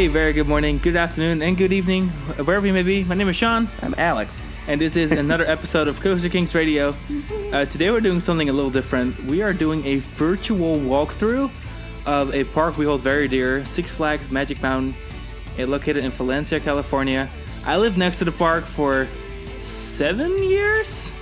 Hey, 0.00 0.08
very 0.08 0.32
good 0.32 0.48
morning, 0.48 0.78
good 0.78 0.96
afternoon, 0.96 1.42
and 1.42 1.58
good 1.58 1.74
evening, 1.74 2.08
wherever 2.46 2.66
you 2.66 2.72
may 2.72 2.82
be. 2.82 3.04
My 3.04 3.14
name 3.14 3.28
is 3.28 3.36
Sean, 3.36 3.68
I'm 3.82 3.94
Alex. 3.98 4.40
and 4.66 4.80
this 4.80 4.96
is 4.96 5.12
another 5.12 5.44
episode 5.56 5.88
of 5.88 6.00
Coaster 6.00 6.30
Kings 6.30 6.54
Radio. 6.54 6.94
Uh, 7.52 7.66
today 7.66 7.90
we're 7.90 8.00
doing 8.00 8.20
something 8.20 8.48
a 8.48 8.52
little 8.52 8.70
different. 8.70 9.22
We 9.24 9.42
are 9.42 9.52
doing 9.52 9.84
a 9.84 9.96
virtual 9.96 10.76
walkthrough 10.76 11.50
of 12.06 12.34
a 12.34 12.44
park 12.44 12.78
we 12.78 12.86
hold 12.86 13.02
very 13.02 13.28
dear, 13.28 13.62
Six 13.64 13.92
Flags 13.92 14.30
Magic 14.30 14.62
Mountain, 14.62 14.94
uh, 15.58 15.66
located 15.66 16.04
in 16.04 16.12
Valencia, 16.12 16.60
California. 16.60 17.28
I 17.66 17.76
lived 17.76 17.98
next 17.98 18.20
to 18.20 18.24
the 18.24 18.32
park 18.32 18.64
for 18.64 19.06
seven 19.58 20.42
years. 20.44 21.12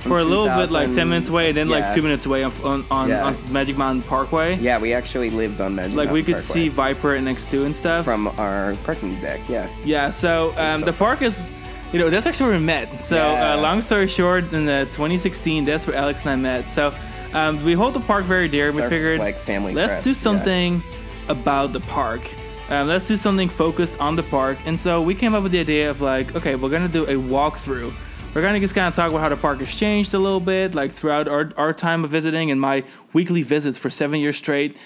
For 0.00 0.18
a 0.18 0.24
little 0.24 0.46
bit, 0.46 0.70
like 0.70 0.92
10 0.92 1.08
minutes 1.08 1.28
away, 1.28 1.48
and 1.48 1.56
then 1.56 1.68
like 1.68 1.94
two 1.94 2.02
minutes 2.02 2.24
away 2.26 2.44
on, 2.44 2.52
on, 2.62 2.86
on, 2.90 3.08
Yeah. 3.08 3.24
on 3.26 3.36
Magic 3.52 3.76
Mountain 3.76 4.02
Parkway. 4.02 4.56
Yeah, 4.58 4.78
we 4.78 4.92
actually 4.94 5.28
lived 5.30 5.60
on 5.60 5.74
Magic 5.74 5.96
Like 5.96 6.10
we 6.10 6.22
could 6.22 6.36
Parkway 6.36 6.52
see 6.54 6.68
Viper 6.68 7.14
and 7.14 7.26
X2 7.26 7.64
and 7.66 7.74
stuff. 7.74 8.04
from 8.04 8.28
our 8.38 8.76
parking 8.84 9.20
deck. 9.20 9.40
Yeah. 9.48 9.68
Yeah, 9.84 10.10
so 10.10 10.54
um, 10.56 10.80
so 10.80 10.86
the 10.86 10.92
park 10.92 11.20
is, 11.22 11.52
you 11.92 11.98
know, 11.98 12.10
that's 12.10 12.26
actually 12.26 12.50
where 12.50 12.58
we 12.60 12.64
met. 12.64 13.02
So, 13.02 13.16
Yeah. 13.16 13.54
uh, 13.54 13.60
long 13.60 13.82
story 13.82 14.06
short, 14.08 14.52
in 14.52 14.66
the 14.66 14.86
2016, 14.92 15.64
that's 15.64 15.86
where 15.86 15.96
Alex 15.96 16.22
and 16.24 16.30
I 16.30 16.36
met. 16.36 16.70
So, 16.70 16.94
um, 17.34 17.62
we 17.64 17.72
hold 17.74 17.94
the 17.94 18.00
park 18.00 18.24
very 18.24 18.46
dear. 18.48 18.70
We 18.72 18.82
our, 18.82 18.88
figured, 18.88 19.18
like, 19.18 19.36
family 19.36 19.74
let's 19.74 19.88
crest, 19.88 20.04
do 20.04 20.10
yeah. 20.10 20.14
something 20.14 20.82
about 21.28 21.72
the 21.72 21.80
park. 21.80 22.22
Um, 22.70 22.86
let's 22.86 23.08
do 23.08 23.16
something 23.16 23.48
focused 23.48 23.98
on 23.98 24.14
the 24.14 24.22
park. 24.22 24.58
And 24.66 24.78
so 24.78 25.02
we 25.02 25.14
came 25.14 25.34
up 25.34 25.42
with 25.42 25.52
the 25.52 25.60
idea 25.60 25.90
of 25.90 26.00
like, 26.02 26.36
okay, 26.36 26.54
we're 26.54 26.68
gonna 26.68 26.86
do 26.88 27.04
a 27.04 27.14
walkthrough. 27.14 27.92
We're 28.38 28.42
gonna 28.42 28.60
just 28.60 28.76
kind 28.76 28.86
of 28.86 28.94
talk 28.94 29.10
about 29.10 29.20
how 29.20 29.30
the 29.30 29.36
park 29.36 29.58
has 29.58 29.74
changed 29.74 30.14
a 30.14 30.18
little 30.20 30.38
bit, 30.38 30.72
like 30.72 30.92
throughout 30.92 31.26
our, 31.26 31.52
our 31.56 31.74
time 31.74 32.04
of 32.04 32.10
visiting 32.10 32.52
and 32.52 32.60
my 32.60 32.84
weekly 33.12 33.42
visits 33.42 33.76
for 33.76 33.90
seven 33.90 34.20
years 34.20 34.36
straight, 34.36 34.76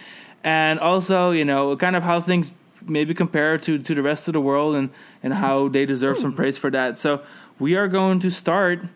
and 0.43 0.81
also 0.81 1.33
you 1.33 1.45
know 1.45 1.77
kind 1.77 1.95
of 1.95 2.03
how 2.03 2.19
things 2.19 2.51
maybe 2.87 3.13
compare 3.13 3.59
to 3.59 3.79
to 3.79 3.95
the 3.95 4.03
rest 4.03 4.27
of 4.27 4.33
the 4.33 4.41
world 4.41 4.75
and 4.75 4.89
and 5.23 5.35
how 5.35 5.69
they 5.69 5.85
deserve 5.85 6.17
some 6.17 6.33
praise 6.33 6.57
for 6.57 6.71
that. 6.71 6.99
So 6.99 7.21
we 7.59 7.77
are 7.77 7.89
going 7.89 8.21
to 8.21 8.31
start 8.31 8.87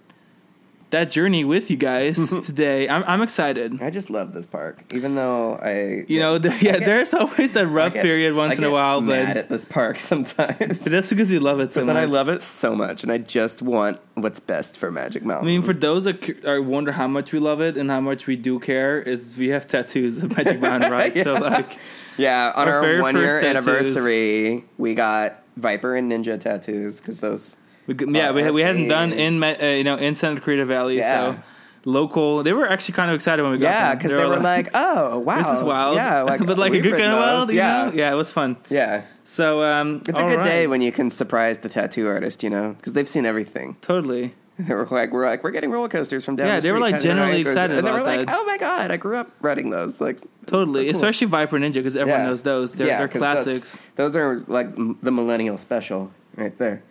that 0.91 1.11
journey 1.11 1.45
with 1.45 1.71
you 1.71 1.77
guys 1.77 2.31
today. 2.47 2.89
I'm 2.89 3.03
I'm 3.07 3.23
excited. 3.23 3.83
I 3.83 3.91
just 3.91 4.09
love 4.09 4.33
this 4.33 4.47
park, 4.47 4.85
even 4.95 5.15
though 5.17 5.55
I. 5.57 6.05
You 6.09 6.21
know, 6.21 6.39
there, 6.39 6.53
yeah, 6.61 6.73
get- 6.79 6.85
there's 6.85 7.13
always 7.15 7.53
that 7.55 7.67
I 7.67 7.69
rough 7.69 7.95
get- 7.95 8.03
period 8.03 8.35
once 8.35 8.57
in 8.57 8.65
a 8.65 8.71
while, 8.71 9.01
mad 9.01 9.27
but 9.29 9.37
at 9.37 9.49
this 9.49 9.65
park 9.65 9.99
sometimes. 10.11 10.85
that's 10.85 11.11
because 11.11 11.31
we 11.31 11.39
love 11.39 11.61
it 11.61 11.73
so 11.73 11.81
but 11.81 11.87
then 11.87 11.95
much. 11.97 12.03
I 12.03 12.05
love 12.13 12.29
it 12.29 12.43
so 12.43 12.75
much, 12.77 13.03
and 13.03 13.11
I 13.11 13.19
just 13.19 13.63
want 13.63 13.99
what's 14.15 14.39
best 14.41 14.77
for 14.77 14.91
Magic 14.93 15.25
Mountain. 15.25 15.47
I 15.49 15.51
mean, 15.51 15.63
for 15.63 15.75
those 15.75 16.05
that 16.05 16.45
are 16.47 16.63
wonder 16.63 16.93
how 16.93 17.09
much 17.09 17.33
we 17.33 17.39
love 17.39 17.61
it 17.61 17.77
and 17.77 17.91
how 17.91 18.01
much 18.01 18.27
we 18.27 18.37
do 18.37 18.59
care, 18.61 19.01
is 19.03 19.37
we 19.37 19.49
have 19.49 19.67
tattoos 19.67 20.19
of 20.23 20.37
Magic 20.37 20.61
Mountain, 20.67 20.93
right? 20.93 21.15
So 21.23 21.35
like, 21.35 21.79
yeah, 22.17 22.53
on 22.55 22.69
our 22.69 22.85
our, 22.85 23.03
one 23.03 23.17
year 23.17 23.41
tattoos. 23.41 23.67
anniversary, 23.69 24.65
we 24.79 24.95
got 24.95 25.43
Viper 25.57 25.95
and 25.97 26.11
Ninja 26.13 26.39
tattoos 26.39 27.01
because 27.01 27.21
those. 27.21 27.57
We, 27.87 27.95
yeah, 28.09 28.33
we, 28.33 28.51
we 28.51 28.63
hadn't 28.63 28.89
done 28.89 29.13
in 29.13 29.43
uh, 29.43 29.57
you 29.61 29.85
know 29.85 29.97
in 29.97 30.15
Santa 30.15 30.41
Clarita 30.41 30.65
Valley, 30.67 30.99
Yeah. 30.99 31.35
so 31.35 31.41
local. 31.85 32.43
They 32.43 32.53
were 32.53 32.69
actually 32.69 32.95
kind 32.95 33.11
of 33.11 33.15
excited 33.15 33.43
when 33.43 33.53
we 33.53 33.59
got 33.59 33.65
Yeah, 33.69 33.95
because 33.95 34.11
they 34.13 34.25
were 34.27 34.39
like, 34.41 34.71
"Oh, 34.75 35.19
wow, 35.21 35.37
"This 35.39 35.59
is 35.59 35.63
wild." 35.63 35.95
Yeah, 35.97 36.23
like, 36.31 36.45
but 36.45 36.59
like 36.59 36.73
a 36.73 36.81
good 36.81 36.93
kind 36.93 37.13
of 37.13 37.19
wild. 37.19 37.53
Yeah, 37.53 37.85
know? 37.85 37.93
yeah, 37.95 38.13
it 38.13 38.17
was 38.17 38.31
fun. 38.31 38.57
yeah. 38.69 39.03
So 39.25 39.63
um, 39.63 40.03
It's 40.09 40.19
a 40.19 40.25
good 40.25 40.43
day 40.43 40.67
when 40.67 40.81
you 40.83 40.93
can 40.93 41.11
surprise 41.11 41.59
the 41.59 41.69
tattoo 41.69 42.07
artist, 42.09 42.43
you 42.43 42.51
know, 42.51 42.75
because 42.77 42.93
they've 42.93 43.09
seen 43.09 43.27
everything. 43.27 43.77
totally. 43.81 44.35
They 44.59 44.75
were 44.75 44.87
like, 44.91 45.13
"We're 45.13 45.27
like, 45.27 45.45
we're 45.45 45.51
getting 45.51 45.71
roller 45.71 45.89
coasters 45.91 46.25
from 46.25 46.37
down 46.37 46.47
Yeah, 46.47 46.57
the 46.57 46.63
they 46.63 46.73
were, 46.73 46.81
like, 46.81 46.93
kind 46.93 46.97
of 46.97 47.03
genuinely 47.03 47.45
roller 47.45 47.51
excited 47.53 47.77
and 47.77 47.87
they 47.87 47.93
were 47.93 48.01
like, 48.03 48.25
that. 48.25 48.35
"Oh 48.35 48.45
my 48.47 48.57
god, 48.57 48.91
I 48.91 48.97
grew 48.97 49.17
up 49.19 49.31
riding 49.43 49.69
those!" 49.69 50.01
Like, 50.01 50.19
Totally, 50.47 50.87
so 50.87 50.93
cool. 50.93 50.97
especially 51.03 51.27
Viper 51.27 51.59
Ninja 51.59 51.75
because 51.75 51.95
everyone 51.95 52.23
Yeah. 52.23 52.27
knows 52.29 52.43
those. 52.43 52.73
They're, 52.73 52.87
Yeah, 52.87 52.99
they're 53.01 53.09
classics. 53.09 53.79
Those 53.97 54.17
are 54.17 54.43
like 54.49 54.75
the 55.03 55.13
millennial 55.13 55.59
special 55.59 56.11
right 56.37 56.57
there. 56.57 56.83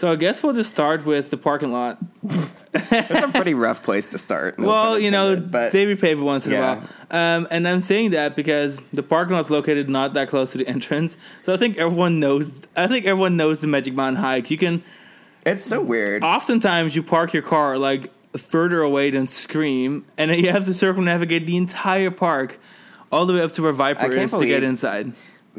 So 0.00 0.10
I 0.10 0.16
guess 0.16 0.42
we'll 0.42 0.54
just 0.54 0.70
start 0.70 1.04
with 1.04 1.28
the 1.28 1.36
parking 1.36 1.72
lot. 1.72 1.98
That's 2.72 3.10
a 3.10 3.28
pretty 3.28 3.52
rough 3.52 3.82
place 3.82 4.06
to 4.06 4.16
start. 4.16 4.58
no 4.58 4.66
well, 4.66 4.98
you 4.98 5.10
know, 5.10 5.32
intended, 5.32 5.50
but 5.50 5.72
they 5.72 5.84
repave 5.84 6.12
it 6.12 6.22
once 6.22 6.46
in 6.46 6.52
Yeah. 6.52 6.58
a 6.58 6.76
while. 6.78 6.88
Um, 7.10 7.48
and 7.50 7.68
I'm 7.68 7.82
saying 7.82 8.12
that 8.12 8.34
because 8.34 8.80
the 8.94 9.02
parking 9.02 9.36
lot's 9.36 9.50
located 9.50 9.90
not 9.90 10.14
that 10.14 10.28
close 10.28 10.52
to 10.52 10.58
the 10.58 10.66
entrance, 10.76 11.18
so 11.42 11.52
I 11.52 11.58
think 11.58 11.76
everyone 11.76 12.18
knows. 12.18 12.50
I 12.74 12.86
think 12.86 13.04
everyone 13.04 13.36
knows 13.36 13.58
the 13.58 13.66
Magic 13.66 13.92
Mountain 13.92 14.22
hike. 14.22 14.50
You 14.50 14.56
can 14.56 14.82
it's 15.44 15.66
so 15.66 15.82
weird. 15.82 16.24
oftentimes 16.24 16.96
you 16.96 17.02
park 17.02 17.34
your 17.34 17.42
car 17.42 17.76
like 17.76 18.10
further 18.38 18.80
away 18.80 19.10
than 19.10 19.26
Scream, 19.26 20.06
and 20.16 20.30
then 20.30 20.38
you 20.38 20.50
have 20.50 20.64
to 20.64 20.72
circumnavigate 20.72 21.44
the 21.46 21.58
entire 21.58 22.10
park 22.10 22.58
all 23.12 23.26
the 23.26 23.34
way 23.34 23.42
up 23.42 23.52
to 23.52 23.60
where 23.62 23.72
Viper 23.72 24.10
is 24.12 24.30
to 24.32 24.46
get 24.46 24.62
inside. 24.62 25.12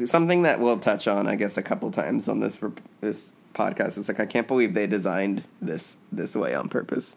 Something 0.04 0.42
that 0.42 0.58
we'll 0.58 0.80
touch 0.80 1.06
on, 1.06 1.28
I 1.28 1.36
guess, 1.36 1.56
a 1.56 1.62
couple 1.62 1.92
times 1.92 2.26
on 2.26 2.40
this 2.40 2.58
this 3.00 3.30
podcast. 3.54 3.98
It's 3.98 4.08
like 4.08 4.20
I 4.20 4.26
can't 4.26 4.48
believe 4.48 4.74
they 4.74 4.86
designed 4.86 5.44
this 5.60 5.96
this 6.10 6.34
way 6.34 6.54
on 6.54 6.68
purpose. 6.68 7.16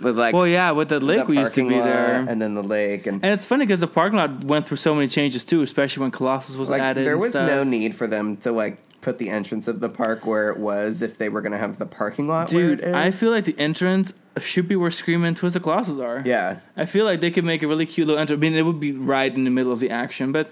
With 0.00 0.18
like 0.18 0.34
Well, 0.34 0.46
yeah, 0.46 0.70
with 0.70 0.88
the 0.88 1.00
lake 1.00 1.28
we 1.28 1.38
used 1.38 1.54
to 1.54 1.68
be 1.68 1.74
there. 1.74 2.24
and 2.26 2.40
then 2.40 2.54
the 2.54 2.62
lake, 2.62 3.06
and 3.06 3.22
And 3.22 3.34
it's 3.34 3.44
funny 3.44 3.66
because 3.66 3.80
the 3.80 3.86
parking 3.86 4.18
lot 4.18 4.44
went 4.44 4.66
through 4.66 4.78
so 4.78 4.94
many 4.94 5.06
changes 5.08 5.44
too, 5.44 5.60
especially 5.62 6.00
when 6.00 6.10
Colossus 6.10 6.56
was 6.56 6.70
like 6.70 6.80
added. 6.80 7.06
there 7.06 7.18
was 7.18 7.34
no 7.34 7.62
need 7.62 7.94
for 7.94 8.06
them 8.06 8.36
to 8.38 8.52
like 8.52 8.78
put 9.02 9.18
the 9.18 9.28
entrance 9.28 9.68
of 9.68 9.80
the 9.80 9.88
park 9.88 10.24
where 10.24 10.48
it 10.48 10.58
was 10.58 11.02
if 11.02 11.18
they 11.18 11.28
were 11.28 11.42
going 11.42 11.52
to 11.52 11.58
have 11.58 11.78
the 11.78 11.84
parking 11.84 12.28
lot 12.28 12.52
where 12.52 12.76
Dude. 12.76 12.84
I 12.84 13.10
feel 13.10 13.32
like 13.32 13.44
the 13.44 13.58
entrance 13.58 14.14
should 14.40 14.68
be 14.68 14.76
where 14.76 14.92
Scream 14.92 15.24
and 15.24 15.36
Twisted 15.36 15.62
Colossus 15.62 15.98
are. 15.98 16.22
yeah 16.24 16.60
I 16.76 16.86
feel 16.86 17.04
like 17.04 17.20
they 17.20 17.30
could 17.30 17.44
make 17.44 17.62
a 17.62 17.66
really 17.66 17.84
cute 17.84 18.06
little 18.06 18.20
entrance. 18.20 18.38
I 18.38 18.40
mean, 18.40 18.54
it 18.54 18.62
would 18.62 18.80
be 18.80 18.92
right 18.92 19.34
in 19.34 19.44
the 19.44 19.50
middle 19.50 19.72
of 19.72 19.80
the 19.80 19.90
action, 19.90 20.32
but 20.32 20.50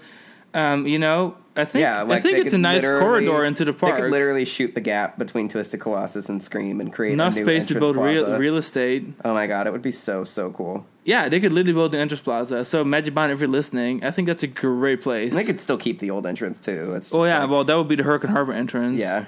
um, 0.53 0.85
you 0.85 0.99
know, 0.99 1.37
I 1.55 1.65
think 1.65 1.81
yeah 1.81 2.01
like 2.03 2.19
I 2.19 2.21
think 2.21 2.37
it's 2.37 2.53
a 2.53 2.57
nice 2.57 2.83
corridor 2.85 3.43
into 3.43 3.65
the 3.65 3.73
park. 3.73 3.95
they 3.95 4.01
could 4.03 4.11
literally 4.11 4.45
shoot 4.45 4.73
the 4.73 4.81
gap 4.81 5.17
between 5.17 5.49
twisted 5.49 5.79
colossus 5.81 6.29
and 6.29 6.41
scream 6.41 6.79
and 6.79 6.93
create 6.93 7.13
Enough 7.13 7.35
a 7.35 7.39
new 7.39 7.45
space 7.45 7.67
to 7.67 7.79
build 7.79 7.97
real, 7.97 8.37
real 8.37 8.55
estate. 8.57 9.07
oh 9.25 9.33
my 9.33 9.47
god 9.47 9.67
it 9.67 9.71
would 9.71 9.81
be 9.81 9.91
so 9.91 10.23
so 10.23 10.51
cool 10.51 10.85
Yeah, 11.03 11.27
they 11.29 11.39
could 11.39 11.51
literally 11.51 11.73
build 11.73 11.91
the 11.91 11.97
entrance 11.99 12.21
plaza. 12.21 12.63
So 12.63 12.83
Magic 12.83 13.13
Mountain, 13.13 13.35
if 13.35 13.39
you're 13.41 13.49
listening, 13.49 14.03
I 14.03 14.11
think 14.11 14.27
that's 14.27 14.43
a 14.43 14.47
great 14.47 15.01
place. 15.01 15.31
and 15.31 15.39
they 15.39 15.43
could 15.43 15.59
still 15.59 15.77
keep 15.77 15.99
the 15.99 16.09
old 16.11 16.25
entrance 16.25 16.59
too 16.59 16.93
it's 16.95 17.13
oh 17.13 17.25
yeah, 17.25 17.39
like- 17.41 17.49
well 17.49 17.63
that 17.63 17.75
would 17.75 17.87
be 17.89 17.95
the 17.95 18.03
Hurricane 18.03 18.31
Harbor 18.31 18.53
entrance. 18.53 18.99
yeah 18.99 19.25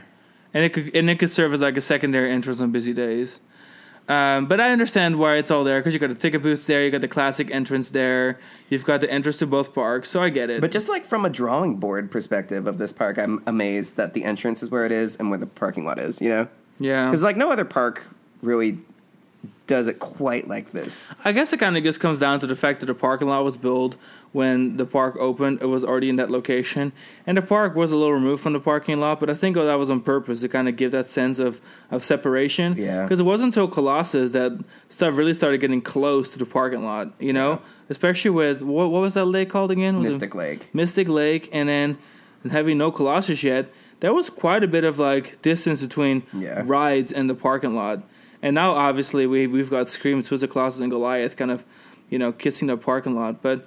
and 0.54 0.64
it 0.64 0.70
could 0.74 0.96
and 0.96 1.10
it 1.10 1.20
could 1.20 1.32
serve 1.32 1.54
as 1.54 1.62
like 1.62 1.76
a 1.78 1.82
secondary 1.82 2.32
entrance 2.32 2.62
on 2.62 2.72
busy 2.72 2.94
days. 2.94 3.40
Um, 4.10 4.48
but 4.48 4.60
I 4.60 4.72
understand 4.72 5.18
why 5.18 5.38
it's 5.38 5.50
all 5.50 5.64
there 5.64 5.80
because 5.80 5.94
you 5.94 6.00
got 6.00 6.10
the 6.10 6.16
ticket 6.16 6.42
booths 6.42 6.66
there, 6.66 6.84
you 6.84 6.92
got 6.92 7.02
the 7.02 7.08
classic 7.08 7.50
entrance 7.52 7.90
there, 7.90 8.38
you've 8.70 8.84
got 8.84 9.00
the 9.00 9.10
entrance 9.10 9.38
to 9.38 9.48
both 9.48 9.74
parks, 9.74 10.10
so 10.10 10.22
I 10.22 10.30
get 10.30 10.50
it. 10.50 10.60
But 10.60 10.72
just 10.72 10.90
like 10.90 11.06
from 11.06 11.24
a 11.24 11.30
drawing 11.30 11.78
board 11.78 12.12
perspective 12.12 12.68
of 12.68 12.78
this 12.78 12.92
park, 12.92 13.18
I'm 13.18 13.42
amazed 13.48 13.96
that 13.96 14.14
the 14.14 14.26
entrance 14.26 14.62
is 14.62 14.70
where 14.70 14.86
it 14.86 14.92
is 14.92 15.16
and 15.16 15.30
where 15.30 15.40
the 15.40 15.46
parking 15.46 15.86
lot 15.86 16.00
is. 16.00 16.20
You 16.20 16.30
know, 16.30 16.48
yeah, 16.80 17.06
because 17.06 17.24
like 17.24 17.38
no 17.38 17.50
other 17.50 17.66
park 17.66 18.04
really 18.42 18.80
does 19.66 19.88
it 19.88 19.98
quite 20.00 20.48
like 20.48 20.72
this. 20.74 21.08
I 21.24 21.32
guess 21.32 21.54
it 21.54 21.58
kind 21.58 21.78
of 21.78 21.84
just 21.84 22.00
comes 22.02 22.20
down 22.20 22.40
to 22.42 22.48
the 22.48 22.56
fact 22.56 22.82
that 22.82 22.88
the 22.88 22.94
parking 22.94 23.30
lot 23.30 23.44
was 23.46 23.56
built 23.56 23.96
when 24.34 24.76
the 24.78 24.86
park 24.86 25.16
opened. 25.18 25.62
It 25.62 25.68
was 25.68 25.86
already 25.86 26.10
in 26.10 26.18
that 26.18 26.30
location, 26.30 26.92
and 27.26 27.38
the 27.38 27.42
park 27.42 27.74
was 27.76 27.92
a 27.92 27.96
little 27.96 28.14
removed 28.14 28.44
from 28.44 28.52
the 28.54 28.60
parking 28.60 29.00
lot. 29.00 29.20
But 29.22 29.30
I 29.30 29.36
think 29.36 29.56
that 29.56 29.74
was 29.76 29.90
on 29.90 30.02
purpose 30.02 30.42
to 30.42 30.50
kind 30.50 30.68
of 30.68 30.76
give 30.76 30.92
that 30.92 31.08
sense 31.10 31.40
of 31.40 31.62
of 31.92 32.04
separation. 32.04 32.76
Yeah. 32.78 33.04
Because 33.04 33.20
it 33.22 33.24
wasn't 33.24 33.50
until 33.56 33.68
Colossus 33.70 34.32
that 34.34 34.52
stuff 34.90 35.16
really 35.16 35.34
started 35.34 35.60
getting 35.60 35.82
close 35.82 36.30
to 36.32 36.40
the 36.40 36.46
parking 36.46 36.84
lot. 36.84 37.14
You 37.20 37.32
know, 37.34 37.62
especially 37.90 38.32
with 38.32 38.62
what 38.62 38.90
what 38.90 39.00
was 39.02 39.14
that 39.14 39.26
lake 39.26 39.50
called 39.50 39.72
again? 39.72 40.00
Was 40.00 40.14
Mystic 40.16 40.36
Lake. 40.36 40.74
Mystic 40.74 41.08
Lake, 41.08 41.50
and 41.54 41.70
then 41.70 41.98
having 42.52 42.78
no 42.78 42.92
Colossus 42.92 43.44
yet, 43.44 43.72
there 44.02 44.14
was 44.14 44.30
quite 44.30 44.64
a 44.64 44.68
bit 44.68 44.84
of 44.84 45.00
like 45.00 45.42
distance 45.42 45.82
between 45.82 46.24
Yeah. 46.34 46.64
rides 46.66 47.14
and 47.14 47.30
the 47.30 47.36
parking 47.36 47.76
lot. 47.76 48.04
And 48.44 48.56
now, 48.56 48.74
obviously, 48.74 49.26
we 49.26 49.48
we've 49.48 49.70
got 49.70 49.88
Scream, 49.88 50.22
Twisted 50.22 50.52
Colossus, 50.52 50.82
and 50.82 50.92
Goliath 50.92 51.38
kind 51.38 51.50
of, 51.50 51.64
you 52.10 52.20
know, 52.20 52.34
kissing 52.34 52.68
the 52.68 52.76
parking 52.76 53.16
lot. 53.16 53.42
But 53.42 53.66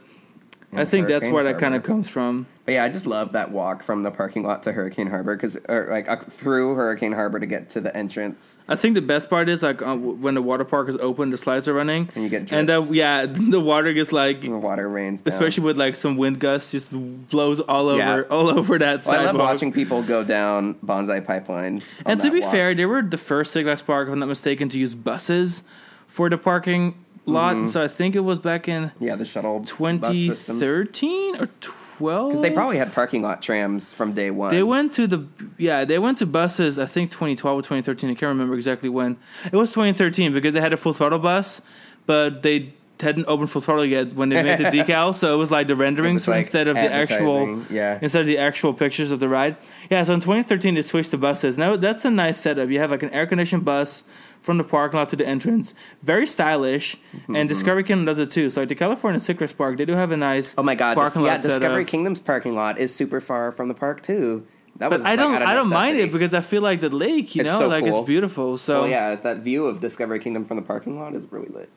I 0.72 0.84
think 0.84 1.06
that's 1.08 1.26
where 1.28 1.44
that 1.44 1.58
kind 1.58 1.74
of 1.74 1.82
comes 1.82 2.08
from. 2.08 2.46
But 2.64 2.72
yeah, 2.72 2.84
I 2.84 2.88
just 2.88 3.06
love 3.06 3.32
that 3.32 3.52
walk 3.52 3.84
from 3.84 4.02
the 4.02 4.10
parking 4.10 4.42
lot 4.42 4.64
to 4.64 4.72
Hurricane 4.72 5.06
Harbor 5.06 5.36
because, 5.36 5.56
or 5.68 5.86
like 5.88 6.08
uh, 6.08 6.16
through 6.16 6.74
Hurricane 6.74 7.12
Harbor 7.12 7.38
to 7.38 7.46
get 7.46 7.70
to 7.70 7.80
the 7.80 7.96
entrance. 7.96 8.58
I 8.66 8.74
think 8.74 8.94
the 8.94 9.00
best 9.00 9.30
part 9.30 9.48
is 9.48 9.62
like 9.62 9.80
uh, 9.82 9.94
when 9.94 10.34
the 10.34 10.42
water 10.42 10.64
park 10.64 10.88
is 10.88 10.96
open, 10.96 11.30
the 11.30 11.36
slides 11.36 11.68
are 11.68 11.72
running, 11.74 12.08
And 12.16 12.24
you 12.24 12.28
get 12.28 12.50
and 12.52 12.68
uh, 12.68 12.84
yeah, 12.90 13.24
the 13.30 13.60
water 13.60 13.92
gets 13.92 14.10
like, 14.10 14.40
The 14.40 14.48
water 14.50 14.88
rains 14.88 15.20
down. 15.22 15.32
especially 15.32 15.62
with 15.62 15.78
like 15.78 15.94
some 15.94 16.16
wind 16.16 16.40
gusts, 16.40 16.72
just 16.72 16.92
blows 17.28 17.60
all 17.60 17.88
over 17.88 17.98
Yeah. 17.98 18.20
all 18.28 18.50
over 18.58 18.76
that 18.80 19.06
Well, 19.06 19.20
I 19.20 19.24
love 19.26 19.36
watching 19.36 19.72
people 19.72 20.02
go 20.02 20.24
down 20.24 20.74
bonsai 20.84 21.24
pipelines. 21.24 21.94
And 22.04 22.20
to 22.20 22.30
be 22.32 22.40
walk. 22.40 22.50
fair, 22.50 22.74
they 22.74 22.86
were 22.86 23.00
the 23.02 23.18
first 23.18 23.52
Six 23.52 23.64
Flags 23.64 23.82
Park, 23.82 24.08
if 24.08 24.12
I'm 24.12 24.18
not 24.18 24.26
mistaken, 24.28 24.68
to 24.70 24.78
use 24.78 24.96
buses 24.96 25.62
for 26.08 26.28
the 26.28 26.36
parking 26.38 26.96
lot. 27.26 27.56
Mm-hmm. 27.56 27.66
So 27.66 27.82
I 27.82 27.88
think 27.88 28.14
it 28.14 28.20
was 28.20 28.38
back 28.38 28.68
in 28.68 28.92
yeah, 28.98 29.16
the 29.16 29.24
shuttle 29.24 29.62
2013 29.64 31.36
or 31.36 31.48
12. 31.96 32.28
Because 32.30 32.42
they 32.42 32.50
probably 32.50 32.76
had 32.76 32.92
parking 32.92 33.22
lot 33.22 33.42
trams 33.42 33.92
from 33.92 34.12
day 34.12 34.30
one. 34.30 34.50
They 34.50 34.62
went 34.62 34.92
to 34.94 35.06
the 35.06 35.26
yeah 35.58 35.84
they 35.84 35.98
went 35.98 36.18
to 36.18 36.26
buses. 36.26 36.78
I 36.78 36.86
think 36.86 37.10
2012 37.10 37.58
or 37.58 37.62
2013. 37.62 38.10
I 38.10 38.14
can't 38.14 38.22
remember 38.22 38.54
exactly 38.54 38.88
when. 38.88 39.16
It 39.44 39.56
was 39.56 39.70
2013 39.70 40.32
because 40.32 40.54
they 40.54 40.60
had 40.60 40.72
a 40.72 40.76
full 40.76 40.92
throttle 40.92 41.18
bus, 41.18 41.60
but 42.06 42.42
they 42.42 42.72
hadn't 43.00 43.26
opened 43.26 43.50
full 43.50 43.60
throttle 43.60 43.84
yet 43.84 44.14
when 44.14 44.28
they 44.28 44.42
made 44.42 44.58
the 44.58 44.64
decal, 44.78 45.14
so 45.14 45.34
it 45.34 45.36
was 45.36 45.50
like 45.50 45.66
the 45.66 45.76
renderings 45.76 46.26
like, 46.26 46.44
instead 46.44 46.68
of 46.68 46.76
the 46.76 46.92
actual 46.92 47.62
yeah. 47.70 47.98
instead 48.00 48.20
of 48.20 48.26
the 48.26 48.38
actual 48.38 48.72
pictures 48.72 49.10
of 49.10 49.20
the 49.20 49.28
ride. 49.28 49.56
Yeah, 49.90 50.02
so 50.04 50.14
in 50.14 50.20
2013 50.20 50.74
they 50.74 50.82
switched 50.82 51.10
to 51.10 51.18
buses. 51.18 51.58
Now 51.58 51.76
that's 51.76 52.04
a 52.04 52.10
nice 52.10 52.40
setup. 52.40 52.68
You 52.70 52.78
have 52.80 52.90
like 52.90 53.02
an 53.02 53.10
air 53.10 53.26
conditioned 53.26 53.64
bus 53.64 54.04
from 54.46 54.58
the 54.58 54.64
parking 54.64 54.96
lot 54.98 55.08
to 55.08 55.16
the 55.16 55.26
entrance, 55.26 55.74
very 56.02 56.26
stylish, 56.26 56.96
Mm-hmm. 56.96 57.34
and 57.36 57.48
Discovery 57.48 57.82
Kingdom 57.82 58.04
does 58.06 58.18
it 58.20 58.30
too. 58.30 58.48
So 58.50 58.60
like 58.62 58.68
the 58.68 58.74
California 58.76 59.18
Citrus 59.20 59.52
Park, 59.52 59.76
they 59.78 59.84
do 59.84 59.94
have 59.94 60.12
a 60.12 60.16
nice 60.16 60.54
Oh 60.56 60.62
my 60.62 60.74
god! 60.76 60.92
This, 60.96 61.02
parking 61.02 61.22
yeah, 61.22 61.32
lot 61.32 61.42
setup. 61.42 61.58
Discovery 61.60 61.84
Kingdom's 61.84 62.20
parking 62.20 62.54
lot 62.54 62.78
is 62.78 62.94
super 62.94 63.20
far 63.20 63.50
from 63.52 63.66
the 63.68 63.74
park 63.74 64.02
too. 64.02 64.46
That 64.78 64.90
was 64.90 65.00
I 65.02 65.10
like, 65.10 65.18
don't 65.18 65.42
I 65.42 65.54
don't 65.54 65.70
mind 65.70 65.98
it 65.98 66.12
because 66.12 66.32
I 66.34 66.42
feel 66.42 66.62
like 66.62 66.80
the 66.80 66.90
lake, 66.90 67.34
you 67.34 67.40
It's 67.42 67.50
know, 67.50 67.58
so 67.60 67.68
like 67.68 67.84
cool. 67.84 68.00
it's 68.00 68.06
beautiful. 68.06 68.56
So 68.58 68.82
Oh 68.82 68.84
yeah, 68.84 69.16
that 69.16 69.38
view 69.38 69.66
of 69.66 69.80
Discovery 69.80 70.20
Kingdom 70.20 70.44
from 70.44 70.56
the 70.58 70.62
parking 70.62 70.98
lot 71.00 71.14
is 71.14 71.24
really 71.32 71.48
lit. 71.48 71.70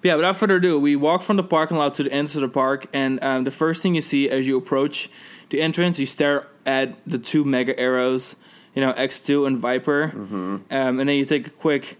But 0.00 0.08
yeah, 0.08 0.14
without 0.16 0.36
further 0.36 0.56
ado, 0.56 0.78
we 0.78 0.94
walk 0.94 1.22
from 1.22 1.36
the 1.36 1.42
parking 1.42 1.78
lot 1.78 1.94
to 1.96 2.02
the 2.04 2.12
entrance 2.12 2.34
of 2.36 2.42
the 2.42 2.48
park, 2.48 2.86
and 2.92 3.12
um, 3.24 3.44
the 3.44 3.50
first 3.50 3.82
thing 3.82 3.94
you 3.94 4.02
see 4.02 4.28
as 4.28 4.46
you 4.46 4.56
approach 4.58 5.08
the 5.50 5.62
entrance, 5.62 5.98
you 5.98 6.04
stare 6.06 6.46
at 6.66 6.94
the 7.06 7.18
two 7.18 7.42
mega 7.44 7.72
arrows, 7.80 8.36
you 8.74 8.82
know, 8.82 8.92
X2 8.92 9.46
and 9.46 9.56
Viper, 9.58 10.12
Mm-hmm. 10.14 10.36
um, 10.70 11.00
and 11.00 11.08
then 11.08 11.16
you 11.16 11.24
take 11.24 11.46
a 11.46 11.50
quick 11.50 11.96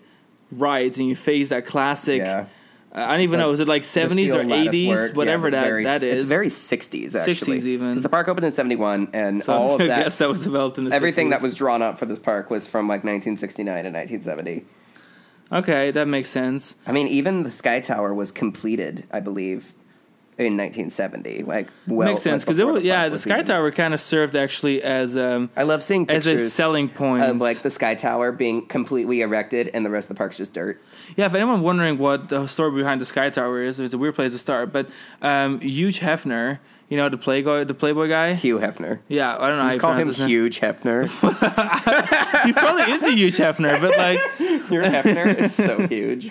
right 0.58 0.96
and 0.96 1.08
you 1.08 1.16
face 1.16 1.48
that 1.50 1.66
classic. 1.66 2.18
Yeah. 2.18 2.46
uh, 2.94 2.98
I 3.00 3.12
don't 3.12 3.22
even 3.22 3.40
know, 3.40 3.50
is 3.50 3.60
it 3.60 3.68
like 3.68 3.82
70s 3.82 4.32
or 4.34 4.44
80s, 4.44 4.88
work, 4.88 5.10
yeah, 5.10 5.16
whatever 5.16 5.50
but 5.50 5.56
that, 5.56 5.64
very- 5.64 5.84
that 5.84 6.02
is. 6.02 6.22
It's 6.24 6.28
very 6.30 6.48
60s 6.48 7.14
actually. 7.14 7.58
60s 7.58 7.64
even. 7.66 8.00
the 8.02 8.08
park 8.08 8.28
opened 8.28 8.46
in 8.46 8.52
71 8.52 9.08
and 9.12 9.42
so 9.44 9.52
all 9.52 9.72
of 9.74 9.78
that 9.88 10.04
guess 10.04 10.18
that 10.18 10.28
was 10.28 10.42
developed 10.44 10.78
in 10.78 10.84
the 10.84 10.94
everything 10.94 11.28
60s. 11.28 11.30
that 11.30 11.42
was 11.42 11.54
drawn 11.54 11.82
up 11.82 11.98
for 11.98 12.06
this 12.06 12.18
park 12.18 12.50
was 12.50 12.66
from 12.66 12.86
like 12.86 13.02
1969 13.04 13.86
and 13.86 13.94
1970. 13.94 14.64
Okay, 15.52 15.90
that 15.90 16.08
makes 16.08 16.30
sense. 16.30 16.76
I 16.86 16.92
mean, 16.92 17.06
even 17.08 17.42
the 17.42 17.50
Sky 17.50 17.78
Tower 17.80 18.14
was 18.14 18.32
completed, 18.32 19.04
I 19.12 19.20
believe, 19.20 19.74
in 20.36 20.56
1970. 20.56 21.44
Like, 21.44 21.68
well, 21.86 22.08
makes 22.08 22.22
sense 22.22 22.42
like 22.42 22.46
because 22.46 22.58
it 22.58 22.66
was 22.66 22.82
yeah 22.82 23.08
the 23.08 23.18
Sky 23.18 23.34
even- 23.34 23.46
Tower 23.46 23.70
kind 23.70 23.94
of 23.94 24.00
served 24.00 24.34
actually 24.34 24.82
as 24.82 25.16
um 25.16 25.50
I 25.56 25.62
love 25.62 25.82
seeing 25.82 26.10
as 26.10 26.26
a 26.26 26.38
selling 26.38 26.88
point 26.88 27.22
of 27.22 27.36
like 27.38 27.62
the 27.62 27.70
Sky 27.70 27.94
Tower 27.94 28.32
being 28.32 28.66
completely 28.66 29.20
erected 29.20 29.70
and 29.74 29.86
the 29.86 29.90
rest 29.90 30.06
of 30.10 30.16
the 30.16 30.18
park's 30.18 30.36
just 30.36 30.52
dirt. 30.52 30.80
Yeah, 31.16 31.26
if 31.26 31.34
anyone 31.34 31.62
wondering 31.62 31.98
what 31.98 32.28
the 32.30 32.46
story 32.46 32.72
behind 32.72 33.00
the 33.00 33.04
Sky 33.06 33.30
Tower 33.30 33.62
is, 33.62 33.78
it's 33.78 33.94
a 33.94 33.98
weird 33.98 34.14
place 34.16 34.32
to 34.32 34.38
start. 34.38 34.72
But 34.72 34.88
um, 35.22 35.60
Huge 35.60 36.00
Hefner, 36.00 36.58
you 36.88 36.96
know 36.96 37.08
the 37.08 37.16
Playboy, 37.16 37.64
the 37.64 37.74
Playboy 37.74 38.08
guy. 38.08 38.34
Hugh 38.34 38.58
Hefner. 38.58 38.98
Yeah, 39.08 39.36
I 39.38 39.48
don't 39.48 39.58
know. 39.58 39.72
you 39.72 39.78
call 39.78 39.94
him. 39.94 40.12
Huge 40.12 40.60
Hefner. 40.60 41.08
He 42.44 42.52
probably 42.52 42.92
is 42.92 43.02
a 43.04 43.12
huge 43.12 43.36
Hefner, 43.38 43.80
but 43.80 43.96
like 43.96 44.18
Your 44.70 44.82
Hefner 44.82 45.34
is 45.38 45.54
so 45.54 45.86
huge. 45.88 46.30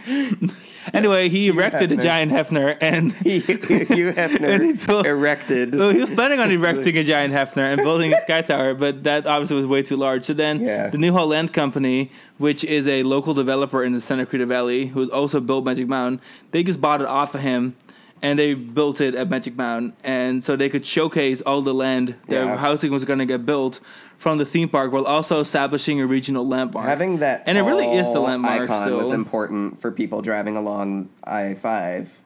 anyway, 0.93 1.29
he 1.29 1.47
erected 1.49 1.91
a 1.91 1.97
giant 1.97 2.31
Hefner, 2.31 2.77
and 2.81 3.13
Hugh 3.23 3.41
Hefner 3.41 4.41
And 4.49 4.63
he 4.63 4.73
built- 4.73 5.05
erected. 5.05 5.73
well, 5.75 5.89
he 5.89 5.99
was 6.01 6.11
planning 6.11 6.39
on 6.39 6.51
erecting 6.51 6.97
a 6.97 7.03
giant 7.03 7.33
Hefner 7.33 7.71
and 7.73 7.81
building 7.81 8.13
a 8.13 8.21
Sky 8.21 8.41
Tower, 8.41 8.73
but 8.73 9.03
that 9.03 9.25
obviously 9.27 9.57
was 9.57 9.67
way 9.67 9.83
too 9.83 9.97
large. 9.97 10.23
So 10.23 10.33
then, 10.33 10.61
Yeah. 10.61 10.89
the 10.89 10.97
Newhall 10.97 11.27
Land 11.27 11.53
Company, 11.53 12.11
which 12.37 12.63
is 12.63 12.87
a 12.87 13.03
local 13.03 13.33
developer 13.33 13.83
in 13.83 13.93
the 13.93 14.01
Santa 14.01 14.25
Cruz 14.25 14.47
Valley, 14.47 14.87
who 14.87 15.09
also 15.11 15.39
built 15.39 15.65
Magic 15.65 15.87
Mountain, 15.87 16.21
they 16.51 16.63
just 16.63 16.81
bought 16.81 17.01
it 17.01 17.07
off 17.07 17.35
of 17.35 17.41
him. 17.41 17.75
And 18.21 18.39
they 18.39 18.53
built 18.53 19.01
it 19.01 19.15
at 19.15 19.29
Magic 19.29 19.57
Mountain, 19.57 19.97
and 20.01 20.41
so 20.41 20.55
they 20.55 20.69
could 20.69 20.85
showcase 20.85 21.41
all 21.41 21.61
the 21.61 21.73
land 21.73 22.15
their 22.29 22.45
Yeah. 22.45 22.55
housing 22.55 22.89
was 22.89 23.03
going 23.03 23.19
to 23.19 23.25
get 23.25 23.45
built 23.45 23.81
from 24.23 24.37
the 24.37 24.45
theme 24.45 24.69
park, 24.69 24.93
while 24.93 25.03
also 25.03 25.41
establishing 25.41 25.99
a 25.99 26.07
regional 26.07 26.47
landmark. 26.47 26.85
Having 26.85 27.17
that 27.17 27.43
And 27.45 27.57
it 27.57 27.61
really 27.63 27.91
is 27.91 28.07
the 28.07 28.21
landmark 28.21 28.61
icon 28.61 28.87
still. 28.87 28.97
was 28.97 29.11
important 29.11 29.81
for 29.81 29.91
people 29.91 30.21
driving 30.21 30.55
along 30.55 31.09
I 31.25 31.55
five. 31.55 32.17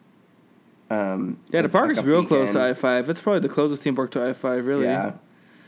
Um, 0.91 1.39
yeah, 1.49 1.63
the 1.63 1.69
park 1.69 1.87
like 1.87 1.97
is 1.97 2.03
real 2.03 2.23
close 2.23 2.53
to. 2.53 2.61
I 2.63 2.73
five. 2.75 3.09
It's 3.09 3.19
probably 3.19 3.39
the 3.39 3.49
closest 3.49 3.81
theme 3.81 3.95
park 3.95 4.11
to 4.11 4.23
I 4.23 4.33
five, 4.33 4.67
really. 4.67 4.85
Yeah, 4.85 5.13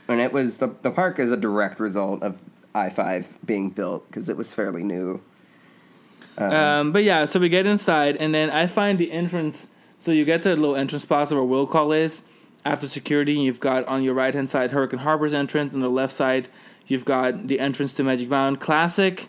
and 0.07 0.21
it 0.21 0.31
was 0.31 0.59
the 0.59 0.67
the 0.83 0.91
park 0.91 1.17
is 1.17 1.31
a 1.31 1.37
direct 1.37 1.79
result 1.79 2.21
of 2.21 2.37
I 2.75 2.91
five 2.91 3.39
being 3.43 3.71
built 3.71 4.07
because 4.07 4.29
it 4.29 4.37
was 4.37 4.53
fairly 4.53 4.83
new. 4.83 5.21
Um, 6.37 6.91
but 6.93 7.03
yeah, 7.03 7.25
so 7.25 7.39
we 7.39 7.49
get 7.49 7.65
inside, 7.65 8.15
and 8.17 8.33
then 8.33 8.51
I 8.51 8.67
find 8.67 8.99
the 8.99 9.11
entrance. 9.11 9.69
So 9.97 10.11
you 10.11 10.23
get 10.23 10.43
to 10.43 10.49
the 10.49 10.55
little 10.55 10.75
entrance 10.75 11.05
plaza 11.05 11.35
where 11.35 11.43
Will 11.43 11.67
Call 11.67 11.91
is. 11.91 12.21
After 12.65 12.87
security, 12.87 13.33
you've 13.33 13.59
got 13.59 13.85
on 13.87 14.03
your 14.03 14.13
right 14.13 14.33
hand 14.33 14.49
side 14.49 14.71
Hurricane 14.71 14.99
Harbor's 14.99 15.33
entrance, 15.33 15.73
on 15.73 15.79
the 15.81 15.89
left 15.89 16.13
side 16.13 16.49
you've 16.87 17.05
got 17.05 17.47
the 17.47 17.59
entrance 17.59 17.93
to 17.93 18.03
Magic 18.03 18.27
Mountain. 18.29 18.57
Classic 18.59 19.27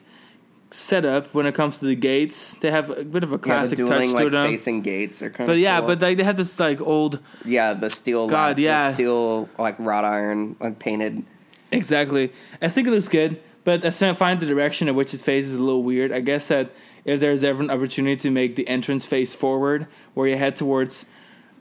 setup 0.72 1.34
when 1.34 1.46
it 1.46 1.54
comes 1.54 1.78
to 1.78 1.84
the 1.84 1.94
gates. 1.94 2.54
They 2.54 2.70
have 2.70 2.90
a 2.90 3.04
bit 3.04 3.22
of 3.24 3.32
a 3.32 3.38
classic 3.38 3.78
Yeah, 3.78 3.84
touch 3.86 3.92
dueling 3.92 4.10
to 4.16 4.22
like 4.24 4.32
them. 4.32 4.48
facing 4.48 4.82
gates 4.82 5.20
are 5.22 5.30
kind 5.30 5.46
But 5.46 5.54
of 5.54 5.58
yeah, 5.58 5.78
cool. 5.78 5.88
but 5.88 6.00
like 6.00 6.16
they 6.16 6.22
have 6.24 6.36
this 6.36 6.58
like 6.60 6.80
old 6.80 7.18
yeah, 7.44 7.72
the 7.74 7.90
steel 7.90 8.28
God, 8.28 8.56
the 8.56 8.62
yeah. 8.62 8.92
steel 8.94 9.48
like 9.58 9.78
wrought 9.78 10.04
iron 10.04 10.56
like 10.60 10.78
painted. 10.78 11.24
Exactly. 11.72 12.32
I 12.62 12.68
think 12.68 12.88
it 12.88 12.90
looks 12.92 13.08
good, 13.08 13.40
but 13.64 13.84
I 13.84 13.90
find 14.14 14.40
the 14.40 14.46
direction 14.46 14.88
in 14.88 14.94
which 14.96 15.12
it 15.14 15.20
faces 15.20 15.54
a 15.54 15.62
little 15.62 15.82
weird. 15.82 16.12
I 16.12 16.20
guess 16.20 16.46
that 16.48 16.70
if 17.04 17.20
there's 17.20 17.42
ever 17.44 17.62
an 17.62 17.70
opportunity 17.70 18.16
to 18.22 18.30
make 18.30 18.56
the 18.56 18.68
entrance 18.68 19.04
face 19.06 19.34
forward, 19.34 19.86
where 20.14 20.28
you 20.28 20.36
head 20.36 20.56
towards 20.56 21.04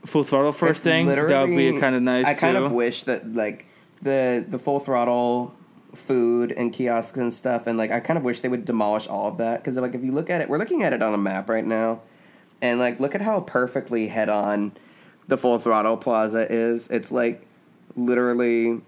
full 0.05 0.23
throttle 0.23 0.51
first 0.51 0.79
It's 0.79 0.81
thing, 0.81 1.05
that 1.07 1.17
would 1.27 1.55
be 1.55 1.79
kind 1.79 1.95
of 1.95 2.01
nice. 2.01 2.25
I 2.25 2.33
kind 2.33 2.57
too. 2.57 2.65
of 2.65 2.71
wish 2.71 3.03
that 3.03 3.33
like 3.33 3.65
the 4.01 4.45
the 4.47 4.59
full 4.59 4.79
throttle 4.79 5.53
food 5.95 6.51
and 6.51 6.71
kiosks 6.71 7.17
and 7.17 7.33
stuff, 7.33 7.67
and 7.67 7.77
like 7.77 7.91
I 7.91 7.99
kind 7.99 8.17
of 8.17 8.23
wish 8.23 8.39
they 8.39 8.49
would 8.49 8.65
demolish 8.65 9.07
all 9.07 9.29
of 9.29 9.37
that 9.37 9.63
because 9.63 9.77
like 9.77 9.95
if 9.95 10.03
you 10.03 10.11
look 10.11 10.29
at 10.29 10.41
it, 10.41 10.49
we're 10.49 10.57
looking 10.57 10.83
at 10.83 10.93
it 10.93 11.01
on 11.01 11.13
a 11.13 11.17
map 11.17 11.49
right 11.49 11.65
now, 11.65 12.01
and 12.61 12.79
like 12.79 12.99
look 12.99 13.15
at 13.15 13.21
how 13.21 13.41
perfectly 13.41 14.07
head 14.07 14.29
on 14.29 14.73
the 15.27 15.37
full 15.37 15.57
throttle 15.59 15.97
plaza 15.97 16.51
is. 16.51 16.87
It's 16.89 17.11
like 17.11 17.45
literally 17.95 18.81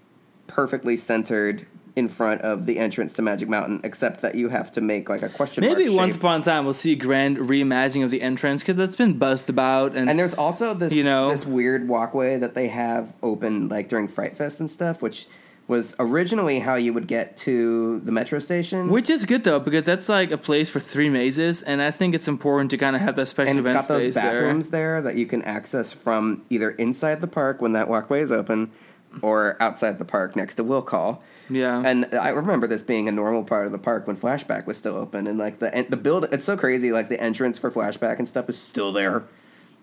perfectly 0.46 0.96
centered 0.96 1.66
in 1.94 2.08
front 2.08 2.40
of 2.40 2.64
the 2.66 2.78
entrance 2.78 3.12
to 3.14 3.22
Magic 3.22 3.48
Mountain, 3.48 3.80
except 3.84 4.22
that 4.22 4.34
you 4.34 4.48
have 4.48 4.72
to 4.72 4.80
make 4.80 5.08
like 5.10 5.22
a 5.22 5.28
question 5.28 5.62
Maybe 5.62 5.84
mark 5.86 5.96
once 5.96 6.14
shape. 6.14 6.22
upon 6.22 6.40
a 6.40 6.44
time 6.44 6.64
we'll 6.64 6.72
see 6.72 6.92
a 6.92 6.96
grand 6.96 7.36
reimagining 7.36 8.02
of 8.04 8.10
the 8.10 8.22
entrance 8.22 8.62
because 8.62 8.76
that's 8.76 8.96
been 8.96 9.18
buzzed 9.18 9.50
about 9.50 9.94
and, 9.94 10.08
And 10.08 10.18
there's 10.18 10.32
also 10.34 10.72
this 10.72 10.92
You 10.92 11.04
know? 11.04 11.30
this 11.30 11.44
weird 11.44 11.88
walkway 11.88 12.38
that 12.38 12.54
they 12.54 12.68
have 12.68 13.12
open 13.22 13.68
like 13.68 13.88
during 13.88 14.08
Fright 14.08 14.38
Fest 14.38 14.58
and 14.60 14.70
stuff, 14.70 15.02
which 15.02 15.26
was 15.68 15.94
originally 15.98 16.58
how 16.60 16.74
you 16.74 16.92
would 16.92 17.06
get 17.06 17.36
to 17.36 18.00
the 18.00 18.10
metro 18.10 18.38
station. 18.38 18.88
which 18.88 19.08
is 19.08 19.24
good 19.26 19.44
though 19.44 19.60
because 19.60 19.84
that's 19.84 20.08
like 20.08 20.30
a 20.30 20.38
place 20.38 20.68
for 20.68 20.80
three 20.80 21.08
mazes 21.08 21.62
and 21.62 21.80
I 21.80 21.90
think 21.90 22.14
it's 22.14 22.26
important 22.26 22.70
to 22.72 22.78
kind 22.78 22.96
of 22.96 23.02
have 23.02 23.16
that 23.16 23.26
special 23.28 23.50
and 23.50 23.58
it's 23.60 23.68
event 23.68 23.86
got 23.86 23.98
those 24.00 24.14
bathrooms 24.14 24.70
there. 24.70 25.00
that 25.02 25.14
you 25.16 25.24
can 25.26 25.40
access 25.42 25.92
from 25.92 26.42
either 26.50 26.70
inside 26.72 27.20
the 27.20 27.28
park 27.28 27.62
when 27.62 27.72
that 27.72 27.88
walkway 27.88 28.22
is 28.22 28.32
open 28.32 28.72
or 29.20 29.56
outside 29.60 29.98
the 29.98 30.04
park 30.04 30.34
next 30.34 30.54
to 30.56 30.64
Will 30.64 30.82
Call. 30.82 31.22
Yeah, 31.50 31.82
And 31.84 32.06
I 32.14 32.30
remember 32.30 32.66
this 32.66 32.82
being 32.82 33.08
a 33.08 33.12
normal 33.12 33.44
part 33.44 33.66
of 33.66 33.72
the 33.72 33.78
park 33.78 34.06
when 34.06 34.16
Flashback 34.16 34.66
was 34.66 34.76
still 34.78 34.94
open, 34.96 35.26
and 35.26 35.38
like 35.38 35.58
the 35.58 35.86
the 35.88 35.96
build. 35.96 36.24
It's 36.32 36.44
so 36.44 36.56
crazy. 36.56 36.92
Like 36.92 37.08
the 37.08 37.20
entrance 37.20 37.58
for 37.58 37.70
Flashback 37.70 38.18
and 38.18 38.28
stuff 38.28 38.48
is 38.48 38.58
still 38.58 38.92
there. 38.92 39.24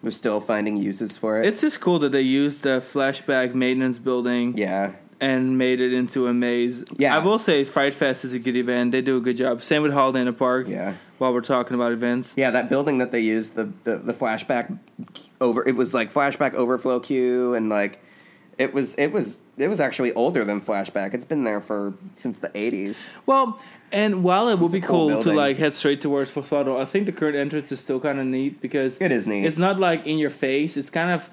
We're 0.01 0.11
still 0.11 0.39
finding 0.39 0.77
uses 0.77 1.17
for 1.17 1.41
it. 1.41 1.45
it's 1.47 1.59
just 1.61 1.81
cool 1.81 1.99
that 1.99 2.13
they 2.13 2.21
used 2.21 2.63
the 2.63 2.79
flashback 2.79 3.53
maintenance 3.53 3.99
building 3.99 4.55
yeah, 4.57 4.93
and 5.19 5.57
made 5.57 5.81
it 5.81 5.91
into 5.91 6.27
a 6.27 6.33
maze. 6.33 6.85
Yeah. 6.97 7.13
I 7.17 7.19
will 7.19 7.37
say 7.37 7.65
Fright 7.65 7.93
Fest 7.93 8.23
is 8.23 8.31
a 8.31 8.39
good 8.39 8.55
event. 8.55 8.93
They 8.93 9.01
do 9.01 9.17
a 9.17 9.19
good 9.19 9.35
job. 9.35 9.61
Same 9.61 9.81
with 9.83 9.91
Holiday 9.91 10.21
in 10.21 10.27
the 10.27 10.33
Park. 10.33 10.67
yeah. 10.69 10.93
While 11.17 11.33
we're 11.33 11.41
talking 11.41 11.75
about 11.75 11.91
events, 11.91 12.33
Yeah, 12.37 12.49
that 12.51 12.69
building 12.69 12.99
that 12.99 13.11
they 13.11 13.19
used 13.19 13.55
the, 13.55 13.69
the 13.83 13.97
the 13.97 14.13
flashback 14.13 14.79
over 15.41 15.67
it 15.67 15.75
was 15.75 15.93
like 15.93 16.13
flashback 16.13 16.53
overflow 16.53 17.01
queue 17.01 17.53
and 17.55 17.67
like 17.69 18.01
it 18.57 18.73
was 18.73 18.95
it 18.95 19.11
was 19.11 19.41
it 19.59 19.67
was 19.67 19.79
actually 19.79 20.13
older 20.13 20.43
than 20.43 20.61
flashback. 20.61 21.13
It's 21.13 21.25
been 21.25 21.43
there 21.43 21.61
for 21.61 21.93
since 22.17 22.37
the 22.37 22.49
80s. 22.49 22.95
well, 23.25 23.59
and 23.91 24.23
while 24.23 24.49
it 24.49 24.59
would 24.59 24.71
be 24.71 24.81
cool 24.81 25.09
cool, 25.09 25.23
to 25.23 25.33
like 25.33 25.57
head 25.57 25.73
straight 25.73 26.01
towards 26.01 26.29
Full 26.31 26.43
Throttle, 26.43 26.77
I 26.77 26.85
think 26.85 27.05
the 27.05 27.11
current 27.11 27.35
entrance 27.35 27.71
is 27.71 27.79
still 27.79 27.99
kind 27.99 28.19
of 28.19 28.25
neat 28.25 28.61
because 28.61 28.99
It 29.01 29.11
is 29.11 29.25
neat. 29.27 29.45
It's 29.45 29.57
not 29.57 29.79
like 29.79 30.05
in 30.07 30.17
your 30.17 30.29
face. 30.29 30.77
It's 30.77 30.89
kind 30.89 31.11
of 31.11 31.29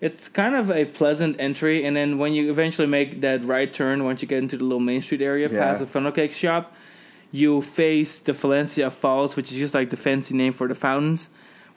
it's 0.00 0.28
kind 0.28 0.54
of 0.54 0.70
a 0.70 0.84
pleasant 0.84 1.40
entry, 1.40 1.84
and 1.84 1.96
then 1.96 2.18
when 2.18 2.32
you 2.32 2.50
eventually 2.50 2.86
make 2.86 3.20
that 3.22 3.44
right 3.44 3.72
turn, 3.74 4.04
once 4.04 4.22
you 4.22 4.28
get 4.28 4.38
into 4.38 4.56
the 4.56 4.62
little 4.64 4.78
Main 4.80 5.02
Street 5.02 5.20
area 5.22 5.48
Yeah. 5.50 5.58
past 5.58 5.80
the 5.80 5.86
funnel 5.86 6.12
cake 6.12 6.32
shop, 6.32 6.72
you 7.32 7.62
face 7.62 8.20
the 8.20 8.32
Valencia 8.32 8.90
Falls, 8.90 9.34
which 9.36 9.50
is 9.52 9.58
just 9.58 9.74
like 9.74 9.90
the 9.90 9.96
fancy 9.96 10.34
name 10.36 10.52
for 10.52 10.68
the 10.68 10.74
fountains, 10.76 11.28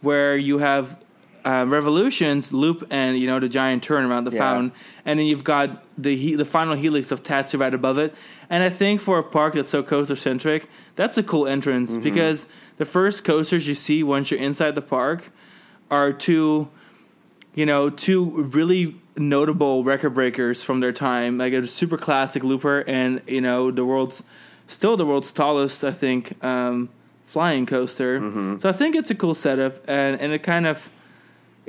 where 0.02 0.38
you 0.38 0.60
have 0.60 0.98
uh, 1.46 1.66
Revolutions 1.68 2.52
loop 2.54 2.86
and 2.92 3.18
you 3.18 3.28
know 3.28 3.40
the 3.40 3.50
giant 3.50 3.84
turn 3.84 4.06
around 4.06 4.26
the 4.26 4.32
Yeah. 4.32 4.40
fountain, 4.40 4.72
and 5.06 5.20
then 5.20 5.26
you've 5.26 5.44
got 5.44 5.84
the 5.98 6.16
he- 6.16 6.36
the 6.36 6.46
final 6.46 6.76
helix 6.76 7.12
of 7.12 7.24
Tatsu 7.24 7.58
right 7.58 7.74
above 7.74 7.98
it. 7.98 8.14
And 8.50 8.64
I 8.64 8.70
think 8.70 9.02
for 9.02 9.18
a 9.18 9.24
park 9.24 9.54
that's 9.56 9.70
so 9.70 9.82
coaster 9.84 10.16
centric, 10.16 10.68
that's 10.96 11.18
a 11.18 11.24
cool 11.24 11.48
entrance 11.48 11.92
Mm-hmm. 11.92 12.04
because 12.04 12.48
the 12.78 12.86
first 12.86 13.24
coasters 13.24 13.68
you 13.68 13.74
see 13.76 14.04
once 14.04 14.30
you're 14.32 14.40
inside 14.40 14.76
the 14.76 14.82
park 14.82 15.32
are 15.90 16.12
two, 16.14 16.68
you 17.56 17.66
know, 17.66 17.90
two 17.90 18.44
really 18.44 18.96
notable 19.18 19.84
record 19.84 20.12
breakers 20.14 20.64
from 20.64 20.80
their 20.80 20.92
time, 20.94 21.38
like 21.38 21.54
a 21.54 21.68
super 21.68 21.98
classic 21.98 22.44
looper 22.44 22.80
and 22.88 23.22
you 23.28 23.42
know 23.42 23.72
the 23.72 23.84
world's 23.86 24.24
still 24.68 24.96
the 24.98 25.06
world's 25.06 25.32
tallest, 25.32 25.84
I 25.84 25.92
think, 25.92 26.42
um, 26.44 26.90
flying 27.26 27.66
coaster. 27.66 28.20
Mm-hmm. 28.22 28.58
So 28.60 28.70
I 28.70 28.72
think 28.74 28.96
it's 28.96 29.10
a 29.12 29.16
cool 29.16 29.34
setup, 29.36 29.84
and 29.88 30.20
and 30.22 30.32
it 30.34 30.44
kind 30.44 30.66
of 30.68 30.78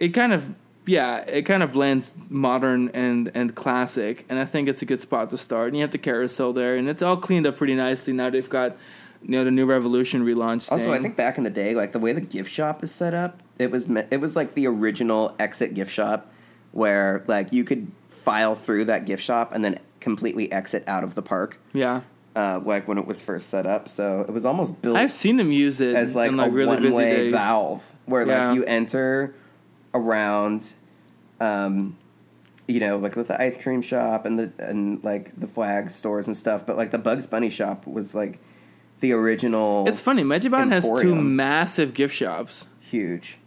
it 0.02 0.08
kind 0.14 0.32
of 0.32 0.54
yeah, 0.84 1.18
it 1.28 1.42
kind 1.42 1.62
of 1.62 1.72
blends 1.72 2.12
modern 2.28 2.88
and 2.92 3.30
and 3.34 3.54
classic, 3.54 4.24
and 4.28 4.38
I 4.38 4.44
think 4.44 4.68
it's 4.68 4.82
a 4.82 4.84
good 4.84 5.00
spot 5.00 5.30
to 5.30 5.38
start. 5.38 5.68
And 5.68 5.76
you 5.76 5.82
have 5.82 5.92
the 5.92 5.98
carousel 5.98 6.52
there, 6.52 6.74
and 6.76 6.88
it's 6.88 7.02
all 7.02 7.16
cleaned 7.16 7.46
up 7.46 7.56
pretty 7.56 7.76
nicely 7.76 8.12
now. 8.12 8.30
They've 8.30 8.50
got 8.50 8.76
you 9.22 9.30
know 9.30 9.44
the 9.44 9.52
new 9.52 9.64
Revolution 9.64 10.24
relaunch. 10.24 10.70
Also, 10.72 10.84
thing. 10.86 10.92
I 10.92 10.98
think 10.98 11.16
back 11.16 11.38
in 11.38 11.44
the 11.44 11.50
day, 11.50 11.74
like 11.76 11.92
the 11.92 12.00
way 12.00 12.12
the 12.12 12.20
gift 12.20 12.50
shop 12.50 12.82
is 12.82 12.90
set 12.92 13.14
up, 13.14 13.40
it 13.60 13.70
was 13.70 13.88
me- 13.88 14.06
it 14.10 14.20
was 14.20 14.34
like 14.34 14.54
the 14.54 14.66
original 14.66 15.36
exit 15.38 15.74
gift 15.74 15.92
shop, 15.92 16.32
where 16.72 17.22
like 17.28 17.52
you 17.52 17.62
could 17.62 17.92
file 18.10 18.56
through 18.56 18.86
that 18.86 19.04
gift 19.04 19.22
shop 19.22 19.52
and 19.54 19.64
then 19.64 19.78
completely 20.00 20.50
exit 20.50 20.82
out 20.88 21.04
of 21.04 21.14
the 21.14 21.22
park. 21.22 21.60
yeah, 21.72 22.00
Uh, 22.34 22.60
like 22.64 22.88
when 22.88 22.98
it 22.98 23.06
was 23.06 23.22
first 23.22 23.48
set 23.50 23.66
up, 23.66 23.88
so 23.88 24.22
it 24.22 24.32
was 24.32 24.44
almost 24.44 24.82
built 24.82 24.96
I've 24.96 25.12
seen 25.12 25.36
them 25.36 25.52
use 25.52 25.80
it 25.80 25.94
as 25.94 26.16
like, 26.16 26.30
in 26.30 26.36
like 26.36 26.48
a 26.50 26.50
really 26.52 26.76
one-way 26.88 27.16
days. 27.16 27.32
valve, 27.32 27.84
where 28.06 28.26
Yeah. 28.26 28.48
like 28.48 28.56
you 28.56 28.64
enter 28.64 29.34
around, 29.94 30.72
um, 31.40 31.96
you 32.68 32.80
know, 32.80 32.96
like 32.96 33.16
with 33.16 33.28
the 33.28 33.40
ice 33.40 33.60
cream 33.62 33.82
shop 33.82 34.24
and 34.24 34.38
the 34.38 34.52
and 34.58 35.02
like 35.04 35.38
the 35.38 35.46
flag 35.46 35.90
stores 35.90 36.26
and 36.26 36.36
stuff. 36.36 36.64
But 36.66 36.76
like 36.76 36.90
the 36.90 36.98
Bugs 36.98 37.26
Bunny 37.26 37.50
shop 37.50 37.86
was 37.86 38.14
like 38.14 38.38
the 39.00 39.12
original. 39.12 39.86
It's 39.88 40.00
funny. 40.00 40.22
Magibon 40.22 40.70
has 40.70 40.84
two 40.84 41.14
massive 41.14 41.94
gift 41.94 42.14
shops. 42.14 42.66
huge. 42.80 43.38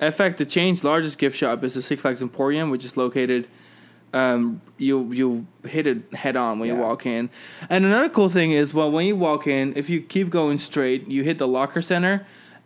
In 0.00 0.12
fact, 0.12 0.38
the 0.38 0.46
chain's 0.46 0.82
largest 0.84 1.18
gift 1.18 1.36
shop 1.36 1.62
is 1.64 1.74
the 1.74 1.82
Six 1.82 2.02
Flags 2.02 2.20
Emporium, 2.20 2.70
which 2.70 2.84
is 2.84 2.96
located. 2.96 3.46
Um, 4.12 4.60
you 4.78 5.12
you 5.12 5.46
hit 5.66 5.86
it 5.88 6.14
head 6.14 6.36
on 6.36 6.58
when 6.60 6.68
you 6.68 6.76
walk 6.76 7.04
in. 7.06 7.30
And 7.68 7.84
another 7.84 8.08
cool 8.08 8.28
thing 8.28 8.52
is, 8.52 8.72
well, 8.72 8.90
when 8.90 9.06
you 9.06 9.16
walk 9.16 9.46
in, 9.46 9.72
if 9.76 9.90
you 9.90 10.00
keep 10.00 10.30
going 10.30 10.58
straight, 10.58 11.08
you 11.08 11.24
hit 11.24 11.38
the 11.38 11.48
Locker 11.48 11.82
Center, 11.82 12.24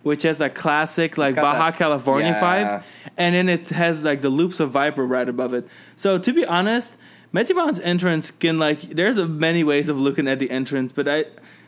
which 0.09 0.23
has 0.23 0.39
that 0.39 0.55
classic 0.55 1.19
like 1.19 1.37
Baja 1.37 1.71
that- 1.71 1.77
California 1.79 2.31
yeah. 2.31 2.43
vibe, 2.43 2.83
and 3.17 3.35
then 3.37 3.49
it 3.49 3.69
has 3.69 4.03
like 4.05 4.21
the 4.23 4.31
loops 4.31 4.59
of 4.59 4.71
Viper 4.71 5.07
right 5.07 5.29
above 5.29 5.53
it. 5.55 5.69
So 5.97 6.19
to 6.19 6.33
be 6.33 6.45
honest, 6.47 6.97
Metibon's 7.33 7.79
entrance 7.81 8.31
can 8.31 8.59
like 8.59 8.81
there's 8.81 9.19
a 9.19 9.29
many 9.29 9.63
ways 9.63 9.89
of 9.89 10.01
looking 10.01 10.27
at 10.27 10.39
the 10.39 10.51
entrance, 10.51 10.91
but 10.93 11.07
I. 11.07 11.27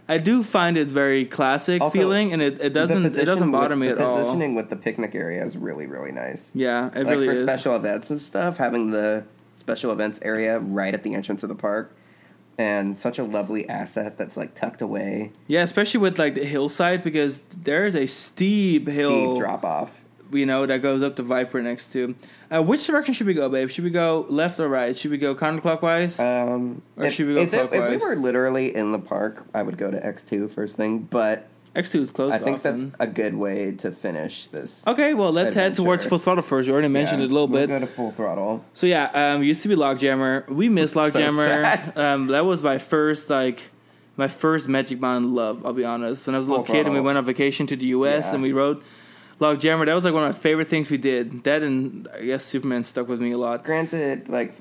I 0.09 0.19
do 0.19 0.43
find 0.43 0.77
it 0.77 0.89
very 0.89 1.25
classic 1.25 1.81
Also, 1.81 1.97
feeling, 1.97 2.33
and 2.33 2.43
it, 2.43 2.61
it 2.61 2.73
doesn't 2.73 3.07
it 3.07 3.25
doesn't 3.27 3.53
bother 3.53 3.77
with- 3.77 3.79
me 3.79 3.89
at 3.95 4.01
all. 4.01 4.17
Positioning 4.19 4.57
with 4.57 4.69
the 4.69 4.75
picnic 4.75 5.15
area 5.15 5.41
is 5.45 5.57
really 5.57 5.87
really 5.87 6.11
nice. 6.11 6.51
Yeah, 6.53 6.89
it 6.89 7.07
like 7.07 7.07
really 7.07 7.27
for 7.29 7.33
is. 7.35 7.43
special 7.43 7.77
events 7.77 8.11
and 8.11 8.21
stuff, 8.21 8.57
having 8.57 8.91
the 8.91 9.23
special 9.57 9.93
events 9.93 10.19
area 10.23 10.59
right 10.59 10.95
at 10.95 11.05
the 11.05 11.15
entrance 11.15 11.45
of 11.45 11.49
the 11.49 11.55
park, 11.55 11.93
and 12.61 12.99
such 13.01 13.19
a 13.19 13.25
lovely 13.25 13.67
asset 13.71 14.19
that's 14.19 14.37
like 14.37 14.55
tucked 14.55 14.83
away, 14.83 15.33
Yeah, 15.47 15.63
especially 15.63 16.01
with 16.01 16.19
like 16.19 16.35
the 16.35 16.45
hillside 16.45 17.03
because 17.03 17.41
there 17.63 17.87
is 17.87 17.97
a 17.97 18.05
steep 18.07 18.87
hill, 18.87 19.33
steep 19.35 19.43
drop 19.43 19.65
off. 19.65 20.05
you 20.31 20.45
know, 20.45 20.67
that 20.67 20.83
goes 20.83 21.01
up 21.03 21.17
to 21.17 21.23
Viper 21.23 21.63
next 21.63 21.91
to. 21.93 22.15
Uh, 22.55 22.63
which 22.63 22.87
direction 22.87 23.15
should 23.15 23.27
we 23.27 23.33
go, 23.33 23.49
babe? 23.49 23.71
Should 23.71 23.85
we 23.85 23.91
go 23.91 24.27
left 24.29 24.61
or 24.61 24.69
right? 24.69 24.95
Should 24.97 25.11
we 25.11 25.17
go 25.17 25.35
counterclockwise? 25.35 26.21
Um, 26.21 26.83
Or 26.99 27.07
if, 27.07 27.15
should 27.15 27.29
we 27.29 27.35
go 27.35 27.41
if, 27.41 27.55
it- 27.55 27.73
if 27.73 27.91
we 27.91 27.97
were 27.97 28.17
literally 28.17 28.75
in 28.77 28.93
the 28.93 28.99
park, 28.99 29.43
I 29.55 29.63
would 29.63 29.79
go 29.79 29.91
to 29.91 30.05
X 30.05 30.23
two 30.23 30.47
first 30.47 30.77
thing. 30.77 30.99
But 30.99 31.47
X 31.75 31.93
two 31.93 32.01
is 32.01 32.11
close. 32.11 32.33
I 32.33 32.39
think 32.39 32.63
that's 32.63 32.85
a 32.99 33.07
good 33.07 33.35
way 33.35 33.73
to 33.77 33.93
finish 33.93 34.47
this. 34.47 34.83
okay. 34.87 35.15
Well, 35.15 35.31
let's 35.33 35.55
head 35.55 35.75
towards 35.75 36.05
full 36.05 36.19
throttle 36.19 36.43
first. 36.43 36.67
You 36.67 36.73
already 36.73 36.89
mentioned 36.89 37.21
Yeah, 37.21 37.27
it 37.27 37.31
a 37.31 37.35
little 37.35 37.49
we'll 37.49 37.61
bit. 37.63 37.69
Go 37.69 37.79
to 37.79 37.87
full 37.87 38.11
throttle. 38.11 38.65
So 38.75 38.87
yeah, 38.87 39.11
um, 39.35 39.43
used 39.43 39.63
to 39.63 39.69
be 39.69 39.77
Logjammer. 39.77 40.49
We 40.49 40.69
miss 40.69 40.93
So 40.95 41.01
Logjammer. 41.09 41.47
sad. 41.47 41.97
um, 41.99 42.27
that 42.29 42.45
was 42.45 42.63
my 42.63 42.79
first 42.79 43.31
like 43.31 43.71
my 44.17 44.27
first 44.29 44.69
Magic 44.69 45.01
Band 45.01 45.35
love. 45.35 45.65
I'll 45.65 45.73
be 45.73 45.85
honest. 45.85 46.27
When 46.27 46.35
I 46.35 46.39
was 46.39 46.47
a 46.49 46.51
little 46.51 46.65
Full 46.65 46.75
kid 46.75 46.87
and 46.87 46.95
we 46.95 47.01
went 47.01 47.19
on 47.19 47.25
vacation 47.25 47.67
to 47.69 47.77
the 47.77 47.87
U.S. 47.87 48.27
Yeah. 48.27 48.35
and 48.35 48.43
we 48.43 48.53
rode 48.53 48.83
Logjammer, 49.41 49.87
that 49.87 49.95
was 49.95 50.05
like 50.05 50.13
one 50.13 50.25
of 50.25 50.35
my 50.35 50.39
favorite 50.39 50.69
things 50.69 50.91
we 50.91 50.99
did. 50.99 51.45
That 51.45 51.63
and 51.63 52.07
I 52.15 52.25
guess 52.25 52.45
Superman 52.45 52.83
stuck 52.85 53.09
with 53.09 53.21
me 53.21 53.31
a 53.33 53.39
lot. 53.39 53.63
Granted, 53.65 54.29
like 54.29 54.55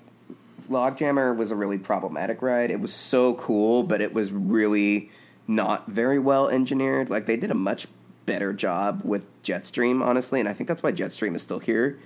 Logjammer 0.70 1.36
was 1.36 1.52
a 1.52 1.56
really 1.56 1.78
problematic 1.78 2.42
ride. 2.42 2.70
It 2.72 2.80
was 2.80 2.94
so 2.94 3.34
cool, 3.34 3.84
but 3.84 4.02
it 4.02 4.14
was 4.14 4.32
really 4.32 5.12
not 5.50 5.88
very 5.88 6.20
well 6.20 6.48
engineered. 6.48 7.10
Like 7.10 7.26
they 7.26 7.36
did 7.36 7.50
a 7.50 7.56
much 7.56 7.88
better 8.28 8.54
job 8.54 9.02
with 9.04 9.26
Jetstream, 9.42 10.04
honestly, 10.06 10.40
and 10.40 10.48
I 10.48 10.54
think 10.54 10.68
that's 10.68 10.84
why 10.84 10.92
Jetstream 10.92 11.36
is 11.36 11.42
still 11.42 11.58
here. 11.58 11.98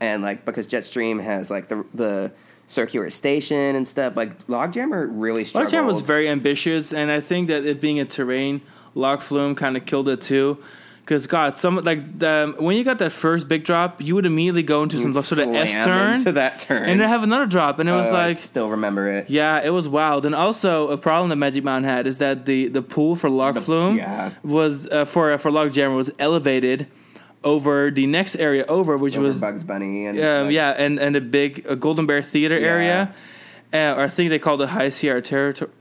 And 0.00 0.22
like 0.22 0.44
because 0.44 0.68
Jetstream 0.68 1.20
has 1.22 1.50
like 1.50 1.68
the 1.68 1.84
the 1.92 2.32
circular 2.68 3.10
station 3.10 3.74
and 3.74 3.86
stuff, 3.86 4.16
like 4.16 4.46
Logjammer 4.46 5.08
really 5.10 5.44
struggled. 5.44 5.72
Logjammer 5.72 5.86
was 5.86 6.02
very 6.02 6.28
ambitious, 6.28 6.92
and 6.92 7.10
I 7.10 7.20
think 7.20 7.48
that 7.48 7.66
it 7.66 7.80
being 7.80 7.98
a 7.98 8.04
terrain, 8.04 8.60
Log 8.94 9.22
Flume 9.22 9.56
kind 9.56 9.76
of 9.76 9.84
killed 9.84 10.08
it 10.08 10.22
too. 10.22 10.62
Because 11.08 11.26
God, 11.26 11.56
some 11.56 11.76
like 11.84 12.18
the, 12.18 12.54
when 12.58 12.76
you 12.76 12.84
got 12.84 12.98
that 12.98 13.12
first 13.12 13.48
big 13.48 13.64
drop, 13.64 14.02
you 14.02 14.14
would 14.14 14.26
immediately 14.26 14.62
go 14.62 14.82
into 14.82 15.00
some 15.00 15.14
sort 15.14 15.38
of 15.40 15.54
S 15.54 15.72
turn 15.72 16.16
into 16.18 16.32
that 16.32 16.58
turn, 16.58 16.86
and 16.86 17.00
then 17.00 17.08
have 17.08 17.22
another 17.22 17.46
drop, 17.46 17.78
and 17.78 17.88
it 17.88 17.92
was 17.92 18.08
Oh, 18.08 18.14
I 18.14 18.26
like 18.28 18.36
still 18.36 18.68
remember 18.68 19.08
it. 19.08 19.30
Yeah, 19.30 19.58
it 19.64 19.70
was 19.70 19.88
wild. 19.88 20.26
And 20.26 20.34
also, 20.34 20.88
a 20.90 20.98
problem 20.98 21.30
that 21.30 21.36
Magic 21.36 21.64
Mountain 21.64 21.88
had 21.88 22.06
is 22.06 22.18
that 22.18 22.44
the, 22.44 22.68
the 22.68 22.82
pool 22.82 23.16
for 23.16 23.30
Log 23.30 23.54
The- 23.54 23.62
Flume 23.62 23.96
yeah. 23.96 24.32
was 24.42 24.86
uh, 24.90 25.06
for 25.06 25.38
for 25.38 25.50
Log 25.50 25.72
Jammer 25.72 25.96
was 25.96 26.10
elevated 26.18 26.88
over 27.42 27.90
the 27.90 28.06
next 28.06 28.36
area 28.36 28.66
over, 28.66 28.98
which 28.98 29.16
Over 29.16 29.28
was 29.28 29.38
Bugs 29.38 29.64
Bunny 29.64 30.04
and 30.04 30.20
um, 30.20 30.50
yeah, 30.50 30.72
and 30.76 30.98
and 30.98 31.16
a 31.16 31.22
big 31.22 31.64
uh, 31.66 31.74
Golden 31.74 32.04
Bear 32.04 32.22
Theater 32.22 32.58
Yeah. 32.58 32.66
area, 32.66 33.14
uh, 33.72 33.98
or 33.98 34.02
I 34.02 34.08
think 34.08 34.28
they 34.28 34.38
called 34.38 34.60
it 34.60 34.68
High 34.68 34.90
Sierra 34.90 35.22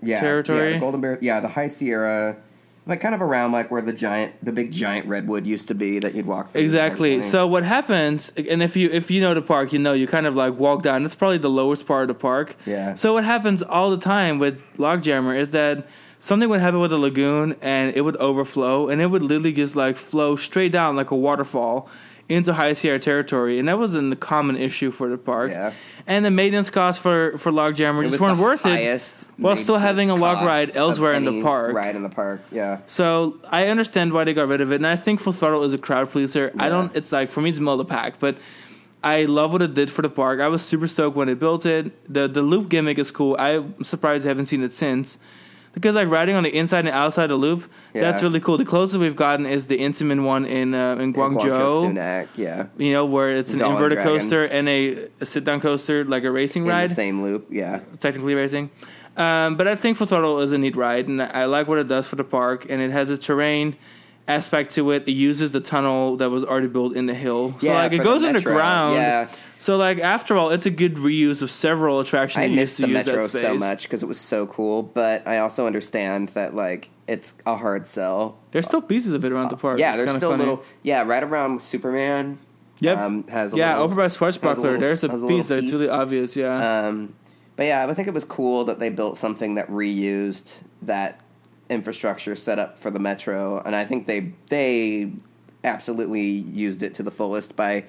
yeah, 0.02 0.20
territory. 0.22 0.68
Yeah, 0.68 0.74
the 0.76 0.80
Golden 0.80 1.02
Bear, 1.02 1.18
yeah, 1.22 1.42
the 1.42 1.50
High 1.50 1.68
Sierra, 1.68 2.38
like 2.88 3.01
kind 3.01 3.13
of 3.13 3.22
around 3.22 3.51
like 3.51 3.70
where 3.70 3.82
the 3.82 3.94
giant, 3.94 4.34
the 4.44 4.51
big 4.51 4.72
giant 4.72 5.06
redwood 5.08 5.46
used 5.46 5.67
to 5.67 5.75
be 5.75 6.00
that 6.00 6.15
you'd 6.15 6.25
walk 6.25 6.51
through. 6.51 6.62
Exactly. 6.62 7.22
So 7.22 7.46
what 7.46 7.63
happens, 7.63 8.32
and 8.36 8.63
if 8.63 8.75
you 8.75 8.89
if 8.89 9.12
you 9.12 9.22
know 9.22 9.34
the 9.34 9.41
park, 9.41 9.74
you 9.74 9.79
know 9.79 9.94
you 9.94 10.08
kind 10.08 10.25
of 10.25 10.36
like 10.36 10.58
walk 10.58 10.84
down. 10.84 11.06
It's 11.06 11.15
probably 11.15 11.38
the 11.38 11.50
lowest 11.50 11.86
part 11.86 12.03
of 12.03 12.08
the 12.08 12.13
park. 12.15 12.56
Yeah. 12.65 12.96
So 12.96 13.13
what 13.13 13.25
happens 13.25 13.62
all 13.62 13.91
the 13.91 14.00
time 14.00 14.39
with 14.39 14.62
Logjammer 14.77 15.38
is 15.38 15.51
that 15.51 15.88
something 16.20 16.50
would 16.50 16.62
happen 16.62 16.79
with 16.79 16.91
the 16.91 16.98
lagoon, 16.98 17.56
and 17.62 17.96
it 17.96 18.01
would 18.01 18.17
overflow, 18.17 18.89
and 18.89 19.01
it 19.01 19.08
would 19.08 19.22
literally 19.22 19.53
just 19.53 19.75
like 19.75 19.98
flow 19.98 20.36
straight 20.36 20.72
down 20.72 20.96
like 20.96 21.12
a 21.12 21.15
waterfall 21.15 21.89
into 22.30 22.54
High 22.54 22.74
Sierra 22.74 23.00
territory, 23.00 23.58
and 23.60 23.68
that 23.68 23.78
was 23.78 23.96
a 23.96 24.16
common 24.16 24.58
issue 24.58 24.92
for 24.92 25.08
the 25.10 25.18
park. 25.18 25.52
Yeah. 25.52 25.74
And 26.06 26.26
the 26.26 26.32
maintenance 26.32 26.70
costs 26.70 27.02
for 27.02 27.38
for 27.38 27.52
Logjammer 27.52 28.06
it 28.06 28.10
just 28.10 28.22
weren't 28.22 28.40
worth 28.40 28.66
it. 28.66 29.26
while 29.38 29.58
still 29.58 29.78
having 29.78 30.10
a 30.10 30.16
log 30.16 30.46
ride 30.46 30.76
elsewhere 30.76 31.14
in 31.14 31.26
the 31.26 31.42
park. 31.42 31.74
Ride 31.76 31.96
in 31.96 32.04
the 32.04 32.10
park, 32.10 32.42
yeah. 32.52 32.80
So 32.88 33.38
I 33.50 33.68
understand 33.68 34.14
why 34.14 34.24
they 34.24 34.34
got 34.34 34.48
rid 34.48 34.62
of 34.62 34.72
it, 34.72 34.76
and 34.76 34.88
I 34.88 34.96
think 34.96 35.20
Full 35.20 35.34
Throttle 35.34 35.64
is 35.64 35.74
a 35.74 35.78
crowd 35.78 36.12
pleaser. 36.12 36.52
I 36.58 36.70
don't. 36.70 36.96
It's 36.96 37.12
like 37.12 37.32
for 37.32 37.42
me, 37.42 37.50
it's 37.50 37.60
middle 37.60 37.80
of 37.80 37.88
the 37.88 37.94
pack, 37.94 38.20
but 38.20 38.38
I 39.04 39.24
love 39.26 39.52
what 39.54 39.62
it 39.62 39.74
did 39.74 39.92
for 39.92 40.02
the 40.02 40.10
park. 40.10 40.40
I 40.40 40.48
was 40.48 40.62
super 40.64 40.88
stoked 40.88 41.16
when 41.16 41.28
they 41.28 41.34
built 41.34 41.66
it. 41.66 41.92
the 42.12 42.28
The 42.28 42.42
loop 42.42 42.70
gimmick 42.70 42.98
is 42.98 43.12
cool. 43.12 43.36
I'm 43.40 43.84
surprised 43.84 44.26
I 44.26 44.30
haven't 44.30 44.46
seen 44.46 44.64
it 44.64 44.74
since. 44.74 45.18
Because 45.78 45.94
like 45.94 46.08
riding 46.10 46.36
on 46.36 46.42
the 46.42 46.50
inside 46.58 46.80
and 46.86 46.90
outside 46.90 47.26
of 47.26 47.30
the 47.30 47.36
loop, 47.36 47.70
that's 47.94 48.24
really 48.24 48.40
cool. 48.40 48.58
The 48.58 48.66
closest 48.66 49.00
we've 49.00 49.16
gotten 49.16 49.46
is 49.46 49.68
the 49.68 49.78
Intamin 49.78 50.24
one 50.26 50.44
in 50.46 50.74
uh, 50.74 50.96
in 50.96 51.14
Guangzhou. 51.14 51.94
Sunac, 51.94 52.30
yeah. 52.36 52.66
You 52.78 52.94
know 52.94 53.06
where 53.06 53.30
it's 53.36 53.54
an 53.54 53.60
Dollar 53.60 53.74
inverted 53.74 53.98
Dragon. 54.00 54.20
coaster 54.20 54.46
and 54.46 54.68
a, 54.68 55.08
a 55.22 55.26
sit 55.28 55.44
down 55.44 55.62
coaster, 55.62 56.04
like 56.04 56.24
a 56.24 56.32
racing 56.32 56.64
In 56.64 56.70
ride 56.70 56.90
same 56.90 57.22
loop, 57.22 57.46
yeah. 57.52 57.82
technically 58.00 58.34
racing. 58.34 58.72
Um, 59.18 59.56
but 59.56 59.68
I 59.68 59.76
think 59.76 59.98
Full 59.98 60.08
Throttle 60.08 60.40
is 60.42 60.52
a 60.52 60.58
neat 60.58 60.76
ride, 60.76 61.08
and 61.08 61.22
I 61.22 61.46
like 61.46 61.68
what 61.68 61.78
it 61.78 61.88
does 61.88 62.08
for 62.08 62.16
the 62.16 62.24
park. 62.24 62.66
And 62.70 62.82
it 62.82 62.90
has 62.92 63.12
a 63.12 63.18
terrain 63.18 63.76
aspect 64.28 64.72
to 64.76 64.92
it. 64.92 65.04
It 65.08 65.12
uses 65.12 65.52
the 65.52 65.60
tunnel 65.62 66.18
that 66.18 66.30
was 66.32 66.44
already 66.44 66.68
built 66.68 66.96
in 66.96 67.06
the 67.06 67.14
hill, 67.14 67.56
so 67.60 67.68
Yeah, 67.68 67.84
like 67.84 67.92
it 67.94 68.04
goes 68.04 68.24
underground. 68.24 68.96
yeah. 68.96 69.28
So 69.58 69.78
like 69.78 70.00
after 70.00 70.36
all, 70.38 70.50
it's 70.50 70.66
a 70.66 70.70
good 70.72 70.96
reuse 70.96 71.42
of 71.42 71.50
several 71.52 72.00
attractions. 72.00 72.44
I 72.44 72.48
missed 72.48 72.78
the 72.78 72.88
Metro 72.88 73.28
so 73.28 73.56
much 73.56 73.84
because 73.84 74.04
it 74.04 74.06
was 74.06 74.20
so 74.20 74.46
cool, 74.48 74.84
but 74.84 75.28
I 75.28 75.40
also 75.40 75.66
understand 75.68 76.30
that 76.30 76.56
like 76.56 76.90
it's 77.08 77.36
a 77.46 77.56
hard 77.56 77.88
sell. 77.88 78.38
There's 78.52 78.66
still 78.66 78.82
pieces 78.82 79.14
of 79.14 79.24
it 79.26 79.32
around 79.32 79.50
the 79.50 79.58
park. 79.58 79.80
Yeah, 79.80 79.94
It's 79.94 80.00
there's 80.04 80.16
still 80.18 80.32
funny. 80.32 80.40
little. 80.44 80.64
Yeah, 80.84 81.04
right 81.04 81.24
around 81.24 81.62
Superman. 81.62 82.38
Yep. 82.80 82.98
Um, 82.98 83.28
has 83.30 83.54
a 83.54 83.58
yeah, 83.58 83.70
little, 83.72 83.86
over 83.86 83.96
by 83.96 84.06
a 84.06 84.10
Swashbuckler, 84.10 84.64
little- 84.64 84.80
there's 84.80 85.04
a 85.04 85.08
a 85.08 85.28
piece 85.28 85.48
that's 85.48 85.72
really 85.72 85.90
obvious. 85.90 86.36
Yeah. 86.36 86.88
Um, 86.88 87.16
but 87.56 87.66
yeah, 87.66 87.88
I 87.88 87.94
think 87.96 88.08
it 88.08 88.14
was 88.14 88.24
cool 88.24 88.66
that 88.66 88.78
they 88.80 88.90
built 88.90 89.18
something 89.18 89.56
that 89.56 89.68
reused 89.68 90.62
that 90.84 91.20
infrastructure 91.72 92.36
set 92.36 92.60
up 92.60 92.78
for 92.78 92.92
the 92.92 93.00
metro, 93.00 93.60
and 93.66 93.76
I 93.76 93.84
think 93.84 94.06
they 94.06 94.34
they 94.50 95.12
absolutely 95.64 96.22
used 96.30 96.84
it 96.84 96.94
to 96.96 97.04
the 97.04 97.10
fullest 97.12 97.56
by 97.56 97.84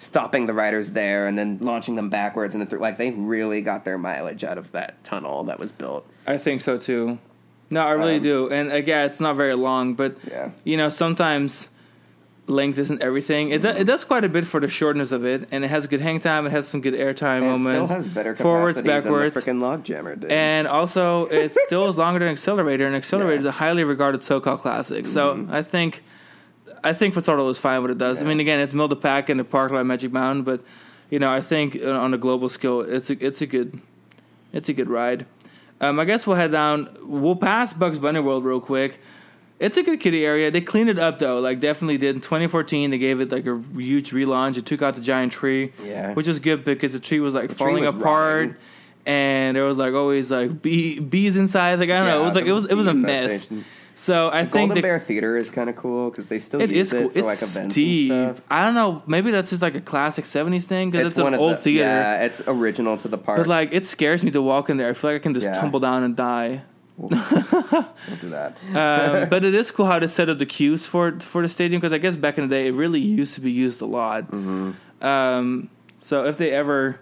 stopping 0.00 0.46
the 0.46 0.54
riders 0.54 0.92
there 0.92 1.26
and 1.26 1.36
then 1.36 1.58
launching 1.60 1.96
them 1.96 2.08
backwards 2.08 2.54
and 2.54 2.60
then 2.60 2.68
through, 2.68 2.78
like 2.78 2.98
they 2.98 3.10
really 3.10 3.60
got 3.60 3.84
their 3.84 3.98
mileage 3.98 4.44
out 4.44 4.56
of 4.56 4.70
that 4.70 5.02
tunnel 5.02 5.42
that 5.44 5.58
was 5.58 5.72
built. 5.72 6.06
I 6.24 6.38
think 6.38 6.60
so 6.62 6.78
too. 6.78 7.18
No, 7.70 7.80
I 7.80 7.90
really 7.90 8.16
Um, 8.16 8.22
do. 8.22 8.48
And 8.48 8.70
again, 8.70 9.06
it's 9.06 9.18
not 9.20 9.34
very 9.36 9.54
long, 9.54 9.94
but 9.94 10.16
Yeah. 10.30 10.50
you 10.62 10.76
know, 10.76 10.88
sometimes 10.88 11.68
length 12.46 12.78
isn't 12.78 13.02
everything. 13.02 13.50
It, 13.50 13.60
do, 13.62 13.68
it 13.68 13.84
does 13.84 14.04
quite 14.04 14.24
a 14.24 14.28
bit 14.28 14.46
for 14.46 14.60
the 14.60 14.68
shortness 14.68 15.10
of 15.12 15.26
it, 15.26 15.48
and 15.50 15.64
it 15.64 15.68
has 15.68 15.86
good 15.88 16.00
hang 16.00 16.18
time. 16.20 16.46
It 16.46 16.50
has 16.50 16.66
some 16.68 16.80
good 16.80 16.94
airtime 16.94 17.38
And 17.42 17.44
it 17.44 17.48
moments. 17.58 17.90
still 17.90 17.96
has 18.02 18.08
better 18.08 18.32
capacity 18.34 18.42
forwards, 18.42 18.80
backwards, 18.82 19.36
freaking 19.36 19.58
Logjammer 19.60 20.18
did. 20.18 20.30
and 20.32 20.66
also 20.68 21.26
it 21.26 21.54
still 21.66 21.88
is 21.88 21.98
longer 21.98 22.20
than 22.20 22.28
Accelerator, 22.28 22.86
and 22.86 22.94
Accelerator 22.96 23.40
is 23.40 23.44
a 23.46 23.50
highly 23.50 23.82
regarded 23.84 24.20
SoCal 24.22 24.58
classic. 24.58 25.06
So 25.08 25.34
Mhm. 25.34 25.52
I 25.52 25.60
think 25.60 26.02
I 26.84 26.92
think 26.92 27.14
Full 27.14 27.50
is 27.50 27.58
fine 27.58 27.82
what 27.82 27.90
it 27.90 27.98
does. 27.98 28.22
I 28.22 28.24
mean, 28.24 28.40
again, 28.40 28.60
it's 28.60 28.72
middle 28.72 28.84
of 28.84 28.90
the 28.90 28.96
pack 28.96 29.28
in 29.30 29.36
the 29.36 29.44
park 29.44 29.72
like 29.72 29.84
Magic 29.86 30.12
Mountain, 30.12 30.44
but 30.44 30.60
you 31.10 31.18
know, 31.18 31.32
I 31.32 31.40
think 31.40 31.76
uh, 31.82 31.90
on 31.90 32.14
a 32.14 32.18
global 32.18 32.48
scale, 32.48 32.80
it's 32.80 33.10
a 33.10 33.24
it's 33.24 33.40
a 33.40 33.46
good 33.46 33.80
it's 34.52 34.68
a 34.68 34.72
good 34.72 34.88
ride. 34.88 35.26
Um, 35.80 35.98
I 36.00 36.04
guess 36.04 36.26
we'll 36.26 36.36
head 36.36 36.52
down. 36.52 36.88
We'll 37.02 37.36
pass 37.36 37.72
Bugs 37.72 37.98
Bunny 37.98 38.20
World 38.20 38.44
real 38.44 38.60
quick. 38.60 39.00
It's 39.60 39.76
a 39.76 39.82
good 39.82 39.98
kiddie 40.00 40.24
area. 40.24 40.50
They 40.52 40.60
cleaned 40.60 40.88
it 40.90 40.98
up 40.98 41.18
though, 41.18 41.40
like 41.40 41.58
definitely 41.60 41.98
did. 41.98 42.14
In 42.16 42.20
2014, 42.20 42.90
they 42.90 42.98
gave 42.98 43.20
it 43.20 43.32
like 43.32 43.46
a 43.46 43.60
huge 43.76 44.12
relaunch. 44.12 44.56
It 44.56 44.66
took 44.66 44.82
out 44.82 44.94
the 44.94 45.00
giant 45.00 45.32
tree, 45.32 45.72
Yeah. 45.84 46.14
which 46.14 46.28
is 46.28 46.38
good 46.38 46.64
because 46.64 46.92
the 46.92 47.00
tree 47.00 47.18
was 47.20 47.34
like 47.34 47.46
tree 47.48 47.56
falling 47.56 47.84
was 47.84 47.94
apart, 47.94 48.58
and 49.04 49.56
there 49.56 49.64
was 49.64 49.78
like 49.78 49.94
always 49.94 50.30
like 50.30 50.62
bee, 50.62 51.00
bees 51.00 51.36
inside. 51.36 51.80
Like 51.80 51.90
I 51.90 51.98
don't 51.98 52.06
know, 52.06 52.20
it 52.22 52.24
was 52.24 52.34
like 52.36 52.46
it 52.46 52.52
was 52.52 52.64
it 52.66 52.74
was 52.74 52.86
a 52.86 52.94
mess. 52.94 53.48
So 53.98 54.30
I 54.30 54.42
think 54.42 54.52
Golden 54.52 54.76
the, 54.76 54.82
Bear 54.82 55.00
Theater 55.00 55.36
is 55.36 55.50
kind 55.50 55.68
of 55.68 55.74
cool 55.74 56.08
because 56.08 56.28
they 56.28 56.38
still 56.38 56.60
it 56.60 56.70
use 56.70 56.92
is 56.92 56.92
cool. 56.92 57.08
it 57.08 57.12
for 57.14 57.18
it's 57.18 57.26
like 57.26 57.42
events 57.42 57.74
steep. 57.74 58.12
and 58.12 58.36
stuff. 58.36 58.46
I 58.48 58.64
don't 58.64 58.74
know. 58.74 59.02
Maybe 59.08 59.32
that's 59.32 59.50
just 59.50 59.60
like 59.60 59.74
a 59.74 59.80
classic 59.80 60.24
'70s 60.24 60.64
thing 60.66 60.92
because 60.92 61.10
it's, 61.10 61.20
one 61.20 61.34
an 61.34 61.34
of 61.34 61.40
old 61.40 61.52
the, 61.54 61.62
theater. 61.62 61.88
Yeah, 61.88 62.22
it's 62.22 62.40
original 62.46 62.96
to 62.98 63.08
the 63.08 63.18
park. 63.18 63.38
But 63.38 63.48
like, 63.48 63.72
it 63.72 63.86
scares 63.86 64.22
me 64.22 64.30
to 64.30 64.40
walk 64.40 64.70
in 64.70 64.76
there. 64.76 64.88
I 64.88 64.94
feel 64.94 65.10
like 65.10 65.20
I 65.20 65.22
can 65.24 65.34
just 65.34 65.46
Yeah. 65.46 65.54
tumble 65.60 65.80
down 65.80 66.04
and 66.04 66.14
die. 66.14 66.62
we'll 66.96 67.08
do 67.08 68.28
that. 68.30 68.56
Um, 68.68 69.28
but 69.28 69.42
it 69.42 69.52
is 69.52 69.72
cool 69.72 69.86
how 69.86 69.98
they 69.98 70.06
set 70.06 70.28
up 70.28 70.38
the 70.38 70.46
queues 70.46 70.86
for 70.86 71.18
for 71.18 71.42
the 71.42 71.48
stadium 71.48 71.80
because 71.80 71.92
I 71.92 71.98
guess 71.98 72.16
back 72.16 72.38
in 72.38 72.48
the 72.48 72.54
day 72.54 72.68
it 72.68 72.74
really 72.74 73.00
used 73.00 73.34
to 73.34 73.40
be 73.40 73.50
used 73.50 73.82
a 73.82 73.86
lot. 73.86 74.30
Mm-hmm. 74.30 75.04
Um, 75.04 75.70
so 75.98 76.24
if 76.24 76.36
they 76.36 76.52
ever 76.52 77.00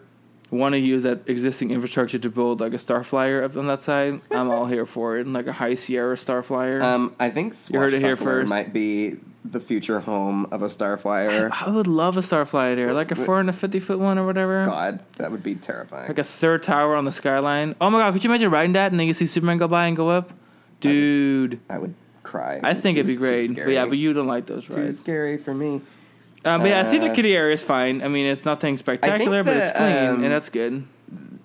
want 0.51 0.75
to 0.75 0.79
use 0.79 1.03
that 1.03 1.29
existing 1.29 1.71
infrastructure 1.71 2.19
to 2.19 2.31
build 2.31 2.61
like 2.61 2.73
a 2.73 2.79
Star 2.79 3.03
Flyer 3.03 3.43
up 3.43 3.57
on 3.57 3.67
that 3.67 3.83
side, 3.83 4.21
I'm 4.31 4.49
all 4.51 4.67
here 4.67 4.87
for 4.87 5.19
it. 5.19 5.27
Like 5.27 5.47
a 5.47 5.53
High 5.53 5.75
Sierra 5.75 6.17
Star 6.17 6.43
Flyer. 6.43 6.81
Um, 6.83 7.15
I 7.19 7.31
think 7.31 7.55
You 7.71 7.79
heard 7.79 7.95
it 7.95 8.01
here 8.01 8.17
first. 8.17 8.49
might 8.49 8.73
be 8.73 9.17
the 9.45 9.61
future 9.61 10.01
home 10.01 10.47
of 10.51 10.63
a 10.63 10.67
Starflyer. 10.67 11.51
I 11.53 11.71
would 11.71 11.87
love 11.87 12.17
a 12.17 12.23
Star 12.23 12.45
Flyer 12.45 12.75
there, 12.75 12.93
like 12.93 13.13
a 13.13 13.17
450 13.17 13.79
foot 13.81 13.99
one 13.99 14.19
or 14.19 14.27
whatever. 14.27 14.65
God, 14.65 15.01
that 15.19 15.31
would 15.31 15.43
be 15.43 15.55
terrifying. 15.55 16.09
Like 16.09 16.19
a 16.19 16.25
third 16.25 16.63
tower 16.63 16.97
on 16.97 17.05
the 17.05 17.13
skyline. 17.13 17.75
Oh 17.81 17.91
my 17.91 18.01
god, 18.01 18.13
could 18.13 18.25
you 18.25 18.31
imagine 18.31 18.51
riding 18.51 18.73
that 18.73 18.91
and 18.91 18.99
then 19.01 19.07
you 19.07 19.15
see 19.15 19.27
Superman 19.27 19.59
go 19.59 19.69
by 19.69 19.87
and 19.87 19.97
go 19.97 20.11
up? 20.11 20.33
Dude. 20.81 21.61
I 21.71 21.79
would 21.79 21.95
cry. 22.23 22.61
I 22.63 22.75
think 22.75 22.99
it'd 22.99 23.07
be 23.07 23.17
great. 23.17 23.55
But 23.55 23.69
yeah, 23.69 23.87
but 23.87 23.99
you 23.99 24.13
don't 24.13 24.27
like 24.27 24.47
those 24.47 24.69
rides. 24.69 24.97
too 24.97 25.01
scary 25.03 25.39
for 25.39 25.55
me. 25.55 25.81
Um, 26.47 26.61
but 26.63 26.69
yeah, 26.71 26.81
I 26.81 26.85
think 26.85 27.03
the 27.03 27.11
Uh, 27.11 27.15
kitty 27.15 27.37
area 27.37 27.55
is 27.55 27.63
fine. 27.63 28.03
I 28.03 28.09
mean, 28.09 28.27
it's 28.27 28.45
nothing 28.45 28.77
spectacular, 28.77 29.43
but 29.43 29.57
it's 29.57 29.73
clean 29.73 29.97
um, 29.97 30.23
and 30.25 30.33
that's 30.33 30.49
good. 30.49 30.85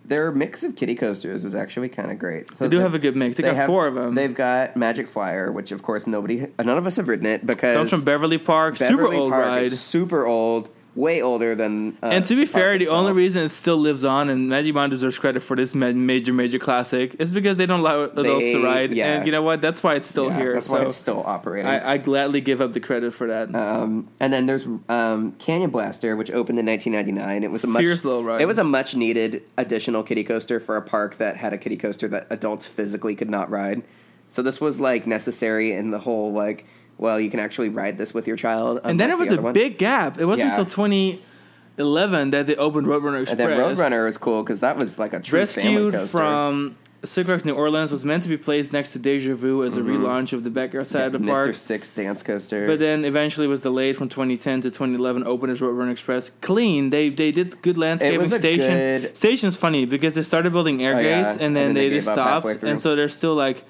Their 0.06 0.32
mix 0.32 0.64
of 0.64 0.76
kitty 0.76 0.96
coasters 0.96 1.46
is 1.46 1.56
actually 1.56 1.88
kind 1.88 2.12
of 2.12 2.20
great. 2.20 2.50
So 2.50 2.66
They 2.66 2.70
do 2.70 2.80
have 2.80 2.94
a 2.94 3.00
good 3.00 3.16
mix. 3.16 3.38
They, 3.38 3.44
got 3.44 3.56
have- 3.56 3.66
four 3.68 3.88
of 3.88 3.96
them. 3.96 4.14
They've 4.14 4.34
got 4.36 4.76
Magic 4.76 5.08
Flyer, 5.08 5.52
which 5.52 5.72
of 5.72 5.84
course 5.84 6.06
nobody, 6.06 6.48
none 6.60 6.78
of 6.78 6.86
us 6.86 6.98
have 6.98 7.08
ridden 7.08 7.26
it 7.28 7.46
because 7.48 7.78
Comes 7.78 7.90
from 7.92 8.04
Beverly 8.04 8.38
Park. 8.38 8.76
super 8.78 9.12
old 9.14 9.32
Park 9.32 9.46
ride. 9.46 9.64
is 9.64 9.80
super 9.80 10.26
old, 10.26 10.70
way 10.94 11.22
older 11.22 11.56
than. 11.56 11.98
Uh, 12.04 12.08
and 12.08 12.26
to 12.26 12.36
be 12.36 12.46
fair, 12.46 12.78
the 12.78 12.90
only 12.90 13.14
reason 13.14 13.44
it 13.44 13.52
still 13.52 13.78
lives 13.78 14.04
on 14.04 14.30
and 14.30 14.50
Magic 14.50 14.74
Mountain 14.76 14.92
deserves 14.98 15.18
credit 15.18 15.42
for 15.42 15.56
this 15.56 15.74
major, 15.74 16.34
major 16.34 16.60
classic 16.60 17.16
is 17.20 17.32
because 17.32 17.58
they 17.58 17.66
don't 17.66 17.80
allow 17.80 18.02
adults 18.04 18.26
They- 18.26 18.54
to 18.54 18.64
ride. 18.64 18.94
yeah. 18.94 19.14
And 19.18 19.26
you 19.26 19.32
know 19.32 19.42
what? 19.42 19.62
That's 19.62 19.82
why 19.84 19.96
it's 19.96 20.08
still 20.08 20.28
Yeah, 20.28 20.38
here. 20.38 20.54
That's 20.56 20.68
so 20.68 20.74
why 20.74 20.82
it's 20.82 20.98
still 20.98 21.24
operating. 21.26 21.70
I, 21.72 21.94
I 21.94 21.98
gladly 21.98 22.42
give 22.42 22.60
up 22.62 22.74
the 22.74 22.80
credit 22.82 23.14
for 23.14 23.28
that. 23.28 23.56
Um, 23.56 24.10
and 24.20 24.34
then 24.34 24.48
there's 24.48 24.68
um, 24.90 25.32
Canyon 25.40 25.70
Blaster, 25.70 26.16
which 26.16 26.30
opened 26.32 26.60
in 26.60 26.66
1999. 26.66 27.44
It 27.44 27.52
was 27.52 27.64
a 27.64 27.68
much 27.68 27.84
Fierce 27.84 28.04
little 28.04 28.24
ride. 28.24 28.42
It 28.42 28.46
was 28.48 28.58
a 28.58 28.64
much 28.64 28.96
needed 28.96 29.44
additional 29.58 30.04
kiddie 30.04 30.24
coaster 30.26 30.60
for 30.60 30.76
a 30.76 30.82
park 30.82 31.18
that 31.18 31.38
had 31.38 31.54
a 31.54 31.58
kiddie 31.58 31.78
coaster 31.78 32.08
that 32.10 32.28
adults 32.30 32.66
physically 32.66 33.16
could 33.16 33.30
not 33.30 33.50
ride. 33.50 33.84
So 34.30 34.42
this 34.42 34.60
was 34.62 34.80
like 34.80 35.06
necessary 35.08 35.74
in 35.74 35.92
the 35.92 36.00
whole 36.00 36.32
like, 36.32 36.66
well, 37.02 37.20
you 37.20 37.30
can 37.30 37.40
actually 37.42 37.70
ride 37.70 37.98
this 37.98 38.14
with 38.14 38.28
your 38.28 38.38
child. 38.38 38.80
and 38.84 38.98
then 39.00 39.10
it 39.10 39.18
was 39.18 39.28
the 39.28 39.40
a 39.40 39.42
ones. 39.42 39.54
big 39.56 39.78
gap. 39.78 40.20
It 40.20 40.26
wasn't 40.26 40.50
Yeah. 40.54 40.60
until 40.60 40.66
2011 40.72 42.30
that 42.30 42.48
they 42.48 42.56
opened 42.56 42.88
Roadrunner 42.88 43.24
Express. 43.24 43.40
And 43.40 43.40
then 43.40 43.76
Roadrunner 43.76 44.06
was 44.06 44.18
cool 44.18 44.44
because 44.44 44.62
that 44.62 44.78
was 44.78 44.98
like 45.00 45.12
a 45.12 45.20
true 45.20 45.46
family 45.46 45.86
rescued 45.90 46.10
from 46.10 46.76
Six 47.04 47.26
Flags 47.26 47.46
New 47.46 47.54
Orleans 47.54 47.92
was 47.92 48.06
meant 48.06 48.22
to 48.22 48.30
be 48.30 48.38
placed 48.38 48.72
next 48.72 48.94
to 48.94 49.00
Deja 49.00 49.34
Vu 49.34 49.64
as 49.64 49.76
a 49.76 49.80
mm-hmm. 49.80 50.06
relaunch 50.06 50.34
of 50.34 50.44
the 50.44 50.52
backyard 50.52 50.86
side 50.86 51.06
of 51.08 51.14
the 51.14 51.18
Mr. 51.18 51.28
park. 51.30 51.56
Six 51.56 51.90
dance 51.90 52.22
coaster. 52.22 52.68
But 52.68 52.78
then 52.78 53.04
eventually 53.06 53.48
was 53.48 53.62
delayed 53.62 53.98
from 53.98 54.08
2010 54.08 54.62
to 54.62 54.70
2011. 54.70 55.26
Opened 55.26 55.52
as 55.52 55.60
Roadrunner 55.60 55.92
Express. 55.92 56.30
Clean. 56.42 56.92
They 56.92 57.10
they 57.10 57.32
did 57.32 57.60
good 57.64 57.80
landscaping. 57.80 58.30
Station 58.30 58.78
good- 58.78 59.18
station's 59.18 59.56
funny 59.56 59.86
because 59.86 60.14
they 60.14 60.22
started 60.22 60.54
building 60.54 60.84
air 60.84 60.98
Oh, 60.98 61.02
gates 61.02 61.34
and 61.34 61.42
And 61.42 61.56
then, 61.56 61.66
then 61.68 61.74
they, 61.74 61.90
they 61.90 61.96
just 61.96 62.10
stopped. 62.10 62.46
And 62.64 62.80
so 62.80 62.96
they're 62.96 63.10
still 63.10 63.34
like 63.34 63.64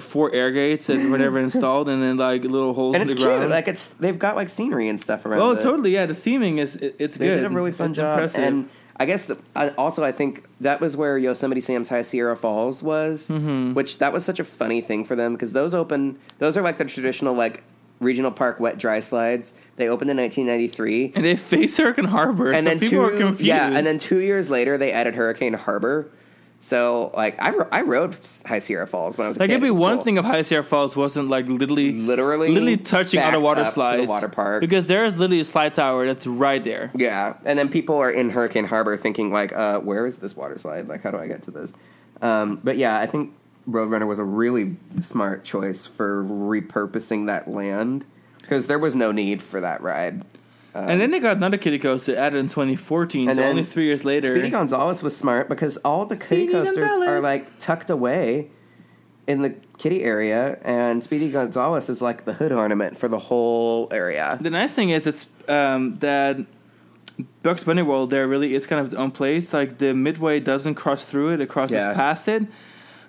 four 0.00 0.32
air 0.34 0.50
gates 0.50 0.88
were 0.88 0.96
never 1.18 1.38
installed, 1.48 1.88
and 1.88 2.02
then 2.02 2.16
like 2.16 2.42
little 2.44 2.74
holes 2.74 2.94
and 2.94 3.02
in 3.02 3.08
it's 3.08 3.14
the 3.18 3.24
cute. 3.26 3.36
ground. 3.38 3.50
Like 3.50 3.68
it's 3.68 3.86
they've 4.00 4.18
got 4.18 4.36
like 4.36 4.48
scenery 4.48 4.88
and 4.88 5.00
stuff 5.00 5.24
around. 5.26 5.40
oh, 5.40 5.54
totally. 5.54 5.90
Yeah, 5.92 6.06
the 6.06 6.14
theming 6.14 6.58
is 6.58 6.76
it, 6.76 6.96
it's 6.98 7.16
They 7.16 7.26
good. 7.28 7.36
did 7.36 7.44
a 7.44 7.50
really 7.50 7.72
fun 7.72 7.88
It's 7.88 7.96
job. 7.96 8.14
Impressive. 8.18 8.42
And 8.44 8.68
I 8.98 9.04
guess 9.04 9.24
the, 9.24 9.36
I, 9.54 9.68
also 9.70 10.02
I 10.04 10.12
think 10.12 10.44
that 10.62 10.80
was 10.80 10.96
where 10.96 11.18
Yosemite 11.18 11.60
Sam's 11.60 11.88
High 11.90 12.02
Sierra 12.02 12.36
Falls 12.36 12.82
was, 12.82 13.28
Mm-hmm. 13.28 13.74
which 13.74 13.98
that 13.98 14.12
was 14.12 14.24
such 14.24 14.38
a 14.40 14.44
funny 14.44 14.80
thing 14.80 15.04
for 15.04 15.14
them 15.16 15.34
because 15.34 15.52
those 15.52 15.74
open. 15.74 16.18
Those 16.38 16.56
are 16.56 16.62
like 16.62 16.78
the 16.78 16.84
traditional 16.86 17.34
like 17.34 17.62
regional 18.00 18.30
park 18.30 18.60
wet 18.60 18.76
dry 18.78 19.00
slides. 19.00 19.52
They 19.76 19.88
opened 19.88 20.10
in 20.10 20.16
1993. 20.18 21.12
And 21.14 21.24
they 21.24 21.36
face 21.36 21.76
Hurricane 21.78 22.04
Harbor, 22.06 22.52
and 22.52 22.64
so 22.64 22.70
then 22.70 22.80
people 22.80 23.08
two, 23.08 23.14
are 23.14 23.18
confused. 23.18 23.40
yeah, 23.42 23.68
and 23.70 23.86
then 23.86 23.98
two 23.98 24.18
years 24.20 24.48
later 24.50 24.76
they 24.78 24.92
added 24.92 25.14
Hurricane 25.14 25.54
Harbor. 25.54 26.08
So 26.60 27.12
like 27.14 27.40
I, 27.40 27.52
I 27.70 27.82
rode 27.82 28.16
High 28.44 28.58
Sierra 28.58 28.86
Falls 28.86 29.16
when 29.16 29.26
I 29.26 29.28
was 29.28 29.36
a 29.36 29.40
like 29.40 29.50
kid. 29.50 29.54
it'd 29.56 29.62
be 29.62 29.70
one 29.70 29.96
cool. 29.96 30.04
thing 30.04 30.16
if 30.16 30.24
High 30.24 30.42
Sierra 30.42 30.64
Falls 30.64 30.96
wasn't 30.96 31.28
like 31.28 31.46
literally, 31.46 31.92
literally 31.92 32.48
literally 32.48 32.76
touching 32.76 33.20
a 33.20 33.38
water 33.38 33.64
slides, 33.66 34.00
to 34.02 34.06
the 34.06 34.10
water 34.10 34.28
park. 34.28 34.60
because 34.60 34.86
there 34.86 35.04
is 35.04 35.16
literally 35.16 35.40
a 35.40 35.44
slide 35.44 35.74
tower 35.74 36.06
that's 36.06 36.26
right 36.26 36.62
there. 36.64 36.90
Yeah, 36.94 37.34
and 37.44 37.58
then 37.58 37.68
people 37.68 37.96
are 37.96 38.10
in 38.10 38.30
Hurricane 38.30 38.64
Harbor 38.64 38.96
thinking 38.96 39.30
like, 39.30 39.52
uh, 39.52 39.80
"Where 39.80 40.06
is 40.06 40.18
this 40.18 40.34
water 40.34 40.58
slide? 40.58 40.88
Like, 40.88 41.02
how 41.02 41.10
do 41.12 41.18
I 41.18 41.28
get 41.28 41.42
to 41.42 41.50
this?" 41.50 41.72
Um, 42.20 42.60
but 42.64 42.76
yeah, 42.78 42.98
I 42.98 43.06
think 43.06 43.32
Roadrunner 43.68 44.06
was 44.06 44.18
a 44.18 44.24
really 44.24 44.76
smart 45.02 45.44
choice 45.44 45.86
for 45.86 46.24
repurposing 46.24 47.26
that 47.26 47.48
land 47.48 48.06
because 48.40 48.66
there 48.66 48.78
was 48.78 48.94
no 48.94 49.12
need 49.12 49.42
for 49.42 49.60
that 49.60 49.80
ride. 49.82 50.22
And 50.86 51.00
then 51.00 51.10
they 51.10 51.18
got 51.20 51.36
another 51.36 51.56
kiddie 51.56 51.78
coaster 51.78 52.16
added 52.16 52.38
in 52.38 52.48
2014, 52.48 53.28
And 53.28 53.36
so 53.38 53.42
only 53.44 53.64
three 53.64 53.84
years 53.86 54.04
later. 54.04 54.28
Speedy 54.34 54.50
Gonzales 54.50 55.02
was 55.02 55.16
smart 55.16 55.48
because 55.48 55.76
all 55.78 56.06
the 56.06 56.16
Speedy 56.16 56.46
kiddie 56.46 56.52
coasters 56.52 56.76
Gonzales. 56.76 57.08
are 57.08 57.20
like 57.20 57.58
tucked 57.58 57.90
away 57.90 58.50
in 59.26 59.42
the 59.42 59.50
kiddie 59.78 60.04
area, 60.04 60.58
and 60.62 61.02
Speedy 61.02 61.30
Gonzales 61.30 61.88
is 61.88 62.00
like 62.00 62.24
the 62.26 62.34
hood 62.34 62.52
ornament 62.52 62.98
for 62.98 63.08
the 63.08 63.18
whole 63.18 63.88
area. 63.90 64.38
the 64.40 64.50
nice 64.50 64.74
thing 64.74 64.90
is 64.90 65.06
it's 65.06 65.26
um, 65.48 65.98
that 65.98 66.38
Bugs 67.42 67.64
Bunny 67.64 67.82
World 67.82 68.10
there 68.10 68.28
really 68.28 68.54
is 68.54 68.66
kind 68.66 68.78
of 68.80 68.86
its 68.86 68.94
own 68.94 69.10
place. 69.10 69.52
Like 69.52 69.78
the 69.78 69.94
midway 69.94 70.38
doesn't 70.38 70.74
cross 70.76 71.04
through 71.06 71.30
it; 71.32 71.40
it 71.40 71.48
crosses 71.48 71.76
Yeah. 71.76 71.94
past 71.94 72.28
it. 72.28 72.44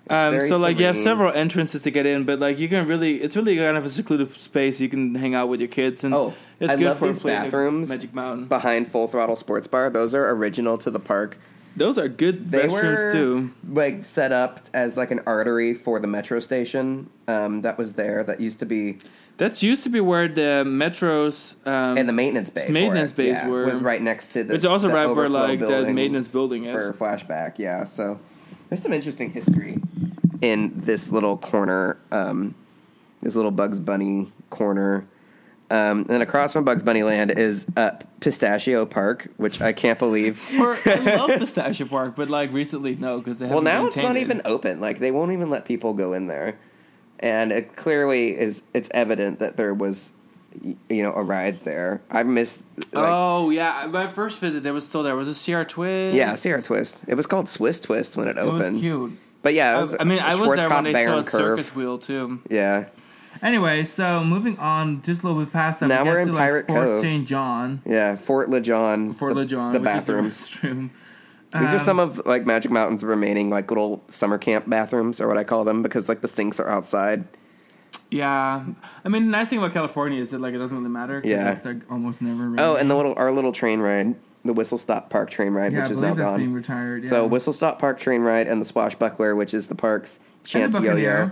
Um, 0.09 0.41
so 0.47 0.57
like 0.57 0.77
you 0.79 0.85
have 0.85 0.97
several 0.97 1.31
entrances 1.31 1.81
to 1.83 1.91
get 1.91 2.05
in, 2.05 2.23
but 2.23 2.39
like 2.39 2.59
you 2.59 2.69
can 2.69 2.87
really, 2.87 3.21
it's 3.21 3.35
really 3.35 3.57
kind 3.57 3.77
of 3.77 3.85
a 3.85 3.89
secluded 3.89 4.31
space. 4.31 4.79
You 4.79 4.89
can 4.89 5.15
hang 5.15 5.35
out 5.35 5.49
with 5.49 5.59
your 5.59 5.69
kids, 5.69 6.03
and 6.03 6.13
Oh, 6.13 6.33
it's 6.59 6.71
I 6.71 6.75
good 6.75 6.85
love 6.85 6.99
for 6.99 7.07
these 7.07 7.23
like 7.23 7.33
bathrooms 7.43 7.89
Magic 7.89 8.13
Mountain. 8.13 8.45
behind 8.47 8.91
Full 8.91 9.07
Throttle 9.07 9.35
Sports 9.35 9.67
Bar. 9.67 9.89
Those 9.89 10.15
are 10.15 10.29
original 10.31 10.77
to 10.79 10.89
the 10.91 10.99
park. 10.99 11.37
Those 11.75 11.99
are 11.99 12.07
good 12.07 12.49
They 12.49 12.63
restrooms 12.67 13.05
were 13.05 13.11
too. 13.11 13.51
like 13.69 14.03
set 14.03 14.31
up 14.31 14.61
as 14.73 14.97
like 14.97 15.11
an 15.11 15.19
artery 15.27 15.75
for 15.75 15.99
the 15.99 16.07
metro 16.07 16.39
station 16.39 17.09
um, 17.27 17.61
that 17.61 17.77
was 17.77 17.93
there. 17.93 18.23
That 18.23 18.39
used 18.39 18.57
to 18.61 18.65
be 18.65 18.97
That's 19.37 19.61
used 19.61 19.83
to 19.83 19.89
be 19.89 19.99
where 19.99 20.27
the 20.27 20.63
metros 20.65 21.55
um, 21.67 21.95
and 21.97 22.09
the 22.09 22.13
maintenance 22.13 22.49
bay. 22.49 22.65
for 22.65 22.71
maintenance 22.71 23.11
bays 23.11 23.35
yeah, 23.37 23.47
were- 23.47 23.65
was 23.65 23.79
right 23.81 24.01
next 24.01 24.29
to 24.29 24.43
the. 24.43 24.55
It's 24.55 24.65
also 24.65 24.87
the 24.87 24.93
right 24.95 25.05
where 25.05 25.29
like 25.29 25.59
the 25.59 25.85
maintenance 25.93 26.27
building 26.27 26.65
is. 26.65 26.73
for 26.73 26.93
flashback. 26.93 27.59
Yeah, 27.59 27.83
so 27.83 28.19
there's 28.69 28.81
some 28.81 28.91
interesting 28.93 29.31
history 29.31 29.79
in 30.41 30.71
this 30.75 31.11
little 31.11 31.37
corner, 31.37 31.97
um, 32.11 32.55
this 33.21 33.35
little 33.35 33.51
Bugs 33.51 33.79
Bunny 33.79 34.31
corner. 34.49 35.05
Um, 35.69 36.05
and 36.09 36.23
across 36.23 36.53
from 36.53 36.63
Bugs 36.63 36.81
Bunny 36.81 37.03
Land 37.03 37.31
is 37.31 37.65
uh, 37.75 37.91
Pistachio 38.21 38.85
Park, 38.85 39.27
which 39.35 39.59
I 39.59 39.73
can't 39.73 39.99
believe. 39.99 40.41
Or, 40.57 40.77
I 40.85 41.15
love 41.17 41.31
Pistachio 41.39 41.87
Park, 41.87 42.15
but 42.15 42.29
like 42.29 42.53
recently, 42.53 42.95
no, 42.95 43.17
because 43.17 43.39
they 43.39 43.47
Well, 43.47 43.57
haven't 43.57 43.65
Well 43.73 43.81
now 43.81 43.87
it's 43.87 43.97
not 43.97 44.15
it. 44.15 44.21
even 44.21 44.41
open. 44.45 44.79
Like 44.79 44.99
they 44.99 45.11
won't 45.11 45.33
even 45.33 45.49
let 45.49 45.65
people 45.65 45.93
go 45.93 46.13
in 46.13 46.27
there, 46.27 46.57
and 47.19 47.51
it 47.51 47.75
clearly 47.75 48.37
is. 48.37 48.61
It's 48.73 48.89
evident 48.93 49.39
that 49.39 49.57
there 49.57 49.73
was, 49.73 50.13
you 50.63 51.03
know, 51.03 51.13
a 51.13 51.21
ride 51.21 51.59
there. 51.65 51.99
I 52.09 52.23
missed. 52.23 52.61
Like, 52.93 53.03
oh 53.05 53.49
yeah, 53.49 53.89
my 53.91 54.07
first 54.07 54.39
visit 54.39 54.63
there 54.63 54.73
was 54.73 54.87
still 54.87 55.03
there 55.03 55.17
was 55.17 55.27
a 55.27 55.35
Sierra 55.35 55.65
Twist. 55.65 56.13
yeah, 56.13 56.35
Sierra 56.35 56.61
Twist. 56.61 57.03
It 57.09 57.15
was 57.15 57.27
called 57.27 57.49
Swiss 57.49 57.81
Twist 57.81 58.15
when 58.15 58.29
it 58.29 58.37
It 58.37 58.45
was 58.45 58.61
opened. 58.61 58.79
cute. 58.79 59.19
But 59.41 59.53
yeah, 59.53 59.77
I, 59.77 59.81
was 59.81 59.95
I 59.99 60.03
mean, 60.03 60.19
I 60.19 60.35
was 60.35 60.57
there 60.59 60.69
when 60.69 60.83
they 60.85 61.05
saw 61.05 61.17
a 61.19 61.25
circus 61.25 61.75
wheel 61.75 61.97
too. 61.97 62.41
Yeah, 62.49 62.89
Anyway, 63.41 63.83
so 63.83 64.23
moving 64.23 64.57
on, 64.57 65.01
just 65.03 65.23
a 65.23 65.27
little 65.27 65.43
bit 65.43 65.53
past 65.53 65.79
that, 65.81 65.87
Now 65.87 66.03
we 66.03 66.09
we're 66.09 66.15
get 66.15 66.21
in 66.23 66.27
to, 66.29 66.33
Pirate 66.37 66.67
like, 66.69 66.75
Fort 66.75 66.87
Cove. 66.87 67.01
St. 67.01 67.27
John, 67.27 67.81
yeah. 67.85 68.15
Fort 68.15 68.49
LeJohn. 68.49 69.15
Fort 69.15 69.35
the, 69.35 69.45
LeJohn, 69.45 69.73
The 69.73 69.79
bathrooms. 69.79 70.59
the. 70.59 70.89
These 71.53 71.71
are 71.71 71.75
Um, 71.75 71.79
some 71.79 71.99
of 71.99 72.25
like 72.25 72.45
Magic 72.45 72.71
Mountain's 72.71 73.03
remaining 73.03 73.49
like 73.49 73.71
little 73.71 74.03
summer 74.09 74.37
camp 74.37 74.67
bathrooms, 74.69 75.21
or 75.21 75.27
what 75.27 75.37
I 75.37 75.43
call 75.43 75.63
them, 75.63 75.81
because 75.81 76.09
like 76.09 76.21
the 76.21 76.27
sinks 76.27 76.59
are 76.59 76.67
outside. 76.67 77.25
Yeah, 78.11 78.65
I 79.05 79.09
mean, 79.09 79.25
the 79.25 79.31
nice 79.31 79.49
thing 79.49 79.59
about 79.59 79.73
California 79.73 80.21
is 80.21 80.31
that 80.31 80.41
like 80.41 80.53
it 80.53 80.57
doesn't 80.57 80.77
really 80.77 80.89
matter. 80.89 81.21
Yeah. 81.23 81.51
it's 81.51 81.65
like 81.65 81.89
almost 81.89 82.21
never. 82.21 82.43
Raining. 82.43 82.59
Oh, 82.59 82.75
and 82.75 82.89
the 82.91 82.95
little 82.95 83.13
our 83.17 83.31
little 83.31 83.51
train 83.53 83.79
ride, 83.79 84.15
the 84.47 84.53
Whistle 84.53 84.77
Stop 84.77 85.09
Park 85.09 85.29
train 85.29 85.53
ride, 85.53 85.71
yeah, 85.71 85.79
which 85.79 85.89
I 85.89 85.91
is 85.91 85.99
now 85.99 86.13
that's 86.13 86.37
being 86.37 86.49
gone. 86.49 86.53
retired. 86.53 87.03
Yeah. 87.03 87.09
So 87.09 87.27
Whistle 87.27 87.53
Stop 87.53 87.79
Park 87.79 87.99
train 87.99 88.21
ride 88.21 88.47
and 88.47 88.61
the 88.61 88.65
Swashbuckler, 88.65 89.35
which 89.35 89.53
is 89.53 89.67
the 89.67 89.75
park's 89.75 90.19
chance 90.43 90.75
yo-yo, 90.75 91.31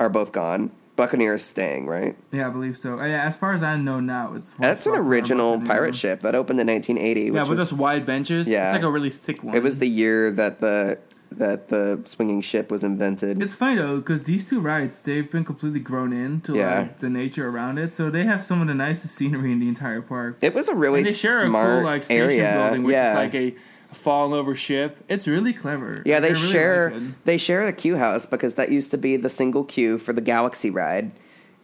are 0.00 0.08
both 0.08 0.32
gone. 0.32 0.70
Buccaneer 0.96 1.34
is 1.34 1.44
staying, 1.44 1.86
right? 1.86 2.16
Yeah, 2.32 2.48
I 2.48 2.50
believe 2.50 2.76
so. 2.76 2.96
Yeah, 3.00 3.24
as 3.24 3.36
far 3.36 3.52
as 3.52 3.62
I 3.62 3.76
know 3.76 4.00
now, 4.00 4.34
it's 4.34 4.50
That's 4.58 4.84
an 4.84 4.94
original 4.94 5.60
pirate 5.60 5.94
ship 5.94 6.22
that 6.22 6.34
opened 6.34 6.58
in 6.60 6.66
1980. 6.66 7.20
Yeah, 7.20 7.30
with 7.30 7.50
was, 7.50 7.58
those 7.58 7.72
wide 7.72 8.04
benches. 8.04 8.48
Yeah. 8.48 8.64
it's 8.66 8.72
like 8.72 8.82
a 8.82 8.90
really 8.90 9.10
thick 9.10 9.44
one. 9.44 9.54
it 9.54 9.62
was 9.62 9.78
the 9.78 9.86
year 9.86 10.32
that 10.32 10.60
the 10.60 10.98
that 11.30 11.68
the 11.68 12.00
swinging 12.06 12.40
ship 12.40 12.70
was 12.70 12.82
invented. 12.82 13.40
It's 13.42 13.54
funny 13.54 13.76
though, 13.76 13.98
because 13.98 14.22
these 14.22 14.44
two 14.46 14.60
rides 14.60 15.00
they've 15.00 15.30
been 15.30 15.44
completely 15.44 15.80
grown 15.80 16.12
into 16.12 16.56
Yeah. 16.56 16.78
like 16.80 16.98
the 16.98 17.10
nature 17.10 17.48
around 17.48 17.78
it, 17.78 17.92
so 17.94 18.10
they 18.10 18.24
have 18.24 18.42
some 18.42 18.60
of 18.60 18.66
the 18.68 18.74
nicest 18.74 19.14
scenery 19.14 19.52
in 19.52 19.60
the 19.60 19.68
entire 19.68 20.00
park. 20.02 20.38
it 20.40 20.54
was 20.54 20.68
a 20.68 20.74
really 20.74 21.00
and 21.00 21.06
they 21.08 21.12
share 21.12 21.46
smart 21.46 21.68
a 21.70 21.76
cool 21.76 21.84
like 21.84 22.02
station 22.04 22.22
area. 22.30 22.54
building, 22.62 22.82
which 22.84 22.92
yeah. 22.94 23.12
is 23.12 23.16
like 23.16 23.34
a 23.34 23.54
fallen 23.92 24.38
over 24.38 24.54
ship. 24.54 24.98
It's 25.08 25.26
really 25.28 25.52
clever. 25.52 26.02
Yeah, 26.04 26.20
they 26.20 26.32
really 26.32 26.48
share 26.50 26.88
it. 26.88 27.24
they 27.24 27.38
share 27.38 27.66
a 27.66 27.72
queue 27.72 27.96
house 27.96 28.26
because 28.26 28.54
that 28.54 28.70
used 28.70 28.90
to 28.90 28.98
be 28.98 29.16
the 29.16 29.30
single 29.30 29.64
queue 29.64 29.98
for 29.98 30.12
the 30.12 30.20
Galaxy 30.20 30.70
ride, 30.70 31.10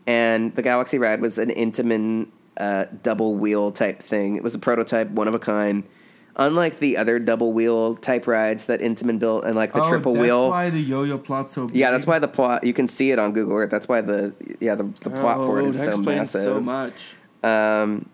and 0.07 0.55
the 0.57 0.62
Galaxy 0.62 0.98
ride 0.98 1.20
was 1.20 1.38
an 1.38 1.50
Intamin 1.50 2.29
uh, 2.57 2.87
double 3.03 3.35
wheel 3.37 3.72
type 3.72 4.00
thing. 4.03 4.37
It 4.37 4.42
was 4.42 4.55
a 4.55 4.59
prototype, 4.59 5.11
one 5.11 5.27
of 5.29 5.35
a 5.35 5.38
kind. 5.38 5.85
Unlike 6.37 6.81
the 6.81 6.97
other 6.97 7.20
double 7.20 7.53
wheel 7.53 7.94
type 7.94 8.27
rides 8.27 8.64
that 8.64 8.81
Intamin 8.81 9.20
built, 9.20 9.44
and 9.44 9.55
like 9.55 9.73
the 9.73 9.83
oh, 9.83 9.88
triple 9.88 10.14
that's 10.14 10.23
wheel. 10.23 10.42
That's 10.42 10.53
why 10.53 10.70
the 10.70 10.81
yo-yo 10.81 11.16
plot's 11.18 11.55
so 11.55 11.68
big. 11.68 11.77
yeah, 11.77 11.92
that's 11.92 12.07
why 12.07 12.18
the 12.18 12.27
plot. 12.27 12.64
You 12.64 12.73
can 12.73 12.88
see 12.88 13.12
it 13.12 13.20
on 13.20 13.33
Google 13.33 13.57
Earth. 13.57 13.70
That's 13.70 13.87
why 13.87 14.01
the 14.01 14.35
yeah 14.59 14.75
the, 14.75 14.85
the 15.01 15.11
plot 15.11 15.38
for 15.38 15.61
it 15.61 15.64
Oh, 15.64 15.68
is 15.68 15.77
so 15.77 15.85
explains 15.85 16.07
massive. 16.07 16.42
so 16.42 16.61
much. 16.61 17.14
Um, 17.44 18.09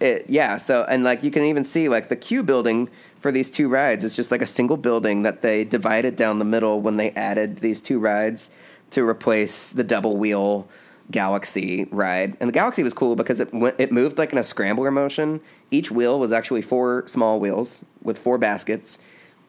it, 0.00 0.24
yeah. 0.28 0.56
So 0.56 0.84
and 0.88 1.04
like 1.04 1.22
you 1.22 1.30
can 1.30 1.42
even 1.42 1.64
see 1.64 1.88
like 1.88 2.08
the 2.08 2.16
queue 2.16 2.42
building 2.42 2.88
for 3.20 3.30
these 3.30 3.50
two 3.50 3.68
rides 3.68 4.04
is 4.04 4.16
just 4.16 4.30
like 4.30 4.40
a 4.42 4.46
single 4.46 4.76
building 4.78 5.22
that 5.22 5.42
they 5.42 5.64
divided 5.64 6.16
down 6.16 6.38
the 6.38 6.44
middle 6.46 6.80
when 6.80 6.96
they 6.96 7.10
added 7.10 7.58
these 7.58 7.80
two 7.80 7.98
rides 7.98 8.50
to 8.90 9.06
replace 9.06 9.70
the 9.70 9.84
double 9.84 10.16
wheel 10.16 10.66
Galaxy 11.10 11.86
ride. 11.90 12.36
And 12.40 12.48
the 12.48 12.52
Galaxy 12.52 12.82
was 12.82 12.94
cool 12.94 13.16
because 13.16 13.40
it 13.40 13.52
went, 13.52 13.76
it 13.78 13.92
moved 13.92 14.16
like 14.18 14.32
in 14.32 14.38
a 14.38 14.44
scrambler 14.44 14.90
motion. 14.90 15.40
Each 15.74 15.90
wheel 15.90 16.20
was 16.20 16.30
actually 16.30 16.62
four 16.62 17.04
small 17.06 17.40
wheels 17.40 17.84
with 18.02 18.16
four 18.18 18.38
baskets. 18.38 18.98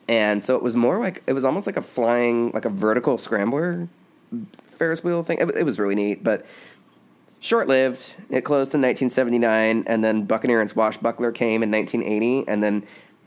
And 0.07 0.43
so 0.43 0.55
it 0.55 0.63
was 0.63 0.75
more 0.75 0.99
like 0.99 1.21
it 1.27 1.33
was 1.33 1.45
almost 1.45 1.67
like 1.67 1.77
a 1.77 1.81
flying 1.81 2.51
like 2.51 2.65
a 2.65 2.69
vertical 2.69 3.17
scrambler 3.17 3.87
Ferris 4.67 5.03
wheel 5.03 5.23
thing. 5.23 5.37
It, 5.39 5.55
it 5.55 5.63
was 5.63 5.79
really 5.79 5.95
neat, 5.95 6.23
but 6.23 6.45
short 7.39 7.67
lived. 7.67 8.15
It 8.29 8.41
closed 8.41 8.73
in 8.73 8.81
1979, 8.81 9.83
and 9.87 10.03
then 10.03 10.25
Buccaneer 10.25 10.61
and 10.61 10.69
Swashbuckler 10.69 11.31
came 11.31 11.63
in 11.63 11.71
1980, 11.71 12.47
and 12.47 12.63
then 12.63 12.83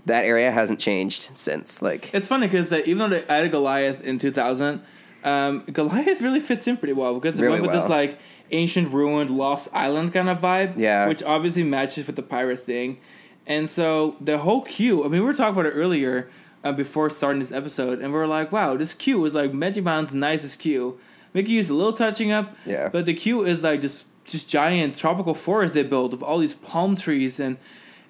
that 0.07 0.25
area 0.25 0.51
hasn't 0.51 0.81
changed 0.81 1.31
since. 1.35 1.83
Like, 1.83 2.13
It's 2.13 2.29
funny 2.29 2.47
because 2.49 2.73
even 2.73 2.99
though 2.99 3.09
they 3.09 3.25
added 3.27 3.51
Goliath 3.51 4.03
in 4.03 4.19
2000, 4.19 4.83
um, 5.25 5.65
Goliath 5.73 6.21
really 6.21 6.41
fits 6.41 6.67
in 6.67 6.77
pretty 6.77 6.93
well 6.95 7.15
because 7.15 7.39
it 7.39 7.43
Really 7.43 7.61
went 7.61 7.73
with 7.73 7.81
this 7.81 7.89
like 7.91 8.19
ancient 8.51 8.93
ruined 8.93 9.31
lost 9.31 9.69
island 9.73 10.13
kind 10.13 10.29
of 10.29 10.39
vibe. 10.41 10.75
Yeah. 10.79 11.07
which 11.09 11.23
obviously 11.23 11.63
matches 11.65 12.07
with 12.07 12.17
the 12.17 12.23
pirate 12.23 12.61
thing. 12.61 12.99
And 13.47 13.69
so 13.69 14.17
the 14.21 14.39
whole 14.39 14.63
queue. 14.63 15.01
I 15.05 15.09
mean, 15.09 15.21
we 15.21 15.27
were 15.27 15.33
talking 15.35 15.59
about 15.59 15.67
it 15.67 15.75
earlier 15.77 16.31
uh, 16.63 16.73
before 16.73 17.09
starting 17.11 17.41
this 17.41 17.53
episode, 17.53 18.01
and 18.01 18.13
we 18.13 18.19
were 18.19 18.27
like, 18.27 18.53
"Wow, 18.53 18.77
this 18.77 18.93
queue 18.93 19.25
is 19.25 19.35
like 19.35 19.53
Mountain's 19.55 20.13
nicest 20.13 20.59
queue." 20.59 20.99
Mickey 21.35 21.53
used 21.53 21.71
a 21.71 21.75
little 21.75 21.93
touching 21.93 22.31
up, 22.33 22.57
Yeah. 22.67 22.89
but 22.89 23.07
the 23.07 23.15
queue 23.15 23.45
is 23.45 23.63
like 23.63 23.81
just 23.81 24.05
just 24.25 24.49
giant 24.49 24.95
tropical 24.95 25.35
forest 25.35 25.73
they 25.73 25.83
built 25.83 26.13
of 26.13 26.23
all 26.23 26.39
these 26.39 26.55
palm 26.55 26.95
trees 26.97 27.41
and 27.41 27.57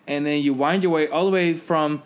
and 0.08 0.26
then 0.26 0.42
you 0.42 0.52
wind 0.54 0.82
your 0.82 0.90
way 0.90 1.06
all 1.06 1.24
the 1.26 1.30
way 1.30 1.54
from 1.54 2.02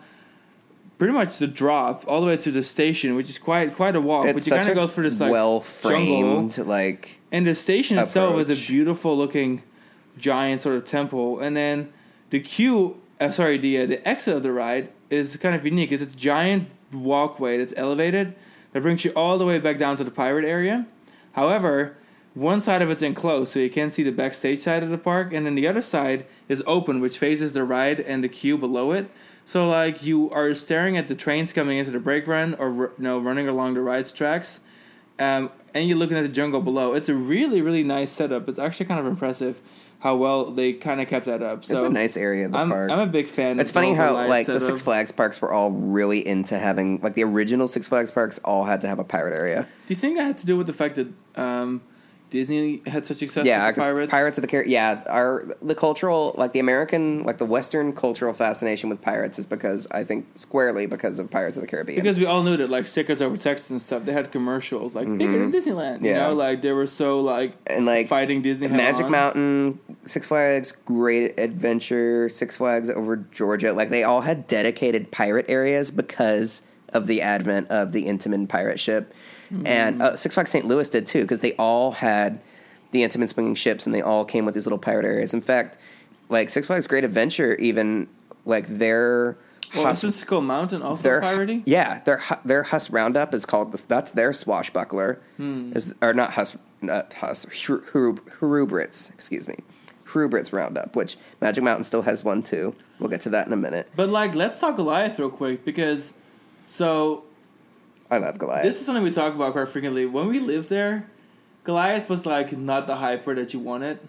pretty 0.97 1.13
much 1.13 1.37
the 1.37 1.47
drop 1.47 2.03
all 2.07 2.21
the 2.21 2.27
way 2.27 2.37
to 2.37 2.51
the 2.51 2.63
station, 2.63 3.15
which 3.15 3.29
is 3.29 3.37
quite 3.37 3.75
quite 3.75 3.95
a 3.95 4.01
walk. 4.01 4.25
it's 4.27 4.33
but 4.33 4.45
you 4.45 4.51
kind 4.51 4.69
of 4.69 4.75
go 4.75 4.87
through 4.87 5.09
this 5.09 5.19
like 5.19 5.31
well 5.31 5.59
jungle, 5.59 6.49
framed, 6.49 6.57
like 6.59 7.19
and 7.31 7.47
the 7.47 7.55
station 7.55 7.97
itself 7.97 8.39
is 8.39 8.49
a 8.49 8.67
beautiful 8.67 9.17
looking 9.17 9.63
giant 10.17 10.61
sort 10.61 10.75
of 10.75 10.85
temple, 10.85 11.39
and 11.39 11.55
then 11.55 11.91
the 12.29 12.39
queue. 12.39 12.99
Uh, 13.21 13.31
sorry, 13.31 13.57
the 13.57 13.79
uh, 13.79 13.85
the 13.85 14.07
exit 14.07 14.35
of 14.35 14.43
the 14.43 14.51
ride 14.51 14.89
is 15.09 15.37
kind 15.37 15.55
of 15.55 15.65
unique. 15.65 15.91
It's 15.91 16.01
a 16.01 16.17
giant 16.17 16.69
walkway 16.91 17.57
that's 17.57 17.73
elevated 17.77 18.35
that 18.71 18.81
brings 18.81 19.05
you 19.05 19.11
all 19.11 19.37
the 19.37 19.45
way 19.45 19.59
back 19.59 19.77
down 19.77 19.97
to 19.97 20.03
the 20.03 20.11
pirate 20.11 20.45
area. 20.45 20.87
However, 21.33 21.97
one 22.33 22.61
side 22.61 22.81
of 22.81 22.89
it's 22.89 23.01
enclosed, 23.01 23.53
so 23.53 23.59
you 23.59 23.69
can't 23.69 23.93
see 23.93 24.03
the 24.03 24.11
backstage 24.11 24.61
side 24.61 24.83
of 24.83 24.89
the 24.89 24.97
park, 24.97 25.31
and 25.33 25.45
then 25.45 25.55
the 25.55 25.67
other 25.67 25.81
side 25.81 26.25
is 26.49 26.63
open, 26.65 26.99
which 26.99 27.17
faces 27.17 27.53
the 27.53 27.63
ride 27.63 27.99
and 27.99 28.23
the 28.23 28.29
queue 28.29 28.57
below 28.57 28.91
it. 28.91 29.09
So, 29.45 29.67
like, 29.67 30.03
you 30.03 30.29
are 30.31 30.53
staring 30.55 30.97
at 30.97 31.07
the 31.07 31.15
trains 31.15 31.51
coming 31.51 31.77
into 31.77 31.91
the 31.91 31.99
brake 31.99 32.27
run, 32.27 32.53
or 32.55 32.71
you 32.73 32.91
know, 32.97 33.19
running 33.19 33.47
along 33.47 33.73
the 33.73 33.81
ride's 33.81 34.13
tracks, 34.13 34.61
um, 35.19 35.51
and 35.73 35.87
you're 35.87 35.97
looking 35.97 36.17
at 36.17 36.21
the 36.21 36.29
jungle 36.29 36.61
below. 36.61 36.93
It's 36.93 37.09
a 37.09 37.15
really, 37.15 37.61
really 37.61 37.83
nice 37.83 38.11
setup. 38.11 38.47
It's 38.47 38.59
actually 38.59 38.85
kind 38.85 38.99
of 38.99 39.05
impressive 39.05 39.61
how 40.03 40.17
well 40.17 40.51
they 40.51 40.73
kind 40.73 40.99
of 40.99 41.07
kept 41.07 41.25
that 41.27 41.41
up. 41.41 41.63
So 41.63 41.77
it's 41.77 41.87
a 41.87 41.89
nice 41.89 42.17
area 42.17 42.45
of 42.45 42.51
the 42.51 42.57
I'm, 42.57 42.69
park. 42.69 42.91
I'm 42.91 42.99
a 42.99 43.07
big 43.07 43.29
fan. 43.29 43.53
Of 43.53 43.61
It's 43.61 43.71
funny 43.71 43.93
how 43.93 44.27
like 44.27 44.47
the. 44.47 44.59
Six 44.59 44.81
Flags 44.81 45.13
parks 45.13 45.41
were 45.41 45.51
all 45.51 45.71
really 45.71 46.27
into 46.27 46.59
having 46.59 46.99
like 47.01 47.13
the 47.13 47.23
original 47.23 47.69
Six 47.69 47.87
Flags 47.87 48.11
parks 48.11 48.37
all 48.43 48.65
had 48.65 48.81
to 48.81 48.87
have 48.87 48.99
a 48.99 49.05
pirate 49.05 49.33
area. 49.33 49.61
Do 49.87 49.93
you 49.93 49.95
think 49.95 50.17
that 50.17 50.25
had 50.25 50.37
to 50.39 50.45
do 50.45 50.57
with 50.57 50.67
the 50.67 50.73
fact 50.73 50.95
that 50.95 51.07
um, 51.41 51.81
Disney 52.33 52.81
had 52.87 53.05
such 53.05 53.17
success 53.17 53.45
yeah, 53.45 53.67
with 53.67 53.75
pirates? 53.77 54.09
Pirates 54.09 54.37
of 54.39 54.41
the 54.41 54.47
Caribbean. 54.47 54.71
Yeah, 54.73 55.03
our 55.07 55.45
the 55.61 55.75
cultural, 55.75 56.33
like 56.35 56.51
the 56.51 56.59
American, 56.59 57.23
like 57.25 57.37
the 57.37 57.45
Western 57.45 57.93
cultural 57.93 58.33
fascination 58.33 58.89
with 58.89 58.99
pirates 59.03 59.37
is 59.37 59.45
because 59.45 59.85
I 59.91 60.03
think 60.03 60.25
squarely 60.33 60.87
because 60.87 61.19
of 61.19 61.29
Pirates 61.29 61.57
of 61.57 61.61
the 61.61 61.67
Caribbean. 61.67 62.01
Because 62.01 62.17
we 62.17 62.25
all 62.25 62.41
knew 62.41 62.57
that, 62.57 62.71
like 62.71 62.87
Six 62.87 63.05
Flags 63.05 63.21
over 63.21 63.37
Texas 63.37 63.69
and 63.69 63.79
stuff, 63.79 64.03
they 64.05 64.13
had 64.13 64.31
commercials 64.31 64.95
like 64.95 65.05
bigger 65.15 65.37
than 65.37 65.51
Disneyland. 65.51 66.01
You 66.01 66.03
Mm-hmm. 66.03 66.05
Yeah. 66.05 66.27
know, 66.29 66.33
like 66.33 66.63
they 66.63 66.71
were 66.71 66.87
so 66.87 67.19
like 67.21 67.53
and 67.67 67.85
like 67.85 68.07
fighting 68.07 68.41
Disney. 68.41 68.67
Magic 68.67 69.05
on. 69.05 69.11
Mountain, 69.11 69.79
Six 70.07 70.25
Flags, 70.25 70.71
Great 70.85 71.39
Adventure, 71.39 72.29
Six 72.29 72.57
Flags 72.57 72.89
over 72.89 73.17
Georgia, 73.17 73.73
like 73.73 73.91
they 73.91 74.03
all 74.03 74.21
had 74.21 74.47
dedicated 74.47 75.11
pirate 75.11 75.45
areas 75.47 75.91
because 75.91 76.63
of 76.89 77.05
the 77.07 77.21
advent 77.21 77.67
of 77.69 77.91
the 77.91 78.05
Intamin 78.05 78.47
pirate 78.49 78.79
ship, 78.79 79.13
and 79.65 80.01
uh, 80.01 80.15
Six 80.17 80.35
Flags 80.35 80.51
St. 80.51 80.65
Louis 80.65 80.89
did 80.89 81.05
too 81.05 81.21
because 81.21 81.39
they 81.39 81.53
all 81.53 81.91
had 81.91 82.39
the 82.91 83.01
Intamin 83.03 83.27
swinging 83.29 83.55
ships 83.55 83.85
and 83.85 83.93
they 83.93 84.01
all 84.01 84.25
came 84.25 84.45
with 84.45 84.53
these 84.53 84.65
little 84.65 84.77
pirate 84.79 85.05
areas. 85.05 85.33
In 85.33 85.41
fact, 85.41 85.77
like 86.29 86.49
Six 86.49 86.67
Flags 86.67 86.87
Great 86.87 87.03
Adventure, 87.03 87.55
even 87.55 88.07
like 88.45 88.67
their 88.67 89.37
Well, 89.75 89.85
Hus- 89.85 90.03
isn't 90.03 90.43
Mountain 90.45 90.81
also 90.81 91.03
their 91.03 91.21
piratey? 91.21 91.63
yeah 91.65 91.99
their 92.03 92.21
their 92.45 92.63
Huss 92.63 92.89
Roundup 92.89 93.33
is 93.33 93.45
called 93.45 93.73
that's 93.87 94.11
their 94.11 94.33
swashbuckler 94.33 95.19
is 95.39 95.93
or 96.01 96.13
not 96.13 96.31
Huss 96.33 96.57
not 96.81 97.13
Huss 97.13 97.45
Hrub- 97.45 97.83
Hrub- 97.93 98.19
Hrubetz 98.39 99.09
excuse 99.11 99.47
me 99.47 99.57
Hrubetz 100.07 100.51
Roundup 100.51 100.95
which 100.95 101.17
Magic 101.41 101.63
Mountain 101.63 101.83
still 101.85 102.01
has 102.03 102.23
one 102.23 102.43
too 102.43 102.75
we'll 102.99 103.09
get 103.09 103.21
to 103.21 103.29
that 103.31 103.47
in 103.47 103.53
a 103.53 103.57
minute 103.57 103.89
But 103.95 104.09
like, 104.09 104.35
let's 104.35 104.59
talk 104.59 104.75
Goliath 104.75 105.17
real 105.17 105.29
quick 105.29 105.63
because 105.65 106.13
so 106.65 107.23
I 108.11 108.17
love 108.17 108.37
Goliath 108.37 108.63
this 108.63 108.79
is 108.79 108.85
something 108.85 109.03
we 109.03 109.11
talk 109.11 109.33
about 109.33 109.53
quite 109.53 109.67
frequently. 109.69 110.05
When 110.05 110.27
we 110.27 110.39
lived 110.39 110.69
there, 110.69 111.07
Goliath 111.63 112.09
was 112.09 112.25
like 112.25 112.55
not 112.57 112.87
the 112.87 112.97
hyper 112.97 113.33
that 113.35 113.53
you 113.53 113.59
wanted, 113.59 113.99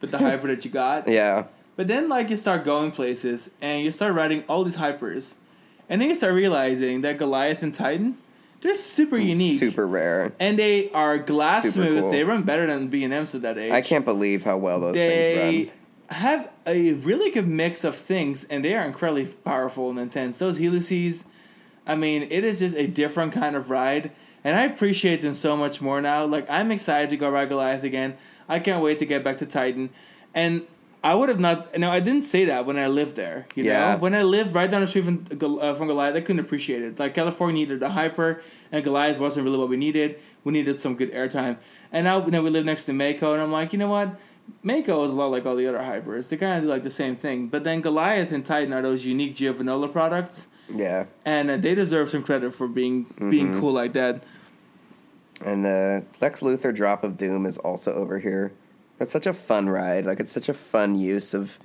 but 0.00 0.10
the 0.10 0.18
hyper 0.26 0.48
that 0.48 0.64
you 0.64 0.70
got. 0.70 1.08
yeah 1.08 1.44
But 1.76 1.86
then, 1.86 2.08
like, 2.08 2.28
you 2.30 2.36
start 2.36 2.64
going 2.64 2.90
places 2.90 3.50
and 3.62 3.84
you 3.84 3.90
start 3.90 4.14
riding 4.14 4.42
all 4.48 4.64
these 4.64 4.76
hypers, 4.76 5.34
and 5.88 6.00
then 6.02 6.08
you 6.08 6.14
start 6.14 6.34
realizing 6.34 7.02
that 7.02 7.18
Goliath 7.18 7.62
and 7.62 7.72
Titan, 7.74 8.18
they're 8.60 8.74
super 8.74 9.16
mm, 9.16 9.26
unique, 9.28 9.60
super 9.60 9.86
rare 9.86 10.32
and 10.40 10.58
they 10.58 10.90
are 10.90 11.16
glass 11.18 11.62
Super 11.62 11.72
smooth. 11.86 12.00
cool. 12.02 12.10
They 12.10 12.24
run 12.24 12.42
better 12.42 12.66
than 12.66 12.88
B 12.88 13.04
and 13.04 13.14
M's 13.14 13.34
at 13.34 13.42
that 13.42 13.56
age. 13.56 13.70
I 13.70 13.80
can't 13.82 14.04
believe 14.04 14.42
how 14.42 14.56
well 14.56 14.80
those 14.80 14.94
They 14.94 15.08
things 15.36 15.70
run 16.10 16.18
have 16.18 16.48
a 16.66 16.92
really 16.94 17.30
good 17.30 17.46
mix 17.46 17.84
of 17.84 17.94
things, 17.94 18.44
and 18.44 18.64
they 18.64 18.74
are 18.74 18.82
incredibly 18.84 19.26
powerful 19.26 19.90
and 19.90 19.98
intense. 19.98 20.38
Those 20.38 20.58
helices, 20.58 21.24
I 21.88 21.94
mean, 21.96 22.22
it 22.30 22.44
is 22.44 22.58
just 22.60 22.76
a 22.76 22.86
different 22.86 23.32
kind 23.32 23.56
of 23.56 23.70
ride, 23.70 24.12
and 24.44 24.56
I 24.56 24.64
appreciate 24.64 25.22
them 25.22 25.34
so 25.34 25.56
much 25.56 25.80
more 25.80 26.00
now. 26.00 26.24
Like, 26.26 26.48
I'm 26.50 26.70
excited 26.70 27.08
to 27.10 27.16
go 27.16 27.28
ride 27.30 27.48
Goliath 27.48 27.82
again. 27.82 28.16
I 28.48 28.58
can't 28.60 28.82
wait 28.82 28.98
to 29.00 29.06
get 29.06 29.24
back 29.24 29.38
to 29.38 29.46
Titan, 29.46 29.90
and 30.34 30.62
I 31.02 31.14
would 31.14 31.28
have 31.28 31.40
not. 31.40 31.76
No, 31.78 31.90
I 31.90 32.00
didn't 32.00 32.22
say 32.24 32.44
that 32.44 32.66
when 32.66 32.76
I 32.78 32.86
lived 32.88 33.16
there. 33.16 33.46
You 33.54 33.64
Yeah. 33.64 33.92
know, 33.94 33.96
when 33.98 34.14
I 34.14 34.22
lived 34.22 34.54
right 34.54 34.70
down 34.70 34.82
the 34.82 34.86
street 34.86 35.04
from 35.04 35.24
uh, 35.60 35.74
from 35.74 35.86
Goliath, 35.88 36.14
I 36.16 36.20
couldn't 36.20 36.40
appreciate 36.40 36.82
it. 36.82 36.98
Like 36.98 37.14
California 37.14 37.64
needed 37.64 37.82
a 37.82 37.90
hyper, 37.90 38.42
and 38.70 38.84
Goliath 38.84 39.18
wasn't 39.18 39.44
really 39.46 39.58
what 39.58 39.68
we 39.68 39.76
needed. 39.76 40.18
We 40.44 40.52
needed 40.52 40.78
some 40.80 40.94
good 40.94 41.12
airtime, 41.12 41.56
and 41.92 42.04
now 42.04 42.24
you 42.24 42.30
know 42.30 42.42
we 42.42 42.50
live 42.50 42.64
next 42.64 42.84
to 42.86 42.92
Mako, 42.92 43.32
and 43.34 43.42
I'm 43.42 43.52
like, 43.52 43.72
you 43.72 43.78
know 43.78 43.88
what? 43.88 44.18
Mako 44.62 45.04
is 45.04 45.10
a 45.10 45.14
lot 45.14 45.30
like 45.30 45.44
all 45.46 45.56
the 45.56 45.66
other 45.66 45.78
hypers. 45.78 46.28
They 46.30 46.36
kind 46.38 46.56
of 46.56 46.62
do 46.64 46.68
like 46.68 46.82
the 46.82 46.90
same 46.90 47.16
thing, 47.16 47.48
but 47.48 47.64
then 47.64 47.80
Goliath 47.80 48.32
and 48.32 48.44
Titan 48.44 48.72
are 48.72 48.82
those 48.82 49.04
unique 49.04 49.36
Giovanola 49.36 49.88
products, 49.88 50.48
yeah 50.74 51.06
and 51.24 51.50
uh, 51.50 51.56
they 51.56 51.74
deserve 51.74 52.10
some 52.10 52.22
credit 52.22 52.54
for 52.54 52.68
being 52.68 53.04
being 53.30 53.48
Mm-hmm. 53.48 53.60
cool 53.60 53.72
like 53.72 53.92
that. 53.94 54.22
And 55.44 55.64
the 55.64 56.04
Lex 56.20 56.40
Luthor 56.40 56.74
Drop 56.74 57.04
of 57.04 57.16
Doom 57.16 57.46
is 57.46 57.58
also 57.58 57.92
over 57.94 58.18
here. 58.18 58.52
That's 58.98 59.12
such 59.12 59.26
a 59.26 59.32
fun 59.32 59.68
ride. 59.68 60.04
Like 60.04 60.18
it's 60.20 60.32
such 60.32 60.48
a 60.48 60.54
fun 60.54 60.96
use 60.98 61.32
of 61.32 61.58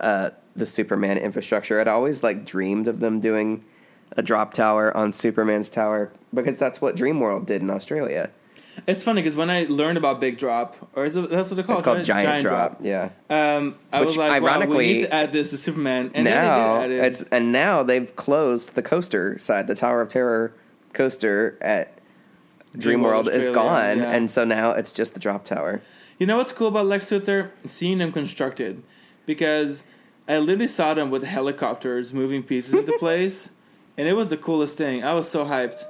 uh, 0.00 0.30
the 0.54 0.66
Superman 0.66 1.16
infrastructure. 1.16 1.80
I'd 1.80 1.88
always 1.88 2.22
like 2.22 2.44
dreamed 2.44 2.86
of 2.86 3.00
them 3.00 3.18
doing 3.18 3.64
a 4.16 4.22
drop 4.22 4.52
tower 4.52 4.94
on 4.96 5.12
Superman's 5.14 5.70
tower 5.70 6.12
because 6.34 6.58
that's 6.58 6.80
what 6.82 6.96
Dreamworld 6.96 7.46
did 7.46 7.62
in 7.62 7.70
Australia. 7.70 8.30
It's 8.86 9.02
funny 9.02 9.22
because 9.22 9.36
when 9.36 9.50
I 9.50 9.64
learned 9.68 9.98
about 9.98 10.20
Big 10.20 10.38
Drop, 10.38 10.76
or 10.94 11.04
is 11.04 11.16
it, 11.16 11.30
that's 11.30 11.50
what 11.50 11.56
they 11.56 11.62
call 11.62 11.76
It's 11.76 11.82
it, 11.82 11.84
called 11.84 11.96
right? 11.98 12.24
Giant, 12.24 12.42
Drop. 12.42 12.78
Yeah. 12.82 13.10
Um, 13.28 13.76
I 13.92 14.00
Which, 14.00 14.08
was 14.08 14.16
like, 14.16 14.42
wow, 14.42 14.60
we 14.66 14.76
need 14.78 15.02
to 15.02 15.14
add 15.14 15.32
this 15.32 15.50
to 15.50 15.56
Superman, 15.56 16.10
and 16.14 16.24
now 16.24 16.80
then 16.80 16.90
they 16.90 16.96
did 16.96 17.02
add 17.02 17.04
it. 17.04 17.12
it's 17.12 17.22
and 17.24 17.52
now 17.52 17.82
they've 17.82 18.14
closed 18.16 18.74
the 18.74 18.82
coaster 18.82 19.38
side, 19.38 19.66
the 19.66 19.74
Tower 19.74 20.00
of 20.00 20.08
Terror 20.08 20.54
coaster 20.92 21.58
at 21.60 21.98
Dreamworld 22.76 23.24
Dreamworld 23.24 23.30
is 23.32 23.48
gone, 23.48 23.98
yeah. 23.98 24.10
and 24.10 24.30
so 24.30 24.44
now 24.44 24.72
it's 24.72 24.92
just 24.92 25.14
the 25.14 25.20
drop 25.20 25.44
tower. 25.44 25.80
You 26.18 26.26
know 26.26 26.38
what's 26.38 26.52
cool 26.52 26.68
about 26.68 26.86
Lex 26.86 27.10
Luthor? 27.10 27.50
Seeing 27.64 27.98
them 27.98 28.10
constructed. 28.12 28.82
Because 29.24 29.84
I 30.26 30.38
literally 30.38 30.68
saw 30.68 30.92
them 30.94 31.10
with 31.10 31.22
helicopters 31.22 32.12
moving 32.12 32.42
pieces 32.42 32.74
into 32.74 32.92
place. 32.98 33.50
And 33.96 34.08
it 34.08 34.14
was 34.14 34.28
the 34.28 34.36
coolest 34.36 34.76
thing. 34.76 35.04
I 35.04 35.14
was 35.14 35.28
so 35.28 35.44
hyped. 35.44 35.82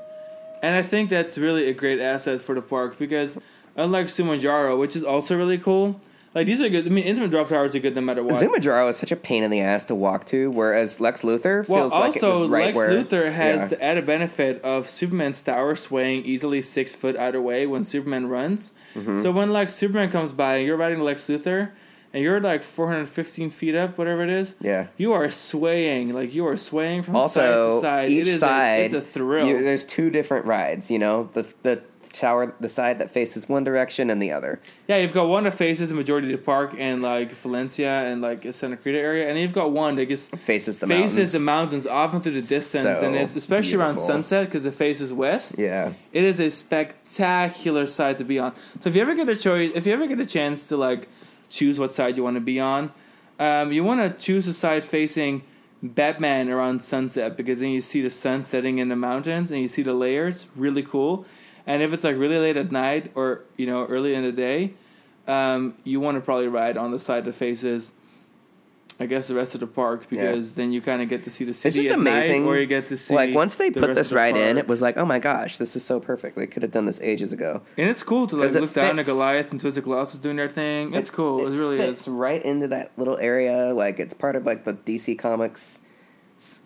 And 0.62 0.74
I 0.74 0.82
think 0.82 1.10
that's 1.10 1.38
really 1.38 1.68
a 1.68 1.74
great 1.74 2.00
asset 2.00 2.40
for 2.40 2.54
the 2.54 2.62
park 2.62 2.98
because 2.98 3.38
unlike 3.76 4.06
Zumanjaro, 4.06 4.78
which 4.78 4.96
is 4.96 5.04
also 5.04 5.36
really 5.36 5.58
cool, 5.58 6.00
like 6.34 6.46
these 6.46 6.60
are 6.60 6.68
good. 6.68 6.86
I 6.86 6.90
mean, 6.90 7.06
Intamin 7.06 7.30
Drop 7.30 7.48
Towers 7.48 7.74
are 7.74 7.78
good 7.78 7.94
no 7.94 8.00
matter 8.00 8.22
what. 8.22 8.42
Zumanjaro 8.42 8.90
is 8.90 8.96
such 8.96 9.12
a 9.12 9.16
pain 9.16 9.42
in 9.42 9.50
the 9.50 9.60
ass 9.60 9.84
to 9.86 9.94
walk 9.94 10.26
to, 10.26 10.50
whereas 10.50 11.00
Lex 11.00 11.22
Luthor 11.22 11.64
feels 11.64 11.68
Well, 11.68 11.88
like 11.88 12.14
also 12.14 12.48
right 12.48 12.66
Lex 12.66 12.76
where 12.76 12.90
Luthor 12.90 13.32
has 13.32 13.62
yeah. 13.62 13.66
the 13.68 13.82
added 13.82 14.06
benefit 14.06 14.62
of 14.62 14.88
Superman's 14.88 15.42
tower 15.42 15.74
swaying 15.74 16.24
easily 16.26 16.60
six 16.60 16.94
foot 16.94 17.16
either 17.16 17.40
way 17.40 17.66
when 17.66 17.82
Superman 17.82 18.28
runs. 18.28 18.72
Mm-hmm. 18.94 19.18
So 19.18 19.32
when 19.32 19.52
like 19.52 19.70
Superman 19.70 20.10
comes 20.10 20.32
by 20.32 20.56
and 20.56 20.66
you're 20.66 20.76
riding 20.76 21.00
Lex 21.00 21.28
Luthor 21.28 21.70
and 22.14 22.22
you're 22.22 22.40
like 22.40 22.62
415 22.62 23.50
feet 23.50 23.74
up, 23.74 23.98
whatever 23.98 24.22
it 24.24 24.30
is, 24.30 24.56
yeah. 24.60 24.86
you 24.96 25.12
are 25.12 25.30
swaying 25.30 26.12
like 26.14 26.34
you 26.34 26.46
are 26.46 26.56
swaying 26.56 27.02
from 27.02 27.16
Also, 27.16 27.40
side 27.40 27.50
to 27.50 27.80
side. 27.80 28.10
each 28.10 28.28
it 28.28 28.30
is 28.34 28.40
side, 28.40 28.80
a, 28.80 28.84
it's 28.84 28.94
a 28.94 29.00
thrill. 29.00 29.46
you- 29.46 29.62
there's 29.62 29.84
two 29.86 30.10
different 30.10 30.46
rides. 30.46 30.90
You 30.90 30.98
know, 30.98 31.28
the 31.34 31.52
the 31.62 31.82
tower, 32.10 32.52
the 32.58 32.68
side 32.70 32.98
that 32.98 33.10
faces 33.10 33.48
one 33.48 33.62
direction 33.62 34.08
and 34.10 34.20
the 34.20 34.32
other. 34.32 34.58
yeah, 34.88 34.96
you've 34.96 35.12
got 35.12 35.28
one 35.28 35.44
that 35.44 35.54
faces 35.54 35.90
the 35.90 35.94
majority 35.94 36.32
of 36.32 36.40
the 36.40 36.44
park 36.44 36.74
and 36.78 37.02
like 37.02 37.30
Valencia 37.32 37.90
and 38.06 38.22
like 38.22 38.50
Santa 38.54 38.76
Cruz 38.78 38.96
area, 38.96 39.28
and 39.28 39.38
you've 39.38 39.52
got 39.52 39.70
one 39.72 39.94
that 39.96 40.08
just 40.08 40.34
Faces 40.36 40.78
the 40.78 40.86
faces 40.86 41.16
mountains. 41.16 41.32
the 41.32 41.38
mountains 41.40 41.86
off 41.86 42.14
into 42.14 42.30
the 42.30 42.40
distance, 42.40 42.98
So 42.98 43.06
and 43.06 43.14
it's 43.14 43.36
especially 43.36 43.76
around 43.76 43.98
sunset 43.98 44.46
because 44.46 44.64
it 44.64 44.72
faces 44.74 45.12
west. 45.12 45.56
Yeah, 45.58 45.92
It 46.12 46.24
is 46.24 46.40
a 46.40 46.48
spectacular 46.48 47.86
side 47.86 48.18
to 48.18 48.24
be 48.24 48.38
on. 48.38 48.54
So 48.80 48.88
if 48.88 48.96
you 48.96 49.02
ever 49.02 49.14
get 49.14 49.28
a 49.28 49.36
choice, 49.36 49.70
if 49.74 49.86
you 49.86 49.92
ever 49.92 50.06
get 50.06 50.18
a 50.18 50.26
chance 50.26 50.66
to 50.68 50.76
like 50.76 51.08
choose 51.48 51.78
what 51.78 51.92
side 51.92 52.16
you 52.16 52.24
want 52.24 52.36
to 52.36 52.40
be 52.40 52.60
on, 52.60 52.92
um, 53.38 53.72
you 53.72 53.84
want 53.84 54.00
to 54.00 54.24
choose 54.24 54.46
a 54.48 54.52
side 54.52 54.84
facing 54.84 55.42
Batman 55.82 56.48
around 56.48 56.82
sunset 56.82 57.36
because 57.36 57.60
then 57.60 57.70
you 57.70 57.80
see 57.80 58.02
the 58.02 58.10
sun 58.10 58.42
setting 58.42 58.78
in 58.78 58.88
the 58.88 58.96
mountains 58.96 59.50
and 59.50 59.60
you 59.60 59.68
see 59.68 59.82
the 59.82 59.92
layers. 59.92 60.46
Really 60.56 60.82
cool. 60.82 61.24
And 61.66 61.82
if 61.82 61.92
it's 61.92 62.04
like 62.04 62.16
really 62.16 62.38
late 62.38 62.56
at 62.56 62.72
night 62.72 63.12
or 63.14 63.42
you 63.56 63.66
know 63.66 63.86
early 63.86 64.14
in 64.14 64.22
the 64.22 64.32
day, 64.32 64.74
um, 65.26 65.74
you 65.84 66.00
want 66.00 66.16
to 66.16 66.20
probably 66.20 66.48
ride 66.48 66.76
on 66.76 66.90
the 66.90 66.98
side 66.98 67.24
that 67.26 67.34
faces. 67.34 67.92
I 69.00 69.06
guess 69.06 69.28
the 69.28 69.34
rest 69.36 69.54
of 69.54 69.60
the 69.60 69.68
park 69.68 70.08
because 70.10 70.56
then 70.56 70.72
you 70.72 70.80
kind 70.80 71.00
of 71.00 71.08
get 71.08 71.22
to 71.22 71.30
see 71.30 71.44
the 71.44 71.54
city 71.54 71.78
it's 71.78 71.86
just 71.86 71.96
amazing. 71.96 72.44
night, 72.44 72.50
or 72.50 72.58
you 72.58 72.66
get 72.66 72.86
to 72.86 72.96
see 72.96 73.14
like 73.14 73.32
once 73.32 73.54
they 73.54 73.70
the 73.70 73.80
put 73.80 73.94
this 73.94 74.12
ride 74.12 74.36
in, 74.36 74.58
it 74.58 74.66
was 74.66 74.82
like, 74.82 74.96
oh 74.96 75.04
my 75.06 75.20
gosh, 75.20 75.56
this 75.56 75.76
is 75.76 75.84
so 75.84 76.00
perfect. 76.00 76.36
They 76.36 76.48
could 76.48 76.62
have 76.62 76.72
done 76.72 76.86
this 76.86 77.00
ages 77.00 77.32
ago. 77.32 77.62
And 77.76 77.88
it's 77.88 78.02
cool 78.02 78.26
to 78.26 78.36
like 78.36 78.50
it 78.52 78.60
look 78.60 78.74
down 78.74 78.98
at. 78.98 79.06
Goliath 79.06 79.52
and 79.52 79.60
Twisted 79.60 79.84
Colossus 79.84 80.18
doing 80.18 80.34
their 80.36 80.48
thing. 80.48 80.94
It's 80.94 81.10
cool. 81.10 81.46
It, 81.46 81.56
really 81.56 81.78
fits 81.78 82.02
is. 82.02 82.08
right 82.08 82.42
into 82.42 82.66
that 82.68 82.90
little 82.96 83.16
area. 83.18 83.72
Like 83.72 84.00
it's 84.00 84.14
part 84.14 84.34
of 84.34 84.44
like 84.44 84.64
the 84.64 84.74
DC 84.74 85.16
Comics 85.16 85.78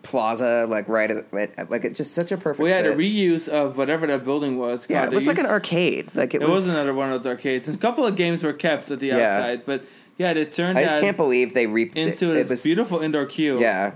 plaza. 0.01 0.65
Like 0.67 0.87
right, 0.89 1.11
at, 1.11 1.69
like 1.69 1.85
it's 1.85 1.97
just 1.97 2.13
such 2.13 2.31
a 2.31 2.37
perfect. 2.37 2.63
We 2.63 2.71
had 2.71 2.85
a 2.85 2.95
reuse 2.95 3.47
of 3.47 3.77
whatever 3.77 4.07
that 4.07 4.23
building 4.23 4.57
was. 4.57 4.87
yeah, 4.89 5.05
it 5.05 5.11
was 5.11 5.27
like 5.27 5.37
an 5.39 5.45
arcade. 5.45 6.09
Like 6.15 6.33
it, 6.33 6.41
It, 6.41 6.49
was. 6.49 6.65
was, 6.65 6.69
another 6.69 6.93
one 6.93 7.11
of 7.11 7.21
those 7.21 7.29
arcades. 7.31 7.67
And 7.67 7.77
a 7.77 7.79
couple 7.79 8.05
of 8.05 8.15
games 8.15 8.43
were 8.43 8.53
kept 8.53 8.91
at 8.91 8.99
the 8.99 9.07
Yeah. 9.07 9.17
outside, 9.17 9.65
but 9.65 9.83
yeah, 10.17 10.31
it 10.31 10.53
turned 10.53 10.77
I 10.77 10.83
just 10.83 11.01
can't 11.01 11.17
believe 11.17 11.53
they 11.53 11.67
re- 11.67 11.91
into 11.95 12.31
it, 12.31 12.35
this 12.35 12.49
was 12.49 12.63
beautiful 12.63 12.99
indoor 13.01 13.25
queue. 13.25 13.59
Yeah, 13.59 13.93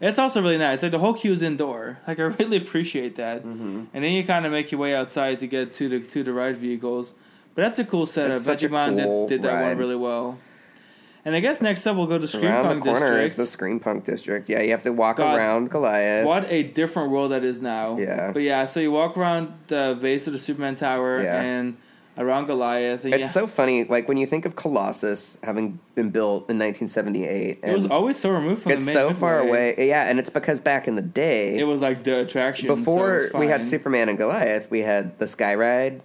it's 0.00 0.18
also 0.18 0.40
really 0.42 0.58
nice. 0.58 0.82
Like 0.82 0.92
the 0.92 0.98
whole 0.98 1.14
queue 1.14 1.32
is 1.32 1.42
indoor. 1.42 1.98
Like 2.06 2.18
I 2.18 2.22
really 2.24 2.56
appreciate 2.56 3.16
that. 3.16 3.44
Mm-hmm. 3.44 3.84
And 3.92 4.04
then 4.04 4.12
you 4.12 4.24
kind 4.24 4.46
of 4.46 4.52
make 4.52 4.72
your 4.72 4.80
way 4.80 4.94
outside 4.94 5.38
to 5.40 5.46
get 5.46 5.72
to 5.74 5.88
the 5.88 6.00
to 6.00 6.22
the 6.22 6.32
ride 6.32 6.56
vehicles. 6.56 7.14
But 7.54 7.62
that's 7.62 7.78
a 7.78 7.84
cool 7.84 8.06
setup. 8.06 8.36
It's 8.36 8.44
such 8.44 8.62
a 8.62 8.68
Vegemite 8.68 8.96
did- 8.96 9.28
did, 9.28 9.42
that 9.42 9.62
one 9.62 9.76
really 9.76 9.96
well. 9.96 10.38
And 11.22 11.36
I 11.36 11.40
guess 11.40 11.60
next 11.60 11.86
up 11.86 11.96
we'll 11.98 12.06
go 12.06 12.18
to 12.18 12.26
Scream 12.26 12.46
around 12.46 12.64
Punk 12.64 12.84
the 12.84 12.90
corner 12.90 13.06
District. 13.06 13.24
is 13.26 13.34
the 13.34 13.44
Scream 13.46 13.78
Punk 13.78 14.06
district. 14.06 14.48
Yeah, 14.48 14.62
you 14.62 14.70
have 14.70 14.84
to 14.84 14.92
walk 14.92 15.18
God, 15.18 15.36
around 15.36 15.70
Goliath. 15.70 16.24
What 16.24 16.50
a 16.50 16.62
different 16.62 17.10
world 17.10 17.30
that 17.32 17.44
is 17.44 17.60
now. 17.60 17.98
Yeah. 17.98 18.32
But 18.32 18.40
yeah, 18.40 18.64
so 18.64 18.80
you 18.80 18.90
walk 18.90 19.18
around 19.18 19.52
the 19.66 19.98
base 20.00 20.26
of 20.26 20.32
the 20.32 20.38
Superman 20.38 20.76
Tower 20.76 21.22
Yeah. 21.22 21.42
and 21.42 21.76
around 22.20 22.46
Goliath. 22.46 23.04
And 23.04 23.14
It's 23.14 23.20
yeah, 23.22 23.30
so 23.30 23.46
funny, 23.46 23.84
like 23.84 24.06
when 24.06 24.16
you 24.18 24.26
think 24.26 24.44
of 24.44 24.54
Colossus 24.54 25.36
having 25.42 25.80
been 25.94 26.10
built 26.10 26.48
in 26.50 26.58
1978, 26.58 27.60
it 27.62 27.72
was 27.72 27.86
always 27.86 28.18
so 28.18 28.30
removed 28.30 28.62
from 28.62 28.72
it's 28.72 28.86
the 28.86 28.92
so 28.92 29.12
far 29.14 29.40
away. 29.40 29.74
Yeah, 29.78 30.08
and 30.08 30.18
it's 30.18 30.30
because 30.30 30.60
back 30.60 30.86
in 30.86 30.94
the 30.96 31.02
day, 31.02 31.58
It 31.58 31.64
was 31.64 31.80
like 31.80 32.04
the 32.04 32.20
attraction. 32.20 32.68
before 32.68 33.30
was 33.32 33.32
we 33.32 33.46
had. 33.46 33.64
Superman 33.64 34.08
and 34.08 34.18
Goliath, 34.18 34.70
we 34.70 34.80
had 34.80 35.18
the 35.18 35.26
Sky 35.26 35.54
Ride, 35.54 36.02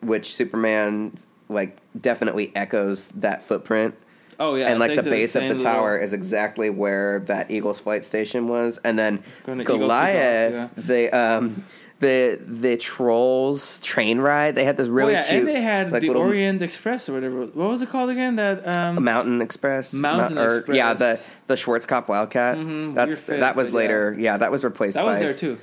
which 0.00 0.34
Superman 0.34 1.12
like 1.48 1.76
definitely 2.00 2.50
echoes 2.56 3.08
that 3.08 3.44
footprint. 3.44 3.94
Oh 4.40 4.54
yeah, 4.56 4.68
and 4.68 4.80
like 4.80 4.96
the 4.96 5.02
base 5.02 5.34
of 5.36 5.42
same 5.42 5.56
the 5.56 5.62
tower 5.62 5.92
little- 5.92 6.06
is 6.06 6.12
exactly 6.12 6.68
where 6.70 7.20
that 7.20 7.50
Eagles 7.50 7.78
flight 7.80 8.04
station 8.04 8.48
was, 8.48 8.78
and 8.82 8.98
then 8.98 9.22
Going 9.44 9.58
to 9.58 9.62
Eagle 9.64 9.78
Goliath, 9.78 10.52
Takeoff, 10.74 10.86
the 10.86 11.10
um, 11.16 11.64
the 12.04 12.40
the 12.46 12.76
trolls 12.76 13.80
train 13.80 14.18
ride. 14.18 14.54
They 14.54 14.64
had 14.64 14.76
this 14.76 14.88
really 14.88 15.14
oh, 15.14 15.18
yeah, 15.18 15.26
cute, 15.28 15.40
and 15.40 15.48
they 15.48 15.60
had 15.60 15.90
like, 15.90 16.02
the 16.02 16.08
little 16.08 16.22
Orient 16.22 16.62
Express 16.62 17.08
or 17.08 17.14
whatever. 17.14 17.46
What 17.46 17.68
was 17.68 17.82
it 17.82 17.88
called 17.88 18.10
again? 18.10 18.36
That 18.36 18.66
um, 18.66 19.02
Mountain 19.02 19.40
Express, 19.40 19.92
Mountain 19.92 20.34
Mount- 20.34 20.52
or- 20.52 20.56
Express. 20.58 20.76
yeah, 20.76 20.94
the 20.94 21.20
the 21.46 21.54
Schwarzkopf 21.54 22.08
Wildcat. 22.08 22.56
Mhm, 22.58 22.94
That's 22.94 23.18
fit, 23.20 23.40
that 23.40 23.56
was 23.56 23.70
but 23.70 23.74
yeah. 23.74 23.78
later. 23.78 24.16
Yeah. 24.18 24.36
that 24.36 24.50
was 24.50 24.64
replaced. 24.64 24.94
that 24.94 25.04
was 25.04 25.16
by, 25.16 25.20
there 25.20 25.34
too. 25.34 25.58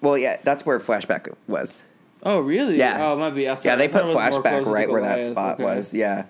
Well, 0.00 0.16
yeah, 0.18 0.38
that's 0.42 0.64
where 0.64 0.78
Flashback 0.78 1.34
was. 1.46 1.82
Oh 2.22 2.40
really? 2.40 2.78
Yeah. 2.78 2.98
Oh, 3.00 3.14
it 3.14 3.16
might 3.18 3.30
be. 3.34 3.46
Outside. 3.48 3.68
Yeah, 3.68 3.76
they 3.76 3.88
put 3.88 4.02
it 4.02 4.06
was 4.08 4.14
more 4.14 4.42
flashback 4.42 4.66
right 4.66 4.90
where 4.90 5.02
that 5.02 5.26
spot 5.26 5.54
Okay. 5.54 5.64
was. 5.64 5.94
Yeah. 5.94 6.24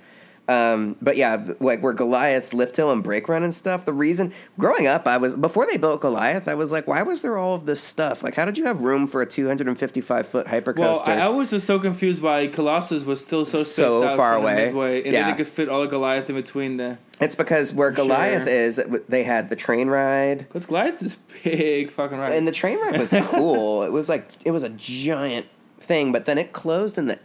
Um, 0.48 0.94
but 1.02 1.16
yeah, 1.16 1.44
like 1.58 1.82
where 1.82 1.92
Goliath's 1.92 2.54
lift 2.54 2.76
hill 2.76 2.92
and 2.92 3.02
break 3.02 3.28
run 3.28 3.42
and 3.42 3.52
stuff. 3.52 3.84
The 3.84 3.92
reason 3.92 4.32
growing 4.58 4.86
up, 4.86 5.06
I 5.08 5.16
was 5.16 5.34
before 5.34 5.66
they 5.66 5.76
built 5.76 6.00
Goliath, 6.00 6.46
I 6.46 6.54
was 6.54 6.70
like, 6.70 6.86
why 6.86 7.02
was 7.02 7.22
there 7.22 7.36
all 7.36 7.54
of 7.56 7.66
this 7.66 7.80
stuff? 7.80 8.22
Like, 8.22 8.36
how 8.36 8.44
did 8.44 8.56
you 8.56 8.64
have 8.66 8.82
room 8.82 9.08
for 9.08 9.22
a 9.22 9.26
255 9.26 10.26
foot 10.26 10.46
hypercoaster? 10.46 10.76
Well, 10.78 11.02
I 11.06 11.22
always 11.22 11.50
was 11.50 11.64
so 11.64 11.80
confused 11.80 12.22
why 12.22 12.46
Colossus 12.46 13.04
was 13.04 13.20
still 13.24 13.44
so 13.44 13.64
So 13.64 14.04
out 14.04 14.16
far 14.16 14.36
away. 14.36 14.66
midway, 14.66 15.02
and 15.02 15.12
Yeah. 15.12 15.30
they 15.30 15.36
could 15.36 15.48
fit 15.48 15.68
all 15.68 15.82
of 15.82 15.90
Goliath 15.90 16.30
in 16.30 16.36
between 16.36 16.76
the. 16.76 16.98
it's 17.20 17.34
because 17.34 17.72
where 17.72 17.88
Sure. 17.92 18.04
Goliath 18.04 18.46
is, 18.46 18.80
they 19.08 19.24
had 19.24 19.50
the 19.50 19.56
train 19.56 19.88
ride, 19.88 20.38
Because 20.48 20.66
Goliath 20.66 21.02
is 21.02 21.18
big 21.42 21.90
fucking 21.90 22.18
right. 22.18 22.32
and 22.32 22.46
the 22.46 22.52
train 22.52 22.78
ride 22.80 23.00
was 23.00 23.12
cool. 23.24 23.82
it 23.82 23.90
was 23.90 24.08
like 24.08 24.28
it 24.44 24.52
was 24.52 24.62
a 24.62 24.68
giant 24.70 25.46
thing, 25.80 26.12
but 26.12 26.24
then 26.24 26.38
it 26.38 26.52
closed 26.52 26.98
in 26.98 27.06
the 27.06 27.18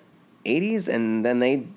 80s, 0.45 0.87
and 0.87 1.23
then 1.23 1.37
they 1.39 1.67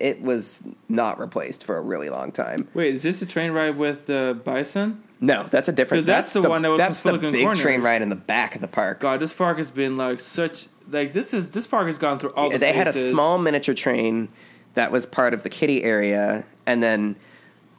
it 0.00 0.22
was 0.22 0.62
not 0.88 1.18
replaced 1.18 1.64
for 1.64 1.76
a 1.76 1.80
really 1.80 2.08
long 2.10 2.32
time. 2.32 2.68
Wait, 2.74 2.94
is 2.94 3.02
this 3.02 3.22
a 3.22 3.26
train 3.26 3.52
ride 3.52 3.76
with 3.76 4.06
the 4.06 4.38
bison? 4.44 5.02
No, 5.20 5.44
that's 5.44 5.68
a 5.68 5.72
different. 5.72 6.00
'Cause 6.02 6.06
that's 6.06 6.32
the 6.32 6.42
one 6.42 6.62
that 6.62 6.68
was 6.70 6.78
that's 6.78 7.00
the 7.00 7.16
big 7.18 7.42
Corners. 7.44 7.60
train 7.60 7.80
ride 7.82 8.02
in 8.02 8.08
the 8.08 8.16
back 8.16 8.54
of 8.54 8.60
the 8.60 8.68
park. 8.68 9.00
God, 9.00 9.20
this 9.20 9.32
park 9.32 9.58
has 9.58 9.70
been 9.70 9.96
like 9.96 10.18
such 10.20 10.66
like 10.90 11.12
this 11.12 11.32
is 11.32 11.48
this 11.50 11.66
park 11.66 11.86
has 11.86 11.98
gone 11.98 12.18
through 12.18 12.30
all 12.30 12.50
the. 12.50 12.58
they 12.58 12.72
had 12.72 12.88
a 12.88 12.92
small 12.92 13.38
miniature 13.38 13.74
train 13.74 14.28
that 14.74 14.90
was 14.90 15.06
part 15.06 15.32
of 15.34 15.42
the 15.44 15.48
kiddie 15.48 15.84
area, 15.84 16.44
and 16.66 16.82
then 16.82 17.14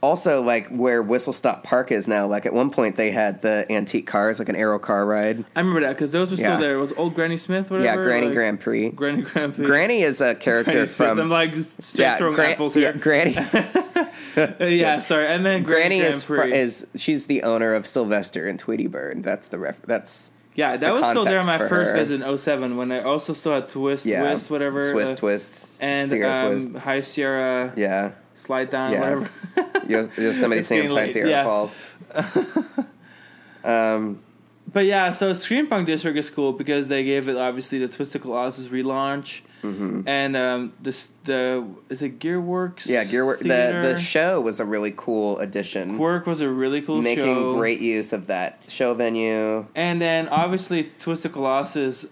also 0.03 0.41
like 0.41 0.67
where 0.67 1.01
Whistle 1.01 1.31
Stop 1.33 1.63
Park 1.63 1.91
is 1.91 2.07
now. 2.07 2.27
Like 2.27 2.45
at 2.45 2.53
one 2.53 2.69
point, 2.69 2.97
they 2.97 3.09
had 3.09 3.41
the 3.41 3.65
antique 3.71 4.05
cars, 4.05 4.37
like 4.37 4.49
an 4.49 4.55
Aero 4.55 4.77
car 4.77 5.05
ride. 5.05 5.45
I 5.55 5.59
remember 5.61 5.79
that 5.81 5.93
because 5.95 6.11
those 6.11 6.29
were 6.29 6.37
still 6.37 6.51
Yeah. 6.51 6.57
there. 6.59 6.75
It 6.75 6.81
was 6.81 6.91
old 6.93 7.15
Granny 7.15 7.37
Smith, 7.37 7.71
whatever. 7.71 7.85
yeah, 7.85 7.95
Granny 7.95 8.25
like, 8.27 8.35
Grand 8.35 8.59
Prix. 8.59 8.89
Granny 8.89 9.21
Grand 9.21 9.55
Prix. 9.55 9.65
Granny 9.65 10.01
is 10.01 10.19
a 10.21 10.35
character 10.35 10.73
Granny 10.73 10.87
from 10.87 11.19
I'm 11.19 11.29
like 11.29 11.55
straight 11.55 12.03
yeah, 12.05 12.17
throwing 12.17 12.35
Gran- 12.35 12.51
apples 12.51 12.75
yeah, 12.75 12.91
here. 12.91 12.99
Granny. 13.01 13.37
Uh, 13.37 14.53
yeah, 14.65 14.99
sorry. 14.99 15.27
And 15.27 15.45
then 15.45 15.63
Granny 15.63 15.99
Granny, 15.99 15.99
is 15.99 16.23
fr- 16.23 16.43
is 16.43 16.85
she's 16.95 17.27
the 17.27 17.43
owner 17.43 17.73
of 17.73 17.87
Sylvester 17.87 18.45
and 18.47 18.59
Tweety 18.59 18.87
Bird. 18.87 19.23
That's 19.23 19.47
the 19.47 19.57
ref. 19.57 19.81
That's 19.83 20.29
yeah, 20.55 20.77
that 20.77 20.93
was 20.93 21.03
still 21.05 21.25
there 21.25 21.39
on 21.39 21.45
my 21.47 21.57
first 21.57 21.91
her. 21.91 21.97
visit 21.97 22.21
in 22.21 22.37
07 22.37 22.77
when 22.77 22.91
I 22.91 23.01
also 23.01 23.33
still 23.33 23.53
had 23.53 23.69
Twist, 23.69 24.05
yeah, 24.05 24.21
Twist, 24.21 24.51
whatever. 24.51 24.91
Swiss 24.91 25.09
uh, 25.09 25.15
twists 25.15 25.77
and 25.79 26.13
um, 26.13 26.69
twist. 26.69 26.83
High 26.83 27.01
Sierra 27.01 27.73
Yeah, 27.75 28.11
Slide 28.35 28.69
Down, 28.69 28.91
Yeah. 28.93 28.99
whatever. 28.99 29.29
Yo- 29.87 30.09
Yosemite 30.17 30.59
It's 30.59 30.67
Sam's 30.67 30.69
getting 30.69 30.89
High 30.89 30.95
late, 31.03 31.13
Sierra 31.13 31.29
yeah. 31.29 31.43
Falls. 31.43 31.95
um, 33.63 34.19
but 34.71 34.85
yeah, 34.85 35.11
so 35.11 35.33
Scream 35.33 35.67
Punk 35.67 35.87
District 35.87 36.17
is 36.17 36.29
cool 36.29 36.53
because 36.53 36.87
they 36.87 37.03
gave 37.03 37.27
it 37.29 37.37
obviously 37.37 37.79
the 37.79 37.87
Twisted 37.87 38.21
Colossus 38.21 38.67
relaunch, 38.69 39.41
Mm-hmm. 39.63 40.01
and 40.09 40.35
um, 40.35 40.73
this 40.81 41.11
the 41.23 41.65
is 41.87 42.01
it 42.01 42.19
Gearworks? 42.19 42.85
Yeah, 42.85 43.05
Gearworks. 43.05 43.39
The 43.39 43.93
the 43.93 43.97
show 43.97 44.41
was 44.41 44.59
a 44.59 44.65
really 44.65 44.93
cool 44.97 45.39
addition, 45.39 45.97
Work 45.97 46.25
was 46.25 46.41
a 46.41 46.49
really 46.49 46.81
cool 46.81 47.01
making 47.01 47.23
show. 47.23 47.53
great 47.55 47.79
use 47.79 48.11
of 48.11 48.27
that 48.27 48.59
show 48.67 48.93
venue. 48.93 49.65
And 49.73 50.01
then 50.01 50.27
obviously 50.27 50.91
Twisted 50.99 51.31
Colossus, 51.31 52.05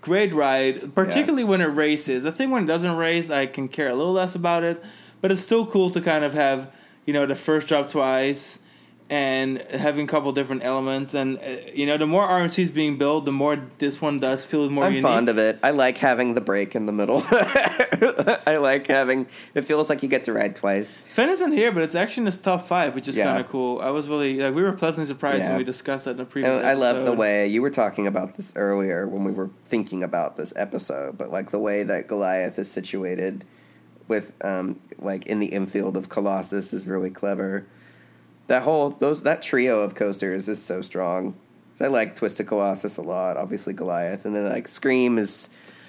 great 0.00 0.34
ride, 0.34 0.92
particularly 0.96 1.44
when 1.44 1.60
it 1.60 1.66
races. 1.66 2.26
I 2.26 2.32
think 2.32 2.50
when 2.50 2.64
it 2.64 2.66
doesn't 2.66 2.96
race, 2.96 3.30
I 3.30 3.46
can 3.46 3.68
care 3.68 3.88
a 3.90 3.94
little 3.94 4.12
less 4.14 4.34
about 4.34 4.64
it, 4.64 4.82
but 5.24 5.32
it's 5.32 5.40
still 5.40 5.64
cool 5.64 5.88
to 5.88 6.02
kind 6.02 6.22
of 6.22 6.34
have 6.34 6.70
you 7.06 7.14
know 7.14 7.24
the 7.24 7.34
first 7.34 7.66
drop 7.66 7.88
twice 7.88 8.58
and 9.08 9.58
having 9.70 10.04
a 10.04 10.06
couple 10.06 10.30
different 10.32 10.62
elements. 10.62 11.14
And 11.14 11.38
uh, 11.38 11.42
you 11.72 11.86
know, 11.86 11.96
the 11.96 12.06
more 12.06 12.28
RMCs 12.28 12.74
being 12.74 12.98
built, 12.98 13.24
the 13.24 13.32
more 13.32 13.56
this 13.78 14.02
one 14.02 14.18
does 14.18 14.44
feel 14.44 14.68
more 14.68 14.84
I'm 14.84 14.92
unique. 14.92 15.02
fond 15.04 15.30
of 15.30 15.38
it. 15.38 15.58
I 15.62 15.70
like 15.70 15.96
having 15.96 16.34
the 16.34 16.42
break 16.42 16.74
in 16.74 16.84
the 16.84 16.92
middle. 16.92 17.22
I 18.46 18.58
like 18.60 18.86
having. 18.88 19.26
It 19.54 19.62
feels 19.64 19.88
like 19.88 20.02
you 20.02 20.10
get 20.10 20.24
to 20.24 20.34
ride 20.34 20.56
twice. 20.56 20.98
Sven 21.08 21.30
isn't 21.30 21.52
here, 21.52 21.72
but 21.72 21.82
it's 21.84 21.94
actually 21.94 22.22
in 22.22 22.26
his 22.26 22.36
top 22.36 22.66
five, 22.66 22.94
which 22.94 23.08
is 23.08 23.16
Yeah. 23.16 23.24
kind 23.24 23.40
of 23.40 23.48
cool. 23.48 23.80
I 23.80 23.88
was 23.88 24.08
really 24.08 24.34
like 24.40 24.54
we 24.54 24.62
were 24.62 24.72
pleasantly 24.72 25.06
surprised 25.06 25.38
Yeah. 25.40 25.48
when 25.50 25.56
we 25.58 25.64
discussed 25.64 26.04
that 26.04 26.12
in 26.12 26.16
the 26.18 26.26
previous. 26.26 26.62
I 26.62 26.74
love 26.74 27.06
the 27.06 27.12
way 27.14 27.46
you 27.46 27.62
were 27.62 27.70
talking 27.70 28.06
about 28.06 28.36
this 28.36 28.52
earlier 28.56 29.08
when 29.08 29.24
we 29.24 29.32
were 29.32 29.48
thinking 29.68 30.02
about 30.02 30.36
this 30.36 30.52
episode, 30.54 31.16
but 31.16 31.30
like 31.32 31.50
the 31.50 31.58
way 31.58 31.82
that 31.82 32.08
Goliath 32.08 32.58
is 32.58 32.70
situated 32.70 33.46
with 34.08 34.32
um 34.44 34.80
like 34.98 35.26
in 35.26 35.40
the 35.40 35.46
infield 35.46 35.96
of 35.96 36.08
Colossus 36.08 36.72
is 36.72 36.86
really 36.86 37.10
clever. 37.10 37.66
That 38.46 38.62
whole 38.62 38.90
those 38.90 39.22
that 39.22 39.42
trio 39.42 39.80
of 39.80 39.94
coasters 39.94 40.48
is 40.48 40.62
so 40.62 40.82
strong. 40.82 41.34
So 41.76 41.86
I 41.86 41.88
like 41.88 42.14
Twisted 42.14 42.46
Colossus 42.46 42.96
a 42.98 43.02
lot, 43.02 43.36
obviously 43.36 43.72
Goliath, 43.72 44.24
and 44.24 44.36
then 44.36 44.48
like 44.48 44.68
Scream 44.68 45.18
is 45.18 45.48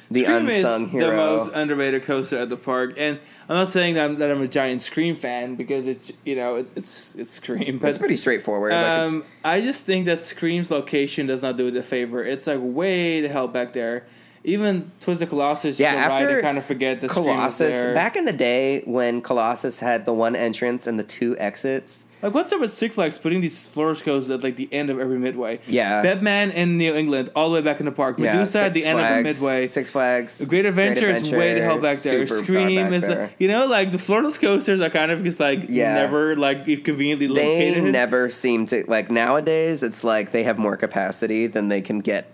the 0.10 0.23
Scream 0.23 0.49
unsung 0.49 0.86
is 0.86 0.91
hero. 0.91 1.10
the 1.10 1.15
most 1.15 1.51
underrated 1.54 2.04
coaster 2.04 2.38
at 2.38 2.49
the 2.49 2.58
park, 2.58 2.93
and 2.97 3.19
I'm 3.49 3.56
not 3.56 3.69
saying 3.69 3.95
that 3.95 4.06
I'm, 4.06 4.17
that 4.17 4.32
I'm 4.32 4.41
a 4.41 4.47
giant 4.47 4.82
Scream 4.82 5.15
fan 5.15 5.56
because 5.56 5.88
it's 5.88 6.12
you 6.23 6.36
know 6.36 6.56
it's 6.56 6.71
it's, 6.75 7.15
it's 7.15 7.32
Scream, 7.34 7.80
but 7.80 7.89
it's 7.89 7.97
pretty 7.97 8.17
straightforward. 8.17 8.71
like 8.71 8.86
um, 8.86 9.23
I 9.43 9.62
just 9.62 9.84
think 9.84 10.06
that 10.06 10.21
Scream's 10.21 10.69
location 10.71 11.28
does 11.28 11.41
not 11.41 11.58
do 11.58 11.67
it 11.67 11.75
a 11.75 11.84
favor. 11.84 12.23
It's 12.23 12.47
like 12.47 12.60
way 12.62 13.21
the 13.21 13.30
hell 13.30 13.47
back 13.47 13.73
there. 13.73 14.06
Even 14.45 14.91
Twisted 15.01 15.29
Colossus, 15.29 15.79
you 15.79 15.86
Yeah, 15.86 15.93
can 15.95 16.10
ride 16.10 16.21
after 16.23 16.41
kind 16.41 16.58
of 16.58 16.65
forget 16.65 17.03
is 17.03 17.12
Colossus 17.12 17.93
back 17.93 18.15
in 18.15 18.25
the 18.25 18.34
day 18.34 18.81
when 18.86 19.21
Colossus 19.21 19.79
had 19.79 20.05
the 20.05 20.13
one 20.13 20.36
entrance 20.36 20.88
and 20.88 20.99
the 20.99 21.03
two 21.03 21.36
exits. 21.38 22.03
Like, 22.21 22.34
what's 22.34 22.51
up 22.53 22.62
with 22.62 22.73
Six 22.73 22.95
Flags 22.95 23.17
putting 23.19 23.41
these 23.41 23.67
floor 23.67 23.93
coasters 23.93 24.29
at 24.31 24.41
like 24.41 24.55
the 24.55 24.67
end 24.73 24.89
of 24.89 24.99
every 24.99 25.19
midway? 25.19 25.60
Yeah. 25.67 26.01
Batman 26.01 26.49
in 26.51 26.77
New 26.77 26.95
England, 26.95 27.29
all 27.36 27.49
the 27.49 27.55
way 27.55 27.62
back 27.62 27.79
in 27.79 27.86
the 27.86 27.91
park. 27.91 28.17
Yeah, 28.17 28.34
Medusa 28.34 28.62
at 28.63 28.73
the 28.73 28.81
Six 28.81 28.88
end 28.88 28.99
of 28.99 29.05
Flags, 29.05 29.23
the 29.39 29.45
midway. 29.45 29.67
Six 29.67 29.91
Flags. 29.91 30.38
The 30.39 30.45
Great 30.47 30.65
Adventure, 30.65 31.10
is 31.10 31.29
way 31.29 31.53
the 31.55 31.62
hell 31.62 31.79
back 31.79 31.99
there. 31.99 32.25
Scream 32.25 32.75
back 32.86 32.93
is, 32.93 33.08
there. 33.08 33.21
like, 33.23 33.36
you 33.38 33.47
know, 33.47 33.67
like 33.67 33.91
the 33.91 33.99
floorless 33.99 34.39
coasters 34.39 34.81
are 34.81 34.89
kind 34.89 35.12
of 35.12 35.23
just 35.23 35.39
like 35.39 35.65
Yeah. 35.69 35.93
never 35.93 36.36
like 36.36 36.65
conveniently 36.84 37.27
they 37.27 37.34
located. 37.73 37.91
never 37.91 38.29
seem 38.29 38.65
to 38.67 38.86
like 38.88 39.12
nowadays. 39.12 39.84
It's 39.84 40.03
like 40.03 40.31
they 40.31 40.43
have 40.43 40.58
more 40.58 40.77
capacity 40.77 41.45
than 41.47 41.67
they 41.67 41.81
can 41.81 41.99
get 41.99 42.31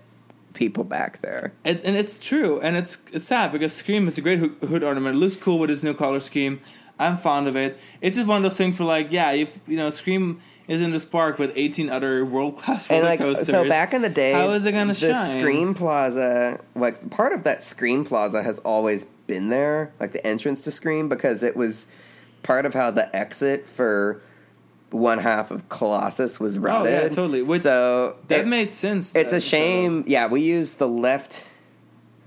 people 0.54 0.84
back 0.84 1.20
there. 1.20 1.52
and, 1.64 1.80
and 1.80 1.96
it's 1.96 2.18
true, 2.18 2.60
and 2.60 2.76
it's 2.76 2.98
it's 3.12 3.24
sad 3.24 3.52
because 3.52 3.72
Scream 3.72 4.06
is 4.08 4.18
a 4.18 4.20
great 4.20 4.38
hood, 4.38 4.82
ornament. 4.82 5.16
It 5.16 5.18
looks 5.18 5.36
cool 5.36 5.58
with 5.58 5.70
its 5.70 5.82
new 5.82 5.94
color 5.94 6.20
scheme. 6.20 6.60
I'm 6.98 7.16
fond 7.16 7.48
of 7.48 7.56
it. 7.56 7.78
It's 8.00 8.16
just 8.16 8.28
one 8.28 8.36
of 8.36 8.42
those 8.42 8.56
things 8.56 8.78
where, 8.78 8.86
like, 8.86 9.10
yeah, 9.10 9.32
if, 9.32 9.58
you 9.66 9.76
know, 9.76 9.90
Scream 9.90 10.40
is 10.68 10.80
in 10.80 10.92
this 10.92 11.04
park 11.04 11.38
with 11.38 11.50
18 11.56 11.90
other 11.90 12.24
world 12.24 12.56
class 12.58 12.88
roller 12.88 13.02
like 13.02 13.18
coasters. 13.18 13.48
so, 13.48 13.68
back 13.68 13.92
in 13.92 14.02
the 14.02 14.08
day, 14.08 14.32
How 14.32 14.50
is 14.50 14.64
it 14.64 14.72
gonna 14.72 14.94
the 14.94 15.12
shine? 15.12 15.26
Scream 15.26 15.74
Plaza, 15.74 16.60
like 16.76 17.10
part 17.10 17.32
of 17.32 17.42
that 17.44 17.64
Scream 17.64 18.04
Plaza, 18.04 18.42
has 18.42 18.58
always 18.60 19.04
been 19.26 19.48
there, 19.48 19.92
like 19.98 20.12
the 20.12 20.24
entrance 20.24 20.60
to 20.62 20.70
Scream, 20.70 21.08
because 21.08 21.42
it 21.42 21.56
was 21.56 21.86
part 22.42 22.66
of 22.66 22.74
how 22.74 22.90
the 22.90 23.14
exit 23.16 23.66
for 23.66 24.20
one 24.92 25.18
half 25.18 25.50
of 25.50 25.68
Colossus 25.68 26.38
was 26.40 26.58
routed. 26.58 26.92
Oh, 26.92 27.02
yeah, 27.02 27.08
totally. 27.08 27.42
Which- 27.42 27.62
so 27.62 28.16
that 28.28 28.40
it- 28.40 28.46
made 28.46 28.72
sense. 28.72 29.14
Uh, 29.14 29.20
it's 29.20 29.30
that- 29.30 29.36
a 29.36 29.40
shame. 29.40 30.04
Yeah, 30.06 30.26
we 30.26 30.40
use 30.40 30.74
the 30.74 30.88
left. 30.88 31.44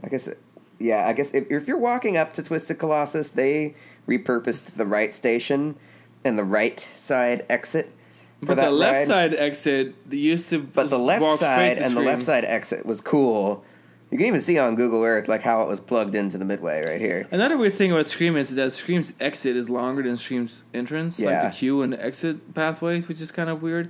I 0.04 0.10
guess. 0.10 0.30
Yeah, 0.80 1.08
I 1.08 1.14
guess 1.14 1.32
if, 1.34 1.50
if 1.50 1.68
you're 1.68 1.78
walking 1.78 2.18
up 2.18 2.34
to 2.34 2.44
Twisted 2.44 2.78
Colossus, 2.80 3.32
they 3.32 3.76
repurposed 4.08 4.76
the 4.76 4.86
right 4.86 5.16
station 5.16 5.76
and 6.24 6.38
the 6.38 6.44
right 6.44 6.80
side 6.80 7.46
exit 7.50 7.92
for 8.42 8.48
But 8.48 8.56
that 8.56 8.66
the 8.66 8.72
left 8.72 8.98
ride. 9.00 9.08
side 9.08 9.34
exit 9.36 9.96
they 10.10 10.18
used 10.18 10.50
to 10.50 10.60
But 10.60 10.90
the 10.90 11.00
left 11.00 11.40
side 11.40 11.78
and 11.78 11.96
the 11.96 12.02
left 12.02 12.24
side 12.24 12.44
exit 12.46 12.86
was 12.86 13.00
cool. 13.02 13.64
You 14.16 14.20
can 14.20 14.28
even 14.28 14.40
see 14.40 14.58
on 14.58 14.76
Google 14.76 15.04
Earth 15.04 15.28
like 15.28 15.42
how 15.42 15.62
it 15.64 15.68
was 15.68 15.82
plugged 15.82 16.16
into 16.16 16.38
the 16.38 16.46
midway 16.46 16.82
right 16.88 17.02
here. 17.02 17.28
Another 17.32 17.58
weird 17.58 17.74
thing 17.74 17.92
about 17.92 18.08
Scream 18.08 18.38
is 18.38 18.56
that 18.56 18.72
Scream's 18.72 19.12
exit 19.20 19.58
is 19.58 19.70
longer 19.70 20.04
than 20.04 20.16
Scream's 20.16 20.64
entrance, 20.74 21.20
like 21.20 21.42
the 21.42 21.50
queue 21.50 21.82
and 21.82 21.92
the 21.92 22.02
exit 22.02 22.54
pathways, 22.56 23.10
which 23.10 23.20
is 23.20 23.30
kind 23.34 23.50
of 23.50 23.62
weird. 23.62 23.90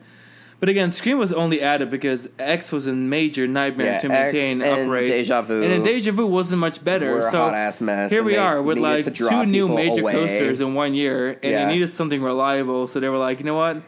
But 0.59 0.69
again, 0.69 0.89
Scream 0.89 1.19
was 1.19 1.31
only 1.31 1.61
added 1.61 1.91
because 1.91 2.27
X 2.39 2.71
was 2.71 2.88
a 2.88 2.93
major 2.93 3.45
nightmare 3.45 3.85
Yeah, 3.85 3.99
to 3.99 4.11
X 4.11 4.33
maintain 4.33 4.61
and 4.63 4.71
and 4.79 4.89
operate. 4.89 5.09
Deja 5.09 5.43
Vu 5.43 5.61
and 5.61 5.71
then 5.71 5.83
Deja 5.83 6.11
Vu 6.11 6.25
wasn't 6.25 6.59
much 6.59 6.83
better. 6.83 7.13
were 7.13 7.21
so 7.21 8.07
here 8.09 8.23
we 8.23 8.35
are 8.35 8.63
with 8.63 8.79
like 8.79 9.13
two 9.13 9.45
new 9.45 9.67
major 9.69 10.01
away. 10.01 10.13
coasters 10.13 10.59
in 10.59 10.73
one 10.73 10.95
year, 10.95 11.33
and 11.33 11.43
Yeah. 11.43 11.67
they 11.67 11.71
needed 11.71 11.91
something 11.91 12.23
reliable. 12.23 12.88
So 12.88 12.99
they 12.99 13.09
were 13.09 13.19
like, 13.19 13.38
you 13.38 13.45
know 13.45 13.53
what, 13.57 13.83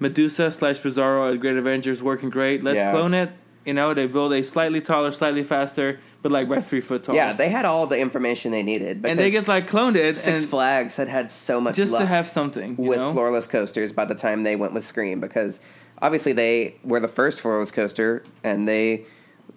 Medusa 0.00 0.50
slash 0.50 0.80
Bizarro 0.80 1.32
at 1.32 1.38
Great 1.38 1.56
Adventures 1.56 2.02
working 2.02 2.30
great. 2.30 2.64
Let's 2.64 2.78
Yeah. 2.78 2.90
clone 2.90 3.14
it. 3.14 3.30
You 3.68 3.74
know, 3.74 3.92
they 3.92 4.06
build 4.06 4.32
a 4.32 4.42
slightly 4.42 4.80
taller, 4.80 5.12
slightly 5.12 5.42
faster, 5.42 6.00
but 6.22 6.32
like 6.32 6.48
by 6.48 6.62
three 6.62 6.80
foot 6.80 7.02
tall. 7.02 7.14
Yeah, 7.14 7.34
they 7.34 7.50
had 7.50 7.66
all 7.66 7.86
the 7.86 7.98
information 7.98 8.50
they 8.50 8.62
needed. 8.62 9.04
and 9.04 9.18
they 9.18 9.30
just 9.30 9.46
like 9.46 9.68
cloned 9.68 9.94
it 9.94 10.16
Six 10.16 10.46
Flags 10.46 10.96
had 10.96 11.06
had 11.06 11.30
so 11.30 11.60
much 11.60 11.76
just 11.76 11.94
to 11.94 12.06
have 12.06 12.26
something 12.26 12.76
you 12.78 12.88
with 12.88 12.98
know? 12.98 13.12
floorless 13.12 13.46
coasters 13.46 13.92
by 13.92 14.06
the 14.06 14.14
time 14.14 14.42
they 14.42 14.56
went 14.56 14.72
with 14.72 14.86
Scream 14.86 15.20
because 15.20 15.60
obviously 16.00 16.32
they 16.32 16.76
were 16.82 16.98
the 16.98 17.08
first 17.08 17.40
floorless 17.42 17.70
coaster 17.70 18.22
and 18.42 18.66
they 18.66 19.04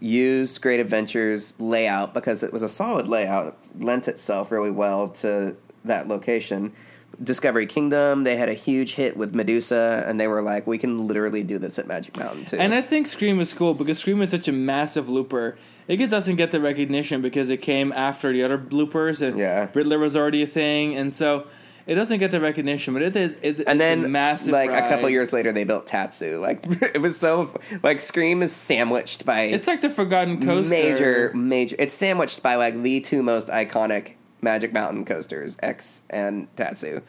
used 0.02 0.62
Great 0.62 0.82
Adventures 0.82 1.54
layout 1.58 2.13
because 2.13 2.43
it 2.43 2.52
was 2.52 2.63
a 2.63 2.69
solid 2.69 3.08
layout, 3.08 3.47
it 3.47 3.82
lent 3.82 4.10
itself 4.10 4.52
really 4.52 4.71
well 4.71 5.08
to 5.08 5.56
that 5.86 6.10
location. 6.10 6.74
Discovery 7.23 7.65
Kingdom, 7.65 8.23
they 8.23 8.36
had 8.36 8.49
a 8.49 8.53
huge 8.53 8.93
hit 8.95 9.15
with 9.17 9.36
Medusa, 9.36 10.03
and 10.07 10.19
they 10.19 10.27
were 10.27 10.41
like, 10.41 10.65
"We 10.67 10.77
can 10.77 11.07
literally 11.07 11.43
do 11.43 11.57
this 11.60 11.77
at 11.77 11.88
Magic 11.88 12.17
Mountain 12.17 12.45
too." 12.45 12.57
And 12.57 12.73
I 12.73 12.81
think 12.81 13.07
Scream 13.07 13.39
is 13.39 13.53
cool 13.53 13.73
because 13.73 13.99
Scream 13.99 14.21
is 14.21 14.31
such 14.31 14.47
a 14.47 14.51
massive 14.51 15.10
looper. 15.10 15.57
It 15.88 15.97
just 15.97 16.12
doesn't 16.12 16.36
get 16.38 16.51
the 16.51 16.60
recognition 16.62 17.21
because 17.21 17.49
it 17.49 17.57
came 17.57 17.91
after 17.91 18.31
the 18.31 18.43
other 18.43 18.57
bloopers. 18.57 19.21
And 19.21 19.38
Yeah. 19.38 19.67
Riddler 19.73 19.99
was 19.99 20.15
already 20.15 20.41
a 20.43 20.47
thing, 20.47 20.95
and 20.95 21.12
so 21.12 21.45
it 21.88 21.95
doesn't 21.95 22.19
get 22.19 22.31
the 22.31 22.39
recognition. 22.39 22.93
But 22.93 23.03
it 23.03 23.15
is. 23.15 23.36
It's, 23.41 23.60
and 23.60 23.69
it's 23.69 23.77
then 23.79 24.05
a 24.05 24.07
massive. 24.07 24.53
like 24.53 24.69
a 24.69 24.88
couple 24.89 25.10
years 25.10 25.34
later, 25.34 25.51
they 25.51 25.63
built 25.63 25.88
Tatsu. 25.88 26.39
Like 26.39 26.63
it 26.81 27.01
was 27.01 27.17
so 27.19 27.60
like 27.84 27.99
Scream 28.01 28.41
is 28.41 28.51
sandwiched 28.55 29.25
by 29.25 29.41
It's 29.43 29.67
like 29.67 29.81
the 29.81 29.89
forgotten 29.89 30.41
coaster. 30.41 30.69
major 30.69 31.31
major 31.36 31.75
it's 31.77 31.93
sandwiched 31.93 32.41
by 32.41 32.55
like 32.55 32.81
the 32.81 33.01
two 33.01 33.21
most 33.23 33.47
iconic 33.49 34.13
magic 34.41 34.73
mountain 34.73 35.06
coasters 35.06 35.58
x 35.62 36.01
and 36.10 36.47
tatsu 36.56 37.01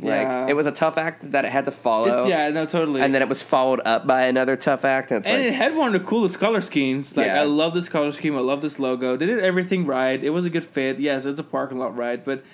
Yeah. 0.00 0.42
like 0.42 0.50
it 0.50 0.54
was 0.54 0.66
a 0.66 0.72
tough 0.72 0.96
act 0.96 1.32
that 1.32 1.44
it 1.44 1.50
had 1.50 1.64
to 1.64 1.72
follow 1.72 2.20
It's, 2.20 2.28
yeah, 2.28 2.50
no, 2.50 2.66
totally. 2.66 3.00
and 3.00 3.12
then 3.14 3.20
it 3.22 3.28
was 3.28 3.42
followed 3.42 3.80
up 3.84 4.06
by 4.06 4.22
another 4.26 4.56
tough 4.56 4.84
act 4.84 5.10
and, 5.10 5.18
it's 5.20 5.26
and 5.28 5.42
like, 5.42 5.52
it 5.52 5.54
had 5.54 5.76
one 5.76 5.88
of 5.94 6.00
the 6.00 6.06
coolest 6.08 6.38
color 6.38 6.60
schemes. 6.60 7.16
Like 7.16 7.26
Yeah. 7.26 7.40
I 7.42 7.44
love 7.44 7.74
this 7.74 7.88
color 7.88 8.12
scheme. 8.12 8.36
I 8.36 8.40
love 8.40 8.60
this 8.60 8.78
logo. 8.78 9.16
They 9.16 9.26
did 9.26 9.40
everything 9.40 9.84
right. 9.86 10.22
It 10.22 10.30
was 10.30 10.44
a 10.46 10.50
good 10.50 10.64
fit. 10.64 11.00
Yes, 11.00 11.24
it's 11.24 11.40
a 11.40 11.44
parking 11.44 11.78
lot 11.78 11.96
ride, 11.96 12.24
but 12.24 12.44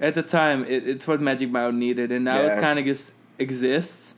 at 0.00 0.14
the 0.14 0.22
time, 0.22 0.64
it, 0.64 0.88
it's 0.88 1.06
what 1.06 1.20
Magic 1.20 1.50
Mountain 1.50 1.78
needed, 1.78 2.10
and 2.10 2.24
now 2.24 2.40
Yeah. 2.40 2.56
it 2.56 2.60
kind 2.60 2.78
of 2.78 2.84
just 2.86 3.12
exists. 3.38 4.14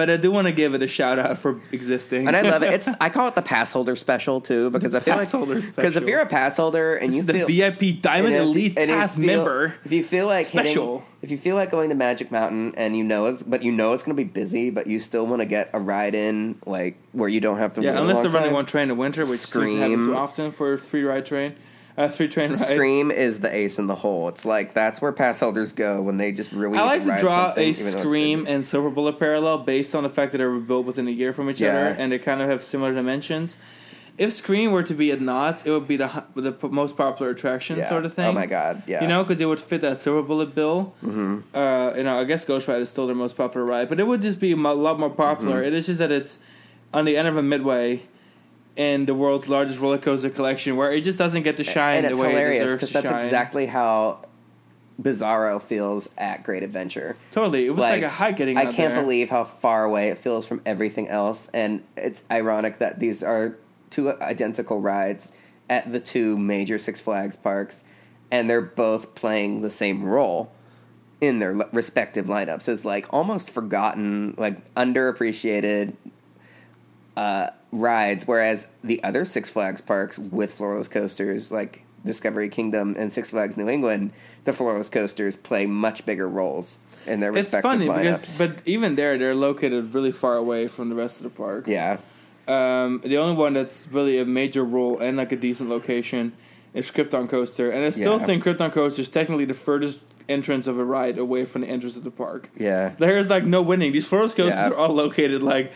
But 0.00 0.08
I 0.08 0.16
do 0.16 0.30
want 0.30 0.46
to 0.46 0.52
give 0.52 0.72
it 0.72 0.82
a 0.82 0.88
shout 0.88 1.18
out 1.18 1.36
for 1.36 1.60
existing. 1.72 2.26
and 2.26 2.34
I 2.34 2.40
love 2.40 2.62
it. 2.62 2.72
It's 2.72 2.88
I 3.02 3.10
call 3.10 3.28
it 3.28 3.34
the 3.34 3.42
pass 3.42 3.70
holder 3.70 3.94
special 3.96 4.40
too 4.40 4.70
because 4.70 4.94
I 4.94 5.00
feel 5.00 5.12
Pass 5.12 5.34
like 5.34 5.76
because 5.76 5.94
if 5.94 6.04
you're 6.04 6.20
a 6.20 6.26
pass 6.26 6.56
holder 6.56 6.94
and 6.96 7.12
this 7.12 7.16
you 7.16 7.20
is 7.20 7.26
the 7.26 7.44
VIP 7.44 8.00
Diamond 8.00 8.34
if- 8.34 8.40
Elite 8.40 8.76
Pass 8.76 9.14
feel- 9.14 9.26
member. 9.26 9.74
If 9.84 9.92
you 9.92 10.02
feel 10.02 10.26
like 10.26 10.46
hitting- 10.46 10.68
Special. 10.72 11.04
if 11.20 11.30
you 11.30 11.36
feel 11.36 11.54
like 11.54 11.70
going 11.70 11.90
to 11.90 11.94
Magic 11.94 12.30
Mountain 12.30 12.76
and 12.78 12.96
you 12.96 13.04
know 13.04 13.26
it's 13.26 13.42
but 13.42 13.62
you 13.62 13.72
know 13.72 13.92
it's 13.92 14.02
going 14.02 14.16
to 14.16 14.24
be 14.24 14.26
busy, 14.26 14.70
but 14.70 14.86
you 14.86 15.00
still 15.00 15.26
want 15.26 15.40
to 15.42 15.46
get 15.46 15.68
a 15.74 15.78
ride 15.78 16.14
in 16.14 16.58
like 16.64 16.96
where 17.12 17.28
you 17.28 17.40
don't 17.42 17.58
have 17.58 17.74
to. 17.74 17.82
Yeah, 17.82 17.98
unless 18.00 18.22
they're 18.22 18.30
running 18.30 18.54
one 18.54 18.64
train 18.64 18.90
in 18.90 18.96
winter, 18.96 19.20
which 19.26 19.40
seems 19.40 19.52
to 19.52 19.76
happen 19.76 19.92
Scream. 19.96 20.06
too 20.06 20.16
often 20.16 20.50
for 20.50 20.72
a 20.72 20.78
three 20.78 21.04
ride 21.04 21.26
train, 21.26 21.56
uh, 21.96 22.08
three 22.08 22.28
train 22.28 22.50
ride. 22.50 22.58
Scream 22.58 23.10
is 23.10 23.40
the 23.40 23.54
ace 23.54 23.78
in 23.78 23.86
the 23.86 23.94
hole. 23.96 24.28
It's 24.28 24.44
like 24.44 24.74
that's 24.74 25.00
where 25.02 25.12
pass 25.12 25.40
holders 25.40 25.72
go 25.72 26.00
when 26.02 26.16
they 26.16 26.32
just 26.32 26.52
really. 26.52 26.78
I 26.78 26.84
like 26.84 27.02
to 27.02 27.08
ride 27.08 27.20
draw 27.20 27.46
a 27.56 27.60
even 27.60 27.62
though 27.62 27.68
it's 27.68 27.90
Scream 28.08 28.46
and 28.48 28.64
Silver 28.64 28.90
Bullet 28.90 29.18
parallel 29.18 29.58
based 29.58 29.94
on 29.94 30.02
the 30.02 30.08
fact 30.10 30.32
that 30.32 30.38
they 30.38 30.44
were 30.44 30.58
built 30.60 30.86
within 30.86 31.08
a 31.08 31.10
year 31.12 31.32
from 31.32 31.50
each 31.50 31.60
Yeah. 31.60 31.68
other, 31.70 31.86
and 31.98 32.12
they 32.12 32.18
kind 32.18 32.40
of 32.40 32.48
have 32.48 32.62
similar 32.64 32.94
dimensions. 32.94 33.56
If 34.18 34.34
Scream 34.34 34.70
were 34.72 34.82
to 34.82 34.92
be 34.92 35.10
at 35.12 35.20
Knott's, 35.22 35.64
it 35.64 35.70
would 35.70 35.88
be 35.88 35.96
the 35.96 36.24
the 36.34 36.54
most 36.68 36.96
popular 36.96 37.30
attraction 37.32 37.78
Yeah. 37.78 37.88
sort 37.88 38.04
of 38.04 38.12
thing. 38.12 38.26
Oh 38.26 38.32
my 38.32 38.46
god! 38.46 38.82
Yeah, 38.86 39.00
You 39.02 39.08
know, 39.08 39.24
because 39.24 39.40
it 39.40 39.46
would 39.46 39.60
fit 39.60 39.80
that 39.80 40.00
Silver 40.00 40.22
Bullet 40.22 40.54
bill. 40.54 40.92
Mm-hmm. 41.02 41.56
Uh, 41.56 41.94
you 41.96 42.02
know, 42.04 42.20
I 42.20 42.24
guess 42.24 42.44
GhostRider 42.44 42.80
is 42.82 42.90
still 42.90 43.06
their 43.06 43.16
most 43.16 43.36
popular 43.36 43.64
ride, 43.66 43.88
but 43.88 43.98
it 43.98 44.06
would 44.06 44.20
just 44.20 44.38
be 44.38 44.52
a 44.52 44.56
lot 44.56 44.98
more 45.00 45.10
popular. 45.10 45.56
Mm-hmm. 45.58 45.66
It 45.68 45.74
is 45.74 45.86
just 45.86 45.98
that 46.00 46.12
it's 46.12 46.38
on 46.92 47.04
the 47.06 47.16
end 47.16 47.28
of 47.28 47.36
a 47.36 47.42
midway 47.42 48.02
in 48.80 49.04
the 49.04 49.14
world's 49.14 49.46
largest 49.46 49.78
roller 49.78 49.98
coaster 49.98 50.30
collection, 50.30 50.74
where 50.74 50.90
it 50.90 51.02
just 51.02 51.18
doesn't 51.18 51.42
get 51.42 51.58
to 51.58 51.64
shine 51.64 52.02
and 52.06 52.14
the 52.14 52.18
way 52.18 52.28
it 52.28 52.30
hilarious 52.30 52.62
deserves 52.62 52.76
because 52.76 52.88
to 52.88 52.92
that's 52.94 53.06
shine. 53.08 53.24
exactly 53.24 53.66
how 53.66 54.22
Bizarro 55.00 55.60
feels 55.60 56.08
at 56.16 56.44
Great 56.44 56.62
Adventure. 56.62 57.14
totally. 57.32 57.66
It 57.66 57.70
was 57.70 57.80
like, 57.80 58.02
a 58.02 58.08
hike 58.08 58.38
getting. 58.38 58.54
There. 58.56 58.66
I 58.66 58.72
can't 58.72 58.94
there. 58.94 59.02
believe 59.02 59.28
how 59.28 59.44
far 59.44 59.84
away 59.84 60.08
it 60.08 60.16
feels 60.16 60.46
from 60.46 60.62
everything 60.64 61.08
else, 61.08 61.50
and 61.52 61.84
it's 61.94 62.24
ironic 62.30 62.78
that 62.78 62.98
these 63.00 63.22
are 63.22 63.58
two 63.90 64.10
identical 64.22 64.80
rides 64.80 65.30
at 65.68 65.92
the 65.92 66.00
two 66.00 66.38
major 66.38 66.78
Six 66.78 67.02
Flags 67.02 67.36
parks, 67.36 67.84
and 68.30 68.48
they're 68.48 68.62
both 68.62 69.14
playing 69.14 69.60
the 69.60 69.70
same 69.70 70.02
role 70.06 70.52
in 71.20 71.38
their 71.38 71.52
respective 71.52 72.28
lineups 72.28 72.66
as 72.66 72.86
like 72.86 73.06
almost 73.12 73.50
forgotten, 73.50 74.34
like 74.38 74.74
underappreciated 74.74 75.92
uh, 77.14 77.50
rides. 77.72 78.26
Whereas 78.26 78.66
the 78.82 79.02
other 79.02 79.24
Six 79.24 79.50
Flags 79.50 79.80
parks 79.80 80.18
with 80.18 80.56
floorless 80.56 80.88
coasters, 80.90 81.50
like 81.52 81.82
Discovery 82.04 82.48
Kingdom 82.48 82.94
and 82.98 83.12
Six 83.12 83.30
Flags 83.30 83.56
New 83.56 83.68
England, 83.68 84.12
the 84.44 84.52
floorless 84.52 84.90
coasters 84.90 85.36
play 85.36 85.66
much 85.66 86.06
bigger 86.06 86.28
roles 86.28 86.78
in 87.06 87.20
their 87.20 87.34
It's 87.36 87.54
funny 87.56 87.86
lineups. 87.86 87.96
because, 88.02 88.38
but 88.38 88.58
even 88.66 88.94
there, 88.96 89.16
they're 89.18 89.34
located 89.34 89.94
really 89.94 90.12
far 90.12 90.36
away 90.36 90.66
from 90.68 90.88
the 90.88 90.94
rest 90.94 91.18
of 91.18 91.24
the 91.24 91.30
park. 91.30 91.66
yeah, 91.66 91.98
Um, 92.48 93.00
the 93.04 93.16
only 93.18 93.36
one 93.36 93.52
that's 93.54 93.86
really 93.90 94.18
a 94.18 94.24
major 94.24 94.64
role 94.64 94.98
and 94.98 95.16
like 95.16 95.30
a 95.32 95.36
decent 95.36 95.68
location 95.70 96.32
is 96.74 96.90
Krypton 96.90 97.28
Coaster, 97.28 97.70
and 97.70 97.84
I 97.84 97.90
still 97.90 98.18
Yeah. 98.18 98.26
think 98.26 98.44
Krypton 98.44 98.72
Coaster 98.72 99.02
is 99.02 99.08
technically 99.08 99.44
the 99.44 99.54
furthest 99.54 100.00
entrance 100.28 100.66
of 100.66 100.78
a 100.78 100.84
ride 100.84 101.18
away 101.18 101.44
from 101.44 101.62
the 101.62 101.68
entrance 101.68 101.96
of 101.96 102.04
the 102.04 102.10
park. 102.10 102.48
yeah. 102.56 102.92
There's 102.98 103.28
like 103.28 103.44
no 103.44 103.62
winning. 103.62 103.92
These 103.92 104.06
floorless 104.06 104.34
coasters 104.34 104.54
Yeah. 104.56 104.68
are 104.70 104.76
all 104.76 104.94
located 104.94 105.42
like 105.42 105.72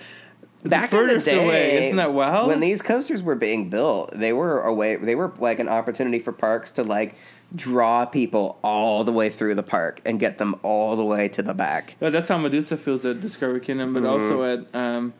Back 0.65 0.93
in 0.93 1.07
the 1.07 1.19
day, 1.19 1.45
away. 1.45 1.87
Isn't 1.87 1.97
that 1.97 2.15
wild? 2.15 2.49
when 2.49 2.61
these 2.61 2.81
coasters 2.81 3.23
were 3.23 3.35
being 3.35 3.69
built, 3.69 4.19
they 4.19 4.33
were 4.33 4.62
a 4.62 4.73
way. 4.73 4.97
They 4.97 5.15
were 5.15 5.33
like 5.39 5.59
an 5.59 5.69
opportunity 5.69 6.19
for 6.19 6.33
parks 6.33 6.71
to 6.73 6.83
like 6.83 7.17
draw 7.55 8.07
people 8.07 8.59
all 8.65 9.05
the 9.05 9.12
way 9.12 9.29
through 9.29 9.55
the 9.55 9.62
park 9.62 10.01
and 10.05 10.19
get 10.19 10.39
them 10.39 10.57
all 10.62 10.97
the 10.97 11.05
way 11.05 11.29
to 11.29 11.43
the 11.43 11.55
back. 11.55 11.97
But 12.01 12.12
that's 12.12 12.29
how 12.29 12.39
Medusa 12.39 12.77
feels 12.77 13.05
at 13.05 13.21
Discovery 13.21 13.61
Kingdom, 13.61 13.93
but 13.95 14.05
also 14.05 14.43
at 14.43 14.75
um, 14.75 15.12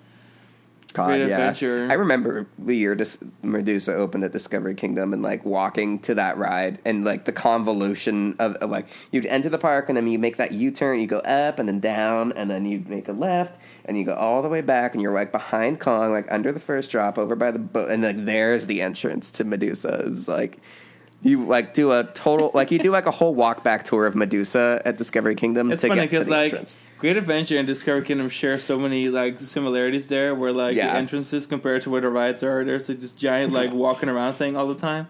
God, 0.95 1.09
Great 1.09 1.29
yeah. 1.29 1.39
Adventure. 1.39 1.89
I 1.91 1.95
remember 1.95 2.47
the 2.57 2.75
year 2.75 2.95
Dis- 2.95 3.19
Medusa 3.43 3.93
opened 3.93 4.23
at 4.23 4.31
Discovery 4.31 4.77
Kingdom 4.77 5.13
and 5.13 5.23
like 5.23 5.45
walking 5.45 5.99
to 6.01 6.15
that 6.15 6.39
ride 6.39 6.79
and 6.85 7.05
like 7.05 7.25
the 7.25 7.33
convolution 7.33 8.37
of, 8.39 8.55
of 8.57 8.71
like 8.71 8.87
you'd 9.11 9.27
enter 9.27 9.49
the 9.49 9.59
park 9.59 9.89
and 9.89 9.97
then 9.97 10.07
you 10.07 10.21
make 10.21 10.37
that 10.37 10.53
U 10.53 10.71
turn, 10.71 11.01
you 11.01 11.09
go 11.09 11.19
up 11.19 11.59
and 11.59 11.69
then 11.69 11.81
down 11.81 12.31
and 12.33 12.49
then 12.49 12.65
you 12.65 12.85
make 12.87 13.09
a 13.09 13.13
left 13.13 13.61
and 13.85 13.99
you 13.99 14.05
go 14.05 14.15
all 14.15 14.41
the 14.41 14.49
way 14.49 14.61
back 14.61 14.95
and 14.95 15.03
you're 15.03 15.13
like 15.13 15.33
behind 15.33 15.81
Kong, 15.81 16.13
like 16.13 16.31
under 16.31 16.53
the 16.53 16.61
first 16.61 16.93
drop 16.93 17.19
over 17.19 17.35
by 17.35 17.51
the 17.51 17.59
boat, 17.59 17.91
and 17.91 18.05
like 18.05 18.25
there's 18.25 18.67
the 18.67 18.81
entrance 18.81 19.33
to 19.33 19.43
Medusa. 19.43 20.05
It's 20.07 20.29
like 20.29 20.59
you 21.23 21.45
like 21.45 21.75
do 21.75 21.91
a 21.91 22.05
total 22.05 22.53
like 22.55 22.71
you 22.71 22.79
do 22.79 22.93
like 22.93 23.07
a 23.07 23.11
whole 23.11 23.35
walk 23.35 23.65
back 23.65 23.83
tour 23.83 24.07
of 24.07 24.15
Medusa 24.15 24.81
at 24.85 24.97
Discovery 24.97 25.35
Kingdom 25.35 25.73
it's 25.73 25.83
to 25.83 25.89
funny 25.89 26.03
get 26.03 26.07
to 26.07 26.11
because 26.11 26.29
like 26.29 26.53
entrance. 26.53 26.79
Great 27.05 27.19
Adventure 27.19 27.59
and 27.59 27.67
Discovery 27.67 28.01
Kingdom 28.03 28.31
share 28.31 28.59
so 28.59 28.79
many 28.79 29.11
like 29.11 29.39
similarities 29.39 30.07
there, 30.07 30.35
where 30.35 30.53
like 30.53 30.75
Yeah. 30.75 30.87
the 30.87 30.95
entrances 30.97 31.47
compared 31.47 31.83
to 31.83 31.91
where 31.91 32.01
the 32.01 32.09
rides 32.09 32.43
are, 32.43 32.65
there's 32.65 32.89
like 32.89 32.99
this 32.99 33.13
giant 33.13 33.53
like 33.53 33.75
walking 33.75 34.09
around 34.09 34.33
thing 34.33 34.57
all 34.57 34.67
the 34.67 34.75
time. 34.75 35.09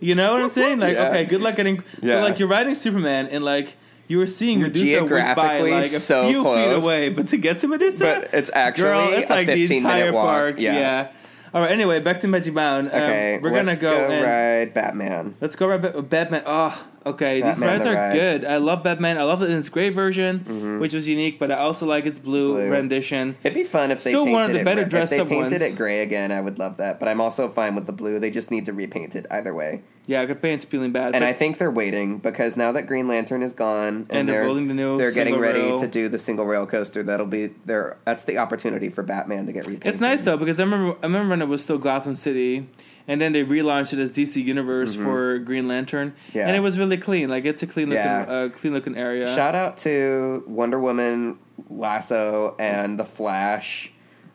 You 0.00 0.16
know 0.16 0.32
what 0.32 0.42
I'm 0.42 0.50
saying? 0.50 0.80
Like, 0.80 0.94
Yeah. 0.94 1.10
okay, 1.10 1.24
good 1.24 1.40
luck 1.40 1.54
getting. 1.54 1.84
Yeah. 2.02 2.14
So 2.14 2.20
like 2.22 2.40
you're 2.40 2.48
riding 2.48 2.74
Superman 2.74 3.28
and 3.28 3.44
like. 3.44 3.76
You 4.08 4.18
were 4.18 4.26
seeing 4.26 4.60
Medusa 4.60 5.04
whiz 5.04 5.34
by 5.36 5.60
like 5.60 5.84
a 5.84 5.88
so 6.00 6.28
few 6.28 6.42
feet 6.42 6.72
away, 6.72 7.08
but 7.10 7.28
to 7.28 7.36
get 7.36 7.58
to 7.58 7.68
Medusa, 7.68 8.04
But 8.04 8.34
it's 8.34 8.50
actually 8.52 8.82
girl, 8.82 9.12
it's 9.12 9.30
like 9.30 9.46
the 9.46 9.54
15 9.54 9.82
minute 9.84 9.96
entire 10.08 10.12
park. 10.12 10.58
Yeah. 10.58 10.74
Yeah. 10.74 11.08
All 11.54 11.62
right. 11.62 11.70
Anyway, 11.70 12.00
back 12.00 12.20
to 12.22 12.28
Magic 12.28 12.52
Mountain. 12.52 12.92
Um, 12.92 13.00
Okay, 13.00 13.38
we're 13.40 13.50
gonna 13.50 13.62
let's 13.62 13.80
go, 13.80 14.10
and 14.10 14.24
ride 14.24 14.74
Batman. 14.74 15.34
Let's 15.40 15.54
go 15.56 15.68
right 15.68 15.80
back. 15.80 15.94
Batman. 16.10 16.42
Oh, 16.44 16.84
okay. 17.06 17.36
These 17.36 17.58
Batman 17.60 17.68
rides 17.68 17.84
the 17.84 17.90
are 17.90 17.94
ride. 17.94 18.12
good. 18.14 18.44
I 18.44 18.56
love 18.58 18.82
Batman. 18.82 19.18
I 19.18 19.22
love 19.24 19.42
it 19.42 19.50
in 19.50 19.58
its 19.58 19.68
gray 19.68 19.88
version, 19.88 20.40
mm-hmm. 20.40 20.78
which 20.80 20.94
was 20.94 21.08
unique, 21.08 21.38
but 21.38 21.50
I 21.50 21.56
also 21.58 21.86
like 21.86 22.06
its 22.06 22.18
blue, 22.18 22.54
Blue. 22.54 22.70
rendition. 22.70 23.36
It'd 23.42 23.54
be 23.54 23.64
fun 23.64 23.90
if 23.90 24.02
they 24.04 24.10
Still 24.10 24.24
painted 24.24 24.32
one 24.34 24.50
of 24.50 24.56
the 24.56 24.64
better 24.64 24.84
dressed 24.84 25.12
if 25.12 25.18
they 25.20 25.24
painted 25.24 25.60
ones. 25.60 25.62
it 25.62 25.76
gray 25.76 26.02
again. 26.02 26.32
I 26.32 26.40
would 26.40 26.58
love 26.58 26.76
that, 26.78 26.98
but 26.98 27.08
I'm 27.08 27.20
also 27.20 27.48
fine 27.48 27.74
with 27.74 27.86
the 27.86 27.92
blue. 27.92 28.18
They 28.18 28.30
just 28.30 28.50
need 28.50 28.66
to 28.66 28.72
repaint 28.72 29.14
it 29.14 29.26
either 29.30 29.54
way. 29.54 29.82
Yeah, 30.06 30.20
I 30.20 30.26
could 30.26 30.42
paint's 30.42 30.64
feeling 30.64 30.90
bad. 30.90 31.14
And 31.14 31.22
I 31.22 31.32
think 31.32 31.58
they're 31.58 31.70
waiting 31.70 32.18
because 32.18 32.56
now 32.56 32.72
that 32.72 32.88
Green 32.88 33.06
Lantern 33.06 33.40
is 33.42 33.52
gone, 33.52 33.88
and, 33.88 34.10
And 34.10 34.28
they're 34.28 34.36
they're 34.38 34.44
building 34.44 34.66
the 34.66 34.74
new 34.74 34.98
they're 34.98 35.12
getting 35.12 35.38
ready 35.38 35.60
rail. 35.60 35.78
to 35.78 35.86
do 35.86 36.08
the 36.08 36.18
single 36.18 36.44
rail 36.44 36.66
coaster. 36.66 37.04
That'll 37.04 37.26
be 37.26 37.48
their 37.66 37.98
that's 38.04 38.24
the 38.24 38.38
opportunity 38.38 38.88
for 38.88 39.02
Batman 39.04 39.46
to 39.46 39.52
get 39.52 39.64
repainted. 39.66 39.86
it's 39.92 40.00
nice 40.00 40.22
though 40.22 40.36
because 40.36 40.58
I 40.58 40.64
remember 40.64 40.96
I 41.02 41.06
remember 41.06 41.30
when 41.30 41.42
it 41.42 41.46
was 41.48 41.62
still 41.62 41.78
Gotham 41.78 42.16
City, 42.16 42.66
and 43.08 43.20
then 43.20 43.32
they 43.32 43.44
relaunched 43.44 43.92
it 43.92 43.98
as 43.98 44.12
DC 44.12 44.42
Universe 44.44 44.94
for 44.94 45.38
Green 45.38 45.68
Lantern, 45.68 46.10
Mm-hmm. 46.28 46.38
Yeah. 46.38 46.46
and 46.46 46.56
it 46.56 46.60
was 46.60 46.78
really 46.78 46.96
clean. 46.96 47.28
Like 47.28 47.44
it's 47.44 47.62
a 47.62 47.66
clean 47.66 47.88
looking, 47.88 48.04
Yeah. 48.04 48.22
uh, 48.22 48.48
clean 48.48 48.72
looking 48.72 48.96
area. 48.96 49.34
Shout 49.34 49.54
out 49.54 49.76
to 49.78 50.44
Wonder 50.46 50.78
Woman, 50.78 51.38
Lasso, 51.70 52.54
and 52.58 52.98
The 52.98 53.04
Flash. 53.04 53.90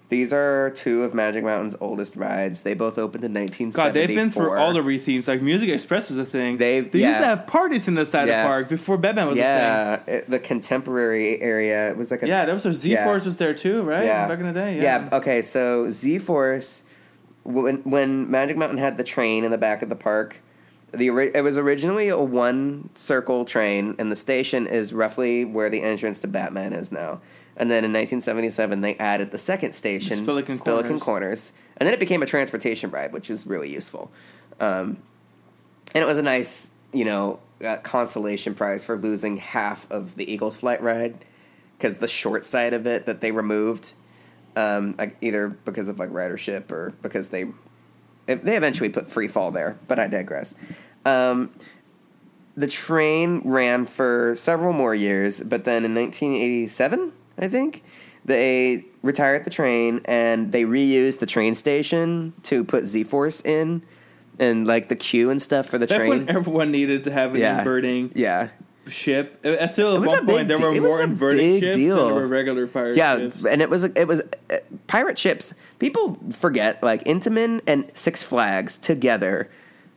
These 0.09 0.31
are 0.31 0.69
two 0.69 1.03
of 1.03 1.13
Magic 1.13 1.43
Mountain's 1.43 1.75
oldest 1.81 2.15
rides. 2.15 2.61
They 2.61 2.73
both 2.73 2.97
opened 2.97 3.25
in 3.25 3.33
1974. 3.33 3.83
God, 3.87 3.93
they've 3.93 4.15
been 4.15 4.31
through 4.31 4.57
all 4.57 4.71
the 4.71 4.79
rethemes. 4.79 5.27
Like 5.27 5.41
Music 5.41 5.67
Express 5.69 6.09
was 6.09 6.17
a 6.17 6.25
thing. 6.25 6.55
They've- 6.57 6.89
they 6.89 6.99
used 7.05 7.19
to 7.19 7.25
have 7.25 7.45
parties 7.45 7.89
in 7.89 7.95
the 7.95 8.05
side 8.05 8.29
Yeah. 8.29 8.37
of 8.39 8.43
the 8.43 8.47
park 8.47 8.69
before 8.69 8.95
Batman 8.97 9.27
was 9.27 9.37
a 9.37 9.41
thing. 9.41 9.49
yeah, 9.49 10.21
the 10.29 10.39
contemporary 10.39 11.41
area. 11.41 11.89
It 11.89 11.97
was 11.97 12.09
like 12.09 12.23
a 12.23 12.27
Yeah, 12.27 12.45
that 12.45 12.53
was 12.53 12.63
Z 12.63 12.89
Yeah. 12.89 13.03
Force 13.03 13.25
was 13.25 13.35
there 13.35 13.53
too, 13.53 13.81
right? 13.81 14.05
Yeah. 14.05 14.29
Back 14.29 14.39
in 14.39 14.45
the 14.45 14.53
day. 14.53 14.79
Yeah. 14.81 15.09
Okay. 15.11 15.41
So 15.41 15.89
Z 15.89 16.19
Force, 16.19 16.83
when 17.47 17.77
when 17.77 18.29
Magic 18.29 18.57
Mountain 18.57 18.77
had 18.77 18.97
the 18.97 19.03
train 19.03 19.43
in 19.43 19.51
the 19.51 19.57
back 19.57 19.81
of 19.81 19.89
the 19.89 19.95
park, 19.95 20.41
the 20.91 21.09
it 21.09 21.41
was 21.41 21.57
originally 21.57 22.09
a 22.09 22.17
one 22.17 22.89
circle 22.93 23.45
train, 23.45 23.95
and 23.97 24.11
the 24.11 24.15
station 24.15 24.67
is 24.67 24.93
roughly 24.93 25.45
where 25.45 25.69
the 25.69 25.81
entrance 25.81 26.19
to 26.19 26.27
Batman 26.27 26.73
is 26.73 26.91
now. 26.91 27.21
And 27.55 27.71
then 27.71 27.83
in 27.83 27.91
1977, 27.91 28.81
they 28.81 28.95
added 28.97 29.31
the 29.31 29.37
second 29.37 29.73
station, 29.73 30.25
Spillikin 30.25 30.59
Corners. 30.59 31.01
Corners. 31.01 31.51
and 31.77 31.87
then 31.87 31.93
it 31.93 31.99
became 31.99 32.21
a 32.21 32.27
transportation 32.27 32.91
ride, 32.91 33.13
which 33.13 33.31
is 33.31 33.47
really 33.47 33.71
useful. 33.71 34.11
Um, 34.59 34.97
and 35.95 36.03
it 36.03 36.07
was 36.07 36.19
a 36.19 36.21
nice, 36.21 36.69
you 36.93 37.05
know, 37.05 37.39
uh, 37.65 37.77
consolation 37.77 38.53
prize 38.53 38.83
for 38.83 38.95
losing 38.97 39.37
half 39.37 39.89
of 39.89 40.15
the 40.15 40.31
Eagles 40.31 40.59
Flight 40.59 40.83
ride 40.83 41.25
because 41.77 41.97
the 41.97 42.07
short 42.07 42.45
side 42.45 42.73
of 42.73 42.85
it 42.85 43.05
that 43.07 43.21
they 43.21 43.31
removed, 43.31 43.93
um, 44.57 44.95
like 44.97 45.15
either 45.21 45.49
because 45.49 45.87
of 45.87 45.99
like 45.99 46.09
ridership 46.09 46.71
or 46.71 46.93
because 47.01 47.27
they 47.29 47.45
they 48.25 48.57
eventually 48.57 48.89
put 48.89 49.09
free 49.09 49.27
fall 49.27 49.51
there. 49.51 49.77
But 49.87 49.99
I 49.99 50.07
digress. 50.07 50.55
Um, 51.05 51.51
the 52.55 52.67
train 52.67 53.41
ran 53.45 53.85
for 53.85 54.35
several 54.35 54.73
more 54.73 54.95
years, 54.95 55.41
but 55.41 55.63
then 55.63 55.85
in 55.85 55.93
1987, 55.93 57.13
I 57.37 57.47
think 57.47 57.83
they 58.25 58.83
retired 59.03 59.43
the 59.45 59.49
train 59.51 60.01
and 60.05 60.51
they 60.51 60.63
reused 60.63 61.19
the 61.19 61.25
train 61.27 61.53
station 61.55 62.33
to 62.43 62.63
put 62.63 62.85
Z 62.85 63.03
Force 63.05 63.41
in 63.45 63.83
and 64.39 64.67
like 64.67 64.89
the 64.89 64.95
queue 64.95 65.29
and 65.29 65.41
stuff 65.41 65.67
for 65.67 65.77
the 65.77 65.87
Back 65.87 65.97
train. 65.97 66.25
everyone 66.29 66.71
needed 66.71 67.03
to 67.03 67.11
have 67.11 67.35
an 67.35 67.41
Yeah. 67.41 67.59
inverting 67.59 68.11
yeah, 68.15 68.49
ship, 68.89 69.39
I 69.45 69.67
feel 69.67 69.95
at 69.95 70.01
one 70.01 70.25
point 70.25 70.47
there 70.47 70.59
were 70.59 70.73
more 70.79 71.07
big 71.07 71.59
ships 71.59 71.77
deal. 71.77 71.95
than 71.97 72.05
there 72.07 72.15
were 72.15 72.27
regular 72.27 72.67
pirate 72.67 72.97
yeah, 72.97 73.17
ships. 73.17 73.45
and 73.45 73.61
it 73.61 73.69
was 73.69 73.83
it 73.83 74.07
was 74.07 74.21
uh, 74.49 74.57
pirate 74.87 75.17
ships. 75.17 75.53
People 75.79 76.17
forget 76.31 76.81
like 76.81 77.03
Intamin 77.03 77.61
and 77.67 77.89
Six 77.95 78.23
Flags 78.23 78.77
together 78.77 79.49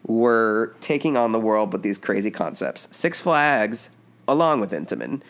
were 0.06 0.74
taking 0.80 1.16
on 1.16 1.32
the 1.32 1.40
world 1.40 1.72
with 1.72 1.82
these 1.82 1.98
crazy 1.98 2.30
concepts. 2.30 2.88
Six 2.90 3.20
Flags, 3.20 3.90
along 4.26 4.60
with 4.60 4.70
Intamin, 4.70 5.20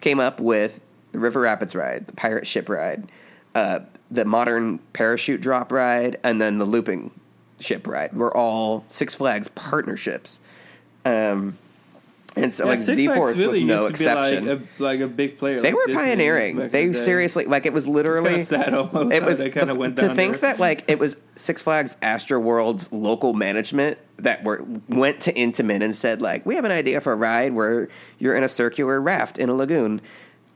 came 0.00 0.20
up 0.20 0.40
with 0.40 0.80
the 1.12 1.18
River 1.18 1.40
Rapids 1.40 1.74
ride, 1.74 2.06
the 2.06 2.12
pirate 2.12 2.46
ship 2.46 2.68
ride, 2.68 3.10
uh, 3.54 3.80
the 4.10 4.24
modern 4.24 4.78
parachute 4.92 5.40
drop 5.40 5.72
ride, 5.72 6.18
and 6.22 6.40
then 6.40 6.58
the 6.58 6.64
looping 6.64 7.10
ship 7.58 7.86
ride. 7.86 8.12
Were 8.12 8.36
all 8.36 8.84
Six 8.88 9.14
Flags 9.14 9.48
partnerships. 9.48 10.40
Um, 11.04 11.56
and 12.36 12.52
so, 12.54 12.64
Yeah, 12.64 12.70
like 12.70 12.78
Six 12.80 12.96
Z 12.96 13.06
Force 13.08 13.36
really 13.38 13.60
was 13.64 13.68
no 13.68 13.86
exception. 13.86 14.46
Like, 14.46 14.60
a, 14.78 14.82
like 14.82 15.00
a 15.00 15.08
big 15.08 15.38
player. 15.38 15.60
They 15.60 15.68
like 15.68 15.74
were 15.74 15.86
Disney 15.86 16.02
pioneering. 16.02 16.68
They 16.68 16.88
the 16.88 16.98
seriously 16.98 17.46
like 17.46 17.66
it 17.66 17.72
was 17.72 17.88
literally 17.98 18.30
Kinda 18.30 18.44
sad 18.44 18.74
almost 18.74 19.12
It 19.14 19.22
was 19.24 19.38
the- 19.38 19.50
to 19.50 20.06
down 20.08 20.14
think 20.16 20.40
there. 20.40 20.52
that 20.52 20.60
like 20.60 20.84
it 20.88 20.98
was 20.98 21.16
Six 21.34 21.62
Flags 21.62 21.96
Astro 22.02 22.38
World's 22.38 22.92
local 22.92 23.32
management 23.32 23.98
that 24.18 24.44
were 24.44 24.64
went 24.88 25.20
to 25.22 25.32
Intamin 25.32 25.82
and 25.82 25.94
said 25.96 26.22
like 26.22 26.44
we 26.46 26.54
have 26.54 26.64
an 26.64 26.72
idea 26.72 27.00
for 27.00 27.12
a 27.12 27.16
ride 27.16 27.52
where 27.54 27.88
you're 28.18 28.34
in 28.34 28.42
a 28.42 28.48
circular 28.48 29.00
raft 29.00 29.38
in 29.38 29.48
a 29.48 29.54
lagoon. 29.54 30.00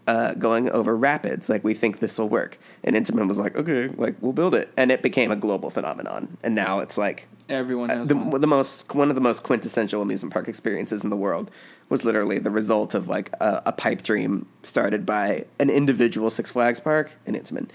Uh, 0.06 0.34
going 0.34 0.68
over 0.70 0.96
rapids, 0.96 1.48
like 1.48 1.62
we 1.62 1.74
think 1.74 2.00
this 2.00 2.18
will 2.18 2.28
work, 2.28 2.58
and 2.82 2.96
Intamin 2.96 3.28
was 3.28 3.38
like, 3.38 3.54
"Okay, 3.54 3.88
like 3.96 4.16
we'll 4.20 4.32
build 4.32 4.54
it," 4.54 4.72
and 4.76 4.90
it 4.90 5.02
became 5.02 5.30
a 5.30 5.36
global 5.36 5.70
phenomenon. 5.70 6.36
And 6.42 6.54
now 6.54 6.80
it's 6.80 6.98
like 6.98 7.28
Everyone 7.48 7.90
has 7.90 8.08
the, 8.08 8.16
one. 8.16 8.40
the 8.40 8.46
most 8.46 8.92
one 8.94 9.08
of 9.10 9.14
the 9.14 9.20
most 9.20 9.42
quintessential 9.42 10.00
amusement 10.02 10.32
park 10.32 10.48
experiences 10.48 11.04
in 11.04 11.10
the 11.10 11.16
world 11.16 11.50
was 11.88 12.04
literally 12.04 12.38
the 12.38 12.50
result 12.50 12.94
of 12.94 13.08
like 13.08 13.30
a, 13.40 13.62
a 13.66 13.72
pipe 13.72 14.02
dream 14.02 14.46
started 14.62 15.04
by 15.04 15.44
an 15.58 15.68
individual 15.68 16.30
Six 16.30 16.50
Flags 16.50 16.80
park 16.80 17.12
in 17.26 17.34
Intamin. 17.34 17.68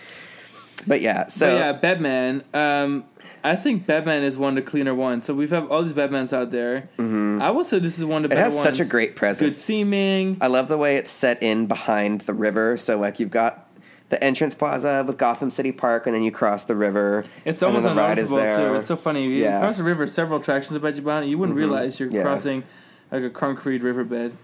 But 0.88 1.02
yeah, 1.02 1.28
so 1.28 1.46
So 1.48 1.56
yeah, 1.56 1.74
Batman. 1.74 2.44
Um, 2.54 3.06
I 3.46 3.56
think 3.56 3.86
Batman 3.86 4.24
is 4.24 4.38
one 4.38 4.58
of 4.58 4.64
the 4.66 4.70
cleaner 4.70 4.94
ones. 4.96 5.26
So 5.26 5.34
we've 5.34 5.52
have 5.52 5.72
all 5.72 5.84
these 5.84 5.94
Batmans 5.94 6.34
out 6.34 6.52
there. 6.52 6.90
Mm-hmm. 6.98 7.42
I 7.42 7.52
would 7.52 7.66
say 7.66 7.80
this 7.80 7.98
is 8.00 8.06
one 8.06 8.24
of 8.26 8.30
the 8.30 8.36
it 8.36 8.40
better 8.40 8.46
has 8.46 8.56
ones. 8.56 8.78
such 8.78 8.80
a 8.86 8.90
great 8.90 9.16
presence. 9.16 9.56
good 9.56 9.62
theming. 9.88 10.38
I 10.42 10.48
love 10.48 10.68
the 10.68 10.78
way 10.78 10.96
it's 10.98 11.12
set 11.12 11.42
in 11.44 11.68
behind 11.68 12.22
the 12.22 12.34
river. 12.34 12.78
So 12.78 12.98
like 12.98 13.20
you've 13.20 13.32
got 13.32 13.70
the 14.10 14.24
entrance 14.24 14.54
plaza 14.56 15.04
with 15.06 15.18
Gotham 15.18 15.50
City 15.50 15.72
Park, 15.72 16.06
and 16.06 16.16
then 16.16 16.22
you 16.24 16.32
cross 16.32 16.64
the 16.64 16.76
river. 16.76 17.26
It's 17.44 17.64
almost 17.64 17.86
the 17.86 17.96
ride 17.96 18.20
is 18.20 18.30
there. 18.30 18.58
too. 18.70 18.76
It's 18.76 18.88
so 18.88 18.96
funny. 18.96 19.24
You 19.26 19.30
Yeah. 19.32 19.52
Mm-hmm. 19.54 19.62
cross 19.62 19.78
the 19.78 19.84
river, 19.84 20.06
several 20.08 20.40
attractions 20.40 20.76
about 20.76 20.94
Japan. 20.96 21.28
You 21.28 21.38
wouldn't 21.38 21.58
realize 21.58 22.00
you're 22.00 22.10
Yeah. 22.12 22.22
crossing 22.22 22.64
like 23.12 23.24
a 23.24 23.30
concrete 23.30 23.82
riverbed. 23.84 24.38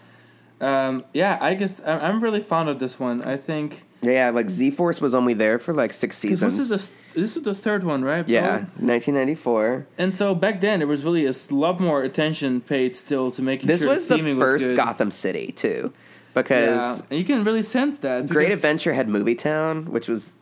Um, 0.60 1.06
yeah, 1.14 1.38
I 1.42 1.56
guess 1.56 1.82
I'm 1.86 2.22
really 2.24 2.40
fond 2.42 2.70
of 2.70 2.80
this 2.80 3.00
one. 3.00 3.24
I 3.24 3.36
think 3.38 3.84
Yeah, 4.02 4.32
like 4.32 4.50
Z 4.50 4.72
Force 4.72 5.00
was 5.00 5.14
only 5.14 5.34
there 5.34 5.60
for 5.60 5.74
like 5.74 5.94
six 5.94 6.18
seasons. 6.18 6.58
this 6.58 6.72
is 6.72 6.92
the 7.14 7.20
this 7.22 7.38
is 7.38 7.44
the 7.44 7.54
third 7.54 7.84
one, 7.84 8.04
right? 8.04 8.28
yeah, 8.28 8.66
1994. 8.80 9.86
And 9.98 10.14
so 10.14 10.34
back 10.36 10.62
then, 10.62 10.80
there 10.80 10.88
was 10.88 11.04
really 11.04 11.26
a 11.26 11.34
lot 11.52 11.80
more 11.80 12.02
attention 12.04 12.62
paid 12.62 12.96
still 12.96 13.32
to 13.32 13.42
making 13.42 13.68
This 13.68 13.82
sure 13.82 13.90
was 13.90 14.08
the 14.08 14.16
theming 14.16 14.40
first 14.40 14.66
was. 14.66 14.74
Gotham 14.74 15.12
City 15.12 15.52
too, 15.52 15.94
Yeah, 15.94 16.42
because 16.42 17.04
and 17.10 17.20
you 17.20 17.26
can 17.26 17.44
really 17.44 17.64
sense 17.64 18.00
that. 18.00 18.28
Great 18.28 18.52
Adventure 18.52 18.94
had 18.94 19.08
Movie 19.10 19.36
Town, 19.36 19.86
which 19.92 20.08
was 20.08 20.34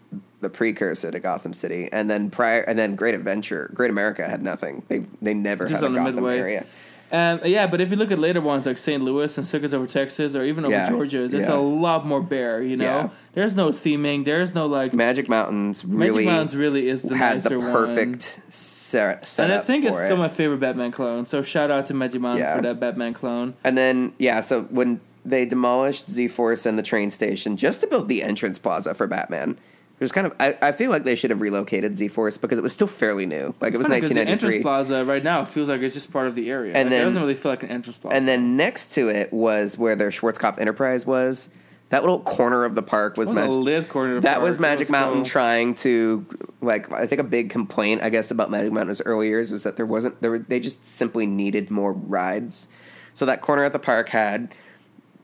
the 0.41 0.49
precursor 0.49 1.11
to 1.11 1.19
Gotham 1.19 1.53
City, 1.53 1.89
and 1.91 2.09
then 2.09 2.29
prior, 2.29 2.61
and 2.61 2.79
then 2.79 2.95
Great 2.95 3.13
Adventure, 3.15 3.69
Great 3.73 3.89
America 3.91 4.27
had 4.27 4.41
nothing. 4.41 4.83
They 4.87 4.99
they 5.21 5.33
never 5.33 5.65
Just 5.65 5.81
had 5.83 5.89
a 5.89 5.93
the 5.93 5.99
Gotham 5.99 6.15
midway. 6.15 6.39
area. 6.39 6.65
Um, 7.11 7.41
yeah, 7.43 7.65
but 7.67 7.81
if 7.81 7.89
you 7.91 7.97
look 7.97 8.11
at 8.11 8.19
later 8.19 8.39
ones 8.41 8.65
like 8.65 8.77
St. 8.77 9.03
Louis 9.03 9.35
and 9.37 9.45
Six 9.47 9.61
Flags 9.61 9.73
over 9.73 9.87
Texas 9.87 10.35
or 10.35 10.43
even 10.43 10.65
over 10.65 10.73
Yeah, 10.73 10.89
Georgia, 10.89 11.23
it's 11.23 11.33
yeah. 11.33 11.53
a 11.53 11.57
lot 11.57 12.05
more 12.05 12.21
bare. 12.21 12.61
You 12.61 12.77
know, 12.77 12.83
Yeah. 12.83 13.09
there's 13.33 13.55
no 13.55 13.69
theming. 13.69 14.25
There's 14.25 14.53
no 14.53 14.67
like 14.67 14.93
Magic 14.93 15.27
Mountains 15.27 15.83
Really, 15.83 16.25
Magic 16.25 16.25
Mountains. 16.27 16.55
Really 16.55 16.87
is 16.89 17.01
the 17.01 17.17
had 17.17 17.35
nicer 17.37 17.49
the 17.49 17.59
one. 17.59 17.71
perfect 17.71 18.41
set, 18.49 19.27
setup 19.27 19.49
And 19.51 19.59
I 19.59 19.63
think 19.65 19.85
it's 19.85 19.95
for 19.95 20.05
still 20.05 20.17
my 20.17 20.27
favorite 20.27 20.59
Batman 20.59 20.91
clone. 20.91 21.25
So 21.25 21.41
shout 21.41 21.71
out 21.71 21.85
to 21.87 21.93
Magic 21.93 22.21
Mountain 22.21 22.55
for 22.55 22.61
that 22.61 22.79
Batman 22.79 23.13
clone. 23.13 23.55
And 23.63 23.77
then 23.77 24.13
yeah, 24.19 24.41
so 24.41 24.63
when 24.63 25.01
they 25.25 25.45
demolished 25.45 26.07
Z 26.09 26.27
Force 26.29 26.65
and 26.65 26.77
the 26.77 26.83
train 26.83 27.11
station 27.11 27.57
just 27.57 27.81
to 27.81 27.87
build 27.87 28.07
the 28.07 28.23
entrance 28.23 28.59
plaza 28.59 28.93
for 28.93 29.07
Batman. 29.07 29.57
It 29.99 30.03
was 30.03 30.11
kind 30.13 30.27
of. 30.27 30.33
I, 30.39 30.57
I 30.61 30.71
feel 30.71 30.91
like 30.91 31.03
they 31.03 31.15
should 31.15 31.29
have 31.29 31.41
relocated 31.41 31.97
Z 31.97 32.07
Force 32.07 32.37
because 32.37 32.57
it 32.57 32.61
was 32.61 32.71
still 32.71 32.87
fairly 32.87 33.25
new. 33.25 33.53
Like 33.59 33.73
it 33.73 33.77
was 33.77 33.87
Funny 33.87 33.99
'cause 33.99 34.11
the 34.11 34.21
entrance 34.21 34.61
plaza 34.61 35.03
right 35.03 35.23
now 35.23 35.43
feels 35.43 35.67
like 35.67 35.81
it's 35.81 35.93
just 35.93 36.13
part 36.13 36.27
of 36.27 36.35
the 36.35 36.49
area. 36.49 36.73
And 36.73 36.85
Like, 36.89 36.93
it 36.93 36.97
then- 36.97 37.05
doesn't 37.07 37.21
really 37.21 37.35
feel 37.35 37.51
like 37.51 37.63
an 37.63 37.69
entrance 37.69 37.97
plaza. 37.97 38.15
And 38.15 38.25
then 38.27 38.55
next 38.55 38.93
to 38.93 39.09
it 39.09 39.33
was 39.33 39.77
where 39.77 39.95
their 39.97 40.09
Schwarzkopf 40.09 40.57
Enterprise 40.57 41.05
was. 41.05 41.49
That 41.89 42.03
little 42.03 42.19
corner 42.19 42.65
of 42.65 42.75
the 42.75 42.83
park 42.83 43.17
was 43.17 43.29
It 43.29 43.33
was 43.33 43.47
Magic. 43.47 43.55
lit 43.55 43.89
corner. 43.89 44.19
That 44.21 44.35
park. 44.35 44.43
was 44.43 44.59
Magic 44.59 44.89
It 44.89 44.91
Mountain 44.91 45.23
trying 45.25 45.73
to 45.75 46.25
like. 46.61 46.89
I 46.93 47.05
think 47.07 47.19
a 47.19 47.23
big 47.25 47.49
complaint, 47.49 48.01
I 48.03 48.09
guess, 48.09 48.29
about 48.31 48.49
Magic 48.51 48.71
Mountain's 48.71 49.01
early 49.01 49.27
years 49.27 49.51
was 49.51 49.63
that 49.63 49.75
there 49.75 49.87
wasn't 49.87 50.21
there. 50.21 50.31
Were, 50.31 50.37
they 50.39 50.59
just 50.59 50.85
simply 50.87 51.25
needed 51.25 51.69
more 51.71 51.91
rides. 51.91 52.67
So 53.15 53.25
that 53.25 53.41
corner 53.41 53.63
at 53.65 53.73
the 53.73 53.79
park 53.79 54.09
had 54.09 54.53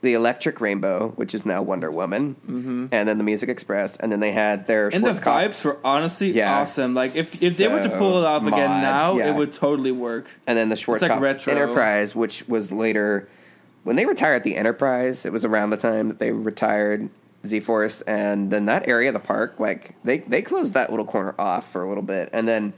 the 0.06 0.14
Electric 0.14 0.62
Rainbow, 0.62 1.14
which 1.16 1.34
is 1.34 1.48
now 1.48 1.64
Wonder 1.64 1.90
Woman, 1.90 2.36
mm-hmm. 2.48 2.86
and 2.92 3.10
then 3.10 3.18
the 3.18 3.24
Music 3.24 3.50
Express, 3.50 3.98
and 3.98 4.12
then 4.12 4.20
they 4.20 4.32
had 4.32 4.68
their 4.68 4.88
And 4.90 5.04
the 5.04 5.14
vibes 5.14 5.66
were 5.66 5.80
honestly 5.84 6.32
Yeah. 6.32 6.60
awesome. 6.60 6.94
Like 6.94 7.16
if 7.16 7.42
if 7.42 7.58
they 7.58 7.68
were 7.68 7.82
to 7.82 7.90
pull 7.98 8.20
it 8.20 8.26
off 8.26 8.44
again 8.46 8.70
now, 8.82 9.18
yeah. 9.18 9.32
it 9.32 9.36
would 9.36 9.52
totally 9.52 9.92
work. 9.92 10.28
and 10.46 10.58
then 10.58 10.70
the 10.70 10.76
like 10.76 11.02
Schwarzkopf 11.02 11.20
retro. 11.20 11.52
Enterprise, 11.54 12.16
which 12.16 12.48
was 12.48 12.72
later 12.72 13.28
when 13.84 13.96
they 13.96 14.06
retired 14.06 14.44
the 14.44 14.56
Enterprise. 14.56 15.26
It 15.26 15.34
was 15.34 15.44
around 15.44 15.72
the 15.72 15.78
time 15.78 16.08
that 16.10 16.20
they 16.20 16.32
retired 16.32 17.10
Z 17.46 17.62
Force, 17.62 18.02
and 18.02 18.52
then 18.52 18.66
that 18.66 18.88
area 18.88 19.10
of 19.10 19.14
the 19.14 19.20
park, 19.20 19.56
like 19.60 19.96
they 20.04 20.20
they 20.20 20.44
closed 20.44 20.76
that 20.76 20.92
little 20.92 21.06
corner 21.06 21.34
off 21.40 21.72
for 21.72 21.82
a 21.82 21.88
little 21.90 22.04
bit, 22.04 22.30
and 22.32 22.48
then 22.48 22.74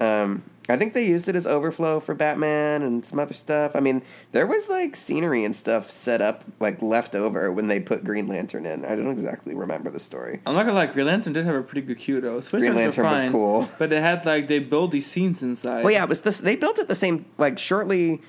um, 0.00 0.42
I 0.70 0.76
think 0.76 0.94
they 0.94 1.06
used 1.06 1.28
it 1.28 1.36
as 1.36 1.46
overflow 1.46 2.00
for 2.00 2.14
Batman 2.14 2.82
and 2.82 3.04
some 3.04 3.18
other 3.18 3.34
stuff. 3.34 3.72
I 3.74 3.80
mean, 3.80 4.02
there 4.32 4.46
was 4.46 4.68
like 4.68 4.96
scenery 4.96 5.44
and 5.44 5.54
stuff 5.54 5.90
set 5.90 6.20
up 6.20 6.44
like 6.60 6.80
left 6.80 7.14
over 7.14 7.50
when 7.52 7.66
they 7.68 7.80
put 7.80 8.04
Green 8.04 8.26
Lantern 8.28 8.64
in. 8.66 8.84
I 8.84 8.94
don't 8.96 9.10
exactly 9.10 9.54
remember 9.54 9.90
the 9.90 9.98
story. 10.00 10.40
I'm 10.46 10.54
not 10.54 10.62
gonna 10.66 10.74
lie, 10.78 10.86
Green 10.86 11.06
Lantern 11.06 11.32
did 11.32 11.44
have 11.46 11.54
a 11.54 11.62
pretty 11.62 11.86
good 11.86 11.98
queue 11.98 12.20
though. 12.20 12.40
Space 12.40 12.60
Green 12.60 12.74
Lantern 12.74 13.04
was 13.04 13.20
fine, 13.22 13.32
cool. 13.32 13.68
but 13.78 13.90
they 13.90 14.00
had 14.00 14.24
like 14.24 14.48
they 14.48 14.58
built 14.58 14.90
these 14.92 15.06
scenes 15.06 15.42
inside. 15.42 15.84
Well, 15.84 15.92
yeah, 15.92 16.02
it 16.04 16.08
was 16.08 16.22
this. 16.22 16.38
They 16.38 16.56
built 16.56 16.78
it 16.78 16.88
the 16.88 16.94
same 16.94 17.26
like 17.38 17.58
shortly. 17.58 18.22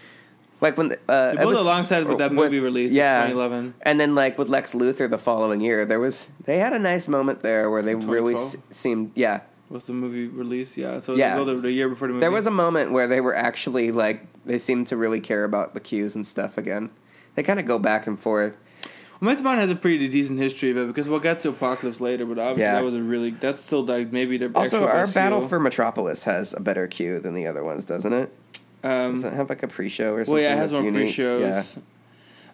Like 0.60 0.78
when 0.78 0.90
the, 0.90 1.00
uh, 1.10 1.36
it 1.42 1.44
was- 1.46 1.60
alongside 1.60 2.06
with 2.06 2.20
that 2.20 2.32
movie 2.32 2.60
release 2.60 2.92
yeah, 2.92 3.22
2011. 3.26 3.74
and 3.82 4.00
then 4.00 4.14
like 4.14 4.38
with 4.38 4.48
Lex 4.48 4.74
Luthor 4.74 5.10
the 5.10 5.18
following 5.18 5.60
year, 5.60 5.86
there 5.86 6.00
was 6.00 6.30
they 6.46 6.60
had 6.60 6.72
a 6.72 6.78
nice 6.78 7.08
moment 7.08 7.42
there 7.42 7.72
where 7.72 7.82
they 7.82 7.96
really 7.96 8.36
s- 8.36 8.56
seemed 8.70 9.12
yeah. 9.16 9.40
Was 9.72 9.86
the 9.86 9.94
movie 9.94 10.28
release? 10.28 10.76
Yeah, 10.76 11.00
so 11.00 11.16
Yeah. 11.16 11.42
the 11.42 11.72
year 11.72 11.88
before 11.88 12.08
the 12.10 12.14
movie. 12.16 12.22
There 12.22 12.32
was 12.32 12.46
a 12.46 12.52
moment 12.52 12.92
where 12.92 13.08
they 13.08 13.22
were 13.22 13.34
actually 13.36 13.92
like 13.92 14.26
they 14.46 14.60
seemed 14.60 14.88
to 14.88 14.98
really 14.98 15.22
care 15.22 15.44
about 15.46 15.74
the 15.74 15.80
cues 15.80 16.14
and 16.14 16.28
stuff 16.28 16.58
again. 16.58 16.90
They 17.36 17.44
kind 17.44 17.60
of 17.60 17.66
go 17.66 17.80
back 17.80 18.06
and 18.06 18.20
forth. 18.20 18.58
Well, 19.22 19.36
has 19.36 19.70
a 19.72 19.76
pretty 19.76 20.08
decent 20.10 20.40
history 20.40 20.72
of 20.72 20.78
it 20.78 20.88
because 20.88 21.08
we'll 21.08 21.20
get 21.20 21.40
to 21.42 21.50
Apocalypse 21.50 22.02
later, 22.02 22.26
but 22.26 22.40
obviously 22.40 22.64
Yeah. 22.64 22.76
that 22.76 22.84
was 22.84 22.96
a 22.96 23.02
really 23.02 23.30
that's 23.32 23.62
still 23.62 23.86
like 23.86 24.12
maybe 24.12 24.36
their 24.38 24.50
Also, 24.56 24.86
our 24.88 25.08
battle 25.08 25.48
for 25.48 25.60
Metropolis 25.60 26.24
has 26.26 26.54
a 26.54 26.60
better 26.60 26.88
cue 26.88 27.20
than 27.20 27.34
the 27.36 27.46
other 27.48 27.64
ones, 27.64 27.86
doesn't 27.86 28.12
it? 28.14 28.32
um, 28.84 29.14
Does 29.14 29.24
it 29.26 29.34
have 29.34 29.48
like 29.48 29.62
a 29.64 29.68
pre-show 29.68 30.16
or 30.16 30.26
something? 30.26 30.34
Well, 30.34 30.44
yeah, 30.44 30.54
it 30.56 30.58
has 30.58 30.72
more 30.72 30.82
unique? 30.82 31.04
pre-shows. 31.04 31.42
Yeah. 31.78 31.82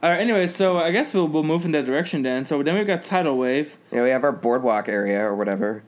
All 0.04 0.10
right. 0.12 0.20
Anyway, 0.20 0.46
so 0.46 0.78
I 0.78 0.92
guess 0.92 1.14
we'll 1.14 1.28
we'll 1.30 1.42
move 1.44 1.64
in 1.66 1.72
that 1.72 1.86
direction 1.86 2.22
then. 2.22 2.46
So 2.46 2.62
then 2.62 2.76
we've 2.76 2.86
got 2.86 3.02
tidal 3.02 3.38
wave. 3.38 3.78
yeah, 3.92 4.04
we 4.04 4.10
have 4.10 4.24
our 4.26 4.32
boardwalk 4.34 4.90
area 4.90 5.24
or 5.26 5.36
whatever. 5.36 5.84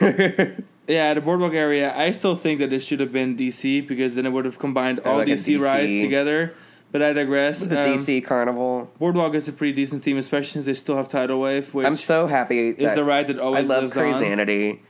Yeah, 0.90 1.14
the 1.14 1.20
boardwalk 1.20 1.52
area. 1.54 1.96
I 1.96 2.10
still 2.10 2.34
think 2.34 2.58
that 2.60 2.70
this 2.70 2.84
should 2.84 3.00
have 3.00 3.12
been 3.12 3.36
DC 3.36 3.86
because 3.86 4.14
then 4.16 4.26
it 4.26 4.30
would 4.30 4.44
have 4.44 4.58
combined 4.58 5.00
all 5.00 5.18
like 5.18 5.28
DC, 5.28 5.56
DC. 5.56 5.60
rides 5.60 6.00
together. 6.02 6.54
But 6.92 7.02
I 7.02 7.12
digress. 7.12 7.60
The 7.66 7.80
Um, 7.80 7.98
DC 7.98 8.24
Carnival. 8.24 8.90
Boardwalk 8.98 9.34
is 9.34 9.46
a 9.46 9.52
pretty 9.52 9.72
decent 9.72 10.02
theme, 10.02 10.18
especially 10.18 10.50
since 10.50 10.66
they 10.66 10.74
still 10.74 10.96
have 10.96 11.06
tidal 11.06 11.40
wave, 11.40 11.72
which 11.72 11.86
I'm 11.86 11.94
so 11.94 12.26
happy. 12.26 12.70
is 12.70 12.76
that 12.78 12.96
the 12.96 13.04
ride 13.04 13.28
that 13.28 13.38
I 13.38 13.42
always 13.42 13.68
love 13.68 13.84
lives 13.84 13.96
on. 13.96 14.02
Crazanity. 14.14 14.80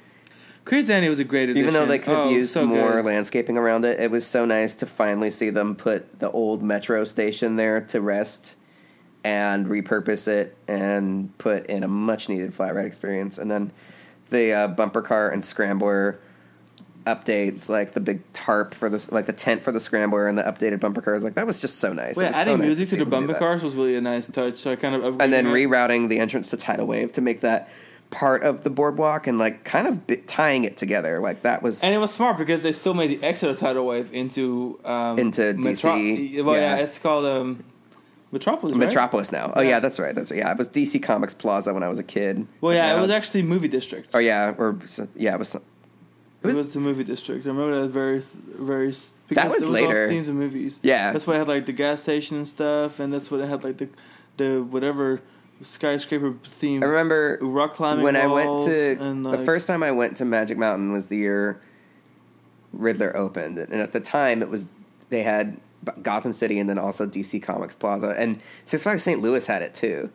Crazy 0.64 0.92
Annie 0.92 1.08
was 1.08 1.18
a 1.18 1.24
great 1.24 1.50
addition. 1.50 1.62
Even 1.68 1.74
though 1.74 1.86
they 1.86 1.98
could 1.98 2.14
have 2.16 2.26
Oh, 2.26 2.30
used 2.30 2.52
so 2.52 2.64
more 2.66 2.92
good. 2.92 3.04
landscaping 3.06 3.58
around 3.58 3.84
it, 3.84 3.98
it 4.00 4.10
was 4.10 4.26
so 4.26 4.44
nice 4.44 4.74
to 4.76 4.86
finally 4.86 5.30
see 5.30 5.50
them 5.50 5.74
put 5.74 6.20
the 6.20 6.30
old 6.30 6.62
metro 6.62 7.04
station 7.04 7.56
there 7.56 7.80
to 7.82 8.00
rest 8.00 8.56
and 9.24 9.66
repurpose 9.66 10.26
it 10.28 10.56
and 10.68 11.36
put 11.38 11.66
in 11.66 11.82
a 11.82 11.88
much 11.88 12.28
needed 12.28 12.54
flat 12.54 12.74
ride 12.74 12.86
experience. 12.86 13.36
And 13.36 13.50
then 13.50 13.72
the 14.30 14.52
uh, 14.52 14.68
bumper 14.68 15.02
car 15.02 15.28
and 15.28 15.44
scrambler 15.44 16.18
updates, 17.06 17.68
like 17.68 17.92
the 17.92 18.00
big 18.00 18.20
tarp 18.32 18.74
for 18.74 18.88
the 18.88 19.06
like 19.12 19.26
the 19.26 19.32
tent 19.32 19.62
for 19.62 19.72
the 19.72 19.80
scrambler 19.80 20.26
and 20.26 20.36
the 20.36 20.42
updated 20.42 20.80
bumper 20.80 21.00
cars, 21.02 21.22
like 21.22 21.34
that 21.34 21.46
was 21.46 21.60
just 21.60 21.78
so 21.78 21.92
nice. 21.92 22.16
Was 22.16 22.26
so 22.26 22.32
adding 22.32 22.58
nice 22.58 22.66
music 22.66 22.88
see 22.88 22.96
to 22.96 23.04
the 23.04 23.10
bumper 23.10 23.34
cars 23.34 23.62
was 23.62 23.74
really 23.74 23.96
a 23.96 24.00
nice 24.00 24.26
touch. 24.26 24.58
So 24.58 24.72
I 24.72 24.76
kind 24.76 24.94
of 24.94 25.20
and 25.20 25.32
then 25.32 25.46
it. 25.46 25.50
rerouting 25.50 26.08
the 26.08 26.18
entrance 26.18 26.50
to 26.50 26.56
tidal 26.56 26.86
wave 26.86 27.12
to 27.14 27.20
make 27.20 27.40
that 27.40 27.68
part 28.10 28.42
of 28.42 28.64
the 28.64 28.70
boardwalk 28.70 29.26
and 29.28 29.38
like 29.38 29.62
kind 29.64 29.86
of 29.86 30.26
tying 30.26 30.64
it 30.64 30.76
together 30.76 31.20
like 31.20 31.42
that 31.42 31.62
was 31.62 31.80
And 31.82 31.94
it 31.94 31.98
was 31.98 32.10
smart 32.10 32.38
because 32.38 32.60
they 32.62 32.72
still 32.72 32.92
made 32.92 33.08
the 33.08 33.24
exit 33.24 33.50
of 33.50 33.58
tidal 33.58 33.86
wave 33.86 34.12
into 34.12 34.80
um, 34.84 35.16
Into 35.16 35.42
DC, 35.54 36.42
Well, 36.44 36.56
yeah. 36.56 36.76
yeah. 36.76 36.82
it's 36.82 36.98
called 36.98 37.24
um, 37.24 37.64
Metropolis. 38.32 38.76
Right? 38.76 38.86
Metropolis 38.86 39.32
now. 39.32 39.52
Oh 39.56 39.60
Yeah. 39.60 39.68
yeah, 39.70 39.80
that's 39.80 39.98
right. 39.98 40.14
That's 40.14 40.30
right. 40.30 40.38
Yeah, 40.38 40.52
it 40.52 40.58
was 40.58 40.68
DC 40.68 41.02
Comics 41.02 41.34
Plaza 41.34 41.74
when 41.74 41.82
I 41.82 41.88
was 41.88 41.98
a 41.98 42.04
kid. 42.04 42.46
Well, 42.60 42.74
yeah, 42.74 42.96
it 42.96 43.00
was 43.00 43.10
actually 43.10 43.42
movie 43.42 43.68
district. 43.68 44.10
Oh 44.14 44.18
yeah, 44.18 44.54
or 44.56 44.78
yeah, 45.16 45.34
it 45.34 45.38
was. 45.38 45.54
It 45.54 45.62
It 46.42 46.46
was, 46.46 46.56
was, 46.56 46.72
the 46.72 46.80
movie 46.80 47.04
district. 47.04 47.44
I 47.46 47.48
remember 47.48 47.82
that 47.82 47.88
very, 47.88 48.20
very. 48.20 48.94
That 49.30 49.48
was 49.48 49.58
it 49.58 49.66
was 49.66 49.68
later. 49.68 50.04
All 50.04 50.08
themes 50.08 50.28
of 50.28 50.34
movies. 50.34 50.80
Yeah. 50.82 51.12
that's 51.12 51.26
why 51.26 51.34
it 51.34 51.38
had 51.38 51.48
like 51.48 51.66
the 51.66 51.72
gas 51.72 52.02
station 52.02 52.36
and 52.36 52.48
stuff, 52.48 52.98
and 52.98 53.12
that's 53.12 53.30
what 53.30 53.40
it 53.40 53.48
had 53.48 53.62
like 53.62 53.78
the, 53.78 53.88
the 54.36 54.62
whatever 54.62 55.20
skyscraper 55.60 56.34
theme. 56.44 56.82
I 56.82 56.86
remember 56.86 57.38
rock 57.40 57.74
climbing 57.74 58.04
when 58.04 58.16
I 58.16 58.26
went 58.26 58.64
to 58.66 58.98
and, 59.00 59.24
the 59.24 59.38
first 59.38 59.66
time 59.66 59.82
I 59.82 59.92
went 59.92 60.16
to 60.18 60.24
Magic 60.24 60.56
Mountain 60.56 60.92
was 60.92 61.08
the 61.08 61.16
year 61.16 61.60
Riddler 62.72 63.16
opened, 63.16 63.58
and 63.58 63.74
at 63.74 63.92
the 63.92 64.00
time 64.00 64.42
it 64.42 64.48
was 64.48 64.68
they 65.10 65.22
had 65.22 65.60
Gotham 66.02 66.32
City 66.32 66.58
and 66.58 66.68
then 66.68 66.78
also 66.78 67.06
DC 67.06 67.42
Comics 67.42 67.74
Plaza, 67.74 68.14
and 68.18 68.40
Six 68.64 68.82
Flags 68.82 69.02
St. 69.02 69.20
Louis 69.20 69.46
had 69.46 69.62
it 69.62 69.74
too 69.74 70.10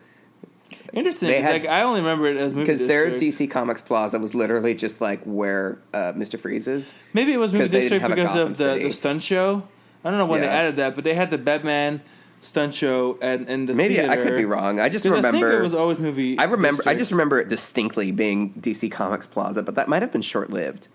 Interesting. 0.92 1.28
they 1.28 1.42
had- 1.42 1.62
like 1.62 1.70
I 1.70 1.82
only 1.82 2.00
remember 2.00 2.26
it 2.26 2.36
as 2.36 2.52
because 2.52 2.80
their. 2.80 3.10
DC 3.12 3.50
Comics 3.50 3.80
Plaza 3.80 4.18
was 4.18 4.34
literally 4.34 4.74
just 4.74 5.00
like 5.00 5.22
where 5.24 5.78
uh, 5.92 6.12
Mister 6.16 6.38
Freeze 6.38 6.66
is. 6.66 6.92
Maybe 7.12 7.32
it 7.32 7.38
was 7.38 7.52
movie 7.52 7.68
district 7.68 8.06
because 8.06 8.34
of 8.34 8.56
the, 8.56 8.74
the 8.74 8.90
stunt 8.90 9.22
show. 9.22 9.66
I 10.04 10.10
don't 10.10 10.18
know 10.18 10.26
when 10.26 10.40
they 10.40 10.48
added 10.48 10.76
that, 10.76 10.94
but 10.94 11.04
they 11.04 11.14
had 11.14 11.30
the 11.30 11.38
Batman 11.38 12.02
stunt 12.40 12.74
show 12.74 13.18
and 13.20 13.48
and 13.48 13.68
the 13.68 13.74
Maybe 13.74 14.00
I 14.00 14.16
could 14.16 14.36
be 14.36 14.44
wrong. 14.44 14.80
I 14.80 14.88
just 14.88 15.04
remember 15.04 15.28
I 15.28 15.32
think 15.32 15.44
it 15.44 15.62
was 15.62 15.74
always 15.74 15.98
movie. 15.98 16.38
I 16.38 16.44
remember. 16.44 16.82
I 16.86 16.94
just 16.94 17.10
remember 17.10 17.38
it 17.38 17.48
distinctly 17.48 18.12
being 18.12 18.54
DC 18.54 18.90
Comics 18.90 19.26
Plaza, 19.26 19.62
but 19.62 19.74
that 19.74 19.88
might 19.88 20.02
have 20.02 20.12
been 20.12 20.22
short 20.22 20.50
lived. 20.50 20.88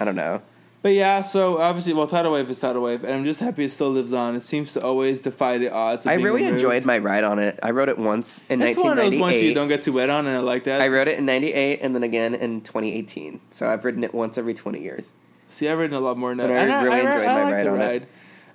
I 0.00 0.04
don't 0.04 0.16
know. 0.16 0.42
But 0.80 0.90
yeah, 0.90 1.22
so 1.22 1.58
obviously, 1.58 1.92
well, 1.92 2.06
tidal 2.06 2.32
wave 2.32 2.48
is 2.48 2.60
tidal 2.60 2.82
wave, 2.82 3.02
and 3.02 3.12
I'm 3.12 3.24
just 3.24 3.40
happy 3.40 3.64
it 3.64 3.70
still 3.70 3.90
lives 3.90 4.12
on. 4.12 4.36
It 4.36 4.44
seems 4.44 4.72
to 4.74 4.80
always 4.82 5.20
defy 5.20 5.58
the 5.58 5.72
odds. 5.72 6.06
Of 6.06 6.12
I 6.12 6.14
really 6.14 6.42
removed. 6.42 6.54
enjoyed 6.62 6.84
my 6.84 6.98
ride 6.98 7.24
on 7.24 7.40
it. 7.40 7.58
I 7.62 7.72
rode 7.72 7.88
it 7.88 7.98
once 7.98 8.44
in 8.48 8.62
It's 8.62 8.80
one 8.80 8.92
of 8.92 8.96
those 8.96 9.16
ones 9.18 9.42
you 9.42 9.52
1998. 9.52 9.54
don't 9.54 9.68
get 9.68 9.82
too 9.82 9.92
wet 9.92 10.08
on, 10.08 10.26
and 10.28 10.36
I 10.36 10.40
like 10.40 10.64
that. 10.64 10.80
I 10.80 10.86
rode 10.86 11.08
it 11.08 11.18
in 11.18 11.26
98 11.26 11.80
and 11.82 11.96
then 11.96 12.04
again 12.04 12.34
in 12.36 12.60
2018. 12.60 13.40
So 13.50 13.68
I've 13.68 13.84
ridden 13.84 14.04
it 14.04 14.14
once 14.14 14.38
every 14.38 14.54
20 14.54 14.80
years. 14.80 15.14
See, 15.48 15.68
I've 15.68 15.78
ridden 15.78 15.96
a 15.96 16.00
lot 16.00 16.16
more 16.16 16.30
than 16.30 16.38
that. 16.38 16.46
But 16.48 16.52
I 16.56 16.60
And 16.60 16.86
really 16.86 16.98
enjoyed 17.00 17.24
my 17.26 17.42
like 17.42 17.52
ride 17.52 17.66
the 17.66 17.70
on 17.70 17.80
it. 17.80 18.08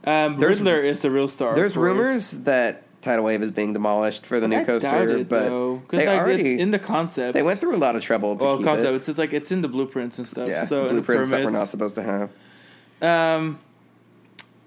Um, 0.05 0.37
Riddler 0.37 0.79
is 0.79 1.01
the 1.01 1.11
real 1.11 1.27
star. 1.27 1.55
There's 1.55 1.75
rumors 1.75 2.31
that 2.31 2.82
Tidal 3.03 3.23
Wave 3.25 3.43
is 3.43 3.51
being 3.51 3.73
demolished 3.73 4.25
for 4.25 4.39
the 4.39 4.47
new 4.47 4.59
I 4.59 4.63
coaster, 4.63 5.09
it, 5.09 5.29
but 5.29 5.49
because 5.49 5.99
they 5.99 6.07
like 6.07 6.19
already 6.19 6.53
it's 6.53 6.61
in 6.61 6.71
the 6.71 6.79
concept. 6.79 7.33
they 7.33 7.43
went 7.43 7.59
through 7.59 7.75
a 7.75 7.77
lot 7.77 7.95
of 7.95 8.01
trouble 8.01 8.35
to 8.37 8.43
well, 8.43 8.57
keep 8.57 8.65
concept. 8.65 8.89
it. 8.89 8.95
It's, 8.95 9.09
it's 9.09 9.19
like 9.19 9.33
it's 9.33 9.51
in 9.51 9.61
the 9.61 9.67
blueprints 9.67 10.17
and 10.17 10.27
stuff. 10.27 10.47
Yeah, 10.47 10.65
so 10.65 10.89
blueprints 10.89 11.29
that 11.29 11.43
we're 11.43 11.51
not 11.51 11.69
supposed 11.69 11.95
to 11.95 12.03
have. 12.03 12.31
Um. 13.01 13.59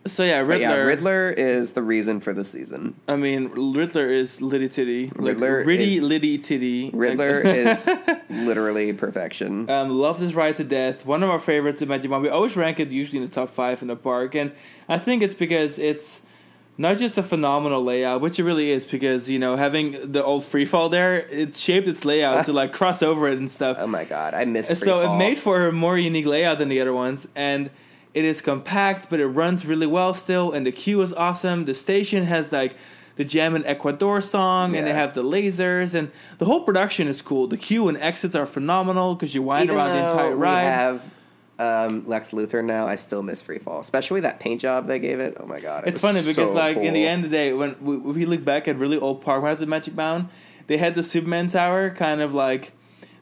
So 0.07 0.23
yeah, 0.23 0.39
Riddler. 0.39 0.59
yeah, 0.61 0.75
Riddler 0.75 1.31
is 1.31 1.73
the 1.73 1.83
reason 1.83 2.21
for 2.21 2.33
the 2.33 2.45
season. 2.45 2.95
I 3.09 3.17
mean, 3.17 3.49
Riddler 3.49 4.07
is 4.07 4.41
litty 4.41 4.69
titty. 4.69 5.07
Like, 5.09 5.17
Riddler 5.17 5.65
Ritty 5.65 5.97
is- 5.97 6.03
litty 6.05 6.39
titty. 6.39 6.91
Riddler 6.93 7.43
Like- 7.43 7.57
is 7.57 7.89
literally 8.31 8.93
perfection. 8.93 9.69
Um, 9.69 9.91
love 9.99 10.21
this 10.21 10.35
ride 10.35 10.55
to 10.57 10.65
death. 10.65 11.05
One 11.07 11.25
of 11.25 11.31
our 11.31 11.41
favorites 11.41 11.83
in 11.83 11.89
Magic 11.89 12.09
Mountain. 12.09 12.23
We 12.23 12.29
always 12.29 12.57
rank 12.57 12.79
it 12.79 12.93
usually 12.93 13.19
in 13.19 13.25
the 13.25 13.31
top 13.31 13.51
five 13.51 13.83
in 13.83 13.89
the 13.89 13.97
park, 13.97 14.37
and 14.37 14.53
I 14.89 14.99
think 14.99 15.25
it's 15.25 15.35
because 15.35 15.77
it's 15.81 16.23
not 16.79 16.99
just 16.99 17.17
a 17.17 17.23
phenomenal 17.23 17.83
layout, 17.83 18.21
which 18.21 18.39
it 18.39 18.45
really 18.45 18.71
is. 18.71 18.85
Because 18.85 19.29
you 19.31 19.39
know, 19.39 19.57
having 19.57 20.13
the 20.13 20.23
old 20.23 20.45
free 20.45 20.65
fall 20.65 20.89
there, 20.89 21.21
it 21.27 21.55
shaped 21.55 21.89
its 21.89 22.05
layout 22.05 22.47
to 22.47 22.53
like 22.53 22.73
cross 22.73 23.03
over 23.03 23.29
it 23.29 23.39
and 23.39 23.51
stuff. 23.51 23.77
oh 23.81 23.87
my 23.87 24.05
god, 24.05 24.35
I 24.35 24.45
miss. 24.45 24.71
It. 24.71 24.77
So 24.77 25.13
it 25.13 25.17
made 25.17 25.39
for 25.39 25.69
a 25.69 25.73
more 25.73 25.99
unique 25.99 26.27
layout 26.27 26.59
than 26.59 26.69
the 26.69 26.81
other 26.81 26.93
ones, 26.93 27.29
and 27.35 27.71
it 28.15 28.25
is 28.25 28.41
compact, 28.41 29.11
but 29.11 29.21
it 29.21 29.27
runs 29.27 29.67
really 29.67 29.87
well 29.87 30.15
still. 30.15 30.53
And 30.53 30.67
the 30.67 30.73
queue 30.73 31.03
is 31.03 31.13
awesome. 31.13 31.65
The 31.67 31.75
station 31.75 32.25
has 32.25 32.53
like 32.53 32.75
the 33.17 33.25
Jam 33.25 33.57
in 33.57 33.65
Ecuador 33.65 34.21
song, 34.21 34.77
and 34.77 34.87
they 34.87 34.93
have 34.93 35.15
the 35.15 35.23
lasers, 35.23 35.95
and 35.95 36.11
the 36.39 36.45
whole 36.45 36.65
production 36.65 37.09
is 37.09 37.23
cool. 37.23 37.47
The 37.47 37.57
queue 37.57 37.89
and 37.89 37.97
exits 37.99 38.35
are 38.35 38.47
phenomenal 38.47 39.15
because 39.15 39.35
you 39.35 39.43
wind 39.43 39.65
Even 39.65 39.77
around 39.77 39.97
the 39.97 40.05
entire 40.05 40.31
we 40.31 40.43
ride. 40.43 40.63
have 40.63 41.11
um, 41.59 42.07
Lex 42.07 42.31
Luthor 42.31 42.65
now. 42.65 42.87
I 42.87 42.97
still 42.97 43.23
miss 43.23 43.41
Free 43.43 43.59
Fall, 43.59 43.81
especially 43.81 44.21
that 44.21 44.41
paint 44.41 44.61
job 44.61 44.87
they 44.87 44.99
gave 44.99 45.21
it. 45.21 45.37
Oh 45.41 45.47
my 45.47 45.61
god, 45.61 45.85
it 45.87 45.91
It's 45.91 46.01
funny 46.01 46.21
because, 46.21 46.51
so 46.51 46.55
like, 46.55 46.77
in 46.77 46.95
the 46.95 47.07
end 47.07 47.25
of 47.25 47.31
the 47.31 47.37
day, 47.37 47.53
when 47.53 47.77
we, 47.81 47.97
we 47.97 48.27
look 48.27 48.45
back 48.45 48.69
at 48.69 48.77
really 48.77 48.99
old 48.99 49.23
park 49.23 49.43
at 49.45 49.69
Magic 49.69 49.95
Mountain, 49.95 50.29
they 50.67 50.77
had 50.79 50.95
the 50.95 51.03
Superman 51.03 51.47
Tower 51.49 51.91
kind 51.91 52.21
of 52.21 52.35
like 52.35 52.73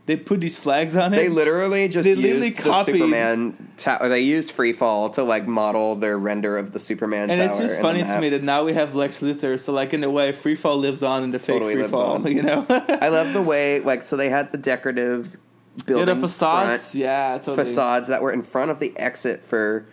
they 0.06 0.16
put 0.16 0.40
these 0.40 0.58
flags 0.58 0.94
on 0.96 1.14
it. 1.14 1.16
They 1.16 1.28
literally 1.30 1.88
just 1.88 2.04
They 2.04 2.10
used 2.10 2.22
literally 2.22 2.50
the 2.50 2.62
copied- 2.62 2.96
Superman. 2.98 3.72
Ta- 3.78 3.98
or 4.00 4.08
they 4.10 4.20
used 4.20 4.50
Free 4.50 4.72
Fall 4.72 5.08
to 5.10 5.22
like 5.22 5.46
model 5.46 5.94
their 5.94 6.18
render 6.18 6.58
of 6.58 6.72
the 6.72 6.78
Superman. 6.78 7.30
and 7.30 7.40
tower 7.40 7.48
it's 7.50 7.58
just 7.58 7.80
funny 7.80 8.02
the 8.02 8.12
to 8.12 8.20
me 8.20 8.28
that 8.30 8.42
now 8.42 8.64
we 8.64 8.74
have 8.74 8.94
Lex 8.94 9.20
Luthor, 9.20 9.58
so 9.58 9.72
like 9.72 9.94
in 9.94 10.04
a 10.04 10.10
way, 10.10 10.32
Free 10.32 10.56
Fall 10.56 10.76
lives 10.76 11.02
on 11.02 11.22
in 11.22 11.30
the 11.30 11.38
fake 11.38 11.54
Totally 11.54 11.74
Free 11.74 11.82
lives 11.82 11.92
Fall. 11.92 12.28
You 12.34 12.42
know, 12.42 12.66
I 12.68 13.08
love 13.08 13.32
the 13.32 13.42
way 13.42 13.80
like 13.80 14.06
so 14.06 14.16
they 14.16 14.28
had 14.28 14.52
the 14.52 14.58
decorative 14.58 15.36
yeah, 15.76 15.84
building 15.86 16.06
the 16.06 16.20
facades, 16.20 16.92
front 16.92 16.94
yeah, 16.94 17.38
totally. 17.38 17.56
facades 17.64 18.08
that 18.08 18.22
were 18.22 18.32
in 18.32 18.42
front 18.42 18.70
of 18.70 18.78
the 18.78 18.96
exit 18.98 19.42
for 19.44 19.86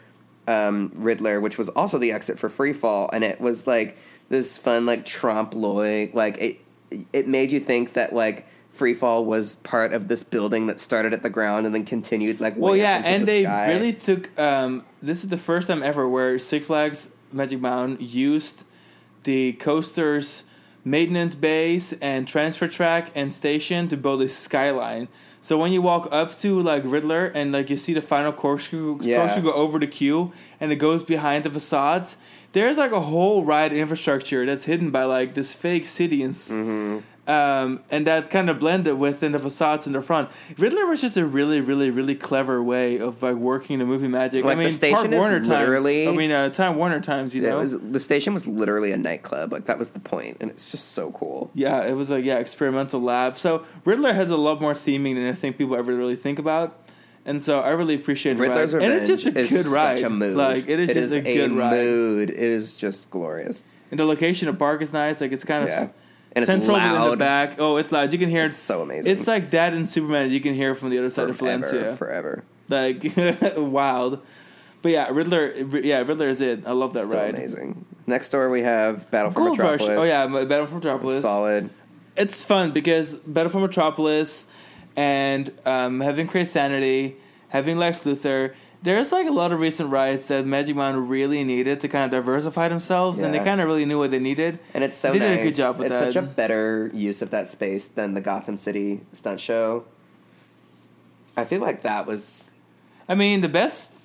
um, 0.48 0.92
Riddler, 0.96 1.40
which 1.40 1.58
was 1.58 1.70
also 1.70 1.98
the 1.98 2.12
exit 2.12 2.40
for 2.40 2.50
Free 2.50 2.74
Fall, 2.74 3.10
and 3.14 3.24
it 3.24 3.40
was 3.40 3.68
like 3.68 3.98
this 4.30 4.58
fun 4.58 4.86
like 4.86 5.06
trompe 5.06 5.54
l'oeil. 5.54 6.10
Like 6.14 6.38
it, 6.38 6.60
it 7.14 7.28
made 7.28 7.52
you 7.52 7.60
think 7.60 7.94
that 7.94 8.14
like 8.14 8.48
Free 8.72 8.94
Fall 8.94 9.26
was 9.26 9.56
part 9.58 9.94
of 9.94 10.08
this 10.08 10.24
building 10.24 10.68
that 10.68 10.80
started 10.80 11.14
at 11.14 11.24
the 11.24 11.30
ground 11.30 11.66
and 11.66 11.76
then 11.76 11.86
continued 11.86 12.40
like. 12.40 12.56
Well, 12.58 12.76
yeah, 12.76 13.02
and 13.04 13.24
the 13.24 13.26
they 13.26 13.44
sky. 13.44 13.72
really 13.72 13.94
took. 13.94 14.40
Um, 14.40 14.86
this 15.02 15.24
is 15.24 15.30
the 15.30 15.38
first 15.38 15.68
time 15.68 15.84
ever 15.84 16.08
where 16.08 16.40
Six 16.40 16.68
Flags 16.68 17.12
Magic 17.32 17.60
Mountain 17.60 17.98
used 18.00 18.64
the 19.24 19.54
coaster's 19.54 20.44
maintenance 20.84 21.36
base 21.36 21.94
and 21.94 22.28
transfer 22.28 22.68
track 22.68 23.12
and 23.14 23.32
station 23.34 23.88
to 23.88 23.98
build 23.98 24.22
a 24.22 24.28
skyline. 24.28 25.08
So 25.44 25.58
when 25.58 25.74
you 25.74 25.82
walk 25.82 26.08
up 26.12 26.38
to 26.40 26.60
like 26.62 26.84
Riddler 26.86 27.26
and 27.26 27.52
like 27.52 27.70
you 27.70 27.78
see 27.78 27.94
the 27.94 28.02
final 28.02 28.32
corkscrew, 28.32 29.00
Yeah. 29.02 29.18
corkscrew 29.18 29.44
go 29.44 29.54
over 29.54 29.80
the 29.80 29.88
queue 29.88 30.32
and 30.60 30.72
it 30.72 30.76
goes 30.76 31.02
behind 31.04 31.46
the 31.46 31.50
facades, 31.50 32.18
there's 32.54 32.78
like 32.78 32.92
a 32.92 33.02
whole 33.02 33.44
ride 33.44 33.74
infrastructure 33.74 34.46
that's 34.46 34.66
hidden 34.66 34.92
by 34.92 35.04
like 35.06 35.34
this 35.34 35.54
fake 35.54 35.86
city 35.86 36.22
and 36.24 36.34
Mm-hmm. 36.34 37.00
Um, 37.32 37.82
and 37.90 38.06
that 38.08 38.30
kind 38.30 38.50
of 38.50 38.60
blended 38.60 38.98
within 39.00 39.32
the 39.32 39.40
facades 39.40 39.88
in 39.88 39.94
the 39.94 40.02
front. 40.02 40.30
Riddler 40.58 40.86
was 40.86 41.02
just 41.02 41.16
a 41.18 41.26
really, 41.26 41.62
really, 41.62 41.90
really 41.90 42.16
clever 42.16 42.62
way 42.62 43.00
of 43.00 43.22
like 43.24 43.36
working 43.36 43.80
the 43.80 43.86
movie 43.86 44.08
magic. 44.08 44.44
Like, 44.44 44.54
I 44.54 44.56
the 44.56 44.62
mean, 44.64 44.72
station 44.72 44.96
Park 44.98 45.12
is 45.12 45.18
Warner 45.20 45.40
literally- 45.40 46.06
times. 46.06 46.16
I 46.16 46.18
mean, 46.18 46.32
uh, 46.32 46.50
Time 46.50 46.76
Warner 46.76 47.00
times. 47.00 47.34
You 47.34 47.42
know, 47.44 47.58
was, 47.60 47.80
the 47.80 48.00
station 48.00 48.34
was 48.34 48.46
literally 48.48 48.92
a 48.92 48.98
nightclub. 48.98 49.52
Like 49.52 49.66
that 49.66 49.78
was 49.80 49.90
the 49.90 50.00
point, 50.00 50.38
and 50.42 50.52
it's 50.52 50.72
just 50.72 50.90
so 50.92 51.12
cool. 51.12 51.52
yeah, 51.54 51.84
it 51.84 51.94
was 51.94 52.10
like 52.10 52.26
yeah, 52.26 52.38
experimental 52.40 53.02
lab. 53.02 53.38
So 53.38 53.66
Riddler 53.86 54.14
has 54.14 54.30
a 54.32 54.38
lot 54.38 54.60
more 54.62 54.74
theming 54.74 55.16
than 55.16 55.28
I 55.28 55.34
think 55.34 55.58
people 55.58 55.76
ever 55.76 55.94
really 55.96 56.16
think 56.16 56.38
about. 56.40 56.78
And 57.24 57.40
so 57.42 57.60
I 57.60 57.70
really 57.70 57.94
appreciate 57.94 58.34
the 58.34 58.42
Riddler's 58.42 58.74
ride. 58.74 58.82
and 58.84 58.94
it's 58.94 59.08
just 59.08 59.28
a 59.28 59.38
is 59.40 59.52
good 59.52 59.68
ride. 59.68 60.00
such 60.00 60.06
a 60.06 60.10
mood. 60.10 60.36
Like 60.36 60.68
it 60.68 60.80
is 60.80 60.90
It 60.90 60.94
just 60.96 61.14
a 61.14 61.22
good 61.22 61.52
ride. 61.52 61.72
mood. 61.74 62.30
It 62.32 62.40
is 62.40 62.74
just 62.74 63.12
glorious. 63.12 63.62
And 63.92 64.00
the 64.00 64.06
location 64.06 64.48
of 64.48 64.58
park 64.58 64.82
is 64.82 64.92
nice. 64.92 65.22
Like 65.22 65.32
it's 65.32 65.44
kind 65.44 65.64
of 65.64 65.70
Yeah. 65.70 65.90
And 66.34 66.44
it's 66.44 66.48
central 66.48 66.78
in 66.78 67.12
the 67.12 67.18
back. 67.18 67.60
Oh, 67.60 67.78
it's 67.78 67.92
loud. 67.92 68.14
You 68.14 68.20
can 68.20 68.30
hear 68.30 68.46
It's 68.46 68.56
it. 68.56 68.60
so 68.60 68.82
amazing. 68.82 69.12
It's 69.12 69.28
like 69.28 69.52
that 69.52 69.74
in 69.74 69.86
Superman. 69.86 70.32
You 70.32 70.40
can 70.40 70.54
hear 70.54 70.76
from 70.76 70.90
the 70.90 70.98
other 71.00 71.10
side 71.10 71.30
of 71.30 71.38
Valencia. 71.38 71.96
forever. 71.98 72.44
like 72.70 73.04
wild. 73.58 74.22
But 74.82 74.92
yeah, 74.94 75.10
Riddler. 75.12 75.54
Yeah, 75.80 76.00
Riddler 76.00 76.28
is 76.30 76.42
it. 76.42 76.66
I 76.66 76.72
love 76.72 76.94
that 76.94 77.06
Still 77.06 77.20
ride. 77.20 77.36
amazing. 77.36 77.86
Next 78.08 78.30
door 78.30 78.50
we 78.50 78.62
have 78.64 79.12
Battle 79.12 79.32
for 79.32 79.40
Gold 79.42 79.60
Rush. 79.60 79.82
Metropolis. 79.82 80.00
Oh 80.00 80.04
yeah, 80.04 80.44
Battle 80.46 80.68
for 80.68 80.76
Metropolis. 80.76 81.22
solid. 81.22 81.70
It's 82.18 82.42
fun 82.42 82.72
because 82.72 83.14
Battle 83.16 83.52
for 83.52 83.60
Metropolis 83.60 84.46
and 84.96 85.52
um, 85.66 86.00
having 86.02 86.28
Crazanity, 86.28 87.16
having 87.50 87.78
Lex 87.78 88.04
Luthor. 88.06 88.54
There's 88.84 89.12
like 89.12 89.28
a 89.28 89.32
lot 89.32 89.52
of 89.52 89.60
recent 89.60 89.92
riots 89.92 90.28
that 90.28 90.46
Magic 90.46 90.76
Mountain 90.76 91.08
really 91.08 91.44
needed 91.44 91.80
to 91.82 91.88
kind 91.88 92.06
of 92.06 92.12
diversify 92.12 92.68
themselves, 92.68 93.22
and 93.22 93.32
they 93.34 93.38
kind 93.40 93.62
of 93.62 93.68
really 93.68 93.86
knew 93.86 94.00
what 94.00 94.10
they 94.10 94.18
needed. 94.20 94.58
And 94.74 94.84
it's 94.84 94.98
so 94.98 95.12
They 95.12 95.20
nice. 95.20 95.28
did 95.30 95.40
a 95.40 95.44
good 95.44 95.56
job 95.56 95.78
with 95.78 95.92
it's 95.92 96.00
that. 96.00 96.14
such 96.14 96.24
a 96.24 96.26
better 96.26 96.90
use 96.94 97.22
of 97.22 97.30
that 97.30 97.48
space 97.50 97.88
than 97.88 98.16
the 98.16 98.22
Gotham 98.22 98.58
City 98.58 99.02
stunt 99.14 99.40
show. 99.40 99.86
I 101.38 101.46
feel 101.46 101.62
like 101.62 101.84
that 101.84 102.06
was 102.08 102.52
I 103.08 103.16
mean, 103.16 103.42
the 103.42 103.50
best. 103.50 103.98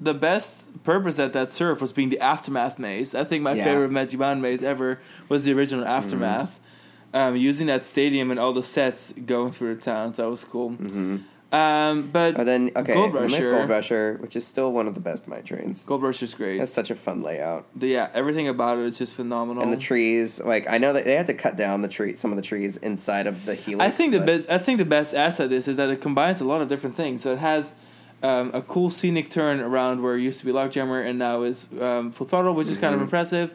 The 0.00 0.14
best 0.14 0.82
purpose 0.82 1.14
that 1.14 1.32
that 1.32 1.52
served 1.52 1.80
was 1.80 1.92
being 1.92 2.08
the 2.10 2.18
aftermath 2.18 2.76
maze. 2.76 3.14
I 3.14 3.22
think 3.22 3.42
my 3.44 3.50
Yeah. 3.52 3.58
Mm-hmm. 3.58 3.64
favorite 3.72 3.90
Magic 3.92 4.18
Mountain 4.18 4.42
maze 4.42 4.62
ever 4.62 4.98
was 5.28 5.44
the 5.44 5.52
original 5.52 5.84
aftermath. 5.86 6.58
Um, 7.14 7.36
using 7.36 7.66
that 7.68 7.84
stadium 7.84 8.30
and 8.32 8.40
all 8.40 8.52
the 8.52 8.62
sets 8.64 9.12
going 9.12 9.52
through 9.52 9.74
the 9.76 9.80
towns, 9.80 10.16
that 10.16 10.28
was 10.28 10.42
cool. 10.44 10.70
hmm 10.70 11.18
Um, 11.52 12.08
but 12.10 12.34
But 12.34 12.44
then 12.44 12.70
okay, 12.74 12.94
Gold 12.94 13.12
Rusher. 13.14 13.50
Gold 13.52 13.68
Rusher, 13.68 14.16
which 14.20 14.36
is 14.36 14.46
still 14.46 14.72
one 14.72 14.86
of 14.88 14.94
the 14.94 15.00
best 15.00 15.28
mine 15.28 15.42
trains. 15.44 15.82
Gold 15.84 16.02
Rush 16.02 16.22
is 16.22 16.34
great. 16.34 16.58
That's 16.58 16.72
such 16.72 16.90
a 16.90 16.94
fun 16.94 17.20
layout. 17.22 17.66
The- 17.76 17.88
yeah, 17.88 18.08
everything 18.14 18.48
about 18.48 18.78
it 18.78 18.86
is 18.86 18.96
just 18.96 19.14
phenomenal. 19.14 19.62
And 19.62 19.70
the 19.72 19.76
trees, 19.76 20.40
like 20.40 20.66
I 20.68 20.78
know 20.78 20.94
that 20.94 21.04
they 21.04 21.14
had 21.14 21.26
to 21.26 21.34
cut 21.34 21.56
down 21.56 21.82
the 21.82 21.88
tree, 21.88 22.14
some 22.14 22.32
of 22.32 22.36
the 22.36 22.42
trees 22.42 22.78
inside 22.78 23.26
of 23.26 23.44
the 23.44 23.54
helix. 23.54 23.84
I 23.86 23.90
think 23.90 24.12
the 24.12 24.20
be- 24.20 24.46
I 24.50 24.56
think 24.56 24.78
the 24.78 24.86
best 24.86 25.14
asset 25.14 25.52
is 25.52 25.68
is 25.68 25.76
that 25.76 25.90
it 25.90 26.00
combines 26.00 26.40
a 26.40 26.44
lot 26.44 26.62
of 26.62 26.68
different 26.68 26.96
things. 26.96 27.20
So 27.22 27.32
it 27.32 27.38
has 27.38 27.72
um, 28.22 28.50
a 28.54 28.62
cool 28.62 28.88
scenic 28.88 29.28
turn 29.30 29.60
around 29.60 30.02
where 30.02 30.16
it 30.16 30.22
used 30.22 30.38
to 30.40 30.46
be 30.46 30.52
Logjammer 30.52 31.04
and 31.06 31.18
now 31.18 31.42
is 31.42 31.66
um, 31.80 32.12
Full 32.12 32.26
Throttle, 32.26 32.54
which 32.54 32.68
is 32.68 32.78
kind 32.78 32.94
of 32.94 33.00
Mhm. 33.00 33.04
impressive. 33.04 33.52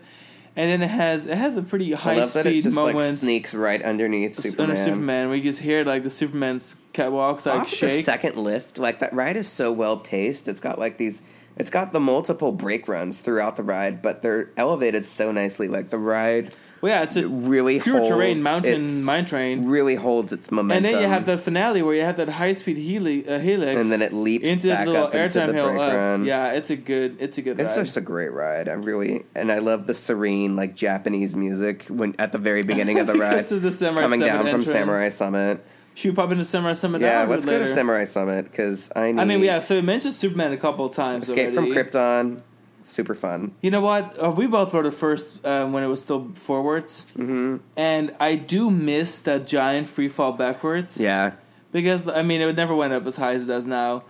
And 0.58 0.72
then 0.72 0.82
it 0.82 0.90
has 0.90 1.28
it 1.28 1.38
has 1.38 1.56
a 1.56 1.62
pretty 1.62 1.94
I 1.94 1.98
high 1.98 2.16
love 2.16 2.34
that 2.34 2.48
it 2.48 2.50
speed 2.50 2.64
just 2.64 2.76
like 2.76 2.96
moment 2.96 3.16
sneaks 3.16 3.54
right 3.54 3.80
underneath 3.82 4.40
Superman. 4.40 4.72
under 4.72 4.84
Superman 4.84 5.32
you 5.32 5.44
just 5.44 5.60
hear 5.60 5.86
like 5.86 6.02
the 6.04 6.10
Superman's 6.10 6.76
catwalks 6.94 7.46
like 7.46 7.60
Off 7.62 7.66
of 7.66 7.70
the 7.70 7.76
shake. 7.76 8.04
second 8.04 8.38
lift, 8.38 8.80
like 8.80 8.98
that 9.00 9.14
ride 9.14 9.38
is 9.38 9.48
so 9.48 9.72
well 9.72 9.98
paced. 9.98 10.48
It's 10.48 10.60
got 10.60 10.80
like 10.80 10.98
these. 10.98 11.22
It's 11.58 11.70
got 11.70 11.94
the 11.94 12.00
multiple 12.00 12.52
brake 12.52 12.88
runs 12.88 13.20
throughout 13.20 13.56
the 13.56 13.64
ride, 13.64 14.02
but 14.02 14.24
they're 14.24 14.50
elevated 14.58 15.06
so 15.06 15.32
nicely. 15.32 15.68
Like 15.68 15.90
the 15.90 16.00
ride 16.00 16.54
well, 16.82 16.92
yeah, 16.94 17.04
it's 17.04 17.16
a 17.16 17.28
really 17.28 17.80
pure 17.80 17.98
holds 17.98 18.10
terrain 18.10 18.44
mountain 18.44 19.04
mine 19.04 19.26
train. 19.26 19.66
Really 19.68 19.96
holds 19.96 20.32
its 20.34 20.52
momentum. 20.52 20.86
And 20.86 20.86
then 20.96 21.02
you 21.02 21.08
have 21.08 21.26
the 21.26 21.38
finale 21.38 21.82
where 21.82 21.96
you 21.96 22.02
have 22.04 22.18
that 22.18 22.30
high 22.30 22.52
speed 22.54 22.78
heli- 22.78 23.28
uh, 23.28 23.40
helix, 23.40 23.82
And 23.82 23.92
then 23.92 24.02
it 24.02 24.14
leaps 24.14 24.48
into 24.48 24.68
back 24.70 24.86
the 24.86 24.92
little 24.92 25.10
airtime 25.10 25.54
hill 25.54 25.80
up. 25.80 25.94
run. 25.94 26.26
Yeah, 26.26 26.52
it's 26.52 26.70
a 26.70 26.76
good, 26.76 27.18
it's 27.20 27.38
a 27.38 27.42
good 27.42 27.60
It's 27.60 27.76
ride. 27.78 27.84
just 27.86 27.98
a 27.98 28.02
great 28.02 28.32
ride. 28.32 28.70
I 28.70 28.74
really 28.74 29.24
and 29.36 29.52
I 29.52 29.60
love 29.60 29.88
the 29.88 29.94
serene 29.94 30.56
like 30.56 30.76
Japanese 30.76 31.36
music 31.36 31.86
when 31.90 32.16
at 32.20 32.32
the 32.32 32.38
very 32.38 32.64
beginning 32.64 33.00
of 33.00 33.08
the 33.08 33.14
ride, 33.20 33.52
of 33.52 33.62
the 33.62 33.72
Samurai 33.72 34.04
coming 34.04 34.20
down 34.20 34.48
from. 34.48 34.62
Samurai 34.62 35.10
Summit. 35.10 35.66
Should 35.96 36.12
we 36.12 36.16
pop 36.16 36.30
into 36.32 36.46
Samurai 36.46 36.74
Summit? 36.74 37.02
Yeah, 37.02 37.24
let's 37.24 37.44
go 37.44 37.58
to? 37.58 37.74
Samurai 37.74 38.06
Summit 38.06 38.46
because 38.46 38.92
I 38.96 39.12
need. 39.12 39.20
I 39.20 39.26
mean, 39.26 39.40
yeah. 39.42 39.62
So 39.62 39.74
we 39.76 39.82
mentioned 39.82 40.14
Superman 40.14 40.54
a 40.54 40.58
couple 40.58 40.86
of 40.86 40.94
times. 40.94 41.28
Escape 41.28 41.56
from. 41.56 41.72
Krypton, 41.72 42.42
super 42.88 43.16
fun. 43.16 43.52
You 43.62 43.72
know 43.72 43.82
what? 43.82 44.18
Uh, 44.22 44.32
we 44.32 44.48
both 44.48 44.74
rode 44.74 44.86
it 44.86 44.92
first 44.96 45.46
um, 45.46 45.74
when 45.74 45.84
it 45.84 45.88
was 45.88 46.02
still 46.04 46.32
forwards, 46.36 47.06
hmm 47.16 47.58
and 47.76 48.16
I 48.20 48.36
do 48.36 48.72
miss 48.72 49.22
that 49.22 49.46
giant 49.48 49.88
free 49.88 50.08
fall 50.10 50.32
backwards. 50.32 51.00
Yeah, 51.00 51.32
because 51.72 52.08
I 52.08 52.22
mean 52.24 52.42
it 52.42 52.56
never 52.56 52.76
went 52.76 52.94
up 52.94 53.06
as 53.06 53.16
high 53.18 53.34
as 53.34 53.44
it 53.44 53.48
does 53.48 53.66
now, 53.66 54.04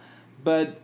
but 0.43 0.80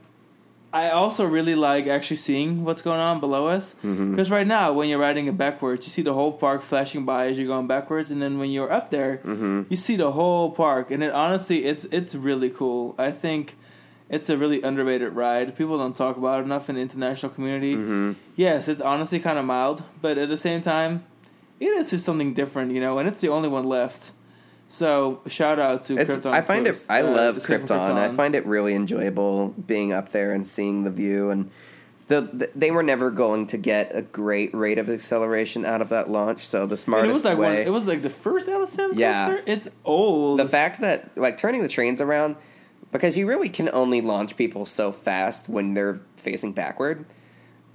I 0.74 0.90
also 0.90 1.24
really 1.24 1.54
like 1.54 1.86
actually 1.86 2.18
seeing 2.18 2.64
what's 2.66 2.82
going 2.82 3.00
on 3.00 3.20
below 3.20 3.46
us 3.48 3.76
Mm-hmm. 3.84 4.12
because 4.12 4.32
right 4.32 4.48
now 4.48 4.74
when 4.74 4.90
you're 4.90 4.98
riding 4.98 5.28
it 5.28 5.38
backwards, 5.38 5.86
you 5.86 5.92
see 5.92 6.02
the 6.02 6.16
whole 6.16 6.32
park 6.34 6.64
flashing 6.64 7.06
by 7.06 7.28
as 7.28 7.38
you're 7.38 7.48
going 7.56 7.68
backwards, 7.68 8.10
and 8.10 8.20
then 8.24 8.40
when 8.40 8.50
you're 8.50 8.72
up 8.74 8.90
there, 8.90 9.22
Mm-hmm. 9.24 9.62
you 9.70 9.78
see 9.78 9.96
the 9.96 10.12
whole 10.14 10.50
park, 10.52 10.90
and 10.92 11.04
it 11.04 11.12
honestly 11.14 11.66
it's 11.66 11.86
it's 11.92 12.16
really 12.16 12.50
cool. 12.50 12.96
I 12.98 13.12
think 13.12 13.56
it's 14.10 14.30
a 14.30 14.38
really 14.38 14.62
underrated 14.62 15.14
ride. 15.14 15.56
People 15.58 15.78
don't 15.78 15.96
talk 15.96 16.18
about 16.18 16.40
it 16.42 16.44
enough 16.44 16.70
in 16.70 16.76
the 16.76 16.82
international 16.82 17.32
community. 17.32 17.76
Mm-hmm. 17.76 18.14
Yes, 18.36 18.68
it's 18.68 18.82
honestly 18.82 19.20
kind 19.20 19.38
of 19.40 19.46
mild, 19.46 19.84
but 20.02 20.18
at 20.18 20.30
the 20.30 20.38
same 20.38 20.62
time, 20.62 21.04
it 21.60 21.66
is 21.68 21.90
just 21.90 22.06
something 22.06 22.34
different, 22.34 22.72
you 22.72 22.80
know, 22.82 22.98
and 23.00 23.08
it's 23.08 23.22
the 23.22 23.30
only 23.30 23.50
one 23.50 23.66
left. 23.66 24.12
So 24.68 25.22
shout 25.28 25.60
out 25.60 25.84
to 25.86 25.98
It's, 25.98 26.16
Krypton. 26.16 26.32
I 26.34 26.42
find 26.42 26.66
it. 26.68 26.84
I 26.90 27.02
uh, 27.02 27.12
love 27.12 27.42
from 27.44 27.56
Krypton. 27.62 27.96
I 27.98 28.16
find 28.16 28.34
it 28.36 28.46
really 28.46 28.74
enjoyable 28.74 29.50
being 29.50 29.94
up 29.94 30.10
there 30.10 30.32
and 30.32 30.48
seeing 30.48 30.84
the 30.84 30.90
view. 30.90 31.30
And 31.30 31.52
the, 32.08 32.22
the 32.22 32.50
they 32.56 32.72
were 32.72 32.82
never 32.84 33.12
going 33.12 33.46
to 33.48 33.58
get 33.58 33.96
a 33.96 34.02
great 34.02 34.54
rate 34.54 34.80
of 34.80 34.90
acceleration 34.90 35.64
out 35.64 35.82
of 35.82 35.90
that 35.90 36.10
launch. 36.10 36.46
So 36.48 36.66
the 36.66 36.72
And 36.74 36.80
smartest 36.80 37.10
it 37.10 37.14
was 37.14 37.24
like 37.26 37.38
way. 37.38 37.58
one, 37.60 37.68
it 37.68 37.72
was 37.72 37.88
like 37.88 38.02
the 38.02 38.10
first 38.10 38.48
LSM 38.50 38.92
Yeah. 38.96 39.28
coaster. 39.28 39.44
It's 39.46 39.70
old. 39.86 40.40
the 40.40 40.48
fact 40.48 40.82
that 40.82 41.16
like 41.18 41.38
turning 41.38 41.62
the 41.62 41.68
trains 41.70 42.02
around 42.02 42.36
because 42.94 43.18
you 43.18 43.28
really 43.28 43.50
can 43.50 43.70
only 43.74 44.00
launch 44.02 44.38
people 44.38 44.66
so 44.66 44.92
fast 44.92 45.50
when 45.50 45.74
they're 45.74 46.00
facing 46.16 46.54
backward 46.54 47.06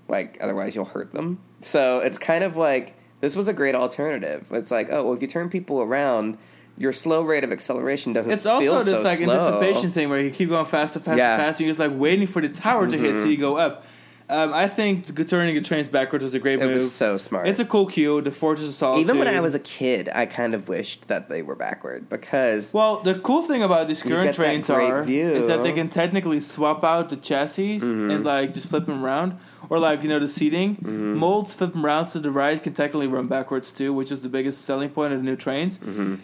like 0.09 0.39
otherwise 0.41 0.75
you'll 0.75 0.85
hurt 0.87 1.13
them 1.13 1.39
so 1.61 1.99
it's 2.01 2.19
kind 2.19 2.43
of 2.43 2.57
like 2.57 2.95
this 3.21 3.37
was 3.37 3.49
a 3.49 3.53
great 3.53 3.75
alternative 3.75 4.47
it's 4.53 4.71
like 4.71 4.89
oh 4.91 5.05
well 5.05 5.13
if 5.13 5.21
you 5.21 5.29
turn 5.29 5.51
people 5.51 5.83
around 5.83 6.39
your 6.79 6.93
slow 6.93 7.23
rate 7.23 7.43
of 7.45 7.51
acceleration 7.53 8.13
doesn't 8.13 8.31
it's 8.33 8.47
also 8.47 8.83
this 8.83 8.95
so 8.95 9.03
like 9.03 9.19
slow. 9.19 9.33
anticipation 9.33 9.91
thing 9.91 10.09
where 10.09 10.21
you 10.21 10.31
keep 10.31 10.49
going 10.49 10.65
faster, 10.65 11.01
faster, 11.01 11.19
Yeah. 11.19 11.33
Mm-hmm. 11.33 11.43
faster. 11.43 11.65
You're 11.65 11.71
just 11.71 11.81
like 11.81 11.93
waiting 11.93 12.27
for 12.29 12.41
the 12.41 12.49
tower 12.49 12.87
to 12.87 12.97
hit 12.97 13.19
so 13.19 13.27
you 13.27 13.37
go 13.37 13.57
up. 13.57 13.85
Um, 14.31 14.53
I 14.53 14.69
think 14.69 15.07
turning 15.29 15.55
the 15.55 15.63
trains 15.63 15.89
backwards 15.89 16.23
was 16.23 16.35
a 16.35 16.39
great 16.39 16.59
it 16.61 16.65
move. 16.65 16.71
It 16.73 16.75
was 16.75 16.93
so 16.93 17.17
smart 17.17 17.49
it's 17.49 17.59
a 17.61 17.65
cool 17.65 17.87
cue. 17.87 18.21
The 18.21 18.31
Fortress 18.31 18.69
of 18.69 18.75
Solitude. 18.75 19.05
even 19.09 19.19
when 19.19 19.29
i 19.29 19.41
was 19.41 19.55
a 19.55 19.59
kid 19.61 20.09
i 20.15 20.27
kind 20.27 20.55
of 20.55 20.69
wished 20.69 21.09
that 21.09 21.29
they 21.31 21.41
were 21.43 21.55
backward 21.57 22.09
because 22.11 22.75
Well, 22.75 23.01
the 23.01 23.15
cool 23.21 23.43
thing 23.43 23.63
about 23.63 23.89
these 23.89 24.03
current 24.03 24.35
trains 24.35 24.69
are 24.71 25.03
view. 25.05 25.29
is 25.31 25.47
that 25.47 25.63
they 25.63 25.73
can 25.73 25.89
technically 25.89 26.41
swap 26.41 26.85
out 26.85 27.09
the 27.09 27.17
chassis 27.17 27.79
Mm-hmm. 27.81 28.11
and 28.11 28.25
like 28.25 28.53
just 28.55 28.69
flip 28.69 28.87
them 28.87 29.03
around, 29.05 29.39
or 29.71 29.79
like 29.79 30.03
you 30.03 30.09
know 30.09 30.19
the 30.19 30.29
seating 30.29 30.77
Mm-hmm. 30.77 31.15
molds 31.17 31.55
flip 31.55 31.73
them 31.73 31.85
around 31.87 32.09
so 32.09 32.19
the 32.19 32.31
ride 32.31 32.63
can 32.63 32.75
technically 32.75 33.07
run 33.07 33.29
backwards 33.29 33.73
too, 33.73 33.93
which 33.95 34.11
is 34.13 34.21
the 34.21 34.29
biggest 34.29 34.65
selling 34.65 34.91
point 34.91 35.13
of 35.15 35.19
the 35.21 35.25
new 35.25 35.37
trains. 35.37 35.79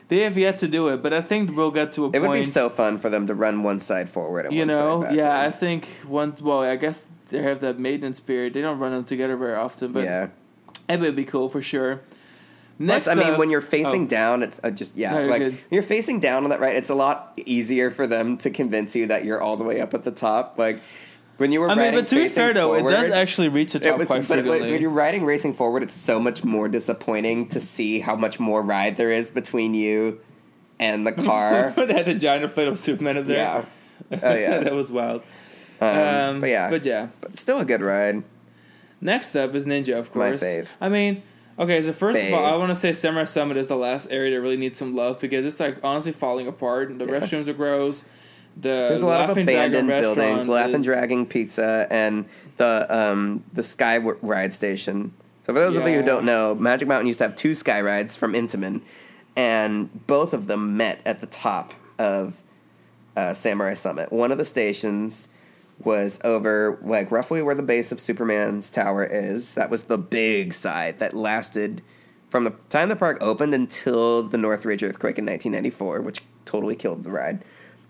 They 0.08 0.20
have 0.20 0.36
yet 0.36 0.56
to 0.58 0.68
do 0.68 0.88
it, 0.88 1.02
but 1.02 1.12
I 1.14 1.22
think 1.22 1.56
we'll 1.56 1.70
get 1.80 1.92
to 1.92 2.04
a 2.04 2.08
Mm-hmm. 2.08 2.16
it 2.16 2.18
point. 2.20 2.30
would 2.30 2.36
be 2.36 2.42
so 2.60 2.68
fun 2.68 2.98
for 2.98 3.08
them 3.08 3.26
to 3.28 3.34
run 3.34 3.62
one 3.62 3.80
side 3.80 4.08
forward 4.10 4.44
and 4.46 4.54
you 4.54 4.66
know, 4.66 5.08
yeah. 5.10 5.40
I 5.40 5.50
think 5.50 5.86
once. 6.06 6.42
Well, 6.42 6.60
I 6.60 6.76
guess 6.76 7.06
they 7.28 7.42
have 7.42 7.60
that 7.60 7.78
maintenance 7.78 8.20
period. 8.20 8.54
They 8.54 8.60
don't 8.60 8.78
run 8.78 8.92
them 8.92 9.04
together 9.04 9.36
very 9.36 9.54
often, 9.54 9.92
but 9.92 10.04
yeah 10.04 10.28
it 10.88 11.00
would 11.00 11.16
be 11.16 11.24
cool 11.24 11.48
for 11.48 11.62
sure. 11.62 11.96
Plus, 12.76 13.06
Next, 13.06 13.08
I 13.08 13.14
mean, 13.14 13.38
when 13.38 13.50
you're 13.50 13.60
facing 13.60 14.04
oh. 14.04 14.08
down, 14.08 14.42
it's 14.42 14.58
uh, 14.64 14.70
just 14.70 14.96
yeah, 14.96 15.12
No, 15.12 15.20
you're 15.20 15.30
like 15.30 15.38
good. 15.40 15.58
you're 15.70 15.82
facing 15.82 16.18
down 16.18 16.42
on 16.42 16.50
that 16.50 16.60
right. 16.60 16.74
It's 16.74 16.90
a 16.90 16.94
lot 16.94 17.32
easier 17.36 17.90
for 17.92 18.06
them 18.06 18.36
to 18.38 18.50
convince 18.50 18.96
you 18.96 19.06
that 19.06 19.24
you're 19.24 19.40
all 19.40 19.56
the 19.56 19.62
way 19.62 19.80
up 19.80 19.94
at 19.94 20.02
the 20.02 20.10
top. 20.10 20.58
Like 20.58 20.80
when 21.36 21.52
you 21.52 21.60
were, 21.60 21.68
I 21.68 21.76
mean, 21.76 21.78
riding 21.78 22.00
but 22.00 22.08
to 22.08 22.16
be 22.16 22.28
fair 22.28 22.52
though, 22.52 22.74
forward, 22.74 22.90
it 22.90 22.96
does 22.96 23.10
actually 23.12 23.48
reach 23.48 23.74
the 23.74 23.78
top 23.78 23.98
was, 23.98 24.08
quite 24.08 24.24
frequently. 24.24 24.72
when 24.72 24.80
you're 24.80 24.90
riding 24.90 25.24
racing 25.24 25.54
forward, 25.54 25.84
it's 25.84 25.94
so 25.94 26.18
much 26.18 26.42
more 26.42 26.68
disappointing 26.68 27.48
to 27.50 27.60
see 27.60 28.00
how 28.00 28.16
much 28.16 28.40
more 28.40 28.60
ride 28.60 28.96
there 28.96 29.12
is 29.12 29.30
between 29.30 29.74
you 29.74 30.20
and 30.80 31.06
the 31.06 31.12
car. 31.24 31.72
they 31.76 31.94
had 31.94 32.06
the 32.06 32.14
giant 32.14 32.44
of 32.44 32.78
Superman 32.78 33.18
up 33.18 33.26
there. 33.26 33.66
yeah, 34.10 34.18
oh 34.20 34.34
yeah, 34.34 34.58
that 34.64 34.74
was 34.74 34.90
wild. 34.90 35.22
Um, 35.80 35.88
Um, 35.88 36.40
but 36.40 36.48
yeah, 36.50 36.70
but 36.70 36.84
yeah. 36.84 37.08
but 37.20 37.38
still 37.38 37.58
a 37.58 37.64
good 37.64 37.80
ride. 37.82 38.22
Next 39.00 39.34
up 39.36 39.54
is 39.54 39.66
Ninja, 39.66 39.98
of 39.98 40.12
course. 40.12 40.40
My 40.40 40.46
fave. 40.46 40.68
I 40.80 40.88
mean, 40.88 41.22
okay, 41.58 41.82
so 41.82 41.92
first 41.92 42.18
of 42.18 42.32
all, 42.32 42.44
I 42.44 42.56
want 42.56 42.70
to 42.70 42.74
say 42.74 42.92
Samurai 42.92 43.24
Summit 43.24 43.56
is 43.56 43.68
the 43.68 43.76
last 43.76 44.10
area 44.10 44.34
that 44.34 44.40
really 44.40 44.56
needs 44.56 44.78
some 44.78 44.94
love 44.94 45.20
because 45.20 45.44
it's 45.44 45.60
like 45.60 45.78
honestly 45.84 46.12
falling 46.12 46.46
apart. 46.46 46.96
The 46.98 47.04
Yeah. 47.04 47.20
restrooms 47.20 47.46
are 47.48 47.52
gross. 47.52 48.04
The 48.56 48.68
There's 48.88 49.02
a 49.02 49.06
lot 49.06 49.28
of 49.28 49.36
abandoned 49.36 49.88
buildings, 49.88 50.46
Laughing 50.48 50.82
Dragon 50.82 51.26
Pizza, 51.26 51.86
and 51.90 52.24
the 52.56 52.86
um, 52.88 53.42
the 53.52 53.62
Sky 53.64 53.98
Ride 53.98 54.52
Station. 54.52 55.12
So 55.44 55.52
for 55.52 55.58
those 55.58 55.76
of 55.76 55.86
you 55.86 55.96
who 55.96 56.02
don't 56.02 56.24
know, 56.24 56.54
Magic 56.54 56.88
Mountain 56.88 57.08
used 57.08 57.18
to 57.18 57.24
have 57.24 57.36
two 57.36 57.54
Sky 57.54 57.80
Rides 57.82 58.16
from 58.16 58.32
Intamin, 58.32 58.80
and 59.36 60.06
both 60.06 60.32
of 60.32 60.46
them 60.46 60.76
met 60.76 61.00
at 61.04 61.20
the 61.20 61.26
top 61.26 61.74
of 61.98 62.40
uh, 63.16 63.34
Samurai 63.34 63.74
Summit. 63.74 64.10
One 64.12 64.32
of 64.32 64.38
the 64.38 64.44
stations 64.44 65.28
was 65.82 66.18
over 66.24 66.78
like 66.82 67.10
roughly 67.10 67.42
where 67.42 67.54
the 67.54 67.62
base 67.62 67.92
of 67.92 68.00
Superman's 68.00 68.70
tower 68.70 69.04
is. 69.04 69.54
That 69.54 69.70
was 69.70 69.84
the 69.84 69.98
big 69.98 70.54
side 70.54 70.98
that 70.98 71.14
lasted 71.14 71.82
from 72.30 72.44
the 72.44 72.50
time 72.68 72.88
the 72.88 72.96
park 72.96 73.18
opened 73.20 73.54
until 73.54 74.22
the 74.22 74.38
Northridge 74.38 74.82
earthquake 74.82 75.18
in 75.18 75.26
1994, 75.26 76.00
which 76.00 76.22
totally 76.44 76.76
killed 76.76 77.04
the 77.04 77.10
ride. 77.10 77.44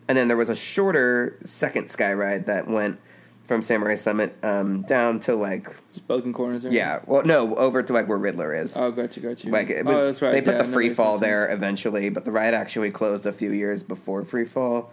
And 0.06 0.18
then 0.18 0.28
there 0.28 0.36
was 0.36 0.48
a 0.48 0.56
shorter 0.56 1.38
second 1.44 1.90
sky 1.90 2.12
ride 2.12 2.46
that 2.46 2.68
went 2.68 3.00
from 3.44 3.62
Samurai 3.62 3.94
Summit 3.94 4.36
um, 4.42 4.82
down 4.82 5.20
to 5.20 5.34
like 5.34 5.70
Belgian 6.06 6.32
corners 6.32 6.62
there. 6.62 6.72
yeah, 6.72 7.00
well 7.06 7.24
no, 7.24 7.54
over 7.56 7.82
to 7.82 7.92
like 7.92 8.08
where 8.08 8.18
Riddler 8.18 8.54
is. 8.54 8.76
Oh, 8.76 8.90
gotcha, 8.90 9.20
gotcha. 9.20 9.48
Like 9.48 9.70
it 9.70 9.84
was, 9.84 9.96
oh, 9.96 10.06
that's 10.06 10.22
right. 10.22 10.32
they 10.32 10.40
put 10.40 10.54
yeah, 10.54 10.62
the 10.62 10.72
free 10.72 10.90
fall 10.90 11.18
there 11.18 11.46
sense. 11.46 11.56
eventually, 11.56 12.08
but 12.08 12.24
the 12.24 12.32
ride 12.32 12.54
actually 12.54 12.90
closed 12.90 13.26
a 13.26 13.32
few 13.32 13.50
years 13.50 13.82
before 13.82 14.24
free 14.24 14.46
fall. 14.46 14.92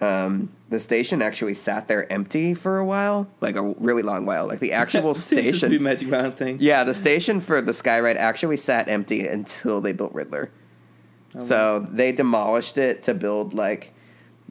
Um, 0.00 0.50
the 0.68 0.80
station 0.80 1.22
actually 1.22 1.54
sat 1.54 1.88
there 1.88 2.10
empty 2.12 2.54
for 2.54 2.78
a 2.78 2.84
while, 2.84 3.28
like 3.40 3.56
a 3.56 3.62
really 3.62 4.02
long 4.02 4.26
while. 4.26 4.46
Like 4.46 4.58
the 4.58 4.72
actual 4.72 5.14
Seems 5.14 5.28
to 5.28 5.36
be 5.36 5.58
station, 5.58 5.82
Magic 5.82 6.08
Mountain 6.08 6.32
thing. 6.32 6.58
yeah, 6.60 6.84
the 6.84 6.94
station 6.94 7.40
for 7.40 7.60
the 7.60 7.72
Sky 7.72 8.00
Ride 8.00 8.16
actually 8.16 8.56
sat 8.56 8.88
empty 8.88 9.26
until 9.26 9.80
they 9.80 9.92
built 9.92 10.12
Riddler. 10.12 10.50
Oh, 11.34 11.40
so 11.40 11.86
they 11.90 12.12
demolished 12.12 12.78
it 12.78 13.02
to 13.04 13.14
build 13.14 13.54
like 13.54 13.94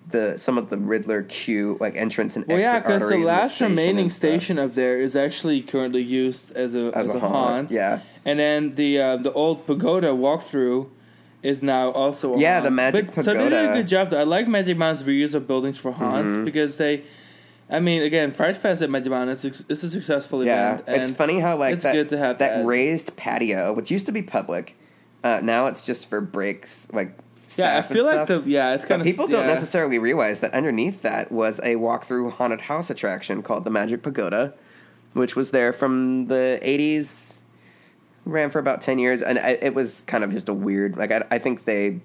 the 0.07 0.37
some 0.37 0.57
of 0.57 0.69
the 0.69 0.77
Riddler 0.77 1.23
queue, 1.23 1.77
like 1.79 1.95
entrance 1.95 2.35
and 2.35 2.45
Well, 2.47 2.59
yeah, 2.59 2.79
because 2.79 3.07
the 3.07 3.17
last 3.17 3.55
station 3.55 3.71
remaining 3.71 4.09
station 4.09 4.59
up 4.59 4.73
there 4.73 4.99
is 4.99 5.15
actually 5.15 5.61
currently 5.61 6.03
used 6.03 6.51
as 6.55 6.75
a 6.75 6.95
as, 6.95 7.13
a, 7.13 7.19
haunt. 7.19 7.71
Yeah, 7.71 8.01
And 8.23 8.39
then 8.39 8.75
the 8.75 8.99
uh, 8.99 9.17
the 9.17 9.33
old 9.33 9.65
pagoda 9.65 10.09
walkthrough 10.09 10.89
is 11.45 11.61
now 11.61 11.91
also 11.91 12.37
Yeah, 12.37 12.59
the 12.61 12.71
Magic 12.71 13.13
but, 13.13 13.23
So 13.25 13.33
they 13.33 13.43
did 13.43 13.53
a 13.53 13.55
Mm-hmm. 13.55 13.73
good 13.75 13.87
job. 13.87 14.09
Though. 14.09 14.19
I 14.19 14.23
like 14.23 14.47
Magic 14.47 14.77
Mountain's 14.77 15.07
reuse 15.07 15.33
of 15.35 15.47
buildings 15.47 15.77
for 15.77 15.91
haunts 15.91 16.35
because 16.37 16.77
they, 16.77 17.03
I 17.69 17.79
mean, 17.79 18.01
again, 18.03 18.31
Fright 18.31 18.57
Fest 18.57 18.81
at 18.81 18.89
Magic 18.89 19.09
Mountain 19.11 19.29
is 19.29 19.45
it's 19.69 19.83
a 19.83 19.89
successful 19.89 20.43
yeah. 20.43 20.73
event. 20.73 20.83
and 20.87 21.01
It's 21.03 21.11
funny 21.11 21.39
how 21.39 21.55
like 21.57 21.73
it's 21.73 21.83
that, 21.83 21.93
good 21.93 22.07
to 22.09 22.17
have 22.17 22.39
that, 22.39 22.57
that. 22.57 22.65
raised 22.65 23.15
patio, 23.15 23.73
which 23.73 23.89
used 23.91 24.05
to 24.07 24.11
be 24.11 24.21
public, 24.21 24.77
uh, 25.23 25.39
now 25.43 25.67
it's 25.67 25.85
just 25.85 26.09
for 26.09 26.21
breaks, 26.21 26.87
like. 26.91 27.17
Yeah, 27.57 27.77
I 27.77 27.83
feel 27.83 28.05
like 28.05 28.25
the 28.27 28.41
yeah, 28.45 28.73
it's 28.73 28.83
kind 28.85 29.01
of 29.01 29.05
people 29.05 29.27
don't 29.27 29.47
yeah. 29.47 29.53
necessarily 29.53 29.99
realize 29.99 30.39
that 30.41 30.51
underneath 30.53 31.03
that 31.03 31.31
was 31.31 31.61
a 31.63 31.75
walk-through 31.77 32.31
haunted 32.31 32.61
house 32.61 32.89
attraction 32.89 33.43
called 33.43 33.63
the 33.65 33.69
Magic 33.69 34.01
Pagoda, 34.01 34.53
which 35.13 35.35
was 35.35 35.51
there 35.51 35.71
from 35.71 36.25
the 36.27 36.59
'80s, 36.63 37.39
ran 38.25 38.49
for 38.49 38.59
about 38.59 38.81
ten 38.81 38.99
years, 38.99 39.21
and 39.21 39.39
I, 39.39 39.51
it 39.61 39.73
was 39.73 40.01
kind 40.01 40.23
of 40.23 40.31
just 40.31 40.49
a 40.49 40.53
weird. 40.53 40.97
Like 40.97 41.11
I, 41.11 41.23
I 41.31 41.39
think 41.39 41.65
they, 41.65 41.99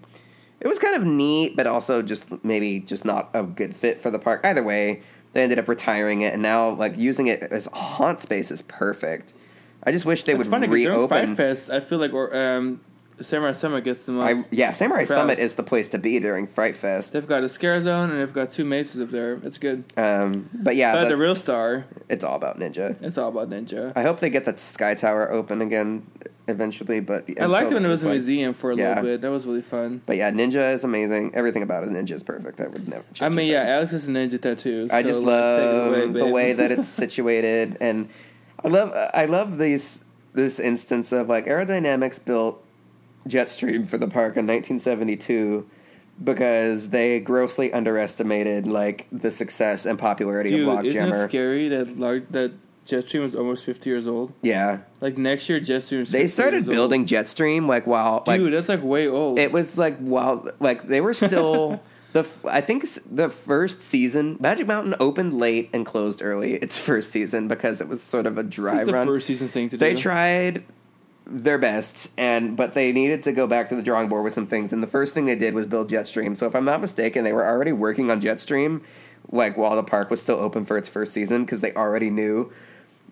it 0.60 0.68
was 0.68 0.78
kind 0.78 0.94
of 0.94 1.04
neat, 1.04 1.56
but 1.56 1.66
also 1.66 2.02
just 2.02 2.44
maybe 2.44 2.80
just 2.80 3.04
not 3.04 3.30
a 3.34 3.42
good 3.42 3.74
fit 3.74 4.00
for 4.00 4.10
the 4.10 4.18
park. 4.18 4.40
Either 4.44 4.62
way, 4.62 5.02
they 5.32 5.42
ended 5.42 5.58
up 5.58 5.68
retiring 5.68 6.20
it, 6.20 6.32
and 6.32 6.42
now 6.42 6.70
like 6.70 6.96
using 6.96 7.26
it 7.26 7.42
as 7.42 7.66
a 7.66 7.70
haunt 7.70 8.20
space 8.20 8.50
is 8.50 8.62
perfect. 8.62 9.32
I 9.82 9.92
just 9.92 10.04
wish 10.04 10.24
they 10.24 10.34
would 10.34 10.46
reopen. 10.46 10.46
It's 10.46 10.50
would 10.50 10.50
funny 10.50 10.66
because 10.66 10.84
during 10.84 11.08
Fright 11.08 11.18
reopen. 11.20 11.36
Fest, 11.36 11.70
I 11.70 11.80
feel 11.80 11.98
like 11.98 12.12
or 12.12 12.36
um, 12.36 12.80
Samurai 13.20 13.52
Summit 13.52 13.84
gets 13.84 14.04
the 14.06 14.12
most. 14.12 14.44
I, 14.44 14.48
yeah, 14.50 14.70
Samurai 14.72 15.04
crowds. 15.04 15.10
Summit 15.10 15.38
is 15.38 15.54
the 15.54 15.62
place 15.62 15.88
to 15.90 15.98
be 15.98 16.18
during 16.18 16.46
Fright 16.46 16.76
Fest. 16.76 17.12
They've 17.12 17.26
got 17.26 17.42
a 17.44 17.48
scare 17.48 17.80
zone 17.80 18.10
and 18.10 18.20
they've 18.20 18.32
got 18.32 18.50
two 18.50 18.64
maces 18.64 19.00
up 19.00 19.10
there. 19.10 19.34
It's 19.44 19.58
good. 19.58 19.84
Um, 19.96 20.48
but 20.54 20.76
yeah, 20.76 20.92
But 20.94 21.02
but 21.04 21.08
the 21.10 21.16
real 21.16 21.34
star, 21.36 21.86
it's 22.08 22.24
all 22.24 22.36
about 22.36 22.58
Ninja. 22.58 23.00
it's 23.02 23.18
all 23.18 23.28
about 23.28 23.50
Ninja. 23.50 23.92
I 23.94 24.02
hope 24.02 24.20
they 24.20 24.30
get 24.30 24.44
the 24.44 24.56
Sky 24.58 24.94
Tower 24.94 25.30
open 25.30 25.60
again 25.62 26.06
eventually. 26.48 27.00
But 27.00 27.28
I 27.40 27.44
liked 27.46 27.70
it 27.70 27.74
when 27.74 27.84
it 27.84 27.88
was 27.88 28.04
a 28.04 28.08
museum 28.08 28.54
for 28.54 28.72
a 28.72 28.76
Yeah. 28.76 28.88
little 28.90 29.04
bit. 29.04 29.20
That 29.20 29.30
was 29.30 29.46
really 29.46 29.62
fun. 29.62 30.02
But 30.06 30.16
yeah, 30.16 30.30
Ninja 30.30 30.72
is 30.72 30.82
amazing. 30.84 31.32
Everything 31.34 31.62
about 31.62 31.84
it, 31.84 31.90
Ninja 31.90 32.12
is 32.12 32.22
perfect. 32.22 32.60
I 32.60 32.66
would 32.66 32.88
never. 32.88 33.04
I 33.20 33.28
mean, 33.28 33.48
yeah. 33.48 33.62
Alex 33.62 33.92
has 33.92 34.06
a 34.06 34.10
ninja 34.10 34.40
tattoo. 34.40 34.88
I 34.90 35.02
just 35.02 35.20
like, 35.20 35.26
take 35.26 35.62
it 35.62 35.72
love 35.74 35.92
away, 35.92 36.06
the 36.20 36.26
way 36.26 36.52
that 36.54 36.72
it's 36.72 36.88
situated, 37.04 37.76
and 37.80 38.08
I 38.64 38.68
love 38.68 38.92
I 39.14 39.26
love 39.26 39.58
these 39.58 40.04
this 40.32 40.58
instance 40.60 41.12
of 41.12 41.28
like 41.28 41.46
Arrow 41.46 41.64
Dynamics 41.64 42.18
built 42.18 42.62
Jetstream 43.28 43.86
for 43.86 43.98
the 43.98 44.08
park 44.08 44.36
in 44.36 44.46
1972 44.46 45.68
because 46.22 46.90
they 46.90 47.20
grossly 47.20 47.72
underestimated 47.72 48.66
like 48.66 49.06
the 49.10 49.30
success 49.30 49.86
and 49.86 49.98
popularity 49.98 50.50
Dude, 50.50 50.68
of 50.68 50.84
isn't 50.84 51.08
it 51.12 51.28
scary 51.28 51.68
that 51.68 51.98
large, 51.98 52.24
that 52.30 52.52
Jetstream 52.86 53.20
was 53.20 53.36
almost 53.36 53.64
fifty 53.64 53.88
years 53.90 54.06
old? 54.06 54.32
Yeah, 54.42 54.78
Like 55.00 55.16
next 55.16 55.48
year, 55.48 55.60
Jetstream. 55.60 56.08
they 56.08 56.26
started 56.26 56.66
building 56.66 57.06
Jetstream 57.06 57.66
like 57.66 57.86
while 57.86 58.24
like 58.26 58.40
Dude, 58.40 58.52
that's 58.52 58.68
like 58.68 58.82
way 58.82 59.06
old. 59.08 59.38
it 59.38 59.52
was 59.52 59.78
like 59.78 59.96
while 59.98 60.50
like 60.60 60.86
they 60.88 61.00
were 61.00 61.14
still 61.14 61.80
The 62.12 62.20
f- 62.20 62.44
I 62.44 62.60
think 62.60 62.84
the 63.08 63.30
first 63.30 63.82
season, 63.82 64.36
Magic 64.40 64.66
Mountain 64.66 64.96
opened 64.98 65.32
late 65.32 65.70
and 65.72 65.86
closed 65.86 66.22
early. 66.22 66.54
Its 66.54 66.76
first 66.76 67.10
season 67.12 67.46
because 67.46 67.80
it 67.80 67.86
was 67.86 68.02
sort 68.02 68.26
of 68.26 68.36
a 68.36 68.42
dry 68.42 68.82
run. 68.82 69.06
first 69.06 69.28
season 69.28 69.46
thing 69.46 69.68
to 69.68 69.76
they 69.76 69.94
do. 69.94 70.02
tried 70.02 70.64
their 71.32 71.58
best, 71.58 72.10
and 72.18 72.56
but 72.56 72.74
they 72.74 72.90
needed 72.92 73.22
to 73.22 73.32
go 73.32 73.46
back 73.46 73.68
to 73.68 73.76
the 73.76 73.82
drawing 73.82 74.08
board 74.08 74.24
with 74.24 74.34
some 74.34 74.46
things. 74.46 74.72
And 74.72 74.82
the 74.82 74.86
first 74.88 75.14
thing 75.14 75.26
they 75.26 75.36
did 75.36 75.54
was 75.54 75.64
build 75.66 75.88
Jetstream. 75.88 76.36
So 76.36 76.46
if 76.46 76.54
I'm 76.56 76.64
not 76.64 76.80
mistaken, 76.80 77.24
they 77.24 77.32
were 77.32 77.46
already 77.46 77.72
working 77.72 78.10
on 78.10 78.20
Jetstream, 78.20 78.80
like 79.30 79.56
while 79.56 79.76
the 79.76 79.82
park 79.84 80.10
was 80.10 80.20
still 80.20 80.38
open 80.40 80.64
for 80.64 80.76
its 80.76 80.88
first 80.88 81.12
season, 81.12 81.44
because 81.44 81.60
they 81.60 81.72
already 81.74 82.10
knew 82.10 82.52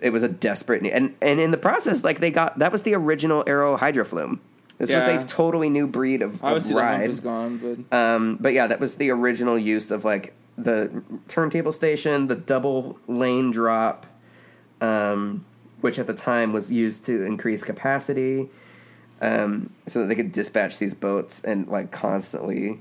it 0.00 0.10
was 0.10 0.22
a 0.22 0.28
desperate 0.28 0.82
need. 0.82 0.92
And 0.92 1.14
and 1.22 1.38
in 1.40 1.52
the 1.52 1.56
process, 1.58 2.02
like 2.02 2.18
they 2.20 2.30
got 2.30 2.58
that 2.58 2.72
was 2.72 2.82
the 2.82 2.94
original 2.94 3.44
Arrow 3.46 3.76
Hydroflume. 3.76 4.40
This 4.78 4.90
Yeah. 4.90 5.14
was 5.16 5.24
a 5.24 5.26
totally 5.26 5.70
new 5.70 5.86
breed 5.86 6.22
of, 6.22 6.34
of 6.34 6.44
Obviously, 6.44 6.72
the 6.74 6.78
ride. 6.78 7.10
is 7.10 7.20
gone, 7.20 7.58
but 7.90 7.96
Um, 7.96 8.36
but 8.40 8.52
yeah, 8.52 8.66
that 8.66 8.78
was 8.80 8.94
the 8.96 9.10
original 9.10 9.58
use 9.58 9.90
of 9.90 10.04
like 10.04 10.34
the 10.56 11.02
turntable 11.28 11.72
station, 11.72 12.26
the 12.28 12.34
double 12.36 12.98
lane 13.08 13.50
drop, 13.52 14.06
um, 14.80 15.44
which 15.80 15.98
at 15.98 16.06
the 16.06 16.14
time 16.14 16.52
was 16.52 16.70
used 16.70 17.04
to 17.04 17.24
increase 17.24 17.64
capacity, 17.64 18.48
um, 19.20 19.70
so 19.86 20.00
that 20.00 20.08
they 20.08 20.14
could 20.14 20.32
dispatch 20.32 20.78
these 20.78 20.94
boats 20.94 21.42
and 21.42 21.68
like 21.68 21.90
constantly 21.90 22.80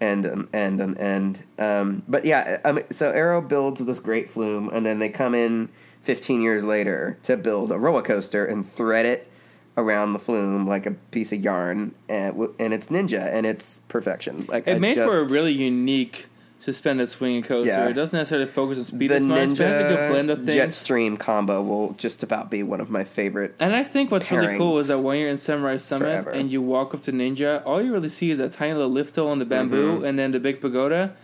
end 0.00 0.24
and 0.24 0.48
end 0.54 0.80
and 0.80 0.98
end. 0.98 1.42
Um, 1.58 2.02
but 2.08 2.24
yeah, 2.24 2.80
so 2.90 3.10
Arrow 3.10 3.40
builds 3.40 3.84
this 3.84 4.00
great 4.00 4.30
flume, 4.30 4.68
and 4.70 4.84
then 4.84 4.98
they 4.98 5.08
come 5.08 5.34
in 5.34 5.68
15 6.02 6.40
years 6.40 6.64
later 6.64 7.18
to 7.22 7.36
build 7.36 7.70
a 7.70 7.78
roller 7.78 8.02
coaster 8.02 8.44
and 8.44 8.66
thread 8.66 9.06
it 9.06 9.30
around 9.76 10.12
the 10.12 10.18
flume 10.18 10.66
like 10.66 10.86
a 10.86 10.90
piece 10.90 11.32
of 11.32 11.42
yarn, 11.42 11.94
and, 12.08 12.36
and 12.58 12.74
it's 12.74 12.88
ninja 12.88 13.26
and 13.26 13.46
it's 13.46 13.80
perfection. 13.88 14.46
Like 14.48 14.66
it 14.66 14.76
I 14.76 14.78
made 14.78 14.96
for 14.96 15.18
a 15.18 15.24
really 15.24 15.52
unique 15.52 16.26
suspended 16.60 17.08
swinging 17.08 17.42
coaster. 17.42 17.70
Yeah. 17.70 17.88
It 17.88 17.94
doesn't 17.94 18.16
necessarily 18.16 18.46
focus 18.46 18.78
on 18.78 18.84
speed 18.84 19.10
the 19.10 19.16
as 19.16 19.24
much, 19.24 19.48
but 19.56 19.60
it 19.60 19.66
has 19.66 19.80
a 19.80 19.88
good 19.88 20.10
blend 20.10 20.28
Ninja 20.28 20.32
of 20.32 20.44
things. 20.44 20.56
Jetstream 20.74 21.18
combo 21.18 21.62
will 21.62 21.92
just 21.94 22.22
about 22.22 22.50
be 22.50 22.62
one 22.62 22.80
of 22.80 22.90
my 22.90 23.02
favorite. 23.02 23.54
And 23.58 23.74
I 23.74 23.82
think 23.82 24.10
what's 24.10 24.30
really 24.30 24.56
cool 24.58 24.78
is 24.78 24.88
that 24.88 25.00
when 25.00 25.18
you're 25.18 25.30
in 25.30 25.38
Samurai 25.38 25.78
Summit 25.78 26.04
forever. 26.04 26.30
and 26.30 26.52
you 26.52 26.60
walk 26.62 26.94
up 26.94 27.02
to 27.04 27.12
Ninja, 27.12 27.62
all 27.64 27.82
you 27.82 27.92
really 27.92 28.08
see 28.10 28.30
is 28.30 28.38
that 28.38 28.52
tiny 28.52 28.74
little 28.74 28.90
lift 28.90 29.14
hill 29.16 29.28
on 29.28 29.38
the 29.38 29.44
bamboo 29.44 29.96
Mm-hmm. 29.96 30.04
and 30.04 30.18
then 30.18 30.32
the 30.32 30.38
big 30.40 30.60
pagoda. 30.60 31.16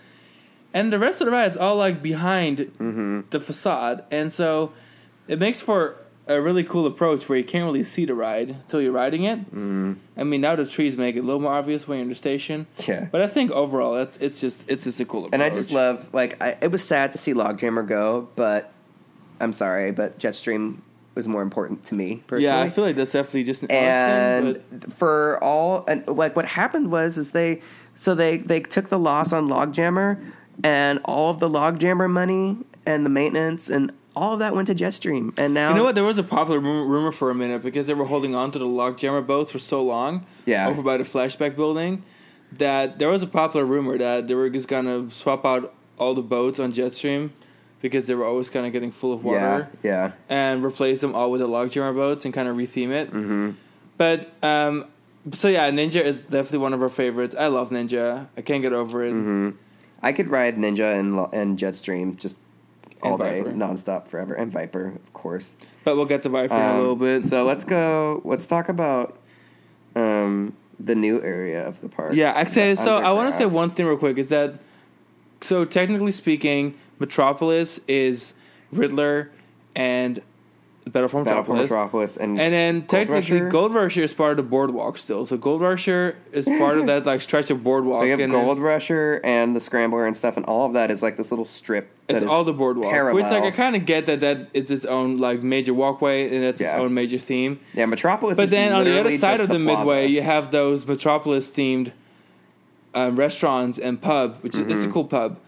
And 0.74 0.92
the 0.92 0.98
rest 0.98 1.20
of 1.20 1.26
the 1.26 1.30
ride 1.30 1.46
is 1.48 1.56
all 1.56 1.76
like 1.76 2.02
behind 2.02 2.58
Mm-hmm. 2.58 3.20
the 3.30 3.38
facade. 3.40 4.04
And 4.10 4.32
so 4.32 4.72
it 5.28 5.38
makes 5.38 5.60
for 5.60 5.96
a 6.28 6.40
really 6.40 6.64
cool 6.64 6.86
approach 6.86 7.28
where 7.28 7.38
you 7.38 7.44
can't 7.44 7.64
really 7.64 7.84
see 7.84 8.04
the 8.04 8.14
ride 8.14 8.50
until 8.50 8.80
you're 8.82 8.92
riding 8.92 9.24
it. 9.24 9.38
Mm-hmm. 9.46 9.94
I 10.16 10.24
mean, 10.24 10.40
now 10.40 10.56
the 10.56 10.66
trees 10.66 10.96
make 10.96 11.14
it 11.14 11.20
a 11.20 11.22
little 11.22 11.40
more 11.40 11.52
obvious 11.52 11.86
when 11.86 11.98
you're 11.98 12.02
in 12.02 12.08
the 12.08 12.16
station. 12.16 12.66
Yeah. 12.86 13.08
But 13.12 13.22
I 13.22 13.26
think 13.26 13.50
overall, 13.52 13.96
it's 13.96 14.16
it's 14.18 14.40
just 14.40 14.64
it's 14.68 14.84
just 14.84 14.98
a 15.00 15.04
cool 15.04 15.26
approach. 15.26 15.34
And 15.34 15.42
I 15.42 15.50
just 15.50 15.70
love 15.70 16.12
like 16.12 16.42
I, 16.42 16.56
it 16.60 16.72
was 16.72 16.82
sad 16.82 17.12
to 17.12 17.18
see 17.18 17.32
Logjammer 17.32 17.86
go, 17.86 18.28
but 18.34 18.72
I'm 19.40 19.52
sorry, 19.52 19.92
but 19.92 20.18
Jetstream 20.18 20.78
was 21.14 21.28
more 21.28 21.42
important 21.42 21.84
to 21.86 21.94
me 21.94 22.22
personally. 22.26 22.44
Yeah, 22.44 22.60
I 22.60 22.68
feel 22.70 22.84
like 22.84 22.96
that's 22.96 23.12
definitely 23.12 23.44
just 23.44 23.62
an 23.62 23.70
and 23.70 24.62
thing, 24.68 24.80
for 24.90 25.42
all 25.42 25.84
and 25.86 26.06
like 26.08 26.34
what 26.34 26.46
happened 26.46 26.90
was 26.90 27.16
is 27.16 27.30
they 27.30 27.62
so 27.94 28.14
they 28.14 28.38
they 28.38 28.60
took 28.60 28.88
the 28.88 28.98
loss 28.98 29.32
on 29.32 29.48
Logjammer 29.48 30.32
and 30.64 30.98
all 31.04 31.30
of 31.30 31.40
the 31.40 31.48
Logjammer 31.48 32.10
money 32.10 32.58
and 32.84 33.06
the 33.06 33.10
maintenance 33.10 33.70
and 33.70 33.92
all 34.16 34.32
of 34.32 34.38
that 34.38 34.54
went 34.54 34.66
to 34.68 34.74
Jetstream 34.74 35.32
and 35.36 35.52
now 35.54 35.68
You 35.68 35.76
know 35.76 35.84
what? 35.84 35.94
There 35.94 36.02
was 36.02 36.18
a 36.18 36.22
popular 36.24 36.58
rumor, 36.58 36.84
rumor 36.86 37.12
for 37.12 37.30
a 37.30 37.34
minute 37.34 37.62
because 37.62 37.86
they 37.86 37.94
were 37.94 38.06
holding 38.06 38.34
on 38.34 38.50
to 38.52 38.58
the 38.58 38.64
logjammer 38.64 39.24
boats 39.24 39.52
for 39.52 39.58
so 39.58 39.82
long. 39.82 40.26
Yeah. 40.46 40.68
Over 40.68 40.82
by 40.82 40.96
the 40.96 41.04
flashback 41.04 41.54
building, 41.54 42.02
that 42.52 42.98
there 42.98 43.08
was 43.08 43.22
a 43.22 43.26
popular 43.26 43.66
rumor 43.66 43.98
that 43.98 44.26
they 44.26 44.34
were 44.34 44.48
just 44.48 44.68
gonna 44.68 45.10
swap 45.10 45.44
out 45.44 45.74
all 45.98 46.14
the 46.14 46.22
boats 46.22 46.58
on 46.58 46.72
Jetstream 46.72 47.30
because 47.82 48.06
they 48.06 48.14
were 48.14 48.24
always 48.24 48.48
kind 48.48 48.66
of 48.66 48.72
getting 48.72 48.90
full 48.90 49.12
of 49.12 49.22
water 49.22 49.68
yeah 49.82 50.12
and 50.28 50.64
replace 50.64 51.02
them 51.02 51.14
all 51.14 51.30
with 51.30 51.40
the 51.40 51.46
logjammer 51.48 51.94
boats 51.94 52.24
and 52.24 52.32
kind 52.32 52.48
of 52.48 52.56
retheme 52.56 52.90
it. 52.90 53.10
Mm-hmm. 53.10 53.50
But 53.98 54.32
um, 54.42 54.86
so 55.32 55.48
yeah, 55.48 55.70
Ninja 55.70 56.02
is 56.02 56.22
definitely 56.22 56.58
one 56.60 56.72
of 56.72 56.82
our 56.82 56.88
favorites. 56.88 57.34
I 57.38 57.48
love 57.48 57.70
Ninja. 57.70 58.28
I 58.36 58.40
can't 58.40 58.62
get 58.62 58.72
over 58.72 59.04
it. 59.04 59.12
Mm-hmm. 59.12 59.50
I 60.02 60.12
could 60.12 60.28
ride 60.28 60.56
Ninja 60.56 60.98
and 60.98 61.18
and 61.34 61.58
Jetstream 61.58 62.16
just 62.16 62.38
all 63.02 63.18
day 63.18 63.40
Viper. 63.42 63.52
nonstop 63.56 64.08
forever 64.08 64.34
and 64.34 64.50
Viper 64.52 64.88
of 64.88 65.12
course. 65.12 65.54
But 65.84 65.96
we'll 65.96 66.04
get 66.06 66.22
to 66.22 66.28
Viper 66.28 66.54
in 66.54 66.60
a 66.60 66.64
Um, 66.72 66.78
little 66.78 66.96
bit. 66.96 67.24
So 67.26 67.44
let's 67.44 67.64
go. 67.64 68.20
Let's 68.24 68.46
talk 68.46 68.68
about 68.68 69.16
um, 69.94 70.54
the 70.80 70.94
new 70.94 71.22
area 71.22 71.66
of 71.66 71.80
the 71.80 71.88
park. 71.88 72.14
Yeah, 72.14 72.32
actually, 72.32 72.74
so 72.76 72.98
I 72.98 73.12
want 73.12 73.28
to 73.28 73.32
say 73.32 73.44
underground. 73.44 73.54
one 73.54 73.70
thing 73.70 73.86
real 73.86 73.96
quick 73.96 74.18
is 74.18 74.28
that, 74.30 74.54
so 75.40 75.64
technically 75.64 76.10
speaking, 76.12 76.74
Metropolis 76.98 77.80
is 77.88 78.34
Riddler 78.72 79.30
and 79.74 80.20
Battle 80.88 81.08
for 81.08 81.24
Battle 81.24 81.42
for 81.42 81.54
Metropolis. 81.54 81.70
Metropolis 81.70 82.16
and 82.16 82.38
And 82.40 82.54
then 82.54 82.86
technically, 82.86 83.40
Rusher? 83.40 83.48
Gold 83.48 83.74
Rusher 83.74 84.02
is 84.04 84.12
part 84.14 84.30
of 84.30 84.36
the 84.36 84.44
boardwalk 84.44 84.98
still. 84.98 85.26
So 85.26 85.36
Gold 85.36 85.60
Rusher 85.60 86.16
is 86.30 86.44
part 86.44 86.78
of 86.78 86.86
that 86.86 87.04
like 87.04 87.20
stretch 87.22 87.50
of 87.50 87.64
boardwalk. 87.64 88.00
So 88.00 88.04
you 88.04 88.12
have 88.12 88.20
and 88.20 88.32
then 88.32 88.44
Gold 88.44 88.60
Rusher 88.60 89.20
and 89.24 89.56
the 89.56 89.60
Scrambler 89.60 90.06
and 90.06 90.16
stuff, 90.16 90.36
and 90.36 90.46
all 90.46 90.64
of 90.64 90.74
that 90.74 90.92
is 90.92 91.02
like 91.02 91.16
this 91.16 91.32
little 91.32 91.44
strip. 91.44 91.90
that 92.06 92.18
It's 92.18 92.24
all 92.26 92.44
the 92.44 92.52
boardwalk, 92.52 92.92
parallel. 92.92 93.16
which 93.16 93.24
like 93.32 93.42
I 93.42 93.50
kind 93.50 93.74
of 93.74 93.84
get 93.84 94.06
that 94.06 94.20
that 94.20 94.48
it's 94.54 94.70
its 94.70 94.84
own 94.84 95.16
like 95.18 95.42
major 95.42 95.74
walkway 95.74 96.32
and 96.32 96.44
it's 96.44 96.60
Yeah. 96.60 96.74
its 96.76 96.80
own 96.80 96.94
major 96.94 97.18
theme. 97.18 97.58
yeah, 97.74 97.86
Metropolis. 97.86 98.36
But 98.36 98.50
then 98.50 98.72
on 98.72 98.84
the 98.84 98.98
other 99.00 99.10
side 99.18 99.40
of 99.40 99.48
the, 99.48 99.58
plaza. 99.58 99.78
midway, 99.80 100.06
you 100.06 100.22
have 100.22 100.52
those 100.52 100.86
Metropolis 100.86 101.50
themed 101.50 101.90
um, 102.94 103.16
restaurants 103.16 103.76
and 103.78 104.00
pub, 104.00 104.38
which 104.42 104.54
is 104.54 104.60
it's 104.60 104.70
Mm-hmm. 104.84 104.90
a 104.90 104.92
cool 104.92 105.04
pub. 105.04 105.38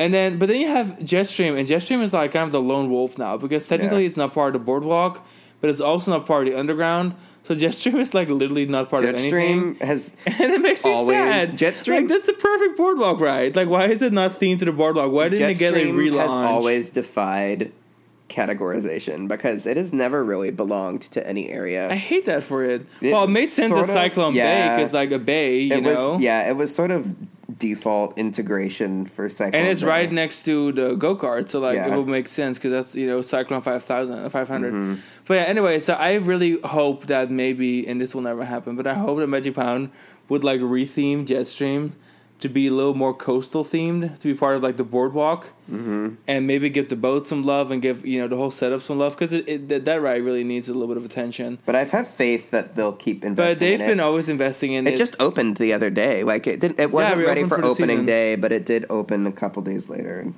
And 0.00 0.14
then, 0.14 0.38
but 0.38 0.48
then 0.48 0.60
you 0.60 0.68
have 0.68 0.86
Jetstream, 1.00 1.58
and 1.58 1.68
Jetstream 1.68 2.00
is 2.02 2.12
like 2.14 2.32
kind 2.32 2.46
of 2.46 2.52
the 2.52 2.60
lone 2.62 2.88
wolf 2.90 3.18
now 3.18 3.36
because 3.36 3.68
technically 3.68 4.02
Yeah. 4.02 4.08
it's 4.08 4.16
not 4.16 4.32
part 4.32 4.48
of 4.56 4.60
the 4.62 4.64
boardwalk, 4.64 5.24
but 5.60 5.68
it's 5.68 5.80
also 5.82 6.10
not 6.10 6.24
part 6.26 6.46
of 6.48 6.54
the 6.54 6.58
underground. 6.58 7.14
So 7.42 7.54
Jetstream 7.54 7.98
is 8.00 8.14
like 8.14 8.28
literally 8.30 8.64
not 8.64 8.88
part 8.88 9.04
of 9.04 9.14
anything, 9.14 9.74
Jetstream 9.76 9.82
has 9.82 10.12
and 10.26 10.52
it 10.52 10.60
makes 10.62 10.84
me 10.84 10.94
sad. 11.06 11.52
Jetstream- 11.58 11.96
like 11.96 12.08
that's 12.08 12.26
the 12.26 12.32
perfect 12.32 12.76
boardwalk 12.78 13.20
ride. 13.20 13.56
Like, 13.56 13.68
why 13.68 13.86
is 13.88 14.00
it 14.02 14.12
not 14.14 14.32
themed 14.40 14.60
to 14.60 14.64
the 14.64 14.72
boardwalk? 14.72 15.12
Why 15.12 15.28
didn't 15.28 15.50
it 15.50 15.58
get 15.58 15.74
like 15.74 15.84
Jetstream 15.84 15.94
relaunched? 16.12 16.18
has 16.20 16.30
always 16.30 16.88
defied 16.88 17.72
categorization 18.30 19.28
because 19.28 19.66
it 19.66 19.76
has 19.76 19.92
never 19.92 20.24
really 20.24 20.50
belonged 20.50 21.02
to 21.02 21.26
any 21.26 21.50
area. 21.50 21.90
I 21.90 21.96
hate 21.96 22.24
that 22.26 22.42
for 22.42 22.64
it. 22.64 22.86
It 23.02 23.12
well, 23.12 23.24
it 23.24 23.30
made 23.30 23.48
sense 23.48 23.72
that 23.72 23.86
Cyclone 23.88 24.34
yeah. 24.34 24.76
Bay 24.76 24.82
is 24.82 24.92
like 24.92 25.10
a 25.10 25.18
bay, 25.18 25.60
you 25.60 25.74
it 25.74 25.80
know. 25.82 26.12
was 26.12 26.22
yeah, 26.22 26.48
it 26.48 26.56
was 26.56 26.74
sort 26.74 26.90
of 26.90 27.14
default 27.58 28.16
integration 28.16 29.04
for 29.06 29.28
Cyclone. 29.28 29.54
And 29.54 29.68
it's 29.68 29.82
Bay. 29.82 29.88
right 29.88 30.12
next 30.12 30.44
to 30.44 30.72
the 30.72 30.94
go 30.94 31.16
kart, 31.16 31.50
so 31.50 31.60
like 31.60 31.76
Yeah. 31.76 31.88
it 31.92 31.96
will 31.96 32.06
make 32.06 32.28
sense 32.28 32.56
because 32.58 32.70
that's 32.72 32.94
you 32.96 33.06
know 33.06 33.20
Cyclone 33.22 33.60
5000, 33.60 34.30
500. 34.30 34.72
Mm-hmm. 34.72 34.94
But 35.26 35.34
yeah, 35.34 35.42
anyway, 35.42 35.80
so 35.80 35.94
I 35.94 36.14
really 36.14 36.60
hope 36.60 37.06
that 37.06 37.30
maybe, 37.30 37.86
and 37.86 38.00
this 38.00 38.14
will 38.14 38.22
never 38.22 38.44
happen, 38.44 38.76
but 38.76 38.86
I 38.86 38.94
hope 38.94 39.18
that 39.18 39.26
Magic 39.26 39.54
Pound 39.54 39.90
would 40.28 40.44
like 40.44 40.60
retheme 40.60 41.26
Jetstream 41.26 41.92
to 42.40 42.48
be 42.48 42.66
a 42.66 42.72
little 42.72 42.94
more 42.94 43.14
coastal 43.14 43.64
themed, 43.64 44.18
to 44.18 44.32
be 44.32 44.34
part 44.34 44.56
of 44.56 44.62
like 44.62 44.76
the 44.76 44.84
boardwalk, 44.84 45.46
mm-hmm. 45.70 46.14
and 46.26 46.46
maybe 46.46 46.68
give 46.68 46.88
the 46.88 46.96
boat 46.96 47.26
some 47.26 47.44
love 47.44 47.70
and 47.70 47.80
give 47.82 48.06
you 48.06 48.20
know 48.20 48.28
the 48.28 48.36
whole 48.36 48.50
setup 48.50 48.82
some 48.82 48.98
love 48.98 49.14
because 49.14 49.32
it, 49.32 49.48
it, 49.48 49.68
that, 49.68 49.84
that 49.84 50.02
ride 50.02 50.22
really 50.22 50.44
needs 50.44 50.68
a 50.68 50.72
little 50.72 50.88
bit 50.88 50.96
of 50.96 51.04
attention. 51.04 51.58
But 51.66 51.76
I've 51.76 51.90
had 51.90 52.06
faith 52.06 52.50
that 52.50 52.74
they'll 52.76 52.92
keep 52.92 53.24
investing. 53.24 53.34
But 53.54 53.58
they've 53.58 53.80
in 53.80 53.86
been 53.86 54.00
it. 54.00 54.02
always 54.02 54.28
investing 54.28 54.72
in 54.72 54.86
it. 54.86 54.94
It 54.94 54.96
just 54.96 55.16
opened 55.20 55.58
the 55.58 55.72
other 55.72 55.90
day. 55.90 56.24
Like 56.24 56.46
it 56.46 56.60
didn't. 56.60 56.80
It 56.80 56.90
wasn't 56.90 57.18
we 57.18 57.26
ready 57.26 57.42
for, 57.44 57.58
for 57.58 57.64
opening 57.64 57.98
season. 57.98 58.06
day, 58.06 58.36
but 58.36 58.52
it 58.52 58.64
did 58.66 58.86
open 58.90 59.26
a 59.26 59.32
couple 59.32 59.62
days 59.62 59.88
later. 59.88 60.32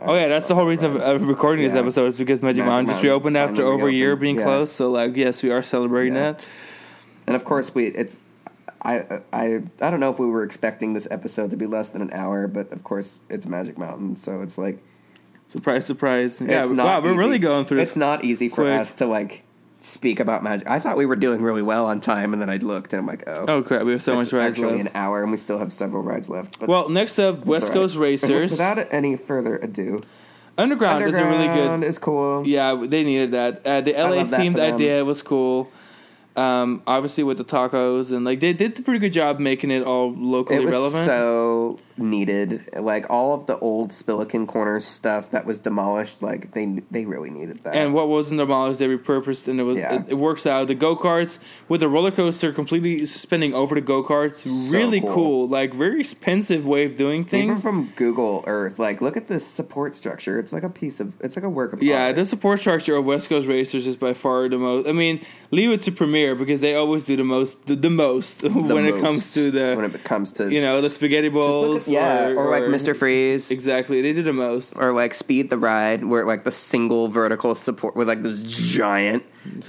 Oh 0.00 0.14
yeah, 0.14 0.28
that's 0.28 0.46
the 0.46 0.54
whole 0.54 0.66
reason 0.66 0.96
of, 0.96 1.02
of 1.02 1.28
recording 1.28 1.64
this 1.64 1.74
episode 1.74 2.06
is 2.06 2.16
because 2.16 2.40
Magic, 2.40 2.64
Magic 2.64 2.66
Mountain 2.66 2.86
just 2.86 3.02
reopened 3.02 3.36
after 3.36 3.62
over 3.64 3.88
a 3.88 3.92
year 3.92 4.14
being 4.14 4.36
yeah. 4.36 4.44
closed. 4.44 4.72
So 4.72 4.90
like, 4.90 5.16
yes, 5.16 5.42
we 5.42 5.50
are 5.50 5.62
celebrating 5.62 6.14
Yeah. 6.14 6.32
that. 6.32 6.44
and 7.26 7.36
of 7.36 7.44
course 7.44 7.74
we. 7.74 7.86
It's. 7.86 8.18
I 8.82 9.20
I 9.32 9.62
I 9.80 9.90
don't 9.90 10.00
know 10.00 10.10
if 10.10 10.18
we 10.18 10.26
were 10.26 10.42
expecting 10.44 10.94
this 10.94 11.08
episode 11.10 11.50
to 11.50 11.56
be 11.56 11.66
less 11.66 11.88
than 11.88 12.02
an 12.02 12.10
hour, 12.12 12.46
but 12.46 12.70
of 12.72 12.84
course 12.84 13.20
it's 13.28 13.46
Magic 13.46 13.76
Mountain, 13.78 14.16
so 14.16 14.40
it's 14.42 14.56
like 14.58 14.78
Surprise, 15.48 15.86
surprise! 15.86 16.40
Yeah, 16.42 16.60
it's 16.60 16.68
we- 16.70 16.76
not 16.76 16.84
wow, 16.86 17.00
we're 17.00 17.10
easy. 17.12 17.18
really 17.18 17.38
going 17.38 17.64
through 17.64 17.78
this. 17.78 17.88
It's 17.90 17.96
not 17.96 18.22
easy 18.24 18.48
for 18.50 18.56
quick. 18.64 18.80
us 18.80 18.92
to 18.96 19.06
like 19.06 19.44
speak 19.80 20.20
about 20.20 20.42
Magic. 20.42 20.68
I 20.68 20.78
thought 20.78 20.96
we 20.98 21.06
were 21.06 21.16
doing 21.16 21.40
really 21.40 21.62
well 21.62 21.86
on 21.86 22.00
time, 22.00 22.32
and 22.34 22.42
then 22.42 22.50
I 22.50 22.56
looked 22.58 22.92
and 22.92 23.00
I'm 23.00 23.06
like, 23.06 23.24
oh, 23.26 23.46
Oh 23.48 23.62
crap, 23.62 23.84
we 23.84 23.92
have 23.92 24.02
so 24.02 24.14
much 24.14 24.30
rides 24.32 24.56
actually 24.58 24.76
left. 24.82 24.90
an 24.90 24.96
hour, 24.96 25.22
and 25.22 25.30
we 25.32 25.38
still 25.38 25.58
have 25.58 25.72
several 25.72 26.02
rides 26.02 26.28
left. 26.28 26.58
But 26.60 26.68
Well, 26.68 26.88
next 26.90 27.18
up, 27.18 27.46
West 27.46 27.72
Coast 27.72 27.94
right. 27.96 28.02
Racers. 28.02 28.50
Without 28.50 28.92
any 28.92 29.16
further 29.16 29.56
ado, 29.56 30.00
Underground, 30.58 31.04
is 31.04 31.16
a 31.16 31.24
really 31.24 31.48
Underground 31.48 31.82
good. 31.82 31.88
is 31.88 31.98
cool. 31.98 32.46
Yeah, 32.46 32.74
they 32.86 33.02
needed 33.04 33.30
that. 33.30 33.64
Uh, 33.64 33.80
the 33.80 33.92
LA 33.92 34.24
themed 34.24 34.58
idea 34.60 35.02
was 35.04 35.22
cool. 35.22 35.70
Um, 36.38 36.82
obviously 36.86 37.24
with 37.24 37.38
the 37.38 37.44
tacos 37.44 38.12
and 38.14 38.24
like 38.24 38.38
they 38.38 38.52
did 38.52 38.78
a 38.78 38.82
pretty 38.82 39.00
good 39.00 39.12
job 39.12 39.40
making 39.40 39.72
it 39.72 39.82
all 39.82 40.14
locally 40.14 40.60
it 40.60 40.64
was 40.64 40.72
relevant. 40.72 41.06
so 41.06 41.80
needed. 41.98 42.68
Like 42.76 43.06
all 43.10 43.34
of 43.34 43.46
the 43.46 43.58
old 43.58 43.90
Spillikin 43.90 44.46
Corners 44.46 44.84
stuff 44.86 45.30
that 45.30 45.44
was 45.44 45.60
demolished, 45.60 46.22
like 46.22 46.52
they 46.52 46.66
they 46.90 47.04
really 47.04 47.30
needed 47.30 47.62
that. 47.64 47.74
And 47.76 47.94
what 47.94 48.08
wasn't 48.08 48.38
demolished, 48.40 48.78
they 48.78 48.86
repurposed, 48.88 49.48
and 49.48 49.60
it 49.60 49.64
was 49.64 49.78
Yeah. 49.78 49.96
it, 50.02 50.04
it 50.08 50.14
works 50.14 50.46
out. 50.46 50.68
The 50.68 50.74
go 50.74 50.96
karts 50.96 51.38
with 51.68 51.80
the 51.80 51.88
roller 51.88 52.10
coaster 52.10 52.52
completely 52.52 53.04
suspending 53.06 53.54
over 53.54 53.74
the 53.74 53.80
go 53.80 54.02
karts, 54.02 54.46
So 54.48 54.76
really 54.76 55.00
cool. 55.00 55.14
cool. 55.14 55.48
Like 55.48 55.74
very 55.74 56.00
expensive 56.00 56.66
way 56.66 56.84
of 56.84 56.96
doing 56.96 57.24
things. 57.24 57.44
Even 57.44 57.56
from 57.56 57.92
Google 57.96 58.44
Earth, 58.46 58.78
like 58.78 59.00
look 59.00 59.16
at 59.16 59.28
this 59.28 59.46
support 59.46 59.96
structure. 59.96 60.38
It's 60.38 60.52
like 60.52 60.62
a 60.62 60.68
piece 60.70 61.00
of 61.00 61.12
it's 61.20 61.36
like 61.36 61.44
a 61.44 61.50
work 61.50 61.72
of 61.72 61.82
Yeah, 61.82 62.06
art. 62.06 62.16
the 62.16 62.24
support 62.24 62.60
structure 62.60 62.96
of 62.96 63.04
West 63.04 63.28
Coast 63.28 63.46
Racers 63.48 63.86
is 63.86 63.96
by 63.96 64.14
far 64.14 64.48
the 64.48 64.58
most. 64.58 64.86
I 64.88 64.92
mean, 64.92 65.24
leave 65.50 65.70
it 65.70 65.82
to 65.82 65.92
Premier 65.92 66.34
because 66.34 66.60
they 66.60 66.74
always 66.74 67.04
do 67.04 67.16
the 67.16 67.24
most, 67.24 67.66
the, 67.66 67.74
the 67.76 67.90
most 67.90 68.40
The 68.42 68.48
when 68.50 68.84
it 68.86 69.00
comes 69.00 69.32
to 69.34 69.50
the, 69.50 69.74
when 69.74 69.84
it 69.84 70.04
comes 70.04 70.30
to 70.32 70.50
you 70.50 70.60
know, 70.60 70.80
the 70.80 70.90
spaghetti 70.90 71.28
bowls. 71.28 71.87
Yeah, 71.88 72.28
or, 72.28 72.36
or, 72.36 72.50
like 72.50 72.64
Mr. 72.64 72.94
Freeze. 72.96 73.50
Exactly, 73.50 74.02
they 74.02 74.12
do 74.12 74.22
the 74.22 74.32
most. 74.32 74.76
or 74.76 74.92
like 74.92 75.14
Speed 75.14 75.50
the 75.50 75.58
Ride, 75.58 76.04
where 76.04 76.24
like 76.24 76.44
the 76.44 76.52
single 76.52 77.08
vertical 77.08 77.54
support 77.54 77.96
with 77.96 78.08
like 78.08 78.22
this 78.22 78.42
giant 78.42 79.24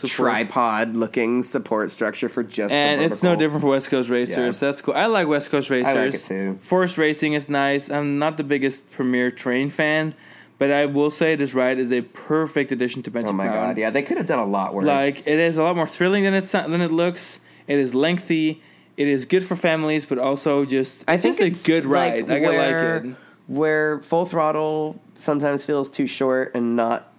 tripod 0.06 0.96
looking 0.96 1.44
support 1.44 1.92
structure 1.92 2.30
for 2.30 2.44
just 2.44 2.74
And 2.74 3.02
it's 3.02 3.24
no 3.24 3.36
different 3.36 3.62
for 3.62 3.70
West 3.70 3.90
Coast 3.90 4.10
Racers. 4.10 4.62
Yeah. 4.62 4.68
That's 4.68 4.82
cool. 4.82 4.94
I 4.94 5.06
like 5.06 5.28
West 5.28 5.50
Coast 5.52 5.70
Racers. 5.70 5.96
I 5.96 6.06
like 6.06 6.14
it 6.14 6.20
too. 6.20 6.60
Force 6.62 6.98
Racing 6.98 7.34
is 7.34 7.50
nice. 7.50 7.90
I'm 7.90 8.20
not 8.20 8.38
the 8.38 8.44
biggest 8.44 8.92
Premier 8.92 9.32
Train 9.32 9.70
fan, 9.70 10.14
but 10.58 10.72
I 10.72 10.86
will 10.86 11.12
say 11.12 11.36
this 11.36 11.54
ride 11.54 11.80
is 11.80 11.92
a 11.92 12.02
perfect 12.02 12.72
addition 12.72 13.04
to 13.04 13.12
Magic 13.12 13.30
Oh 13.30 13.34
my 13.34 13.48
god, 13.48 13.78
yeah, 13.78 13.90
they 13.90 14.02
could 14.02 14.18
have 14.18 14.28
done 14.28 14.40
a 14.40 14.46
lot 14.46 14.74
worse. 14.74 14.86
Like 14.86 15.20
it 15.28 15.40
is 15.40 15.58
a 15.58 15.64
lot 15.64 15.76
more 15.76 15.88
thrilling 15.88 16.24
than 16.24 16.34
it 16.34 16.46
than 16.46 16.82
it 16.82 16.92
looks. 16.92 17.40
It 17.68 17.80
is 17.80 17.96
lengthy. 17.96 18.62
It 19.00 19.08
is 19.08 19.24
good 19.24 19.46
for 19.46 19.56
families, 19.56 20.06
but 20.06 20.18
also 20.18 20.66
just 20.66 21.06
I 21.08 21.16
think 21.16 21.38
just 21.38 21.48
it's 21.48 21.64
a 21.64 21.68
good 21.68 21.86
ride. 21.86 22.28
Like, 22.28 22.42
where, 22.42 22.62
I 22.62 22.92
like 22.92 23.06
it. 23.06 23.16
Where 23.48 24.02
full 24.02 24.26
throttle 24.26 25.00
sometimes 25.16 25.64
feels 25.64 25.90
too 25.90 26.06
short 26.06 26.54
and 26.54 26.76
not 26.76 27.10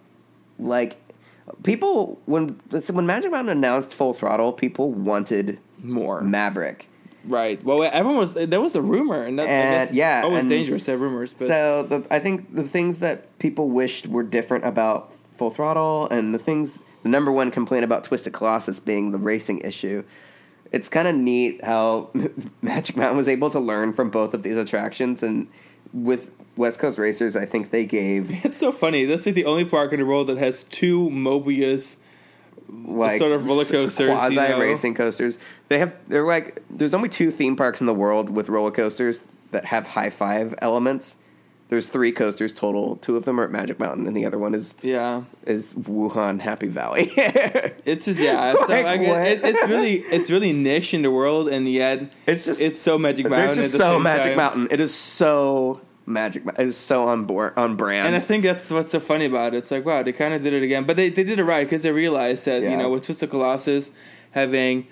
like 0.59 0.99
people 1.62 2.20
when 2.26 2.61
when 2.91 3.07
Magic 3.07 3.31
Mountain 3.31 3.57
announced 3.57 3.95
full 3.95 4.12
throttle, 4.12 4.53
people 4.53 4.93
wanted 4.93 5.59
More 5.83 6.20
Maverick. 6.20 6.87
right. 7.24 7.64
Well, 7.64 7.83
everyone 7.83 8.18
was 8.18 8.35
there 8.35 8.61
was 8.61 8.74
a 8.74 8.83
rumor, 8.83 9.22
and 9.22 9.39
that 9.39 9.49
And, 9.49 9.97
yeah, 9.97 10.20
always 10.22 10.41
and 10.41 10.51
dangerous 10.51 10.85
to 10.85 10.91
have 10.91 11.01
rumors. 11.01 11.33
But 11.33 11.49
so 11.49 11.83
the, 11.85 12.07
I 12.11 12.18
think 12.18 12.55
the 12.55 12.64
things 12.64 12.99
that 12.99 13.39
people 13.39 13.70
wished 13.70 14.07
were 14.07 14.22
different 14.22 14.66
about 14.66 15.14
Full 15.39 15.49
Throttle, 15.49 16.09
and 16.11 16.35
the 16.35 16.39
things 16.39 16.78
the 17.03 17.09
number 17.09 17.33
one 17.33 17.51
complaint 17.51 17.85
about 17.85 18.05
Twisted 18.05 18.35
Colossus 18.35 18.81
being 18.81 19.12
the 19.12 19.18
racing 19.18 19.61
issue. 19.61 20.05
It's 20.72 20.88
kind 20.88 21.08
of 21.08 21.14
neat 21.14 21.64
how 21.64 22.10
Magic 22.62 22.96
Mountain 22.96 23.16
was 23.16 23.28
able 23.28 23.50
to 23.50 23.60
learn 23.60 23.92
from 23.92 24.10
both 24.10 24.34
of 24.34 24.42
these 24.42 24.56
attractions, 24.56 25.22
and 25.22 25.48
with 25.92 26.30
West 26.56 26.78
Coast 26.78 26.98
Racers, 26.98 27.36
I 27.36 27.46
think 27.46 27.70
they 27.70 27.84
gave 27.84 28.30
it's 28.44 28.58
so 28.58 28.72
funny. 28.72 29.04
That's 29.04 29.26
like 29.26 29.34
the 29.34 29.44
only 29.44 29.64
park 29.64 29.92
in 29.92 30.00
the 30.00 30.06
world 30.06 30.28
that 30.28 30.38
has 30.38 30.62
two 30.64 31.10
Mobius 31.10 31.96
like 32.84 33.18
sort 33.18 33.32
of 33.32 33.48
roller 33.48 33.64
coasters, 33.64 34.08
you 34.08 34.14
quasi 34.14 34.34
know? 34.34 34.58
racing 34.58 34.94
coasters. 34.94 35.38
They 35.68 35.78
have 35.78 35.94
they're 36.08 36.26
like 36.26 36.62
there's 36.70 36.94
only 36.94 37.08
two 37.08 37.30
theme 37.30 37.56
parks 37.56 37.80
in 37.80 37.86
the 37.86 37.94
world 37.94 38.30
with 38.30 38.48
roller 38.48 38.70
coasters 38.70 39.20
that 39.50 39.66
have 39.66 39.86
high 39.86 40.10
five 40.10 40.54
elements. 40.62 41.16
There's 41.70 41.88
three 41.88 42.12
coasters 42.12 42.52
total. 42.52 42.96
Two 42.96 43.16
of 43.16 43.24
them 43.24 43.40
are 43.40 43.44
at 43.44 43.50
Magic 43.50 43.78
Mountain, 43.78 44.06
and 44.06 44.16
the 44.16 44.26
other 44.26 44.38
one 44.38 44.54
is 44.54 44.74
Yeah, 44.82 45.22
is 45.46 45.72
Wuhan 45.74 46.40
Happy 46.40 46.66
Valley. 46.66 47.10
it's 47.16 48.04
just 48.04 48.20
yeah. 48.20 48.52
So 48.66 48.66
Like, 48.68 49.00
what? 49.00 49.20
it, 49.26 49.40
it's 49.44 49.68
really 49.68 49.94
it's 49.98 50.30
really 50.30 50.52
niche 50.52 50.92
in 50.94 51.02
the 51.02 51.10
world, 51.10 51.48
and 51.48 51.66
yet 51.68 52.14
it's 52.26 52.44
just 52.44 52.60
it's 52.60 52.80
so 52.80 52.98
Magic 52.98 53.28
Mountain. 53.30 53.56
Just 53.56 53.76
so 53.76 53.98
Magic 53.98 54.32
time. 54.32 54.36
Mountain. 54.36 54.68
It 54.70 54.80
is 54.80 54.94
so 54.94 55.80
Magic. 56.06 56.44
Mo- 56.44 56.52
It 56.58 56.66
is 56.66 56.76
so 56.76 57.06
on 57.08 57.24
board 57.24 57.52
on 57.56 57.76
brand. 57.76 58.06
And 58.08 58.16
I 58.16 58.20
think 58.20 58.42
that's 58.42 58.68
what's 58.70 58.90
so 58.92 58.98
funny 59.00 59.26
about 59.26 59.54
it. 59.54 59.58
It's 59.58 59.70
like, 59.70 59.84
wow, 59.86 60.02
they 60.02 60.12
kind 60.12 60.34
of 60.34 60.42
did 60.42 60.52
it 60.52 60.62
again. 60.64 60.84
But 60.84 60.96
they, 60.96 61.08
they 61.08 61.22
did 61.22 61.38
it 61.38 61.44
right 61.44 61.64
because 61.64 61.82
they 61.84 61.92
realized 61.92 62.46
that, 62.46 62.62
you 62.62 62.76
know, 62.76 62.90
with 62.90 63.06
Twisted 63.06 63.30
Colossus 63.30 63.92
having 64.32 64.88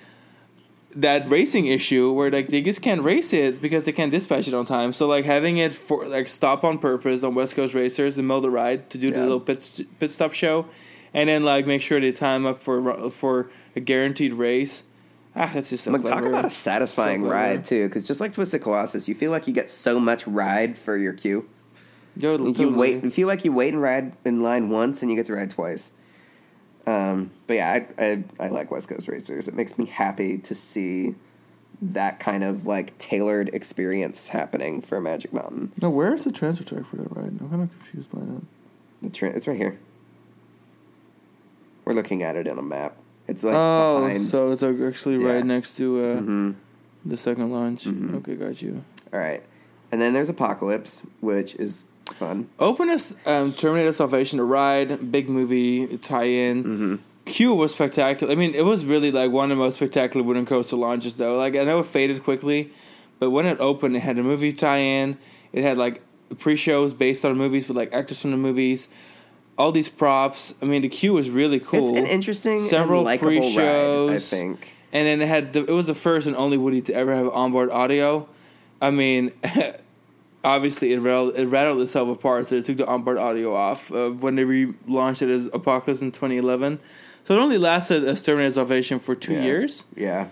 that 1.01 1.29
racing 1.29 1.67
issue 1.67 2.13
where, 2.13 2.31
like, 2.31 2.49
they 2.49 2.61
just 2.61 2.83
can't 2.83 3.03
race 3.03 3.33
it 3.33 3.63
because 3.63 3.85
they 3.85 3.93
can't 3.93 4.11
dispatch 4.11 4.49
it 4.49 4.55
on 4.55 4.65
time. 4.65 4.93
So, 4.93 5.07
like, 5.07 5.25
having 5.25 5.59
it 5.59 5.73
for, 5.73 6.07
like, 6.07 6.27
stop 6.27 6.65
on 6.65 6.79
purpose 6.79 7.23
on 7.23 7.35
West 7.35 7.55
Coast 7.55 7.73
Racers, 7.73 8.17
the 8.17 8.23
middle 8.23 8.39
of 8.39 8.43
the 8.43 8.51
ride 8.51 8.91
to 8.91 8.99
do 8.99 9.11
the 9.11 9.21
little 9.21 9.41
pit, 9.41 9.81
pit 10.01 10.11
stop 10.11 10.35
show, 10.35 10.67
and 11.15 11.29
then, 11.29 11.45
like, 11.45 11.67
make 11.67 11.83
sure 11.83 12.01
they 12.01 12.13
time 12.13 12.47
up 12.47 12.59
for 12.59 13.11
for 13.11 13.51
a 13.77 13.81
guaranteed 13.81 14.35
race. 14.35 14.83
Ah, 15.37 15.51
that's 15.55 15.71
just 15.71 15.85
so 15.85 15.93
But 15.93 16.05
talk 16.05 16.25
about 16.25 16.45
a 16.45 16.51
satisfying 16.51 17.23
So 17.23 17.31
ride 17.31 17.65
too, 17.65 17.87
because 17.87 18.05
just 18.05 18.21
like 18.21 18.33
Twisted 18.33 18.61
Colossus, 18.61 19.09
you 19.09 19.15
feel 19.15 19.31
like 19.31 19.47
you 19.47 19.53
get 19.53 19.71
so 19.71 20.01
much 20.01 20.27
ride 20.27 20.77
for 20.77 20.97
your 20.97 21.13
queue. 21.13 21.49
Yo, 22.17 22.37
You 22.37 22.71
wait. 22.71 23.05
You 23.05 23.11
feel 23.11 23.29
like 23.29 23.45
you 23.45 23.53
wait 23.53 23.73
and 23.73 23.81
ride 23.81 24.15
in 24.25 24.43
line 24.43 24.69
once, 24.69 25.01
and 25.01 25.11
you 25.13 25.17
get 25.17 25.27
to 25.27 25.35
ride 25.35 25.53
twice. 25.53 25.93
Um, 26.87 27.31
but 27.47 27.55
yeah, 27.55 27.73
I, 27.99 28.03
I 28.05 28.25
I 28.41 28.49
like 28.49 28.71
West 28.71 28.89
Coast 28.89 29.09
Racers. 29.09 29.47
It 29.49 29.55
makes 29.55 29.77
me 29.79 29.87
happy 29.87 30.39
to 30.39 30.55
see 30.55 31.15
that 31.83 32.19
kind 32.19 32.43
of 32.43 32.67
like 32.67 32.97
tailored 32.99 33.51
experience 33.53 34.29
happening 34.29 34.81
for 34.81 35.01
Magic 35.01 35.33
Mountain. 35.33 35.73
No, 35.83 35.91
where 35.91 36.15
is 36.15 36.25
the 36.25 36.33
transfer 36.33 36.65
track 36.65 36.87
for 36.87 36.97
that 36.97 37.15
ride? 37.15 37.39
I'm 37.41 37.49
kind 37.51 37.63
of 37.63 37.71
confused 37.71 38.11
by 38.11 38.21
that. 38.21 38.43
The 39.03 39.11
tra- 39.11 39.31
it's 39.31 39.47
right 39.47 39.57
here. 39.57 39.79
We're 41.85 41.95
looking 41.95 42.23
at 42.23 42.37
it 42.37 42.47
in 42.47 42.59
a 42.59 42.63
map. 42.63 42.97
It's 43.27 43.43
like 43.45 43.55
oh, 43.57 44.03
behind. 44.07 44.25
so 44.25 44.51
it's 44.53 44.63
actually 44.63 45.19
Yeah. 45.19 45.33
right 45.35 45.45
next 45.47 45.77
to 45.77 45.99
uh, 46.05 46.21
Mhm. 46.21 46.55
the 47.05 47.17
second 47.17 47.51
launch. 47.53 47.85
Mhm. 47.85 48.15
Okay, 48.17 48.35
got 48.35 48.61
you. 48.63 48.83
All 49.13 49.21
right, 49.21 49.43
and 49.93 50.01
then 50.01 50.13
there's 50.15 50.29
Apocalypse, 50.29 51.03
which 51.21 51.55
is 51.57 51.85
fun. 52.15 52.49
Openness, 52.59 53.15
um, 53.27 53.53
Terminator 53.53 53.93
Salvation, 53.93 54.39
the 54.39 54.45
ride, 54.45 55.11
big 55.13 55.29
movie 55.29 55.99
tie-in. 55.99 56.65
Mm-hmm. 56.65 56.95
Q 57.27 57.55
was 57.55 57.73
spectacular. 57.73 58.33
I 58.33 58.37
mean, 58.37 58.55
it 58.55 58.65
was 58.65 58.85
really 58.85 59.11
like 59.11 59.31
one 59.31 59.51
of 59.51 59.59
the 59.59 59.63
most 59.63 59.75
spectacular 59.77 60.25
wooden 60.25 60.47
coaster 60.47 60.77
launches, 60.77 61.17
though. 61.17 61.37
Like 61.37 61.57
I 61.57 61.65
know 61.65 61.81
it 61.81 61.87
faded 61.87 62.23
quickly, 62.25 62.73
but 63.19 63.31
when 63.31 63.45
it 63.47 63.59
opened, 63.61 63.97
it 63.97 64.01
had 64.01 64.19
a 64.19 64.23
movie 64.23 64.53
tie-in. 64.53 65.19
It 65.53 65.63
had 65.63 65.77
like 65.77 66.01
pre-shows 66.39 66.95
based 66.95 67.25
on 67.25 67.37
movies 67.37 67.69
with 67.69 67.77
like 67.77 67.93
actors 67.93 68.23
from 68.23 68.31
the 68.31 68.37
movies. 68.39 68.89
All 69.59 69.73
these 69.73 69.89
props. 69.89 70.55
I 70.63 70.67
mean, 70.67 70.83
the 70.83 70.89
Q 70.89 71.15
was 71.15 71.29
really 71.31 71.59
cool. 71.61 71.97
It's 71.97 71.99
an 71.99 72.07
interesting, 72.07 72.59
Several 72.61 73.03
likable 73.03 73.41
ride. 73.57 74.15
I 74.15 74.19
think. 74.19 74.77
and 74.93 75.07
then 75.07 75.21
it 75.21 75.29
had 75.29 75.53
the, 75.53 75.65
it 75.65 75.73
was 75.73 75.89
the 75.89 75.95
first 75.95 76.27
and 76.27 76.37
only 76.37 76.57
Woody 76.57 76.81
to 76.83 76.95
ever 76.95 77.15
have 77.15 77.29
onboard 77.31 77.71
audio. 77.71 78.29
I 78.81 78.91
mean, 78.91 79.33
obviously 80.45 80.93
it 80.93 80.99
rattled, 81.01 81.37
it 81.37 81.47
rattled 81.47 81.81
itself 81.83 82.09
apart, 82.09 82.49
so 82.49 82.57
they 82.57 82.63
took 82.63 82.77
the 82.77 82.87
onboard 82.87 83.19
audio 83.19 83.55
off 83.55 83.91
uh, 83.93 84.11
when 84.11 84.37
they 84.37 84.45
relaunched 84.45 85.23
it 85.23 85.31
as 85.31 85.47
Apocalypse 85.53 86.01
in 86.03 86.13
2011. 86.13 86.79
So 87.25 87.35
it 87.37 87.41
only 87.41 87.59
lasted 87.59 88.05
as 88.05 88.23
Terminator 88.23 88.53
Salvation 88.53 88.99
for 89.01 89.15
two 89.15 89.35
Yeah. 89.35 89.43
years, 89.43 89.85
Yeah, 89.97 90.29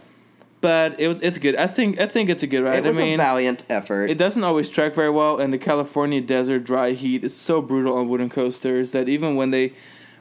but 0.63 0.99
it 0.99 1.09
was 1.09 1.21
it's 1.21 1.39
good. 1.39 1.57
I 1.57 1.67
think 1.67 2.01
I 2.01 2.07
think 2.07 2.31
it's 2.31 2.43
a 2.43 2.47
good 2.47 2.63
ride. 2.63 2.85
it 2.85 2.89
was 2.89 2.99
I 2.99 3.03
mean, 3.03 3.15
a 3.21 3.23
valiant 3.23 3.65
effort. 3.69 4.09
it 4.09 4.17
doesn't 4.17 4.43
always 4.45 4.71
track 4.71 4.95
very 4.95 5.11
well, 5.11 5.39
and 5.39 5.53
the 5.53 5.59
California 5.59 6.21
desert 6.21 6.65
dry 6.65 6.93
heat 6.93 7.23
is 7.25 7.37
so 7.37 7.61
brutal 7.61 7.97
on 7.99 8.09
wooden 8.09 8.31
coasters 8.31 8.93
that 8.93 9.09
even 9.09 9.37
when 9.37 9.51
they 9.51 9.73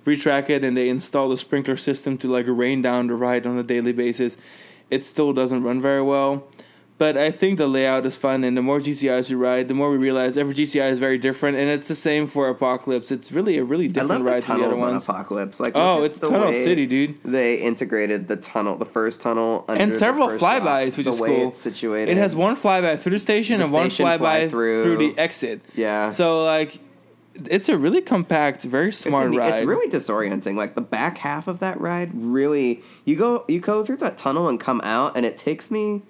retrack 0.06 0.50
it 0.50 0.64
and 0.64 0.76
they 0.78 0.88
install 0.90 1.30
the 1.30 1.38
sprinkler 1.38 1.78
system 1.78 2.18
to 2.18 2.28
like 2.28 2.46
rain 2.48 2.82
down 2.82 3.08
the 3.08 3.16
ride 3.16 3.48
on 3.48 3.58
a 3.58 3.64
daily 3.64 3.94
basis, 3.94 4.38
it 4.90 5.06
still 5.06 5.32
doesn't 5.34 5.64
run 5.64 5.82
very 5.82 6.02
well. 6.04 6.44
But 6.98 7.18
I 7.18 7.30
think 7.30 7.58
the 7.58 7.68
layout 7.68 8.06
is 8.06 8.16
fun, 8.16 8.46
and 8.46 8.56
the 8.56 8.62
more 8.62 8.80
GCIs 8.80 9.30
we 9.30 9.36
ride, 9.36 9.68
the 9.68 9.74
more 9.74 9.92
we 9.92 9.98
realize 9.98 10.38
every 10.38 10.54
GCI 10.54 10.90
is 10.92 10.98
very 11.00 11.18
different, 11.18 11.58
and 11.58 11.70
it's 11.70 11.90
the 11.90 11.96
same 11.96 12.26
for 12.26 12.48
Apocalypse. 12.48 13.12
It's 13.12 13.34
really 13.34 13.58
a 13.58 13.66
really 13.66 13.90
different 13.90 14.24
the 14.24 14.32
ride 14.32 14.44
to 14.44 14.48
the 14.54 14.64
other 14.64 14.78
ones. 14.78 15.04
Apocalypse. 15.04 15.60
Like, 15.60 15.74
Oh, 15.76 16.04
it's 16.04 16.20
the 16.20 16.30
Tunnel 16.30 16.54
City, 16.54 16.86
dude. 16.86 17.22
They 17.26 17.56
integrated 17.58 18.30
the 18.30 18.38
tunnel, 18.38 18.78
the 18.78 18.86
first 18.86 19.20
tunnel, 19.20 19.66
under 19.68 19.84
and 19.84 19.92
the 19.92 19.98
several 19.98 20.30
flybys, 20.30 20.96
which 20.96 21.06
the 21.06 21.12
is 21.12 21.20
cool. 21.20 21.52
Situated. 21.52 22.12
It 22.12 22.18
has 22.18 22.34
one 22.34 22.56
flyby 22.56 22.98
through 22.98 23.12
the 23.12 23.20
station 23.20 23.58
The 23.60 23.66
and 23.66 23.74
one 23.74 23.88
flyby 23.90 24.18
fly 24.18 24.48
through. 24.48 24.84
through. 24.96 24.98
the 25.12 25.20
exit. 25.20 25.62
Yeah. 25.76 26.12
So 26.12 26.46
like, 26.46 26.80
it's 27.44 27.68
a 27.68 27.78
really 27.78 28.02
compact, 28.02 28.62
very 28.64 28.88
It's, 28.88 29.00
smart 29.00 29.36
ride. 29.36 29.56
it's 29.56 29.66
really 29.66 29.92
disorienting. 29.92 30.56
Like 30.56 30.76
the 30.76 30.82
back 30.82 31.18
half 31.18 31.50
of 31.50 31.60
that 31.60 31.78
ride, 31.82 32.12
really, 32.14 32.82
you 33.04 33.18
go 33.18 33.44
you 33.50 33.60
go 33.60 33.84
through 33.84 33.98
that 33.98 34.18
tunnel 34.18 34.48
and 34.48 34.58
come 34.62 34.80
out, 34.86 35.18
and 35.18 35.26
it 35.26 35.38
takes 35.38 35.70
me 35.70 36.04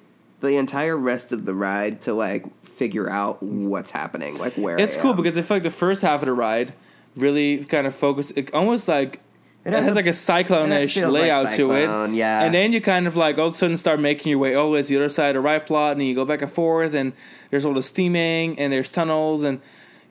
the 0.46 0.58
entire 0.58 0.96
rest 0.98 1.32
of 1.32 1.46
the 1.46 1.54
ride 1.54 2.02
to 2.02 2.14
like 2.14 2.46
figure 2.66 3.10
out 3.10 3.42
what's 3.44 3.92
happening, 3.92 4.38
like 4.38 4.54
where 4.54 4.78
It's 4.80 4.98
I 4.98 5.02
cool 5.02 5.12
am. 5.12 5.18
because 5.18 5.38
I 5.38 5.42
feel 5.42 5.56
like 5.58 5.64
the 5.64 5.72
first 5.72 6.02
half 6.02 6.22
of 6.22 6.26
the 6.28 6.34
ride 6.34 6.74
really 7.16 7.64
kind 7.66 7.88
of 7.88 7.96
focus. 7.96 8.32
It 8.32 8.54
almost 8.54 8.88
like 8.88 9.22
it 9.64 9.74
has, 9.74 9.86
has 9.86 9.96
like 9.96 10.06
a 10.06 10.14
cyclone-ish 10.14 10.96
it 10.96 11.00
feels 11.02 11.14
like 11.14 11.22
layout 11.24 11.54
to 11.54 11.72
it. 11.72 12.12
yeah. 12.14 12.44
And 12.44 12.54
then 12.54 12.72
you 12.72 12.82
kind 12.82 13.08
of 13.08 13.16
like 13.18 13.38
all 13.40 13.48
of 13.48 13.54
a 13.54 13.56
sudden 13.56 13.78
start 13.78 14.00
making 14.00 14.30
your 14.30 14.40
way 14.40 14.54
all 14.56 14.66
the 14.68 14.74
way 14.74 14.82
to 14.84 14.88
the 14.88 14.98
other 14.98 15.10
side 15.10 15.30
of 15.30 15.34
the 15.36 15.42
ride 15.42 15.66
plot, 15.66 15.94
and 15.94 16.06
you 16.06 16.14
go 16.14 16.24
back 16.26 16.42
and 16.44 16.52
forth, 16.52 16.94
and 16.94 17.14
there's 17.50 17.66
all 17.66 17.74
the 17.74 17.82
steaming, 17.82 18.60
and 18.60 18.72
there's 18.72 18.92
tunnels, 18.92 19.42
and 19.42 19.60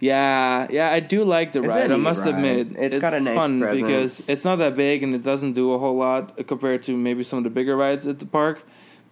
yeah, 0.01 0.67
yeah, 0.71 0.91
I 0.91 1.01
do 1.01 1.25
like 1.25 1.53
the 1.53 1.61
It's 1.61 1.69
ride. 1.69 1.93
I 1.93 1.97
must 1.97 2.25
ride. 2.25 2.35
admit, 2.35 2.69
It's 2.77 2.99
got 2.99 3.15
a 3.15 3.21
nice 3.21 3.37
fun 3.37 3.61
presence. 3.61 3.87
because 3.87 4.29
it's 4.29 4.45
not 4.45 4.57
that 4.57 4.75
big 4.75 5.03
and 5.03 5.15
it 5.15 5.23
doesn't 5.23 5.53
do 5.53 5.73
a 5.73 5.79
whole 5.79 5.97
lot 5.97 6.37
compared 6.47 6.83
to 6.85 6.97
maybe 6.97 7.23
some 7.23 7.39
of 7.39 7.45
the 7.45 7.51
bigger 7.51 7.77
rides 7.77 8.07
at 8.07 8.19
the 8.19 8.27
park. 8.27 8.63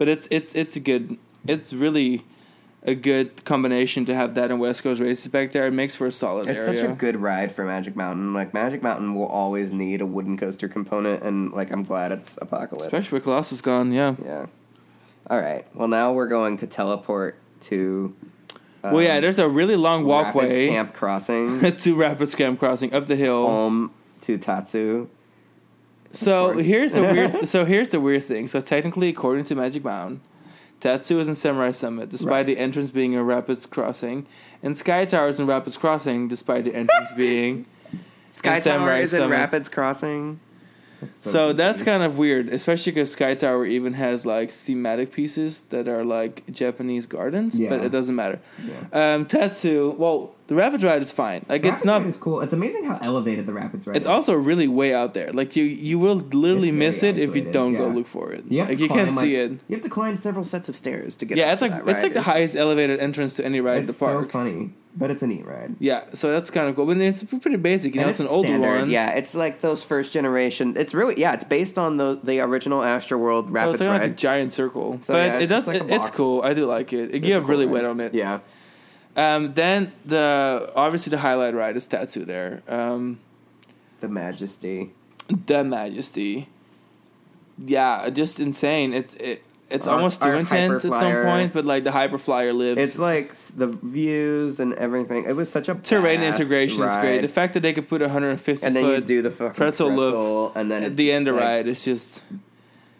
But 0.02 0.08
it's 0.08 0.26
it's 0.32 0.56
it's 0.56 0.74
a 0.74 0.80
good. 0.80 1.16
It's 1.46 1.72
really 1.72 2.24
a 2.82 2.96
good 2.96 3.44
combination 3.44 4.04
to 4.06 4.14
have 4.16 4.34
that 4.34 4.50
and 4.50 4.58
West 4.58 4.82
Coast 4.82 5.00
races 5.00 5.28
back 5.28 5.52
there. 5.52 5.68
It 5.68 5.70
makes 5.70 5.94
for 5.94 6.08
a 6.08 6.10
solid 6.10 6.48
It's 6.48 6.66
area. 6.66 6.76
such 6.76 6.90
a 6.90 6.92
good 6.92 7.14
ride 7.14 7.52
for 7.52 7.64
Magic 7.64 7.94
Mountain. 7.94 8.34
Like 8.34 8.52
Magic 8.52 8.82
Mountain 8.82 9.14
will 9.14 9.28
always 9.28 9.72
need 9.72 10.00
a 10.00 10.06
wooden 10.06 10.36
coaster 10.36 10.66
component, 10.66 11.22
and 11.22 11.52
like 11.52 11.70
I'm 11.70 11.84
glad 11.84 12.10
it's 12.10 12.36
Apocalypse. 12.42 12.86
Especially 12.86 13.14
with 13.14 13.22
Colossus 13.22 13.60
gone, 13.60 13.92
yeah. 13.92 14.16
yeah. 14.24 14.46
All 15.30 15.38
right. 15.40 15.64
Well, 15.72 15.86
now 15.86 16.12
we're 16.12 16.26
going 16.26 16.56
to 16.56 16.66
teleport 16.66 17.36
to. 17.60 18.12
well, 18.82 19.02
yeah, 19.02 19.14
um, 19.18 19.22
there's 19.22 19.38
a 19.38 19.48
really 19.48 19.76
long 19.76 20.04
Rapids 20.04 20.34
walkway 20.34 20.66
Camp 20.66 20.94
Crossing 20.94 21.60
to 21.76 21.94
Rapids 21.94 22.34
Camp 22.34 22.58
Crossing 22.58 22.92
up 22.92 23.06
the 23.06 23.14
hill. 23.14 23.46
home 23.46 23.92
to 24.22 24.36
Tatsu. 24.36 25.06
So 26.12 26.52
here's 26.58 26.92
the 26.92 27.02
weird. 27.02 27.48
so 27.54 27.64
here's 27.64 27.88
the 27.90 28.00
weird 28.00 28.24
thing. 28.24 28.46
So 28.46 28.60
technically, 28.60 29.08
according 29.08 29.44
to 29.44 29.54
Magic 29.54 29.84
Mountain, 29.84 30.20
Tatsu 30.80 31.20
is 31.20 31.28
in 31.28 31.34
Samurai 31.34 31.70
Summit, 31.70 32.08
despite 32.10 32.30
Right. 32.30 32.46
the 32.46 32.58
entrance 32.58 32.90
being 32.90 33.12
in 33.12 33.20
Rapids 33.20 33.66
Crossing, 33.66 34.26
and 34.62 34.76
Sky 34.76 35.04
Tower 35.04 35.28
is 35.28 35.40
in 35.40 35.46
Rapids 35.46 35.76
Crossing, 35.76 36.28
despite 36.28 36.64
the 36.64 36.74
entrance 36.74 37.08
being. 37.16 37.66
Sky 38.30 38.60
Tower 38.60 38.60
Samurai 38.60 38.98
is 39.00 39.14
in 39.14 39.28
Rapids 39.30 39.68
Crossing. 39.68 40.40
So 41.22 41.52
that's 41.52 41.82
kind 41.82 42.02
of 42.02 42.18
weird, 42.18 42.48
especially 42.48 42.92
because 42.92 43.12
Sky 43.12 43.34
Tower 43.34 43.66
even 43.66 43.94
has 43.94 44.26
like 44.26 44.50
thematic 44.50 45.12
pieces 45.12 45.62
that 45.70 45.88
are 45.88 46.04
like 46.04 46.44
Japanese 46.50 47.06
gardens, 47.06 47.58
yeah. 47.58 47.68
but 47.68 47.80
it 47.80 47.90
doesn't 47.90 48.14
matter. 48.14 48.40
Yeah. 48.64 49.14
Um, 49.14 49.26
Tatsu, 49.26 49.94
well, 49.96 50.34
the 50.48 50.54
Rapids 50.54 50.84
ride 50.84 51.02
is 51.02 51.12
fine. 51.12 51.46
Like 51.48 51.64
it's 51.64 51.84
not. 51.84 52.04
is 52.04 52.16
cool. 52.16 52.40
It's 52.40 52.52
amazing 52.52 52.84
how 52.84 52.98
elevated 53.00 53.46
the 53.46 53.52
Rapids 53.52 53.86
ride 53.86 53.96
It's 53.96 54.06
also 54.06 54.34
really 54.34 54.68
way 54.68 54.92
out 54.92 55.14
there. 55.14 55.32
Like 55.32 55.56
you, 55.56 55.64
you 55.64 55.98
will 55.98 56.16
literally 56.16 56.68
It's 56.68 56.76
miss 56.76 57.02
it 57.02 57.18
if 57.18 57.34
you 57.34 57.50
don't 57.50 57.74
go 57.74 57.88
look 57.88 58.06
for 58.06 58.32
it. 58.32 58.44
You 58.48 58.64
like 58.64 58.78
you 58.78 58.88
can't 58.88 59.14
see 59.14 59.36
it. 59.36 59.52
You 59.68 59.76
have 59.76 59.82
to 59.82 59.88
climb 59.88 60.16
several 60.16 60.44
sets 60.44 60.68
of 60.68 60.76
stairs 60.76 61.16
to 61.16 61.24
get. 61.24 61.38
Yeah, 61.38 61.52
it's 61.52 61.62
like 61.62 61.72
it's 61.86 62.02
like 62.02 62.14
the 62.14 62.22
highest 62.22 62.56
elevated 62.56 63.00
entrance 63.00 63.34
to 63.36 63.44
any 63.44 63.60
ride 63.60 63.84
It's 63.84 63.98
the 63.98 64.04
park. 64.04 64.26
so 64.26 64.30
funny, 64.30 64.72
but 64.94 65.10
it's 65.10 65.22
a 65.22 65.26
neat 65.26 65.44
ride. 65.46 65.74
Yeah, 65.78 66.04
so 66.12 66.30
that's 66.32 66.50
kind 66.50 66.68
of 66.68 66.76
cool. 66.76 66.86
But 66.86 66.98
it's 66.98 67.22
pretty 67.22 67.56
basic. 67.56 67.94
You 67.94 68.00
know, 68.00 68.06
And 68.08 68.10
it's, 68.10 68.20
an 68.20 68.26
older 68.26 68.48
standard, 68.48 68.80
one. 68.80 68.90
Yeah, 68.90 69.10
it's 69.10 69.34
like 69.34 69.60
those 69.60 69.82
first 69.82 70.12
generation. 70.12 70.74
It's 70.76 70.92
really 70.94 71.18
yeah. 71.20 71.32
It's 71.32 71.44
based 71.44 71.78
on 71.78 71.96
the 71.96 72.18
the 72.22 72.40
original 72.40 72.82
Astro 72.82 73.18
World 73.18 73.46
So 73.48 73.52
Rapids 73.52 73.80
it's 73.80 73.86
like, 73.88 74.00
ride. 74.00 74.10
a 74.10 74.14
giant 74.14 74.52
circle, 74.52 74.98
So, 75.02 75.14
but 75.14 75.18
yeah, 75.26 75.38
it 75.38 75.46
does. 75.46 75.66
like 75.66 75.82
it- 75.82 75.90
it's 75.90 76.10
cool. 76.10 76.42
I 76.42 76.52
do 76.54 76.66
like 76.66 76.92
it. 76.92 77.10
It 77.14 77.24
It's 77.24 77.28
have 77.32 77.42
cool 77.44 77.50
really 77.50 77.66
ride. 77.66 77.72
wet 77.72 77.84
on 77.86 78.00
it. 78.00 78.14
Yeah, 78.14 78.40
Um, 79.16 79.54
then 79.54 79.92
the 80.04 80.70
obviously 80.76 81.10
the 81.10 81.18
highlight 81.18 81.54
ride 81.54 81.76
is 81.76 81.86
Tatsu 81.86 82.24
there. 82.24 82.62
Um, 82.68 83.18
the 84.00 84.08
Majesty. 84.08 84.90
the 85.46 85.62
Majesty. 85.64 86.48
Yeah, 87.58 88.08
just 88.10 88.40
insane. 88.40 88.92
It's 88.94 89.14
it. 89.14 89.44
It's 89.72 89.86
Our- 89.86 89.96
almost 89.96 90.22
too 90.22 90.30
intense 90.30 90.84
at 90.84 90.90
some 90.90 91.22
point, 91.24 91.52
but 91.52 91.64
like 91.64 91.84
the 91.84 91.90
Hyperflyer 91.90 92.54
lives. 92.54 92.78
It's 92.78 92.98
like 92.98 93.30
s- 93.30 93.50
the 93.56 93.66
views 93.68 94.60
and 94.60 94.74
everything. 94.74 95.24
It 95.24 95.34
was 95.34 95.50
such 95.50 95.68
a 95.68 95.74
terrain 95.74 96.20
badass 96.20 96.26
integration 96.36 96.82
is 96.84 96.96
great. 96.96 97.20
The 97.22 97.28
fact 97.28 97.54
that 97.54 97.60
they 97.60 97.72
could 97.72 97.88
put 97.88 98.00
150 98.02 98.66
and 98.66 98.76
then 98.76 98.84
foot 98.84 98.94
you 99.00 99.00
do 99.00 99.22
the 99.22 99.30
fucking 99.30 99.54
pretzel 99.54 99.88
pretzel, 99.88 100.42
loop 100.44 100.52
and 100.56 100.70
then 100.70 100.82
at 100.84 100.96
the 100.96 101.10
end 101.12 101.28
of 101.28 101.34
like, 101.36 101.44
ride, 101.44 101.68
it's 101.68 101.84
just 101.84 102.22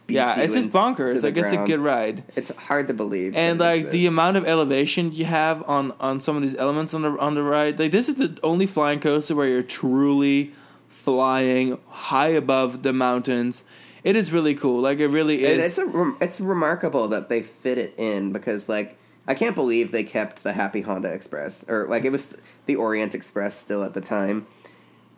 beats 0.07 0.17
yeah, 0.17 0.37
you 0.37 0.43
it's 0.45 0.55
just 0.55 0.71
bonkers. 0.71 1.21
the 1.21 1.29
Like 1.29 1.37
it's 1.37 1.49
a 1.49 1.57
ground. 1.57 1.67
good 1.69 1.81
ride. 1.81 2.25
It's 2.35 2.51
hard 2.55 2.89
to 2.89 2.95
believe, 2.95 3.37
and 3.37 3.61
that 3.61 3.65
it 3.65 3.69
like 3.69 3.83
the 3.93 4.07
exists. 4.07 4.09
amount 4.09 4.37
of 4.39 4.45
elevation 4.47 5.13
you 5.13 5.25
have 5.27 5.63
on 5.69 5.93
on 6.01 6.21
some 6.21 6.37
of 6.37 6.43
these 6.43 6.57
elements 6.57 6.93
on 6.95 7.03
the 7.03 7.11
on 7.19 7.35
the 7.35 7.43
ride 7.43 7.79
like 7.79 7.93
this 7.93 8.09
is 8.09 8.17
the 8.17 8.37
only 8.43 8.67
flying 8.67 8.99
coaster 8.99 9.35
where 9.37 9.47
you're 9.47 9.63
truly 9.63 10.53
flying 10.89 11.79
high 11.89 12.29
above 12.29 12.83
the 12.83 12.93
mountains 12.93 13.65
it 14.05 14.17
is 14.17 14.33
really 14.33 14.55
cool 14.55 14.81
like 14.81 14.99
it 14.99 15.09
really 15.09 15.45
is. 15.45 15.79
it's 15.79 15.79
a, 15.79 16.15
it's 16.21 16.41
remarkable 16.41 17.09
that 17.09 17.29
they 17.29 17.43
fit 17.43 17.79
it 17.79 17.95
in 17.99 18.33
because 18.33 18.69
like 18.69 18.97
I 19.29 19.35
can't 19.35 19.55
believe 19.55 19.93
they 19.93 20.03
kept 20.05 20.43
the 20.43 20.53
Happy 20.53 20.81
Honda 20.81 21.09
Express 21.13 21.65
or 21.69 21.87
like 21.89 22.05
it 22.05 22.11
was 22.11 22.37
the 22.67 22.77
Orient 22.77 23.15
Express 23.15 23.57
still 23.57 23.85
at 23.85 23.95
the 23.95 24.01
time, 24.01 24.47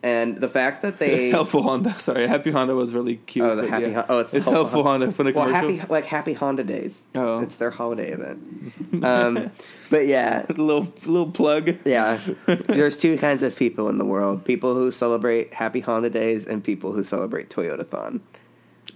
and 0.03 0.37
the 0.37 0.47
fact 0.47 0.83
that 0.83 0.99
they 0.99 1.29
helpful 1.31 1.63
honda 1.63 1.97
sorry 1.97 2.27
happy 2.27 2.51
honda 2.51 2.75
was 2.75 2.93
really 2.93 3.15
cute 3.15 3.43
oh 3.43 3.55
the 3.55 3.67
Happy 3.67 3.87
yeah. 3.87 3.93
Hon- 3.93 4.05
oh 4.09 4.19
it's, 4.19 4.33
it's 4.35 4.45
helpful 4.45 4.83
honda 4.83 5.11
for 5.11 5.23
the 5.23 5.31
well 5.33 5.47
commercial 5.47 5.73
happy 5.77 5.91
like 5.91 6.05
Happy 6.05 6.33
Honda 6.33 6.63
Days 6.63 7.01
Oh. 7.15 7.39
it's 7.39 7.55
their 7.55 7.71
holiday 7.71 8.11
event, 8.11 8.43
um, 9.03 9.51
but 9.89 10.05
yeah 10.05 10.45
little 10.49 10.93
little 11.07 11.31
plug 11.31 11.75
yeah 11.85 12.19
there's 12.45 12.97
two 12.97 13.17
kinds 13.17 13.41
of 13.41 13.55
people 13.55 13.89
in 13.89 13.97
the 13.97 14.05
world 14.05 14.45
people 14.45 14.75
who 14.75 14.91
celebrate 14.91 15.55
Happy 15.55 15.79
Honda 15.79 16.11
Days 16.11 16.45
and 16.45 16.63
people 16.63 16.91
who 16.91 17.03
celebrate 17.03 17.49
Toyotathon. 17.49 18.19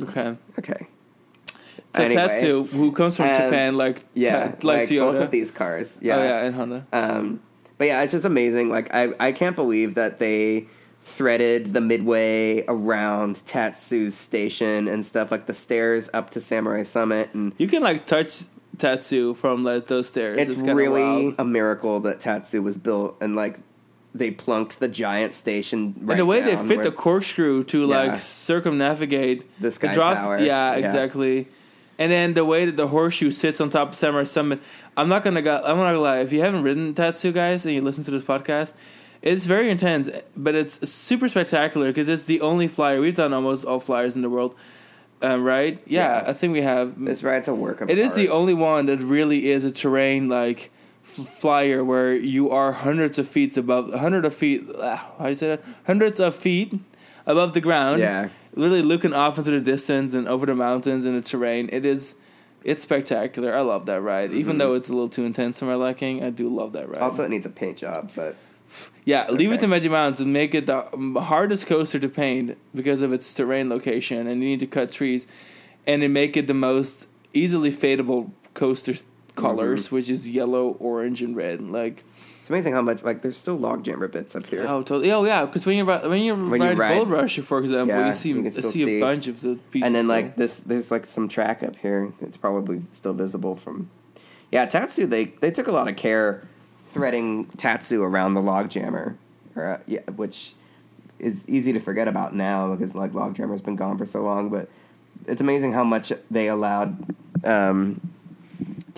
Okay 0.01 0.35
Okay. 0.57 0.87
so 1.95 2.03
Anyway, 2.03 2.21
tatsu 2.21 2.63
who 2.65 2.91
comes 2.91 3.17
from 3.17 3.27
um, 3.27 3.35
japan 3.35 3.77
like 3.77 4.05
Yeah, 4.13 4.49
ta- 4.49 4.67
like, 4.67 4.89
like, 4.89 4.89
both 4.89 5.21
of 5.21 5.31
these 5.31 5.51
cars. 5.51 5.97
Yeah, 6.01 6.15
oh 6.15 6.23
yeah 6.23 6.45
and 6.45 6.55
honda 6.55 6.87
Um, 6.93 7.41
but 7.77 7.87
yeah, 7.87 8.01
it's 8.03 8.11
just 8.11 8.25
amazing. 8.25 8.69
Like 8.69 8.93
I, 8.93 9.13
I 9.19 9.31
can't 9.31 9.55
believe 9.55 9.95
that 9.95 10.19
they 10.19 10.67
threaded 11.01 11.73
the 11.73 11.79
midway 11.79 12.65
around 12.67 13.43
Tatsu's 13.45 14.15
station 14.15 14.89
and 14.89 15.05
stuff 15.05 15.31
like 15.31 15.45
the 15.45 15.53
stairs 15.53 16.09
up 16.13 16.29
to 16.31 16.41
Samurai 16.41 16.83
Summit, 16.83 17.29
and 17.33 17.53
you 17.57 17.67
can 17.67 17.81
like 17.81 18.05
touch 18.05 18.43
tatsu 18.77 19.33
from 19.33 19.63
like 19.63 19.87
those 19.87 20.07
stairs 20.07 20.39
it's, 20.39 20.49
it's, 20.49 20.61
really 20.61 21.01
wild. 21.01 21.35
a 21.37 21.43
miracle 21.45 21.99
that 21.99 22.19
Tatsu 22.21 22.61
was 22.61 22.77
built 22.77 23.17
and 23.19 23.35
like 23.35 23.59
they 24.15 24.31
plunked 24.31 24.79
the 24.79 24.87
giant 24.87 25.35
station. 25.35 25.93
Right 26.01 26.13
and 26.13 26.19
the 26.19 26.25
way 26.25 26.41
they 26.41 26.55
fit 26.55 26.77
where- 26.77 26.83
the 26.85 26.91
corkscrew 26.91 27.63
to 27.65 27.81
Yeah. 27.81 27.85
like 27.85 28.19
circumnavigate 28.19 29.43
The 29.61 29.71
Sky 29.71 29.93
drop, 29.93 30.17
Tower. 30.17 30.37
Yeah, 30.39 30.75
Yeah. 30.75 30.85
exactly. 30.85 31.47
And 31.97 32.11
then 32.11 32.33
the 32.33 32.45
way 32.45 32.65
that 32.65 32.77
the 32.77 32.87
horseshoe 32.87 33.31
sits 33.31 33.59
on 33.59 33.69
top 33.69 33.89
of 33.89 33.95
Samurai 33.95 34.23
Summit, 34.23 34.59
I'm 34.95 35.09
not 35.09 35.23
gonna 35.23 35.41
go, 35.41 35.55
I'm 35.57 35.77
not 35.77 35.87
gonna 35.91 35.99
lie. 35.99 36.19
If 36.19 36.31
you 36.31 36.41
haven't 36.41 36.63
ridden 36.63 36.93
Tatsu, 36.93 37.31
guys, 37.31 37.65
and 37.65 37.75
you 37.75 37.81
listen 37.81 38.03
to 38.05 38.11
this 38.11 38.23
podcast, 38.23 38.73
it's 39.21 39.45
very 39.45 39.69
intense, 39.69 40.09
but 40.35 40.55
it's 40.55 40.89
super 40.89 41.27
spectacular 41.27 41.87
because 41.87 42.07
it's 42.07 42.23
the 42.23 42.39
only 42.41 42.67
flyer 42.67 43.01
we've 43.01 43.15
done. 43.15 43.33
Almost 43.33 43.65
all 43.65 43.79
flyers 43.81 44.15
in 44.15 44.21
the 44.21 44.29
world, 44.29 44.55
um, 45.21 45.43
right? 45.43 45.79
Yeah, 45.85 46.21
Yeah. 46.23 46.29
I 46.29 46.33
think 46.33 46.53
we 46.53 46.61
have. 46.61 46.93
This 47.03 47.21
ride's 47.21 47.49
a 47.49 47.53
work 47.53 47.81
of 47.81 47.89
It 47.89 47.97
is 47.97 48.11
art. 48.11 48.15
the 48.17 48.29
only 48.29 48.53
one 48.53 48.85
that 48.85 49.03
really 49.03 49.51
is 49.51 49.65
a 49.65 49.71
terrain 49.71 50.29
like 50.29 50.71
flyer 51.09 51.83
where 51.83 52.13
you 52.15 52.49
are 52.51 52.71
hundreds 52.71 53.17
of 53.19 53.27
feet 53.27 53.57
above, 53.57 53.93
hundred 53.93 54.25
of 54.25 54.33
feet. 54.33 54.65
ah, 54.79 55.11
How 55.17 55.25
do 55.25 55.29
you 55.31 55.35
say 55.35 55.47
that? 55.47 55.63
Hundreds 55.85 56.19
of 56.19 56.35
feet 56.35 56.73
above 57.25 57.53
the 57.53 57.61
ground. 57.61 57.99
Yeah. 57.99 58.29
Literally 58.53 58.81
looking 58.81 59.13
off 59.13 59.37
into 59.37 59.51
the 59.51 59.59
distance 59.61 60.13
and 60.13 60.27
over 60.27 60.45
the 60.45 60.55
mountains 60.55 61.05
and 61.05 61.15
the 61.15 61.21
terrain. 61.27 61.69
It 61.71 61.85
is. 61.85 62.15
It's 62.63 62.81
spectacular. 62.83 63.55
I 63.55 63.61
love 63.61 63.85
that 63.85 64.01
ride. 64.01 64.33
Even 64.33 64.55
Mhm. 64.55 64.59
though 64.59 64.73
it's 64.73 64.89
a 64.89 64.91
little 64.93 65.07
too 65.07 65.23
intense 65.23 65.59
for 65.59 65.65
my 65.65 65.75
liking, 65.75 66.21
I 66.23 66.29
do 66.29 66.49
love 66.49 66.73
that 66.73 66.89
ride. 66.89 66.99
Also, 66.99 67.23
it 67.23 67.29
needs 67.29 67.45
a 67.45 67.49
paint 67.49 67.77
job, 67.77 68.11
but 68.15 68.35
yeah, 69.05 69.29
leave 69.31 69.49
it 69.51 69.53
okay. 69.55 69.61
to 69.61 69.67
Magic 69.67 69.91
Mountains 69.91 70.19
and 70.19 70.33
make 70.33 70.53
it 70.53 70.65
the 70.65 70.81
hardest 71.21 71.67
coaster 71.67 71.99
to 71.99 72.09
paint 72.09 72.57
because 72.75 73.01
of 73.01 73.13
its 73.13 73.33
terrain 73.33 73.69
location, 73.69 74.27
and 74.27 74.43
you 74.43 74.49
need 74.49 74.59
to 74.59 74.67
cut 74.67 74.91
trees, 74.91 75.25
and 75.87 76.03
then 76.03 76.11
make 76.11 76.35
it 76.35 76.47
the 76.47 76.53
most 76.53 77.07
easily 77.33 77.71
fadeable 77.71 78.31
coaster 78.53 78.95
colors, 79.41 79.85
Mm-hmm. 79.87 79.95
which 79.95 80.09
is 80.09 80.29
yellow, 80.29 80.71
orange, 80.79 81.21
and 81.21 81.35
red. 81.35 81.61
Like 81.61 82.03
it's 82.39 82.49
amazing 82.49 82.73
how 82.73 82.81
much 82.81 83.03
like 83.03 83.21
there's 83.21 83.37
still 83.37 83.55
log 83.55 83.83
bits 84.11 84.35
up 84.35 84.45
here. 84.47 84.65
oh, 84.67 84.81
totally. 84.81 85.11
Oh 85.11 85.23
yeah, 85.25 85.45
because 85.45 85.65
when 85.65 85.77
you 85.77 85.83
ri- 85.85 86.07
when 86.07 86.21
you 86.21 86.35
When 86.35 86.61
you 86.61 86.67
ride, 86.69 86.77
ride- 86.77 86.95
Gold 86.95 87.09
Rush, 87.09 87.39
for 87.39 87.59
example, 87.59 87.95
Yeah, 87.95 88.07
you 88.07 88.13
see 88.13 88.29
you 88.29 88.35
can 88.35 88.45
you 88.45 88.51
still 88.51 88.71
see, 88.71 88.85
see. 88.85 88.97
a 88.97 88.99
bunch 88.99 89.27
of 89.27 89.41
the 89.41 89.55
pieces. 89.71 89.85
and 89.85 89.95
then 89.95 90.07
like 90.07 90.35
this 90.35 90.59
there's 90.59 90.89
like 90.91 91.05
some 91.05 91.27
track 91.27 91.63
up 91.63 91.75
here 91.77 92.11
it's 92.21 92.37
probably 92.37 92.81
still 92.91 93.13
visible 93.13 93.55
from 93.55 93.89
yeah 94.51 94.65
tatsu 94.65 95.05
they 95.05 95.25
they 95.41 95.51
took 95.51 95.67
a 95.67 95.71
lot 95.71 95.87
of 95.87 95.95
care 95.95 96.41
threading 96.87 97.45
tatsu 97.57 98.01
around 98.01 98.33
the 98.33 98.41
Logjammer 98.41 99.15
or, 99.55 99.63
uh, 99.65 99.77
yeah, 99.85 99.99
which 100.15 100.53
is 101.19 101.43
easy 101.47 101.71
to 101.73 101.79
forget 101.79 102.07
about 102.07 102.33
now 102.33 102.73
because 102.73 102.95
like 102.95 103.11
Logjammer's 103.11 103.61
been 103.61 103.75
gone 103.75 103.97
for 103.97 104.05
so 104.07 104.23
long 104.23 104.49
but 104.49 104.69
it's 105.27 105.41
amazing 105.41 105.73
how 105.73 105.83
much 105.83 106.11
they 106.31 106.47
allowed 106.47 106.97
um, 107.45 107.99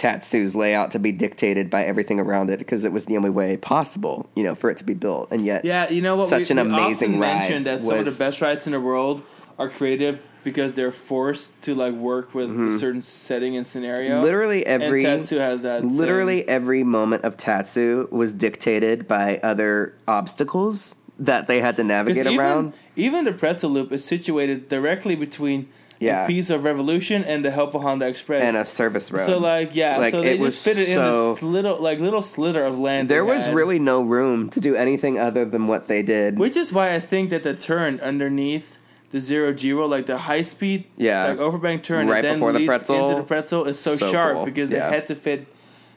tatsu's 0.01 0.55
layout 0.55 0.89
to 0.89 0.97
be 0.97 1.11
dictated 1.11 1.69
by 1.69 1.83
everything 1.83 2.19
around 2.19 2.49
it 2.49 2.57
because 2.57 2.83
it 2.83 2.91
was 2.91 3.05
the 3.05 3.15
only 3.15 3.29
way 3.29 3.55
possible 3.55 4.27
you 4.35 4.43
know 4.43 4.55
for 4.55 4.71
it 4.71 4.77
to 4.77 4.83
be 4.83 4.95
built 4.95 5.27
and 5.31 5.45
yet 5.45 5.63
Yeah, 5.63 5.87
you 5.89 6.01
know 6.01 6.15
what? 6.15 6.27
Such 6.29 6.49
we, 6.49 6.57
an 6.59 6.67
we 6.67 6.73
amazing 6.73 7.09
often 7.09 7.19
ride 7.19 7.39
mention 7.39 7.63
that 7.65 7.83
some 7.83 7.99
of 7.99 8.05
the 8.05 8.11
best 8.11 8.41
rides 8.41 8.65
in 8.65 8.73
the 8.73 8.79
world 8.79 9.21
are 9.59 9.69
creative 9.69 10.19
because 10.43 10.73
they're 10.73 10.91
forced 10.91 11.61
to 11.61 11.75
like 11.75 11.93
work 11.93 12.33
with 12.33 12.49
a 12.49 12.79
certain 12.79 13.01
setting 13.01 13.55
and 13.55 13.67
scenario. 13.67 14.15
Mm-hmm. 14.15 14.23
literally 14.23 14.65
every 14.65 15.05
and 15.05 15.21
Tatsu 15.21 15.37
has 15.37 15.61
that. 15.61 15.81
same- 15.81 15.89
Literally 15.95 16.47
every 16.49 16.83
moment 16.83 17.23
of 17.23 17.37
Tatsu 17.37 18.07
was 18.09 18.33
dictated 18.33 19.07
by 19.07 19.37
other 19.43 19.93
obstacles 20.07 20.95
that 21.19 21.45
they 21.45 21.61
had 21.61 21.75
to 21.75 21.83
navigate 21.83 22.25
even, 22.25 22.39
around. 22.39 22.73
Even 22.95 23.25
the 23.25 23.33
pretzel 23.33 23.69
loop 23.69 23.91
is 23.91 24.03
situated 24.03 24.67
directly 24.67 25.15
between 25.15 25.69
Yeah. 26.01 26.23
a 26.23 26.27
piece 26.27 26.49
of 26.49 26.63
Revolution 26.63 27.23
and 27.23 27.45
the 27.45 27.51
Helpful 27.51 27.81
Honda 27.81 28.07
Express. 28.07 28.43
And 28.43 28.57
a 28.57 28.65
service 28.65 29.11
road. 29.11 29.21
so 29.25 29.37
like 29.37 29.75
yeah, 29.75 29.97
Like, 29.97 30.11
so 30.11 30.21
they 30.21 30.33
it 30.33 30.39
was 30.39 30.53
just 30.55 30.65
fit 30.65 30.77
it 30.79 30.93
so- 30.93 31.29
in 31.29 31.33
this 31.35 31.43
little 31.43 31.79
like 31.79 31.99
little 31.99 32.21
slither 32.21 32.63
of 32.65 32.79
land. 32.79 33.07
there 33.09 33.23
was 33.23 33.45
had. 33.45 33.55
really 33.55 33.79
no 33.79 34.01
room 34.01 34.49
to 34.49 34.59
do 34.59 34.75
anything 34.75 35.17
other 35.19 35.45
than 35.45 35.67
what 35.67 35.87
they 35.87 36.01
did. 36.01 36.37
Which 36.39 36.57
is 36.57 36.73
why 36.73 36.93
I 36.95 36.99
think 36.99 37.29
that 37.29 37.43
the 37.43 37.53
turn 37.53 37.99
underneath 38.01 38.77
the 39.11 39.19
zero 39.21 39.47
zero 39.49 39.57
zero, 39.57 39.87
like 39.87 40.05
the 40.07 40.17
high 40.19 40.41
speed, 40.41 40.85
Yeah. 40.97 41.27
like 41.27 41.37
overbank 41.39 41.83
turn, 41.83 42.07
Right 42.07 42.17
and 42.19 42.25
then 42.25 42.35
before 42.37 42.51
the 42.53 42.59
leads 42.59 42.67
pretzel. 42.67 42.95
into 43.09 43.21
the 43.21 43.27
pretzel, 43.27 43.65
is 43.65 43.77
so, 43.77 43.95
So 43.95 44.09
sharp 44.11 44.35
cool. 44.37 44.45
because 44.45 44.71
Yeah. 44.71 44.89
they 44.89 44.95
had 44.95 45.05
to 45.07 45.15
fit 45.15 45.47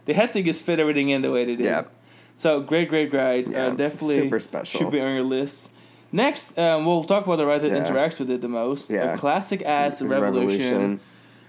they 0.06 0.12
had 0.12 0.32
to 0.32 0.42
just 0.42 0.64
fit 0.64 0.78
everything 0.80 1.08
in 1.10 1.22
the 1.22 1.30
way 1.30 1.44
they 1.46 1.56
did. 1.56 1.64
Yeah. 1.64 1.84
So 2.36 2.60
great, 2.60 2.88
great 2.90 3.14
ride. 3.14 3.46
Yeah, 3.50 3.66
uh, 3.68 3.70
definitely 3.70 4.16
super 4.16 4.38
special. 4.40 4.78
Should 4.80 4.90
be 4.90 5.00
on 5.00 5.14
your 5.14 5.22
list. 5.22 5.70
Next, 6.14 6.56
um, 6.56 6.86
we'll 6.86 7.02
talk 7.02 7.26
about 7.26 7.36
the 7.36 7.46
ride 7.46 7.62
that 7.62 7.72
Yeah. 7.72 7.84
interacts 7.84 8.20
with 8.20 8.30
it 8.30 8.40
the 8.40 8.48
most. 8.48 8.88
Yeah. 8.88 9.14
A 9.14 9.18
classic 9.18 9.62
ass 9.62 10.00
Revolution. 10.00 11.00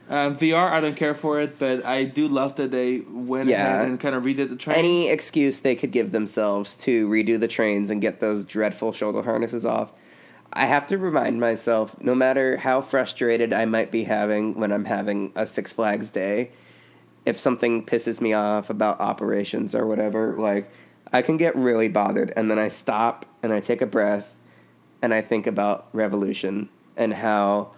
Um, 0.10 0.36
VR, 0.36 0.72
I 0.72 0.80
don't 0.80 0.96
care 0.96 1.14
for 1.14 1.40
it, 1.40 1.60
but 1.60 1.86
I 1.86 2.04
do 2.04 2.28
love 2.28 2.56
that 2.56 2.72
they 2.72 3.04
went 3.08 3.48
Yeah. 3.48 3.76
ahead 3.76 3.88
and 3.88 4.00
kind 4.00 4.16
of 4.16 4.24
redid 4.24 4.50
the 4.50 4.56
trains. 4.56 4.80
Any 4.80 5.10
excuse 5.10 5.60
they 5.60 5.76
could 5.76 5.92
give 5.92 6.12
themselves 6.12 6.76
to 6.78 7.08
redo 7.08 7.40
the 7.40 7.48
trains 7.48 7.92
and 7.92 8.02
get 8.02 8.22
those 8.22 8.44
dreadful 8.44 8.92
shoulder 8.92 9.22
harnesses 9.22 9.68
off. 9.68 9.92
I 10.52 10.66
have 10.66 10.88
to 10.88 10.98
remind 10.98 11.40
myself, 11.40 11.96
no 12.02 12.16
matter 12.16 12.58
how 12.58 12.82
frustrated 12.82 13.54
I 13.54 13.66
might 13.66 13.92
be 13.92 14.06
having 14.06 14.56
when 14.60 14.72
I'm 14.72 14.86
having 14.86 15.32
a 15.36 15.46
Six 15.46 15.74
Flags 15.74 16.10
day, 16.10 16.50
if 17.24 17.38
something 17.38 17.84
pisses 17.86 18.20
me 18.20 18.34
off 18.34 18.72
about 18.72 19.00
operations 19.00 19.76
or 19.76 19.86
whatever, 19.86 20.36
like 20.40 20.72
I 21.14 21.22
can 21.22 21.38
get 21.38 21.56
really 21.56 21.88
bothered 21.88 22.34
and 22.36 22.50
then 22.50 22.58
I 22.58 22.68
stop 22.70 23.28
and 23.44 23.54
I 23.54 23.60
take 23.60 23.84
a 23.84 23.86
breath 23.86 24.35
and 25.06 25.14
I 25.14 25.22
think 25.22 25.45
about 25.45 25.88
Revolution 25.94 26.68
and 26.98 27.14
how 27.14 27.69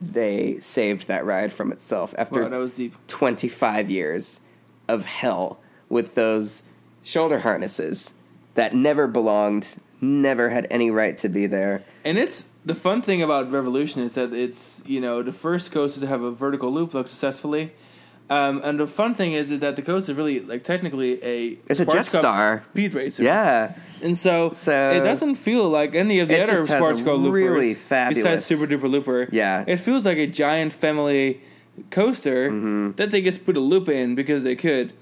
they 0.00 0.60
saved 0.60 1.08
that 1.08 1.26
ride 1.26 1.52
from 1.52 1.72
itself 1.72 2.14
after 2.16 2.44
Wow, 2.44 2.50
that 2.50 2.56
was 2.56 2.72
deep. 2.72 2.94
25 3.08 3.90
years 3.90 4.40
of 4.86 5.04
hell 5.04 5.58
with 5.88 6.14
those 6.14 6.62
shoulder 7.02 7.40
harnesses 7.40 8.12
that 8.54 8.76
never 8.76 9.08
belonged, 9.08 9.74
never 10.00 10.50
had 10.50 10.68
any 10.70 10.88
right 10.88 11.18
to 11.18 11.28
be 11.28 11.46
there. 11.46 11.82
And 12.04 12.16
it's 12.16 12.44
the 12.64 12.76
fun 12.76 13.02
thing 13.02 13.22
about 13.22 13.50
Revolution 13.50 14.00
is 14.02 14.14
that 14.14 14.32
it's 14.32 14.84
you 14.86 15.00
know 15.00 15.20
the 15.20 15.32
first 15.32 15.72
coaster 15.72 16.00
to 16.00 16.06
have 16.06 16.22
a 16.22 16.30
vertical 16.30 16.72
loop 16.72 16.94
look 16.94 17.08
successfully. 17.08 17.72
Um, 18.30 18.60
and 18.64 18.80
the 18.80 18.86
fun 18.86 19.14
thing 19.14 19.32
is, 19.34 19.50
is 19.50 19.60
that 19.60 19.76
the 19.76 19.82
coaster 19.82 20.12
is 20.12 20.16
really 20.16 20.40
like 20.40 20.64
technically 20.64 21.22
a 21.22 21.58
It's 21.68 21.80
a 21.80 21.84
Jet 21.84 22.06
Star. 22.06 22.64
speed 22.70 22.94
racer. 22.94 23.22
Yeah. 23.22 23.74
And 24.00 24.16
so, 24.16 24.54
So- 24.56 24.90
it 24.90 25.00
doesn't 25.00 25.34
feel 25.34 25.68
like 25.68 25.94
any 25.94 26.18
of 26.20 26.28
the 26.28 26.42
other 26.42 26.64
sports 26.66 27.02
car 27.02 27.14
loopers 27.14 27.42
really 27.50 27.74
besides 27.74 28.44
Super 28.46 28.66
Duper 28.66 28.90
Looper. 28.90 29.28
Yeah. 29.30 29.64
It 29.66 29.78
feels 29.78 30.04
like 30.04 30.18
a 30.18 30.26
giant 30.26 30.72
family 30.72 31.40
coaster 31.90 32.50
Mm-hmm. 32.50 32.92
that 32.96 33.10
they 33.10 33.20
just 33.22 33.44
put 33.44 33.56
a 33.56 33.60
loop 33.60 33.88
in 33.88 34.14
because 34.14 34.42
they 34.42 34.56
could. 34.56 34.92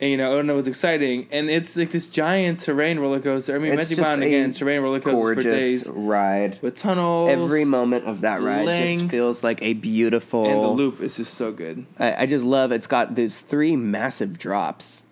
And 0.00 0.10
you 0.10 0.16
know, 0.16 0.38
it 0.38 0.46
was 0.52 0.66
exciting. 0.66 1.28
And 1.30 1.48
it's 1.48 1.76
like 1.76 1.90
this 1.90 2.06
giant 2.06 2.58
terrain 2.58 2.98
roller 2.98 3.20
coaster. 3.20 3.54
I 3.54 3.58
mean, 3.58 3.76
Matthew 3.76 3.96
just 3.96 4.20
again, 4.20 4.52
terrain 4.52 4.82
roller 4.82 5.00
coasters 5.00 5.44
for 5.44 5.50
days 5.50 5.88
ride. 5.88 6.58
with 6.62 6.76
tunnels. 6.76 7.30
Every 7.30 7.64
moment 7.64 8.06
of 8.06 8.22
that 8.22 8.42
ride 8.42 8.66
length, 8.66 9.02
just 9.02 9.10
feels 9.10 9.44
like 9.44 9.62
a 9.62 9.74
beautiful. 9.74 10.46
and 10.46 10.62
the 10.62 10.68
loop 10.68 11.00
is 11.00 11.16
just 11.16 11.34
so 11.34 11.52
good. 11.52 11.86
I, 11.98 12.22
I 12.22 12.26
just 12.26 12.44
love 12.44 12.72
it's 12.72 12.88
got 12.88 13.14
these 13.14 13.40
three 13.40 13.76
massive 13.76 14.38
drops 14.38 15.04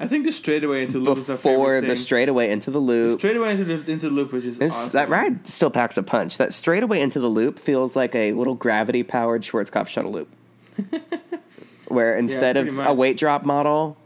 I 0.00 0.06
think 0.06 0.24
the 0.24 0.30
straightaway 0.30 0.84
into 0.84 0.98
loop 0.98 1.18
is 1.18 1.28
our 1.28 1.34
before 1.36 1.80
the 1.80 1.96
straightaway 1.96 2.50
into 2.50 2.70
the 2.70 2.78
loop. 2.78 3.18
straightaway 3.18 3.50
into 3.50 3.64
the 3.64 3.90
into 3.90 4.08
the 4.08 4.14
loop 4.14 4.32
is 4.32 4.44
just 4.44 4.62
awesome. 4.62 4.92
That 4.92 5.08
ride 5.08 5.48
still 5.48 5.70
packs 5.70 5.96
a 5.96 6.04
punch. 6.04 6.38
That 6.38 6.54
straightaway 6.54 7.00
into 7.00 7.18
the 7.18 7.28
loop 7.28 7.58
feels 7.58 7.96
like 7.96 8.14
a 8.14 8.32
little 8.32 8.54
gravity 8.54 9.02
powered 9.02 9.42
Schwarzkopf 9.42 9.88
shuttle 9.88 10.12
loop. 10.12 10.28
Where 11.88 12.14
instead 12.14 12.54
pretty 12.54 12.68
of 12.68 12.74
much. 12.76 12.88
a 12.88 12.94
weight 12.94 13.16
drop 13.16 13.44
model, 13.44 13.96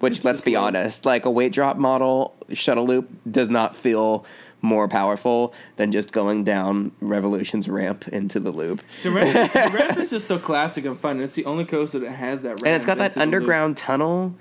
which 0.00 0.16
It's 0.16 0.24
let's 0.24 0.42
be 0.42 0.56
low. 0.56 0.64
honest, 0.64 1.06
like 1.06 1.24
a 1.24 1.30
weight 1.30 1.52
drop 1.52 1.76
model 1.76 2.34
shuttle 2.52 2.86
loop 2.86 3.08
does 3.30 3.48
not 3.48 3.76
feel 3.76 4.26
more 4.62 4.88
powerful 4.88 5.54
than 5.76 5.90
just 5.92 6.12
going 6.12 6.44
down 6.44 6.92
Revolution's 7.00 7.68
ramp 7.68 8.06
into 8.08 8.40
the 8.40 8.50
loop. 8.50 8.82
The 9.02 9.10
ramp, 9.10 9.52
the 9.52 9.70
ramp 9.74 9.98
is 9.98 10.10
just 10.10 10.26
so 10.26 10.38
classic 10.38 10.84
and 10.84 10.98
fun. 10.98 11.20
It's 11.20 11.34
the 11.34 11.46
only 11.46 11.64
coaster 11.64 11.98
that 12.00 12.10
has 12.10 12.42
that 12.42 12.48
ramp. 12.50 12.66
And 12.66 12.76
it's 12.76 12.84
got 12.84 12.98
that 12.98 13.06
into 13.06 13.18
the 13.20 13.20
loop. 13.20 13.34
underground 13.34 13.76
tunnel 13.76 14.34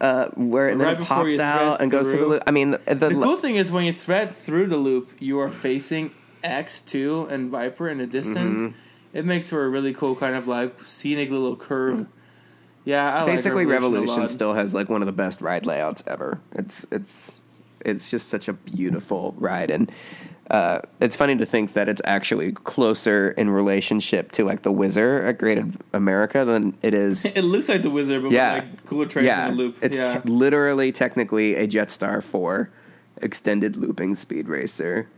uh, 0.00 0.28
where 0.30 0.68
then 0.68 0.78
Right 0.78 1.00
it 1.00 1.06
pops 1.06 1.38
out 1.38 1.80
and 1.80 1.90
goes 1.90 2.08
through 2.08 2.20
the 2.20 2.26
loop. 2.26 2.42
I 2.46 2.50
mean, 2.50 2.72
the, 2.72 2.78
the, 2.86 3.08
The 3.08 3.14
cool 3.14 3.36
thing 3.36 3.56
is 3.56 3.70
when 3.70 3.84
you 3.84 3.92
thread 3.92 4.34
through 4.34 4.66
the 4.66 4.76
loop, 4.76 5.10
you 5.20 5.38
are 5.38 5.50
facing 5.50 6.10
X2 6.42 7.30
and 7.30 7.50
Viper 7.50 7.88
in 7.88 7.98
the 7.98 8.06
distance. 8.06 8.58
Mm-hmm. 8.58 8.76
It 9.12 9.24
makes 9.24 9.50
for 9.50 9.64
a 9.64 9.68
really 9.68 9.92
cool 9.92 10.16
kind 10.16 10.34
of 10.34 10.48
like 10.48 10.82
scenic 10.82 11.30
little 11.30 11.56
curve. 11.56 12.06
Yeah, 12.84 13.22
I 13.22 13.26
basically 13.26 13.64
like 13.64 13.74
Revolution, 13.74 14.08
Revolution 14.08 14.28
still 14.28 14.54
has 14.54 14.74
like 14.74 14.88
one 14.88 15.02
of 15.02 15.06
the 15.06 15.12
best 15.12 15.40
ride 15.40 15.66
layouts 15.66 16.02
ever. 16.06 16.40
It's 16.54 16.86
it's 16.90 17.34
it's 17.84 18.10
just 18.10 18.28
such 18.28 18.48
a 18.48 18.52
beautiful 18.52 19.34
ride 19.38 19.70
and 19.70 19.90
uh, 20.52 20.80
it's 21.00 21.16
funny 21.16 21.34
to 21.36 21.46
think 21.46 21.72
that 21.72 21.88
it's 21.88 22.02
actually 22.04 22.52
closer 22.52 23.30
in 23.30 23.48
relationship 23.48 24.32
to 24.32 24.44
like 24.44 24.62
the 24.62 24.70
Whizzer 24.70 25.22
at 25.22 25.38
Great 25.38 25.58
America 25.94 26.44
than 26.44 26.76
it 26.82 26.92
is. 26.94 27.24
It 27.32 27.44
looks 27.44 27.68
like 27.68 27.80
the 27.80 27.90
Wizard, 27.90 28.22
but 28.22 28.32
yeah, 28.32 28.54
with 28.54 28.64
like 28.64 28.84
cooler 28.84 29.06
trains 29.06 29.26
yeah. 29.26 29.48
in 29.48 29.56
the 29.56 29.62
loop. 29.62 29.78
It's 29.80 29.96
yeah. 29.96 30.18
te- 30.18 30.28
literally 30.28 30.92
technically 30.92 31.54
a 31.54 31.66
Jetstar 31.66 32.22
four 32.22 32.70
extended 33.22 33.76
looping 33.76 34.14
speed 34.14 34.48
racer. 34.48 35.08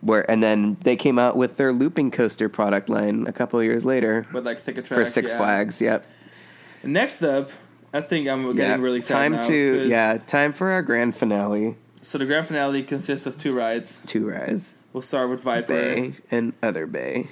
Where 0.00 0.30
and 0.30 0.42
then 0.42 0.76
they 0.82 0.96
came 0.96 1.18
out 1.18 1.36
with 1.36 1.56
their 1.56 1.72
looping 1.72 2.10
coaster 2.10 2.50
product 2.50 2.90
line 2.90 3.26
a 3.26 3.32
couple 3.32 3.58
of 3.58 3.64
years 3.64 3.86
later 3.86 4.26
with 4.32 4.44
like 4.44 4.60
thicker 4.60 4.82
track 4.82 4.98
for 4.98 5.06
Six 5.06 5.30
yeah. 5.30 5.38
Flags. 5.38 5.80
Yep. 5.80 6.06
Next 6.86 7.22
up, 7.22 7.50
I 7.92 8.00
think 8.00 8.28
I'm 8.28 8.42
getting 8.52 8.58
Yeah. 8.58 8.76
really 8.76 8.98
excited 8.98 9.20
time 9.22 9.32
now, 9.40 9.46
to 9.46 9.86
yeah 9.88 10.18
time 10.26 10.52
for 10.52 10.70
our 10.70 10.82
grand 10.82 11.16
finale. 11.16 11.76
So 12.02 12.18
the 12.18 12.26
grand 12.26 12.46
finale 12.46 12.82
consists 12.82 13.26
of 13.26 13.38
two 13.38 13.54
rides. 13.54 14.02
Two 14.06 14.28
rides. 14.28 14.72
We'll 14.92 15.02
start 15.02 15.30
with 15.30 15.40
Viper. 15.40 15.66
Bay 15.68 16.14
and 16.30 16.52
Other 16.62 16.86
Bay. 16.86 17.28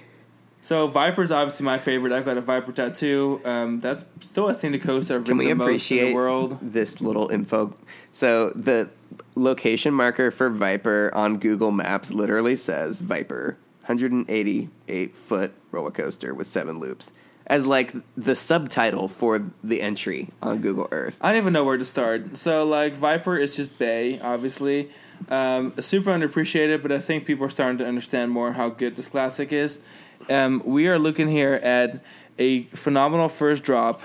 So 0.65 0.87
Viper's 0.87 1.31
obviously 1.33 1.65
my 1.67 1.79
favorite. 1.79 2.13
I've 2.13 2.25
got 2.25 2.37
a 2.37 2.41
Viper 2.41 2.71
tattoo. 2.73 3.41
Um, 3.45 3.81
that's 3.81 4.05
still 4.21 4.47
I 4.49 4.53
think 4.55 4.73
the 4.73 4.79
coaster 4.79 5.17
I've 5.17 5.25
Can 5.25 5.37
we 5.37 5.49
the 5.49 5.55
most 5.55 5.65
in 5.65 5.69
appreciate 5.71 6.09
the 6.11 6.15
world. 6.15 6.59
this 6.63 7.01
little 7.01 7.29
info? 7.31 7.75
So 8.13 8.51
the 8.51 8.89
location 9.35 9.93
marker 9.93 10.31
for 10.31 10.49
Viper 10.51 11.11
on 11.15 11.39
Google 11.39 11.73
Maps 11.73 12.13
literally 12.13 12.55
says 12.57 13.01
Viper, 13.01 13.57
188 13.87 15.17
foot 15.17 15.53
roller 15.73 15.91
coaster 15.91 16.33
with 16.35 16.47
seven 16.47 16.79
loops, 16.79 17.13
as 17.47 17.67
like 17.67 17.95
the 18.17 18.35
subtitle 18.35 19.09
for 19.09 19.51
the 19.63 19.83
entry 19.83 20.29
on 20.41 20.59
Google 20.59 20.89
Earth. 20.93 21.17
I 21.21 21.31
don't 21.33 21.39
even 21.39 21.53
know 21.53 21.65
where 21.65 21.77
to 21.77 21.85
start. 21.85 22.37
So 22.37 22.65
like 22.65 22.95
Viper 22.95 23.37
is 23.37 23.57
just 23.57 23.79
Bay, 23.79 24.21
obviously. 24.21 24.91
Um, 25.29 25.73
super 25.81 26.11
underappreciated, 26.11 26.83
but 26.83 26.93
I 26.93 26.99
think 26.99 27.27
people 27.27 27.47
are 27.47 27.51
starting 27.51 27.79
to 27.79 27.87
understand 27.87 28.31
more 28.31 28.53
how 28.53 28.69
good 28.69 28.97
this 28.97 29.09
classic 29.09 29.53
is. 29.53 29.81
Um, 30.29 30.63
we 30.65 30.87
are 30.89 30.99
looking 30.99 31.29
here 31.29 31.55
at 31.55 32.03
a 32.39 32.65
phenomenal 32.65 33.29
first 33.29 33.63
drop, 33.63 34.03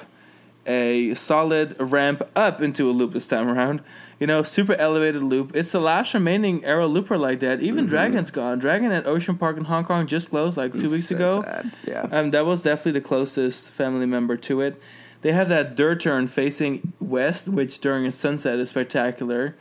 a 0.68 1.14
solid 1.16 1.76
ramp 1.80 2.28
up 2.36 2.62
into 2.62 2.90
a 2.90 2.92
loop 2.92 3.14
this 3.14 3.26
time 3.28 3.48
around. 3.48 3.82
You 4.20 4.26
know, 4.28 4.42
super 4.44 4.74
elevated 4.76 5.22
loop. 5.24 5.56
It's 5.56 5.72
the 5.72 5.80
last 5.80 6.14
remaining 6.14 6.66
Arrow 6.66 6.88
looper 6.88 7.18
like 7.18 7.40
that. 7.42 7.62
Even 7.62 7.86
Dragon's 7.86 8.32
gone. 8.32 8.58
Dragon 8.60 8.92
at 8.92 9.06
Ocean 9.06 9.38
Park 9.38 9.58
in 9.58 9.66
Hong 9.66 9.84
Kong 9.86 10.08
just 10.08 10.30
closed 10.32 10.58
like 10.58 10.74
two 10.78 10.90
weeks 10.90 11.10
So 11.10 11.16
ago. 11.16 11.44
sad. 11.44 11.72
Yeah. 11.86 12.02
Um, 12.12 12.32
that 12.32 12.46
was 12.46 12.64
definitely 12.64 13.00
the 13.00 13.08
closest 13.08 13.70
family 13.72 14.08
member 14.08 14.36
to 14.38 14.62
it. 14.62 14.82
They 15.22 15.34
have 15.34 15.50
that 15.50 15.76
dirt 15.76 16.02
turn 16.02 16.26
facing 16.28 16.94
west, 17.00 17.48
which 17.48 17.80
during 17.80 18.06
a 18.08 18.12
sunset 18.12 18.58
is 18.60 18.70
spectacular. 18.70 19.56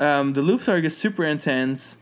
Um, 0.00 0.32
the 0.32 0.42
loops 0.42 0.68
are 0.68 0.80
just 0.80 0.98
super 0.98 1.24
intense. 1.24 1.98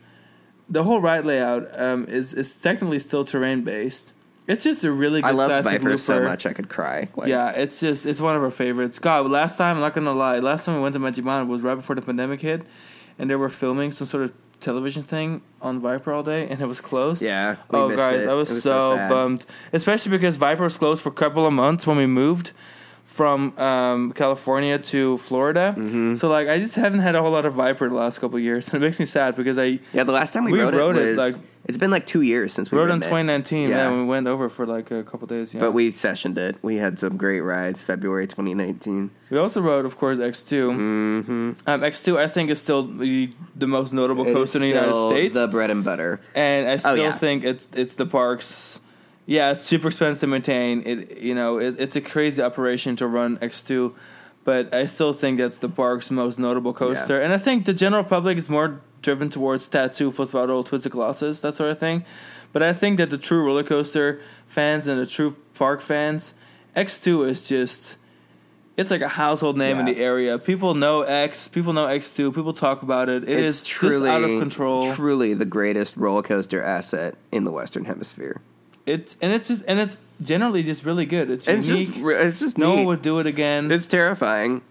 The 0.69 0.85
whole 0.85 1.01
ride 1.01 1.25
layout 1.25 1.69
um, 1.81 2.07
is 2.07 2.35
is 2.35 2.55
technically 2.55 2.99
still 2.99 3.25
terrain 3.25 3.63
based. 3.63 4.13
It's 4.47 4.63
just 4.63 4.85
a 4.85 4.93
really 4.93 5.21
good 5.23 5.29
I 5.29 5.33
love 5.33 5.49
classic 5.49 5.73
Viper 5.73 5.85
looper. 5.91 5.99
so 5.99 6.23
much 6.23 6.47
I 6.47 6.53
could 6.53 6.69
cry. 6.69 7.09
Like, 7.17 7.29
yeah, 7.29 7.51
it's 7.51 7.81
just 7.81 8.07
it's 8.07 8.21
one 8.21 8.37
of 8.37 8.43
our 8.43 8.51
favorites. 8.51 8.99
God, 8.99 9.29
last 9.31 9.59
time 9.59 9.77
I'm 9.77 9.83
not 9.83 9.95
gonna 9.95 10.13
lie, 10.13 10.39
last 10.39 10.65
time 10.67 10.77
we 10.77 10.81
went 10.83 10.95
to 10.95 11.01
Majiman 11.01 11.49
was 11.49 11.63
right 11.63 11.75
before 11.75 11.97
the 11.97 12.03
pandemic 12.03 12.41
hit, 12.41 12.63
and 13.19 13.29
they 13.29 13.35
were 13.37 13.49
filming 13.51 13.91
some 13.93 14.07
sort 14.07 14.23
of 14.25 14.33
television 14.61 15.03
thing 15.03 15.43
on 15.61 15.81
Viper 15.81 16.13
all 16.13 16.23
day, 16.23 16.49
and 16.49 16.61
it 16.61 16.67
was 16.69 16.81
closed. 16.81 17.23
Yeah, 17.23 17.57
Oh, 17.71 17.95
guys, 17.95 18.23
it. 18.23 18.29
I 18.29 18.35
was, 18.35 18.49
was 18.49 18.63
so, 18.63 18.97
so 18.97 19.09
bummed, 19.09 19.47
especially 19.73 20.11
because 20.11 20.37
Viper 20.37 20.63
was 20.65 20.79
closed 20.79 21.03
for 21.03 21.09
a 21.11 21.13
couple 21.13 21.47
of 21.47 21.53
months 21.53 21.87
when 21.87 21.97
we 21.97 22.07
moved 22.07 22.53
from 23.17 23.59
um, 23.59 24.13
California 24.13 24.79
to 24.79 25.17
Florida. 25.17 25.75
Mm-hmm. 25.77 26.17
So 26.17 26.29
like, 26.29 26.49
I 26.49 26.59
just 26.59 26.75
haven't 26.75 27.01
had 27.01 27.15
a 27.15 27.23
whole 27.23 27.31
lot 27.31 27.47
of 27.47 27.55
Viper 27.55 27.89
the 27.89 27.95
last 27.95 28.19
couple 28.21 28.37
of 28.37 28.43
years, 28.43 28.69
and 28.69 28.77
it 28.83 28.87
makes 28.87 29.01
me 29.01 29.07
sad 29.07 29.35
because 29.37 29.57
I 29.57 29.81
Yeah, 29.95 30.05
the 30.05 30.13
last 30.13 30.35
time 30.35 30.45
we, 30.45 30.53
We 30.53 30.61
rode, 30.61 30.75
rode 30.75 30.97
it 30.97 31.03
it, 31.03 31.09
was 31.09 31.17
like- 31.17 31.43
it's 31.65 31.79
been 31.79 31.91
like 31.91 32.07
two 32.07 32.21
years 32.21 32.53
since 32.53 32.71
we 32.71 32.79
rode 32.79 32.91
in 32.91 33.01
2019. 33.01 33.71
Yeah. 33.71 33.91
We 33.91 34.05
went 34.05 34.29
over 34.29 34.49
for 34.49 34.67
like 34.67 34.93
a 34.93 35.03
couple 35.03 35.27
days. 35.27 35.53
Yeah. 35.53 35.61
But 35.61 35.73
we 35.73 35.91
sessioned 35.91 36.39
it. 36.39 36.57
We 36.63 36.77
had 36.77 37.01
some 37.01 37.17
great 37.17 37.41
rides. 37.41 37.83
February 37.83 38.29
2019. 38.29 39.11
we 39.31 39.39
also 39.39 39.61
rode, 39.61 39.85
of 39.85 39.99
course, 39.99 40.19
X2. 40.19 40.53
Mm-hmm. 40.71 41.51
Um, 41.67 41.81
X2, 41.81 42.19
I 42.19 42.29
think, 42.29 42.51
is 42.51 42.61
still 42.61 42.87
the, 42.87 43.31
the 43.57 43.67
most 43.67 43.93
notable 43.93 44.25
coaster 44.25 44.59
in 44.59 44.63
the 44.63 44.69
United 44.69 45.09
States, 45.09 45.35
the 45.35 45.49
bread 45.49 45.71
and 45.71 45.83
butter. 45.83 46.21
and 46.37 46.69
I 46.69 46.77
still 46.77 46.97
yeah. 46.97 47.11
think 47.11 47.43
it's 47.43 47.67
it's 47.75 47.95
the 47.95 48.07
parks. 48.07 48.79
Yeah, 49.27 49.51
it's 49.51 49.65
super 49.65 49.89
expensive 49.89 50.21
to 50.21 50.27
maintain. 50.29 50.83
It 50.87 51.19
you 51.19 51.35
know 51.35 51.59
it, 51.59 51.77
it's 51.79 51.97
a 51.97 52.01
crazy 52.01 52.41
operation 52.41 52.97
to 52.97 53.07
run 53.07 53.39
X2, 53.39 53.93
but 54.45 54.73
I 54.73 54.87
still 54.87 55.13
think 55.13 55.39
that's 55.39 55.59
the 55.59 55.69
park's 55.69 56.11
most 56.11 56.39
notable 56.39 56.73
coaster. 56.73 57.21
And 57.21 57.33
I 57.33 57.39
think 57.39 57.67
the 57.67 57.75
general 57.75 58.05
public 58.05 58.39
is 58.39 58.49
more 58.49 58.81
driven 59.03 59.29
towards 59.29 59.69
Tatsu, 59.69 60.13
full 60.13 60.27
throttle, 60.27 60.63
twisted 60.65 60.93
colossus, 60.93 61.41
that 61.41 61.55
sort 61.55 61.71
of 61.71 61.79
thing. 61.79 62.05
But 62.53 62.63
I 62.63 62.73
think 62.73 62.99
that 62.99 63.11
the 63.11 63.19
true 63.19 63.45
roller 63.45 63.65
coaster 63.65 64.21
fans 64.47 64.87
and 64.87 64.99
the 65.01 65.07
true 65.07 65.37
park 65.55 65.81
fans, 65.81 66.35
X2 66.77 67.29
is 67.29 67.47
just 67.47 67.97
it's 68.77 68.91
like 68.91 69.01
a 69.01 69.09
household 69.09 69.57
name 69.57 69.79
in 69.79 69.87
the 69.87 69.97
area. 69.97 70.39
People 70.39 70.75
know 70.75 71.03
X. 71.03 71.49
People 71.49 71.73
know 71.73 71.87
X 71.87 72.15
two. 72.15 72.31
People 72.31 72.53
talk 72.53 72.83
about 72.83 73.09
it. 73.09 73.25
It 73.25 73.39
is 73.39 73.63
it's 73.63 73.69
truly 73.69 74.09
out 74.09 74.23
of 74.23 74.39
control. 74.39 74.95
Truly 74.95 75.35
the 75.35 75.47
greatest 75.47 75.97
roller 75.97 76.23
coaster 76.23 76.63
asset 76.63 77.17
in 77.33 77.45
the 77.45 77.51
Western 77.51 77.87
Hemisphere. 77.87 78.43
It's 78.87 79.17
and 79.21 79.33
it's 79.33 79.49
just 79.49 79.65
and 79.67 79.79
it's 79.81 79.99
generally 80.23 80.63
just 80.63 80.85
really 80.85 81.07
good. 81.07 81.31
It's 81.31 81.49
It's 81.49 81.69
unique. 81.69 81.89
just 81.95 81.99
it's 82.01 82.41
just 82.41 82.59
no 82.59 82.75
one 82.75 82.85
would 82.87 83.03
do 83.03 83.19
it 83.19 83.27
again. 83.27 83.71
It's 83.71 83.87
terrifying. 83.87 84.63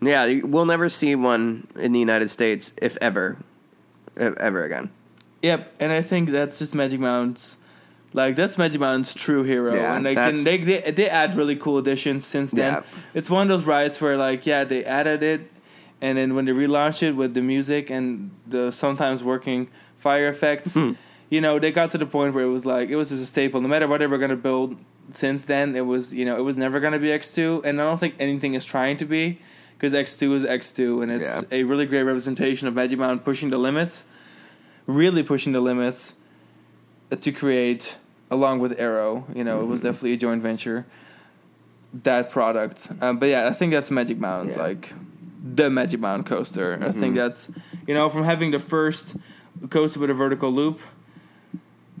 Yeah, 0.00 0.40
we'll 0.44 0.64
never 0.66 0.88
see 0.88 1.14
one 1.14 1.66
in 1.76 1.92
the 1.92 1.98
United 1.98 2.30
States, 2.30 2.72
if 2.80 2.96
ever, 3.02 3.36
if 4.16 4.34
ever 4.38 4.64
again. 4.64 4.90
Yep, 5.42 5.74
and 5.80 5.92
I 5.92 6.00
think 6.02 6.30
that's 6.30 6.58
just 6.58 6.74
Magic 6.74 7.00
Mountain's 7.00 7.58
like 8.12 8.34
that's 8.36 8.56
Magic 8.56 8.80
Mountain's 8.80 9.12
true 9.12 9.42
hero, 9.42 9.74
Yeah, 9.74 9.96
and 9.96 10.06
they 10.06 10.14
can 10.14 10.42
they, 10.44 10.56
they 10.58 10.90
they 10.90 11.08
add 11.08 11.34
really 11.34 11.56
cool 11.56 11.78
additions 11.78 12.24
since 12.24 12.50
then. 12.50 12.74
Yeah. 12.74 12.82
It's 13.14 13.28
one 13.28 13.42
of 13.42 13.48
those 13.48 13.64
rides 13.64 14.00
where 14.00 14.16
like 14.16 14.46
yeah 14.46 14.64
they 14.64 14.84
added 14.84 15.22
it, 15.22 15.50
and 16.00 16.16
then 16.16 16.34
when 16.34 16.44
they 16.46 16.52
relaunched 16.52 17.02
it 17.02 17.12
with 17.12 17.34
the 17.34 17.42
music 17.42 17.90
and 17.90 18.30
the 18.46 18.70
sometimes 18.70 19.22
working 19.22 19.68
fire 19.98 20.28
effects, 20.28 20.74
Hmm. 20.74 20.92
You 21.30 21.40
know 21.40 21.58
they 21.58 21.70
got 21.72 21.90
to 21.92 21.98
the 21.98 22.06
point 22.06 22.34
where 22.34 22.44
it 22.44 22.50
was 22.50 22.66
like 22.66 22.90
it 22.90 22.96
was 22.96 23.08
just 23.10 23.22
a 23.22 23.26
staple. 23.26 23.60
No 23.60 23.68
matter 23.68 23.86
what 23.88 23.98
they 24.00 24.06
were 24.06 24.18
gonna 24.18 24.36
build 24.36 24.76
since 25.12 25.44
then, 25.46 25.74
it 25.74 25.86
was 25.86 26.12
you 26.12 26.24
know 26.24 26.36
it 26.36 26.42
was 26.42 26.56
never 26.56 26.78
gonna 26.80 26.98
be 26.98 27.10
X 27.10 27.32
two, 27.34 27.62
and 27.64 27.80
I 27.80 27.84
don't 27.84 27.98
think 27.98 28.14
anything 28.18 28.54
is 28.54 28.64
trying 28.64 28.96
to 28.98 29.04
be 29.04 29.38
because 29.76 29.94
X 29.94 30.16
two 30.18 30.34
is 30.34 30.44
X 30.44 30.72
two, 30.72 31.00
and 31.02 31.10
it's 31.10 31.30
Yeah. 31.30 31.42
a 31.60 31.64
really 31.64 31.86
great 31.86 32.02
representation 32.02 32.68
of 32.68 32.74
Magic 32.74 32.98
Mountain 32.98 33.20
pushing 33.20 33.48
the 33.50 33.58
limits 33.58 34.04
really 34.86 35.22
pushing 35.22 35.52
the 35.52 35.60
limits 35.60 36.14
to 37.20 37.30
create 37.30 37.96
along 38.30 38.58
with 38.58 38.72
arrow 38.80 39.24
you 39.34 39.44
know 39.44 39.60
it 39.60 39.64
was 39.66 39.80
Mm-hmm. 39.80 39.88
definitely 39.88 40.12
a 40.14 40.16
joint 40.16 40.42
venture 40.42 40.84
that 41.92 42.30
product 42.30 42.88
um, 43.00 43.18
but 43.18 43.26
yeah 43.26 43.46
i 43.48 43.52
think 43.52 43.72
that's 43.72 43.90
magic 43.90 44.18
mountains 44.18 44.56
Yeah. 44.56 44.62
like 44.62 44.92
the 45.44 45.70
magic 45.70 46.00
mountain 46.00 46.24
coaster 46.24 46.78
i 46.82 46.90
think 46.90 47.14
Mhm. 47.14 47.18
that's 47.18 47.50
you 47.86 47.94
know 47.94 48.08
from 48.08 48.24
having 48.24 48.50
the 48.52 48.58
first 48.58 49.16
coaster 49.70 50.00
with 50.00 50.10
a 50.10 50.14
vertical 50.14 50.50
loop 50.50 50.80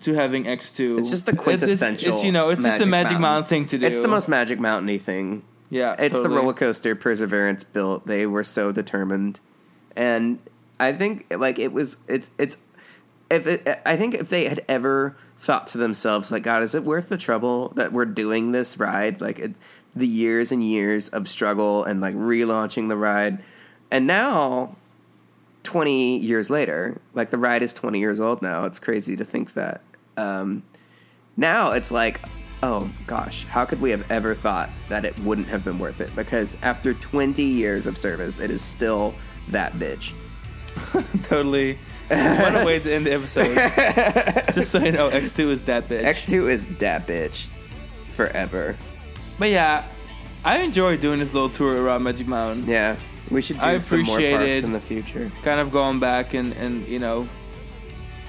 to 0.00 0.14
having 0.14 0.44
x2 0.44 0.98
It's 0.98 1.10
just 1.10 1.26
the 1.26 1.32
it's- 1.32 1.42
quintessential 1.44 2.12
it's, 2.14 2.24
you 2.24 2.32
know 2.32 2.50
it's 2.50 2.62
just 2.62 2.76
a 2.80 2.86
Magic 2.86 2.88
magic 2.90 3.10
Mountain. 3.12 3.22
mountain 3.22 3.48
thing 3.48 3.66
to 3.66 3.78
do 3.78 3.86
It's 3.86 3.98
the 3.98 4.08
most 4.08 4.28
Magic 4.28 4.58
Mountainy 4.60 4.98
thing. 4.98 5.42
yeah 5.70 5.92
It's 5.98 6.12
totally. 6.12 6.22
the 6.34 6.40
roller 6.40 6.52
coaster 6.54 6.94
Perseverance 6.94 7.64
built. 7.64 8.06
They 8.06 8.26
were 8.26 8.44
so 8.44 8.72
determined, 8.72 9.40
and 9.96 10.38
I 10.78 10.92
think 10.92 11.26
like 11.36 11.58
it 11.58 11.72
was. 11.72 11.96
It's 12.08 12.30
it's. 12.38 12.56
If 13.30 13.46
it, 13.46 13.80
I 13.86 13.96
think 13.96 14.14
if 14.14 14.28
they 14.28 14.46
had 14.48 14.64
ever 14.68 15.14
thought 15.38 15.68
to 15.68 15.78
themselves 15.78 16.32
like, 16.32 16.42
God, 16.42 16.62
is 16.64 16.74
it 16.74 16.82
worth 16.84 17.08
the 17.08 17.16
trouble 17.16 17.68
that 17.76 17.92
we're 17.92 18.04
doing 18.06 18.50
this 18.52 18.76
ride? 18.78 19.20
Like 19.20 19.38
it, 19.38 19.52
the 19.94 20.06
years 20.08 20.50
and 20.50 20.64
years 20.64 21.08
of 21.10 21.28
struggle 21.28 21.84
and 21.84 22.00
like 22.00 22.14
relaunching 22.16 22.88
the 22.88 22.96
ride, 22.96 23.42
and 23.90 24.06
now. 24.06 24.76
20 25.62 26.16
years 26.16 26.48
later 26.48 26.98
like 27.12 27.28
the 27.28 27.36
ride 27.36 27.62
is 27.62 27.74
20 27.74 27.98
years 27.98 28.18
old 28.18 28.40
now 28.40 28.64
it's 28.64 28.78
crazy 28.78 29.14
to 29.14 29.26
think 29.26 29.52
that 29.52 29.82
um, 30.16 30.62
now 31.36 31.72
it's 31.72 31.90
like, 31.90 32.20
oh 32.62 32.90
gosh, 33.06 33.44
how 33.44 33.64
could 33.64 33.80
we 33.80 33.90
have 33.90 34.10
ever 34.10 34.34
thought 34.34 34.70
that 34.88 35.04
it 35.04 35.18
wouldn't 35.20 35.48
have 35.48 35.64
been 35.64 35.78
worth 35.78 36.00
it? 36.00 36.14
Because 36.14 36.56
after 36.62 36.94
20 36.94 37.42
years 37.42 37.86
of 37.86 37.96
service, 37.96 38.38
it 38.38 38.50
is 38.50 38.62
still 38.62 39.14
that 39.48 39.72
bitch. 39.74 40.12
totally 41.24 41.76
what 42.08 42.60
a 42.60 42.64
way 42.64 42.78
to 42.78 42.92
end 42.92 43.04
the 43.04 43.12
episode 43.12 43.54
just 44.54 44.70
so 44.70 44.78
you 44.78 44.92
know 44.92 45.10
x2 45.10 45.48
is 45.48 45.60
that 45.62 45.88
bitch 45.88 46.04
X2 46.04 46.48
is 46.48 46.66
that 46.78 47.08
bitch 47.08 47.48
forever. 48.20 48.76
But 49.38 49.48
yeah, 49.48 49.86
I 50.44 50.58
enjoy 50.58 50.98
doing 50.98 51.20
this 51.20 51.32
little 51.32 51.48
tour 51.48 51.82
around 51.82 52.02
Magic 52.02 52.26
Mountain. 52.26 52.68
Yeah, 52.68 52.96
we 53.30 53.40
should 53.40 53.56
do 53.56 53.62
I 53.62 53.78
some 53.78 54.02
more 54.02 54.16
appreciate 54.16 54.36
parks 54.36 54.58
it. 54.58 54.64
in 54.64 54.72
the 54.72 54.80
future. 54.80 55.32
Kind 55.42 55.58
of 55.60 55.70
going 55.70 56.00
back 56.00 56.34
and, 56.34 56.52
and 56.52 56.86
you 56.86 56.98
know, 56.98 57.26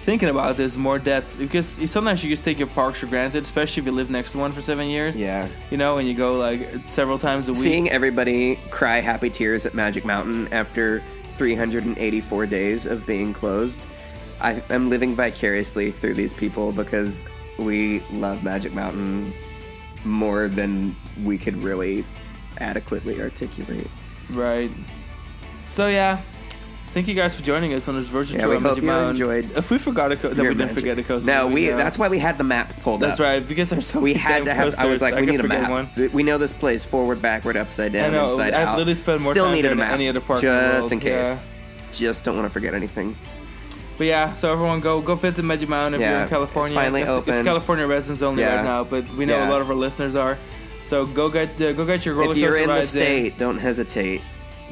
thinking 0.02 0.30
about 0.30 0.58
this 0.58 0.78
more 0.78 0.98
depth 0.98 1.38
because 1.38 1.68
sometimes 1.90 2.24
you 2.24 2.30
just 2.30 2.44
take 2.44 2.58
your 2.58 2.68
parks 2.68 3.00
for 3.00 3.06
granted, 3.06 3.44
especially 3.44 3.82
if 3.82 3.86
you 3.86 3.92
live 3.92 4.10
next 4.10 4.32
to 4.32 4.40
one 4.40 4.52
for 4.52 4.62
seven 4.62 4.88
years. 4.88 5.16
Yeah. 5.16 5.48
You 5.70 5.78
know, 5.78 5.98
and 5.98 6.08
you 6.08 6.14
go 6.14 6.34
like 6.34 6.68
several 6.88 7.18
times 7.18 7.48
a 7.48 7.54
week. 7.54 7.62
Seeing 7.62 7.90
everybody 7.90 8.58
cry 8.72 9.00
happy 9.00 9.30
tears 9.30 9.66
at 9.66 9.74
Magic 9.74 10.04
Mountain 10.04 10.52
after 10.52 11.04
384 11.36 12.46
days 12.48 12.86
of 12.86 13.06
being 13.06 13.34
closed, 13.34 13.86
I, 14.42 14.62
I'm 14.70 14.90
living 14.90 15.16
vicariously 15.16 15.92
through 15.92 16.16
these 16.16 16.34
people 16.34 16.72
because 16.72 17.24
we 17.60 18.00
love 18.12 18.44
Magic 18.44 18.74
Mountain 18.74 19.34
more 20.04 20.48
than 20.48 20.96
we 21.24 21.38
could 21.38 21.62
really 21.62 22.06
adequately 22.58 23.22
articulate. 23.22 23.90
Right. 24.32 24.72
So 25.68 25.88
yeah. 25.88 26.22
Thank 26.94 27.08
you 27.08 27.14
guys 27.14 27.34
for 27.34 27.42
joining 27.42 27.74
us 27.74 27.88
on 27.88 27.96
this 27.96 28.10
virtual 28.10 28.36
Yeah, 28.36 28.42
tour 28.48 28.58
we 28.58 28.62
hope 28.62 28.76
you 28.76 28.84
Mountain. 28.84 29.12
enjoyed 29.12 29.52
If 29.58 29.72
we 29.72 29.78
forgot 29.78 30.12
a 30.12 30.18
co- 30.18 30.28
that 30.28 30.38
we 30.38 30.44
didn't 30.50 30.58
magic. 30.58 30.76
forget 30.76 31.00
a 31.00 31.04
coaster. 31.04 31.26
No, 31.32 31.48
we. 31.48 31.70
know. 31.70 31.78
That's 31.78 31.98
why 31.98 32.10
we 32.10 32.20
had 32.20 32.38
the 32.38 32.44
map 32.44 32.74
pulled 32.82 33.00
That's 33.00 33.18
up. 33.18 33.24
right 33.26 33.48
because 33.48 33.70
there's 33.70 33.88
so 33.88 34.02
We 34.02 34.14
had 34.14 34.44
to 34.44 34.54
have. 34.54 34.64
I 34.64 34.66
was 34.66 34.76
coasters, 34.76 35.02
like, 35.02 35.16
we 35.16 35.26
need 35.26 35.40
a 35.40 35.48
map. 35.48 35.70
one. 35.72 35.90
We 36.12 36.24
know 36.24 36.38
this 36.38 36.52
place 36.52 36.84
forward, 36.84 37.22
backward, 37.22 37.56
upside 37.56 37.94
down, 37.94 38.10
I 38.10 38.18
know, 38.18 38.32
inside 38.32 38.54
I've 38.54 38.68
out. 38.68 38.78
literally 38.78 38.96
spent 38.96 39.22
more 39.22 39.32
Still 39.32 39.46
time 39.46 39.54
need 39.54 39.66
a 39.66 39.74
map 39.76 39.94
any 39.94 40.10
other 40.10 40.20
park 40.20 40.40
in 40.44 40.50
just 40.50 40.80
world. 40.82 40.92
in 40.92 41.00
case. 41.00 41.12
Yeah. 41.12 41.40
Just 41.94 42.26
don't 42.26 42.36
want 42.36 42.46
to 42.48 42.52
forget 42.52 42.74
anything. 42.74 43.16
But 43.98 44.08
yeah, 44.08 44.34
so 44.34 44.52
everyone 44.52 44.82
go 44.82 45.00
go 45.00 45.16
visit 45.16 45.46
Magic 45.46 45.70
Mountain 45.70 45.96
if 45.96 46.02
Yeah, 46.02 46.12
you're 46.12 46.22
in 46.24 46.30
California. 46.30 46.72
it's 46.74 46.76
finally 46.76 47.02
It's 47.04 47.10
open. 47.10 47.46
California 47.46 47.88
residents 47.88 48.22
only 48.22 48.44
right 48.44 48.64
now, 48.66 48.84
but 48.84 49.08
we 49.14 49.26
know 49.26 49.38
a 49.42 49.48
lot 49.50 49.62
of 49.62 49.70
our 49.70 49.76
listeners 49.78 50.16
are. 50.16 50.38
So 50.84 51.06
go 51.06 51.30
get 51.30 51.62
uh, 51.62 51.72
go 51.72 51.86
get 51.86 52.06
your 52.06 52.16
roller 52.16 52.32
if 52.34 52.38
you're 52.38 52.58
in 52.58 52.68
the 52.68 52.84
state, 52.84 53.38
don't 53.38 53.58
hesitate. 53.60 54.22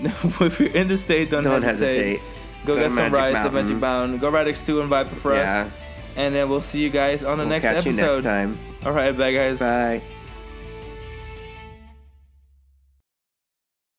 if 0.42 0.60
you're 0.60 0.70
in 0.70 0.88
the 0.88 0.98
state, 0.98 1.30
don't, 1.32 1.44
Don't 1.44 1.62
hesitate. 1.62 1.96
hesitate. 2.20 2.22
Go, 2.66 2.76
Go 2.76 2.82
get 2.82 2.88
some 2.90 2.96
Magic 2.98 3.14
rides 3.18 3.36
at 3.38 3.42
Mountain. 3.44 3.54
Magic 3.64 3.78
Mountain. 3.78 4.18
Go 4.20 4.30
ride 4.30 4.48
X2 4.48 4.82
and 4.82 4.90
Viper 4.90 5.16
for 5.16 5.34
Yeah. 5.36 5.62
us. 5.68 5.72
And 6.18 6.36
then 6.36 6.50
we'll 6.50 6.62
see 6.62 6.80
you 6.82 6.90
guys 6.90 7.24
on 7.24 7.38
the 7.38 7.44
We'll 7.44 7.50
next 7.50 7.64
catch 7.66 7.78
episode. 7.86 8.02
you 8.08 8.14
next 8.16 8.24
time. 8.26 8.58
All 8.86 8.92
right, 8.92 9.18
bye 9.18 9.32
guys. 9.32 9.60
Bye. 9.60 10.02